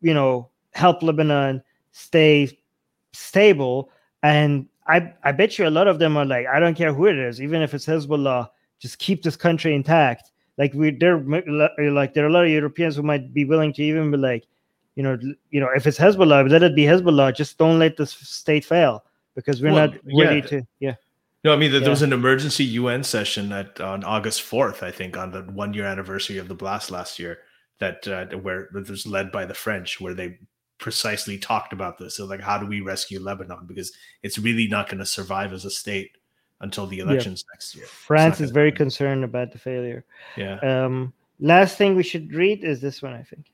you 0.00 0.14
know, 0.14 0.50
help 0.72 1.02
Lebanon 1.02 1.62
stay 1.92 2.58
stable. 3.12 3.90
And 4.22 4.68
I, 4.86 5.12
I 5.24 5.32
bet 5.32 5.58
you 5.58 5.66
a 5.66 5.70
lot 5.70 5.88
of 5.88 5.98
them 5.98 6.16
are 6.16 6.24
like, 6.24 6.46
I 6.46 6.60
don't 6.60 6.76
care 6.76 6.94
who 6.94 7.06
it 7.06 7.18
is, 7.18 7.42
even 7.42 7.62
if 7.62 7.74
it's 7.74 7.86
Hezbollah, 7.86 8.48
just 8.78 8.98
keep 8.98 9.22
this 9.22 9.36
country 9.36 9.74
intact. 9.74 10.30
Like 10.56 10.72
we, 10.74 10.90
there 10.90 11.18
like 11.18 12.14
there 12.14 12.24
are 12.24 12.28
a 12.28 12.32
lot 12.32 12.44
of 12.44 12.50
Europeans 12.50 12.96
who 12.96 13.02
might 13.02 13.32
be 13.32 13.44
willing 13.44 13.72
to 13.74 13.82
even 13.82 14.10
be 14.10 14.16
like, 14.16 14.46
you 14.98 15.04
know, 15.04 15.16
you 15.50 15.60
know, 15.60 15.68
if 15.76 15.86
it's 15.86 15.96
Hezbollah, 15.96 16.50
let 16.50 16.64
it 16.64 16.74
be 16.74 16.82
Hezbollah. 16.82 17.32
Just 17.32 17.56
don't 17.56 17.78
let 17.78 17.96
the 17.96 18.04
state 18.04 18.64
fail 18.64 19.04
because 19.36 19.62
we're 19.62 19.72
well, 19.72 19.86
not 19.86 19.98
ready 20.12 20.40
yeah. 20.40 20.46
to. 20.46 20.66
Yeah. 20.80 20.94
No, 21.44 21.52
I 21.52 21.56
mean 21.56 21.70
there, 21.70 21.78
yeah. 21.78 21.84
there 21.84 21.90
was 21.90 22.02
an 22.02 22.12
emergency 22.12 22.64
UN 22.64 23.04
session 23.04 23.52
at 23.52 23.80
on 23.80 24.02
August 24.02 24.42
fourth, 24.42 24.82
I 24.82 24.90
think, 24.90 25.16
on 25.16 25.30
the 25.30 25.42
one 25.42 25.72
year 25.72 25.84
anniversary 25.84 26.38
of 26.38 26.48
the 26.48 26.56
blast 26.56 26.90
last 26.90 27.20
year. 27.20 27.38
That 27.78 28.08
uh, 28.08 28.36
where 28.38 28.62
it 28.74 28.90
was 28.90 29.06
led 29.06 29.30
by 29.30 29.46
the 29.46 29.54
French, 29.54 30.00
where 30.00 30.14
they 30.14 30.40
precisely 30.78 31.38
talked 31.38 31.72
about 31.72 31.98
this. 31.98 32.16
So, 32.16 32.24
like, 32.24 32.40
how 32.40 32.58
do 32.58 32.66
we 32.66 32.80
rescue 32.80 33.20
Lebanon? 33.20 33.66
Because 33.66 33.92
it's 34.24 34.36
really 34.36 34.66
not 34.66 34.88
going 34.88 34.98
to 34.98 35.06
survive 35.06 35.52
as 35.52 35.64
a 35.64 35.70
state 35.70 36.10
until 36.60 36.88
the 36.88 36.98
elections 36.98 37.44
yeah. 37.46 37.54
next 37.54 37.76
year. 37.76 37.86
France 37.86 38.40
is 38.40 38.50
very 38.50 38.70
happen. 38.70 38.86
concerned 38.86 39.22
about 39.22 39.52
the 39.52 39.58
failure. 39.58 40.04
Yeah. 40.36 40.58
Um, 40.58 41.12
last 41.38 41.78
thing 41.78 41.94
we 41.94 42.02
should 42.02 42.34
read 42.34 42.64
is 42.64 42.80
this 42.80 43.00
one, 43.00 43.12
I 43.12 43.22
think. 43.22 43.46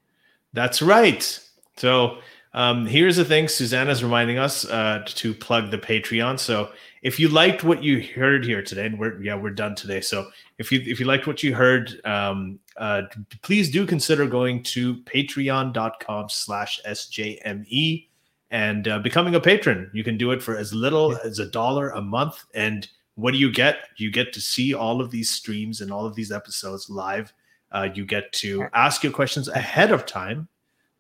That's 0.55 0.81
right. 0.81 1.41
So 1.77 2.19
um, 2.55 2.87
here's 2.87 3.17
the 3.17 3.25
thing 3.25 3.49
Susanna's 3.49 4.03
reminding 4.03 4.39
us 4.39 4.65
uh, 4.65 5.03
to 5.07 5.35
plug 5.35 5.71
the 5.73 5.79
Patreon. 5.79 6.39
So 6.39 6.71
if 7.03 7.19
you 7.19 7.29
liked 7.29 7.65
what 7.65 7.83
you 7.83 8.01
heard 8.15 8.45
here 8.45 8.63
today, 8.63 8.87
and 8.87 8.99
we're 8.99 9.21
yeah 9.21 9.35
we're 9.35 9.51
done 9.51 9.75
today. 9.75 10.01
So 10.01 10.31
if 10.59 10.71
you 10.71 10.81
if 10.87 11.01
you 11.01 11.07
liked 11.07 11.27
what 11.27 11.43
you 11.43 11.55
heard, 11.55 12.01
um, 12.07 12.61
uh, 12.77 13.03
please 13.43 13.71
do 13.71 13.85
consider 13.85 14.27
going 14.27 14.63
to 14.63 14.97
Patreon.com/slash 15.03 16.81
sjme 16.87 18.07
and 18.51 18.87
uh, 18.89 19.01
becoming 19.01 19.35
a 19.35 19.41
patron. 19.41 19.91
You 19.93 20.05
can 20.05 20.17
do 20.17 20.31
it 20.31 20.41
for 20.41 20.57
as 20.57 20.73
little 20.73 21.13
yeah. 21.13 21.19
as 21.25 21.41
a 21.41 21.47
dollar 21.47 21.91
a 21.91 22.01
month. 22.01 22.45
And 22.55 22.89
what 23.17 23.33
do 23.33 23.39
you 23.39 23.51
get? 23.51 23.79
You 23.97 24.13
get 24.13 24.33
to 24.33 24.41
see 24.41 24.73
all 24.73 25.01
of 25.01 25.11
these 25.11 25.29
streams 25.29 25.81
and 25.81 25.91
all 25.91 26.07
of 26.07 26.15
these 26.15 26.31
episodes 26.31 26.89
live. 26.89 27.33
Uh, 27.75 27.89
you 27.95 28.07
get 28.07 28.33
to 28.33 28.67
ask 28.73 29.03
your 29.03 29.13
questions 29.13 29.49
ahead 29.49 29.91
of 29.91 30.07
time 30.07 30.49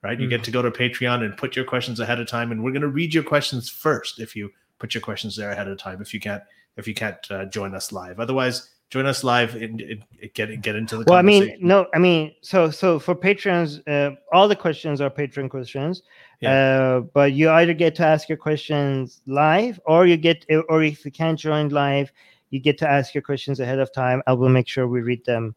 right? 0.05 0.21
You 0.21 0.29
get 0.29 0.43
mm. 0.43 0.45
to 0.45 0.51
go 0.51 0.63
to 0.63 0.71
Patreon 0.71 1.25
and 1.25 1.37
put 1.37 1.57
your 1.57 1.65
questions 1.65 1.99
ahead 1.99 2.21
of 2.21 2.29
time, 2.29 2.53
and 2.53 2.63
we're 2.63 2.73
going 2.73 2.83
to 2.83 2.89
read 2.89 3.15
your 3.15 3.25
questions 3.25 3.71
first 3.71 4.21
if 4.21 4.37
you 4.37 4.51
put 4.79 4.95
your 4.95 5.01
questions 5.01 5.35
there 5.35 5.51
ahead 5.51 5.67
of 5.67 5.79
time. 5.79 6.01
If 6.03 6.13
you 6.13 6.21
can't, 6.21 6.43
if 6.77 6.87
you 6.87 6.95
can't 6.95 7.19
uh, 7.31 7.47
join 7.47 7.75
us 7.75 7.91
live, 7.91 8.21
otherwise 8.21 8.69
join 8.91 9.07
us 9.07 9.25
live 9.25 9.55
and, 9.55 9.81
and, 9.81 10.05
get 10.35 10.61
get 10.61 10.77
into 10.77 10.99
the. 10.99 11.05
Well, 11.09 11.19
I 11.19 11.23
mean, 11.23 11.57
no, 11.59 11.87
I 11.95 11.99
mean, 11.99 12.35
so 12.43 12.71
so 12.71 12.99
for 12.99 13.15
patrons, 13.15 13.81
uh, 13.87 14.11
all 14.31 14.47
the 14.47 14.55
questions 14.55 15.01
are 15.01 15.09
patron 15.09 15.49
questions. 15.49 16.03
Yeah. 16.41 16.53
Uh, 16.53 17.01
but 17.01 17.33
you 17.33 17.49
either 17.51 17.73
get 17.73 17.95
to 17.97 18.07
ask 18.07 18.29
your 18.29 18.39
questions 18.39 19.23
live, 19.27 19.81
or 19.87 20.07
you 20.07 20.19
get, 20.19 20.45
or 20.69 20.83
if 20.83 21.05
you 21.07 21.11
can't 21.11 21.39
join 21.39 21.71
live, 21.71 22.13
you 22.51 22.61
get 22.61 22.77
to 22.79 22.89
ask 22.89 23.15
your 23.15 23.23
questions 23.23 23.59
ahead 23.59 23.79
of 23.79 23.91
time. 23.91 24.23
I 24.27 24.35
will 24.35 24.51
make 24.51 24.69
sure 24.69 24.87
we 24.87 25.01
read 25.01 25.25
them 25.25 25.55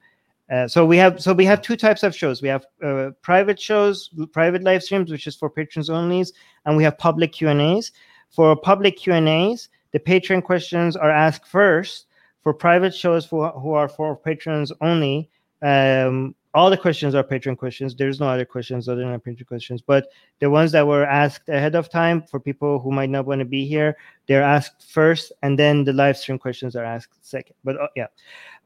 uh, 0.52 0.68
so 0.68 0.86
we 0.86 0.98
have 0.98 1.22
so 1.22 1.34
we 1.34 1.46
have 1.46 1.62
two 1.62 1.76
types 1.76 2.04
of 2.04 2.16
shows. 2.16 2.42
We 2.42 2.48
have 2.48 2.66
uh, 2.84 3.12
private 3.22 3.60
shows, 3.60 4.10
private 4.32 4.64
live 4.64 4.84
streams, 4.84 5.12
which 5.12 5.28
is 5.28 5.36
for 5.36 5.50
patrons 5.50 5.90
only, 5.90 6.26
and 6.66 6.78
we 6.78 6.84
have 6.84 6.98
public 6.98 7.34
Q 7.34 7.50
and 7.50 7.62
A's. 7.62 7.92
For 8.30 8.56
public 8.56 8.98
Q 8.98 9.14
and 9.14 9.28
A's, 9.28 9.70
the 9.92 10.00
patron 10.00 10.42
questions 10.42 10.96
are 10.96 11.12
asked 11.12 11.48
first. 11.48 12.06
For 12.44 12.54
private 12.54 12.96
shows 12.96 13.26
for, 13.26 13.50
who 13.52 13.74
are 13.74 13.90
for 13.90 14.16
patrons 14.16 14.72
only, 14.80 15.30
um, 15.62 16.34
all 16.54 16.70
the 16.70 16.78
questions 16.78 17.14
are 17.14 17.24
patron 17.24 17.58
questions. 17.58 17.94
There's 17.94 18.20
no 18.20 18.28
other 18.30 18.46
questions 18.46 18.88
other 18.88 19.02
than 19.02 19.20
patron 19.20 19.46
questions. 19.46 19.82
But 19.82 20.08
the 20.40 20.50
ones 20.50 20.72
that 20.72 20.88
were 20.88 21.06
asked 21.06 21.50
ahead 21.50 21.76
of 21.76 21.90
time 21.90 22.24
for 22.24 22.40
people 22.40 22.80
who 22.80 22.92
might 22.92 23.10
not 23.10 23.26
want 23.26 23.40
to 23.40 23.46
be 23.46 23.68
here, 23.68 23.98
they're 24.28 24.44
asked 24.44 24.90
first, 24.90 25.34
and 25.44 25.60
then 25.60 25.84
the 25.84 25.94
live 25.94 26.18
stream 26.18 26.40
questions 26.40 26.76
are 26.76 26.86
asked 26.86 27.14
second. 27.22 27.56
But 27.64 27.82
uh, 27.82 27.88
yeah. 27.96 28.08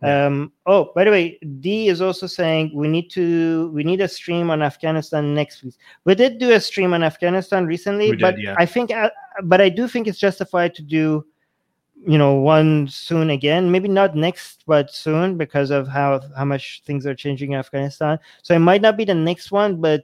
Um, 0.04 0.52
oh, 0.66 0.92
by 0.96 1.04
the 1.04 1.12
way, 1.12 1.40
D 1.60 1.88
is 1.88 2.02
also 2.02 2.26
saying 2.26 2.72
we 2.74 2.88
need 2.88 3.10
to 3.12 3.70
we 3.74 3.84
need 3.84 4.02
a 4.02 4.08
stream 4.08 4.50
on 4.50 4.64
Afghanistan 4.64 5.36
next 5.36 5.64
week. 5.64 5.76
We 6.06 6.16
did 6.16 6.40
do 6.40 6.52
a 6.54 6.60
stream 6.60 6.94
on 6.94 7.04
Afghanistan 7.04 7.68
recently, 7.68 8.16
but 8.16 8.40
yeah. 8.40 8.56
I 8.58 8.66
think, 8.66 8.92
uh, 8.92 9.12
but 9.44 9.62
I 9.62 9.70
do 9.70 9.88
think 9.88 10.08
it's 10.08 10.18
justified 10.18 10.74
to 10.76 10.82
do, 10.82 11.24
you 12.08 12.18
know, 12.18 12.34
one 12.34 12.88
soon 12.88 13.30
again. 13.30 13.72
Maybe 13.72 13.90
not 13.90 14.16
next, 14.16 14.64
but 14.66 14.92
soon 14.92 15.38
because 15.38 15.70
of 15.70 15.88
how 15.88 16.22
how 16.36 16.46
much 16.46 16.82
things 16.84 17.06
are 17.06 17.14
changing 17.14 17.52
in 17.52 17.60
Afghanistan. 17.60 18.18
So 18.42 18.56
it 18.56 18.60
might 18.60 18.82
not 18.82 18.98
be 18.98 19.06
the 19.06 19.14
next 19.14 19.52
one, 19.52 19.80
but 19.80 20.04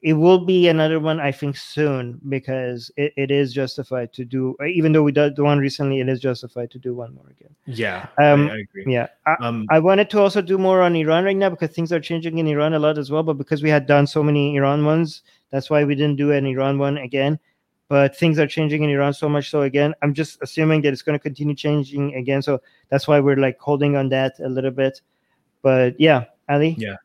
it 0.00 0.12
will 0.12 0.38
be 0.38 0.68
another 0.68 1.00
one 1.00 1.18
i 1.18 1.32
think 1.32 1.56
soon 1.56 2.20
because 2.28 2.90
it, 2.96 3.12
it 3.16 3.30
is 3.30 3.52
justified 3.52 4.12
to 4.12 4.24
do 4.24 4.56
even 4.66 4.92
though 4.92 5.02
we 5.02 5.10
did 5.10 5.34
the 5.34 5.42
one 5.42 5.58
recently 5.58 6.00
it 6.00 6.08
is 6.08 6.20
justified 6.20 6.70
to 6.70 6.78
do 6.78 6.94
one 6.94 7.12
more 7.14 7.26
again. 7.30 7.54
Yeah 7.66 8.06
um, 8.22 8.48
I, 8.48 8.54
I 8.54 8.56
agree. 8.58 8.84
yeah 8.86 9.08
I, 9.26 9.36
um, 9.40 9.66
I 9.70 9.78
wanted 9.80 10.08
to 10.10 10.20
also 10.20 10.40
do 10.40 10.56
more 10.56 10.82
on 10.82 10.94
iran 10.94 11.24
right 11.24 11.36
now 11.36 11.50
because 11.50 11.70
things 11.70 11.92
are 11.92 12.00
changing 12.00 12.38
in 12.38 12.46
iran 12.46 12.74
a 12.74 12.78
lot 12.78 12.96
as 12.96 13.10
well 13.10 13.22
but 13.22 13.38
because 13.38 13.62
we 13.62 13.70
had 13.70 13.86
done 13.86 14.06
so 14.06 14.22
many 14.22 14.54
iran 14.54 14.84
ones 14.84 15.22
that's 15.50 15.68
why 15.68 15.82
we 15.84 15.94
didn't 15.94 16.16
do 16.16 16.32
an 16.32 16.46
iran 16.46 16.78
one 16.78 16.98
again. 16.98 17.38
But 17.88 18.14
things 18.14 18.38
are 18.38 18.46
changing 18.46 18.82
in 18.82 18.90
iran 18.90 19.14
so 19.14 19.28
much 19.28 19.50
so 19.50 19.62
again 19.62 19.94
i'm 20.02 20.14
just 20.14 20.38
assuming 20.42 20.82
that 20.82 20.92
it's 20.92 21.02
going 21.02 21.18
to 21.18 21.22
continue 21.22 21.54
changing 21.54 22.14
again 22.14 22.42
so 22.42 22.60
that's 22.90 23.08
why 23.08 23.18
we're 23.18 23.36
like 23.36 23.58
holding 23.58 23.96
on 23.96 24.10
that 24.10 24.38
a 24.40 24.48
little 24.48 24.70
bit. 24.70 25.00
But 25.62 25.98
yeah 25.98 26.26
ali? 26.48 26.76
Yeah 26.78 26.96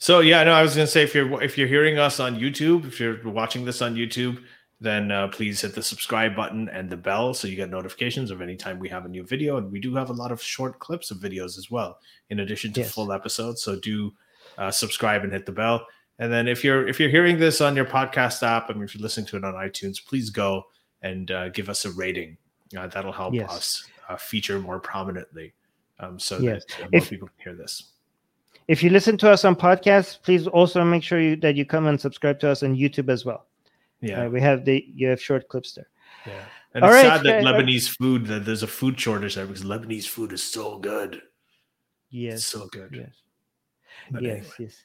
so 0.00 0.20
yeah, 0.20 0.42
no, 0.42 0.52
I 0.52 0.62
was 0.62 0.74
gonna 0.74 0.86
say 0.86 1.02
if 1.02 1.14
you're 1.14 1.42
if 1.42 1.56
you're 1.56 1.68
hearing 1.68 1.98
us 1.98 2.18
on 2.18 2.40
YouTube, 2.40 2.86
if 2.86 2.98
you're 2.98 3.22
watching 3.28 3.64
this 3.64 3.82
on 3.82 3.94
YouTube, 3.94 4.42
then 4.80 5.10
uh, 5.10 5.28
please 5.28 5.60
hit 5.60 5.74
the 5.74 5.82
subscribe 5.82 6.34
button 6.34 6.70
and 6.70 6.88
the 6.88 6.96
bell 6.96 7.34
so 7.34 7.46
you 7.46 7.54
get 7.54 7.68
notifications 7.68 8.30
of 8.30 8.40
any 8.40 8.56
time 8.56 8.78
we 8.78 8.88
have 8.88 9.04
a 9.04 9.08
new 9.08 9.22
video. 9.22 9.58
And 9.58 9.70
we 9.70 9.78
do 9.78 9.94
have 9.94 10.08
a 10.08 10.14
lot 10.14 10.32
of 10.32 10.42
short 10.42 10.78
clips 10.78 11.10
of 11.10 11.18
videos 11.18 11.58
as 11.58 11.70
well, 11.70 11.98
in 12.30 12.40
addition 12.40 12.72
to 12.72 12.80
yes. 12.80 12.90
full 12.90 13.12
episodes. 13.12 13.62
So 13.62 13.78
do 13.78 14.12
uh, 14.56 14.70
subscribe 14.70 15.22
and 15.22 15.32
hit 15.32 15.44
the 15.44 15.52
bell. 15.52 15.86
And 16.18 16.32
then 16.32 16.48
if 16.48 16.64
you're 16.64 16.88
if 16.88 16.98
you're 16.98 17.10
hearing 17.10 17.38
this 17.38 17.60
on 17.60 17.76
your 17.76 17.84
podcast 17.84 18.42
app, 18.42 18.70
I 18.70 18.72
mean, 18.72 18.84
if 18.84 18.94
you're 18.94 19.02
listening 19.02 19.26
to 19.26 19.36
it 19.36 19.44
on 19.44 19.52
iTunes, 19.54 20.04
please 20.04 20.30
go 20.30 20.64
and 21.02 21.30
uh, 21.30 21.50
give 21.50 21.68
us 21.68 21.84
a 21.84 21.90
rating. 21.90 22.38
Uh, 22.76 22.86
that'll 22.86 23.12
help 23.12 23.34
yes. 23.34 23.50
us 23.50 23.86
uh, 24.08 24.16
feature 24.16 24.58
more 24.60 24.80
prominently, 24.80 25.52
um, 25.98 26.18
so 26.18 26.38
yes. 26.38 26.64
that 26.78 26.92
more 26.92 27.02
if, 27.02 27.10
people 27.10 27.28
can 27.28 27.52
hear 27.52 27.54
this. 27.54 27.92
If 28.70 28.84
you 28.84 28.90
listen 28.90 29.16
to 29.18 29.28
us 29.28 29.44
on 29.44 29.56
podcasts, 29.56 30.22
please 30.22 30.46
also 30.46 30.84
make 30.84 31.02
sure 31.02 31.20
you, 31.20 31.34
that 31.42 31.56
you 31.56 31.66
come 31.66 31.88
and 31.88 32.00
subscribe 32.00 32.38
to 32.38 32.48
us 32.48 32.62
on 32.62 32.76
YouTube 32.76 33.08
as 33.08 33.24
well. 33.24 33.46
Yeah, 34.00 34.26
uh, 34.26 34.28
we 34.28 34.40
have 34.40 34.64
the 34.64 34.86
you 34.94 35.08
have 35.08 35.20
short 35.20 35.48
clips 35.48 35.72
there. 35.72 35.88
Yeah, 36.24 36.44
and 36.74 36.84
All 36.84 36.90
it's 36.90 37.02
right, 37.02 37.16
sad 37.16 37.26
that 37.26 37.42
Lebanese 37.42 37.88
food 37.88 38.26
that 38.26 38.44
there's 38.44 38.62
a 38.62 38.68
food 38.68 39.00
shortage 39.00 39.34
there 39.34 39.44
because 39.44 39.64
Lebanese 39.64 40.06
food 40.06 40.32
is 40.32 40.44
so 40.44 40.78
good. 40.78 41.20
Yes, 42.10 42.34
it's 42.34 42.46
so 42.46 42.68
good. 42.68 42.90
Yes, 42.92 43.10
but 44.12 44.22
yes, 44.22 44.36
anyway. 44.36 44.52
yes. 44.60 44.84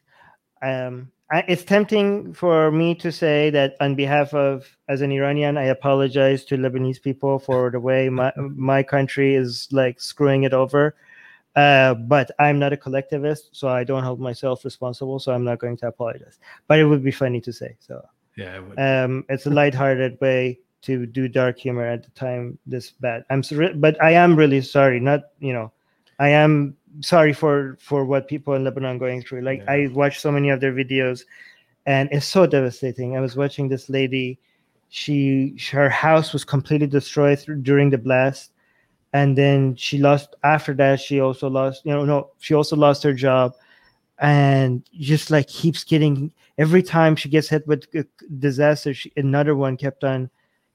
Um, 0.64 1.12
I, 1.32 1.44
it's 1.48 1.64
tempting 1.64 2.34
for 2.34 2.72
me 2.72 2.96
to 2.96 3.12
say 3.12 3.52
that 3.52 3.76
on 3.82 3.94
behalf 3.94 4.34
of 4.34 4.66
as 4.90 5.02
an 5.02 5.12
Iranian, 5.12 5.60
I 5.60 5.66
apologize 5.66 6.44
to 6.46 6.58
Lebanese 6.58 7.04
people 7.04 7.38
for 7.38 7.70
the 7.70 7.80
way 7.80 8.10
my 8.10 8.34
my 8.36 8.82
country 8.82 9.36
is 9.36 9.68
like 9.72 10.02
screwing 10.02 10.42
it 10.42 10.54
over. 10.54 10.96
Uh, 11.56 11.94
but 11.94 12.32
I'm 12.38 12.60
not 12.60 12.74
a 12.74 12.78
collectivist, 12.78 13.50
so 13.54 13.70
I 13.70 13.86
don't 13.86 14.04
hold 14.04 14.20
myself 14.20 14.66
responsible. 14.66 15.20
So 15.20 15.32
I'm 15.32 15.46
not 15.46 15.60
going 15.60 15.78
to 15.78 15.88
apologize. 15.88 16.38
But 16.68 16.80
it 16.80 16.86
would 16.86 17.04
be 17.04 17.12
funny 17.12 17.40
to 17.42 17.54
say. 17.54 17.78
So 17.80 18.06
yeah, 18.36 18.60
it 18.60 18.80
um, 18.80 19.26
it's 19.30 19.46
a 19.46 19.50
lighthearted 19.50 20.20
way 20.20 20.60
to 20.82 21.06
do 21.06 21.28
dark 21.28 21.58
humor 21.58 21.86
at 21.86 22.04
the 22.04 22.10
time 22.12 22.58
this 22.66 22.92
bad. 22.92 23.24
I'm 23.30 23.42
sorry, 23.42 23.74
but 23.74 24.02
I 24.04 24.12
am 24.12 24.36
really 24.36 24.62
sorry. 24.62 25.00
Not 25.00 25.22
you 25.40 25.54
know, 25.54 25.72
I 26.20 26.30
am 26.30 26.76
sorry 27.00 27.32
for 27.32 27.78
for 27.80 28.04
what 28.04 28.28
people 28.28 28.54
in 28.56 28.66
Lebanon 28.66 28.98
going 28.98 29.22
through. 29.22 29.42
Like 29.42 29.60
yeah. 29.60 29.72
I 29.72 29.88
watched 29.88 30.20
so 30.20 30.32
many 30.32 30.50
of 30.50 30.60
their 30.60 30.74
videos, 30.74 31.24
and 31.86 32.10
it's 32.12 32.26
so 32.26 32.46
devastating. 32.46 33.16
I 33.16 33.22
was 33.22 33.38
watching 33.38 33.70
this 33.70 33.90
lady. 33.90 34.38
She 34.90 35.58
her 35.72 35.90
house 35.90 36.34
was 36.34 36.44
completely 36.44 36.88
destroyed 36.88 37.40
through, 37.40 37.62
during 37.62 37.90
the 37.90 37.98
blast 37.98 38.52
and 39.16 39.38
then 39.38 39.76
she 39.78 39.98
lost 39.98 40.36
after 40.44 40.74
that 40.76 41.00
she 41.00 41.22
also 41.22 41.50
lost 41.50 41.86
you 41.86 41.94
know 41.94 42.04
no 42.06 42.32
she 42.40 42.54
also 42.54 42.76
lost 42.76 43.04
her 43.04 43.14
job. 43.14 43.54
And 44.20 44.84
just 44.94 45.32
like 45.32 45.48
keeps 45.48 45.84
getting 45.84 46.32
every 46.58 46.84
time 46.84 47.16
she 47.16 47.30
gets 47.30 47.50
hit 47.50 47.68
with 47.68 47.86
disaster 48.40 48.94
she, 48.94 49.12
another 49.18 49.56
one 49.56 49.78
kept 49.78 50.04
on 50.04 50.30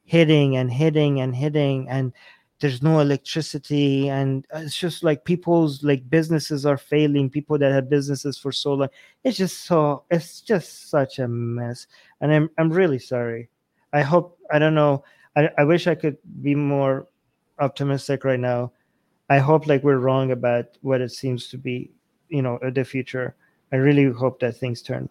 hitting 0.04 0.56
and 0.56 0.70
hitting 0.72 1.20
and 1.20 1.34
hitting 1.36 1.88
and 1.88 2.12
there's 2.60 2.82
no 2.82 3.00
electricity. 3.00 4.10
And 4.10 4.46
it's 4.54 4.76
just 4.76 5.02
like 5.02 5.24
people's 5.24 5.82
like 5.82 6.08
businesses 6.10 6.66
are 6.66 6.76
failing 6.76 7.30
people 7.30 7.56
that 7.58 7.72
have 7.72 7.88
businesses 7.88 8.36
for 8.38 8.52
so 8.52 8.74
long. 8.74 8.88
It's 9.24 9.38
just 9.38 9.64
so 9.64 10.04
it's 10.10 10.42
just 10.42 10.90
such 10.90 11.18
a 11.18 11.28
mess. 11.28 11.86
And 12.20 12.32
i'm, 12.32 12.50
I'm 12.58 12.70
really 12.70 12.98
sorry. 12.98 13.48
I 13.92 14.02
hope 14.02 14.38
i 14.52 14.58
don't 14.58 14.74
know 14.74 15.04
I, 15.36 15.50
I 15.58 15.64
wish 15.64 15.86
i 15.86 15.94
could 15.94 16.18
be 16.42 16.54
more 16.54 17.06
optimistic 17.60 18.24
right 18.24 18.40
now. 18.40 18.72
I 19.28 19.38
hope 19.38 19.66
like 19.66 19.84
we're 19.84 19.98
wrong 19.98 20.32
about 20.32 20.66
what 20.82 21.00
it 21.00 21.12
seems 21.12 21.48
to 21.50 21.58
be, 21.58 21.90
you 22.28 22.42
know, 22.42 22.58
the 22.74 22.84
future. 22.84 23.36
I 23.72 23.76
really 23.76 24.10
hope 24.12 24.40
that 24.40 24.56
things 24.56 24.82
turn, 24.82 25.08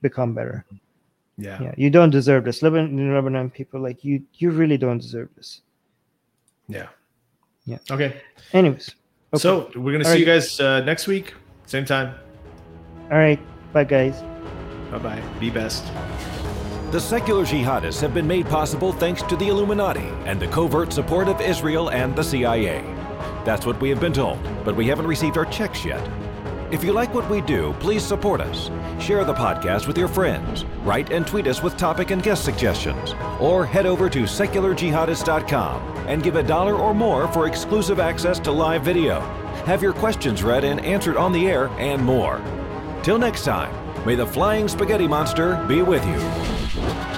become 0.00 0.34
better. 0.34 0.64
Yeah. 1.36 1.62
Yeah. 1.62 1.74
You 1.76 1.90
don't 1.90 2.10
deserve 2.10 2.44
this. 2.44 2.62
Lebanon, 2.62 3.14
Lebanon 3.14 3.50
people 3.50 3.80
like 3.80 4.02
you, 4.02 4.22
you 4.34 4.50
really 4.50 4.78
don't 4.78 4.98
deserve 4.98 5.28
this. 5.36 5.60
Yeah. 6.68 6.88
Yeah. 7.64 7.78
Okay. 7.90 8.22
Anyways. 8.52 8.94
Okay. 9.34 9.40
So 9.42 9.70
we're 9.76 9.92
gonna 9.92 9.98
All 9.98 10.04
see 10.04 10.10
right. 10.10 10.18
you 10.20 10.24
guys 10.24 10.58
uh, 10.58 10.80
next 10.80 11.06
week, 11.06 11.34
same 11.66 11.84
time. 11.84 12.14
All 13.10 13.18
right. 13.18 13.40
Bye, 13.72 13.84
guys. 13.84 14.22
Bye 14.90 14.98
bye. 14.98 15.22
Be 15.38 15.50
best. 15.50 15.84
The 16.90 16.98
secular 16.98 17.44
jihadists 17.44 18.00
have 18.00 18.14
been 18.14 18.26
made 18.26 18.46
possible 18.46 18.94
thanks 18.94 19.22
to 19.24 19.36
the 19.36 19.48
Illuminati 19.48 20.08
and 20.24 20.40
the 20.40 20.48
covert 20.48 20.90
support 20.90 21.28
of 21.28 21.38
Israel 21.38 21.90
and 21.90 22.16
the 22.16 22.24
CIA. 22.24 22.80
That's 23.44 23.66
what 23.66 23.78
we 23.78 23.90
have 23.90 24.00
been 24.00 24.14
told, 24.14 24.38
but 24.64 24.74
we 24.74 24.86
haven't 24.86 25.06
received 25.06 25.36
our 25.36 25.44
checks 25.44 25.84
yet. 25.84 26.00
If 26.70 26.82
you 26.82 26.94
like 26.94 27.12
what 27.12 27.28
we 27.28 27.42
do, 27.42 27.74
please 27.78 28.02
support 28.02 28.40
us. 28.40 28.70
Share 29.04 29.22
the 29.26 29.34
podcast 29.34 29.86
with 29.86 29.98
your 29.98 30.08
friends. 30.08 30.64
Write 30.82 31.12
and 31.12 31.26
tweet 31.26 31.46
us 31.46 31.62
with 31.62 31.76
topic 31.76 32.10
and 32.10 32.22
guest 32.22 32.42
suggestions. 32.42 33.12
Or 33.38 33.66
head 33.66 33.84
over 33.84 34.08
to 34.08 34.22
secularjihadist.com 34.22 36.06
and 36.06 36.22
give 36.22 36.36
a 36.36 36.42
dollar 36.42 36.74
or 36.74 36.94
more 36.94 37.30
for 37.34 37.46
exclusive 37.46 38.00
access 38.00 38.38
to 38.40 38.50
live 38.50 38.80
video. 38.80 39.20
Have 39.66 39.82
your 39.82 39.92
questions 39.92 40.42
read 40.42 40.64
and 40.64 40.80
answered 40.80 41.18
on 41.18 41.32
the 41.32 41.48
air, 41.48 41.68
and 41.76 42.02
more. 42.02 42.40
Till 43.02 43.18
next 43.18 43.44
time, 43.44 43.74
may 44.06 44.14
the 44.14 44.26
flying 44.26 44.68
spaghetti 44.68 45.06
monster 45.06 45.62
be 45.68 45.82
with 45.82 46.02
you. 46.80 47.17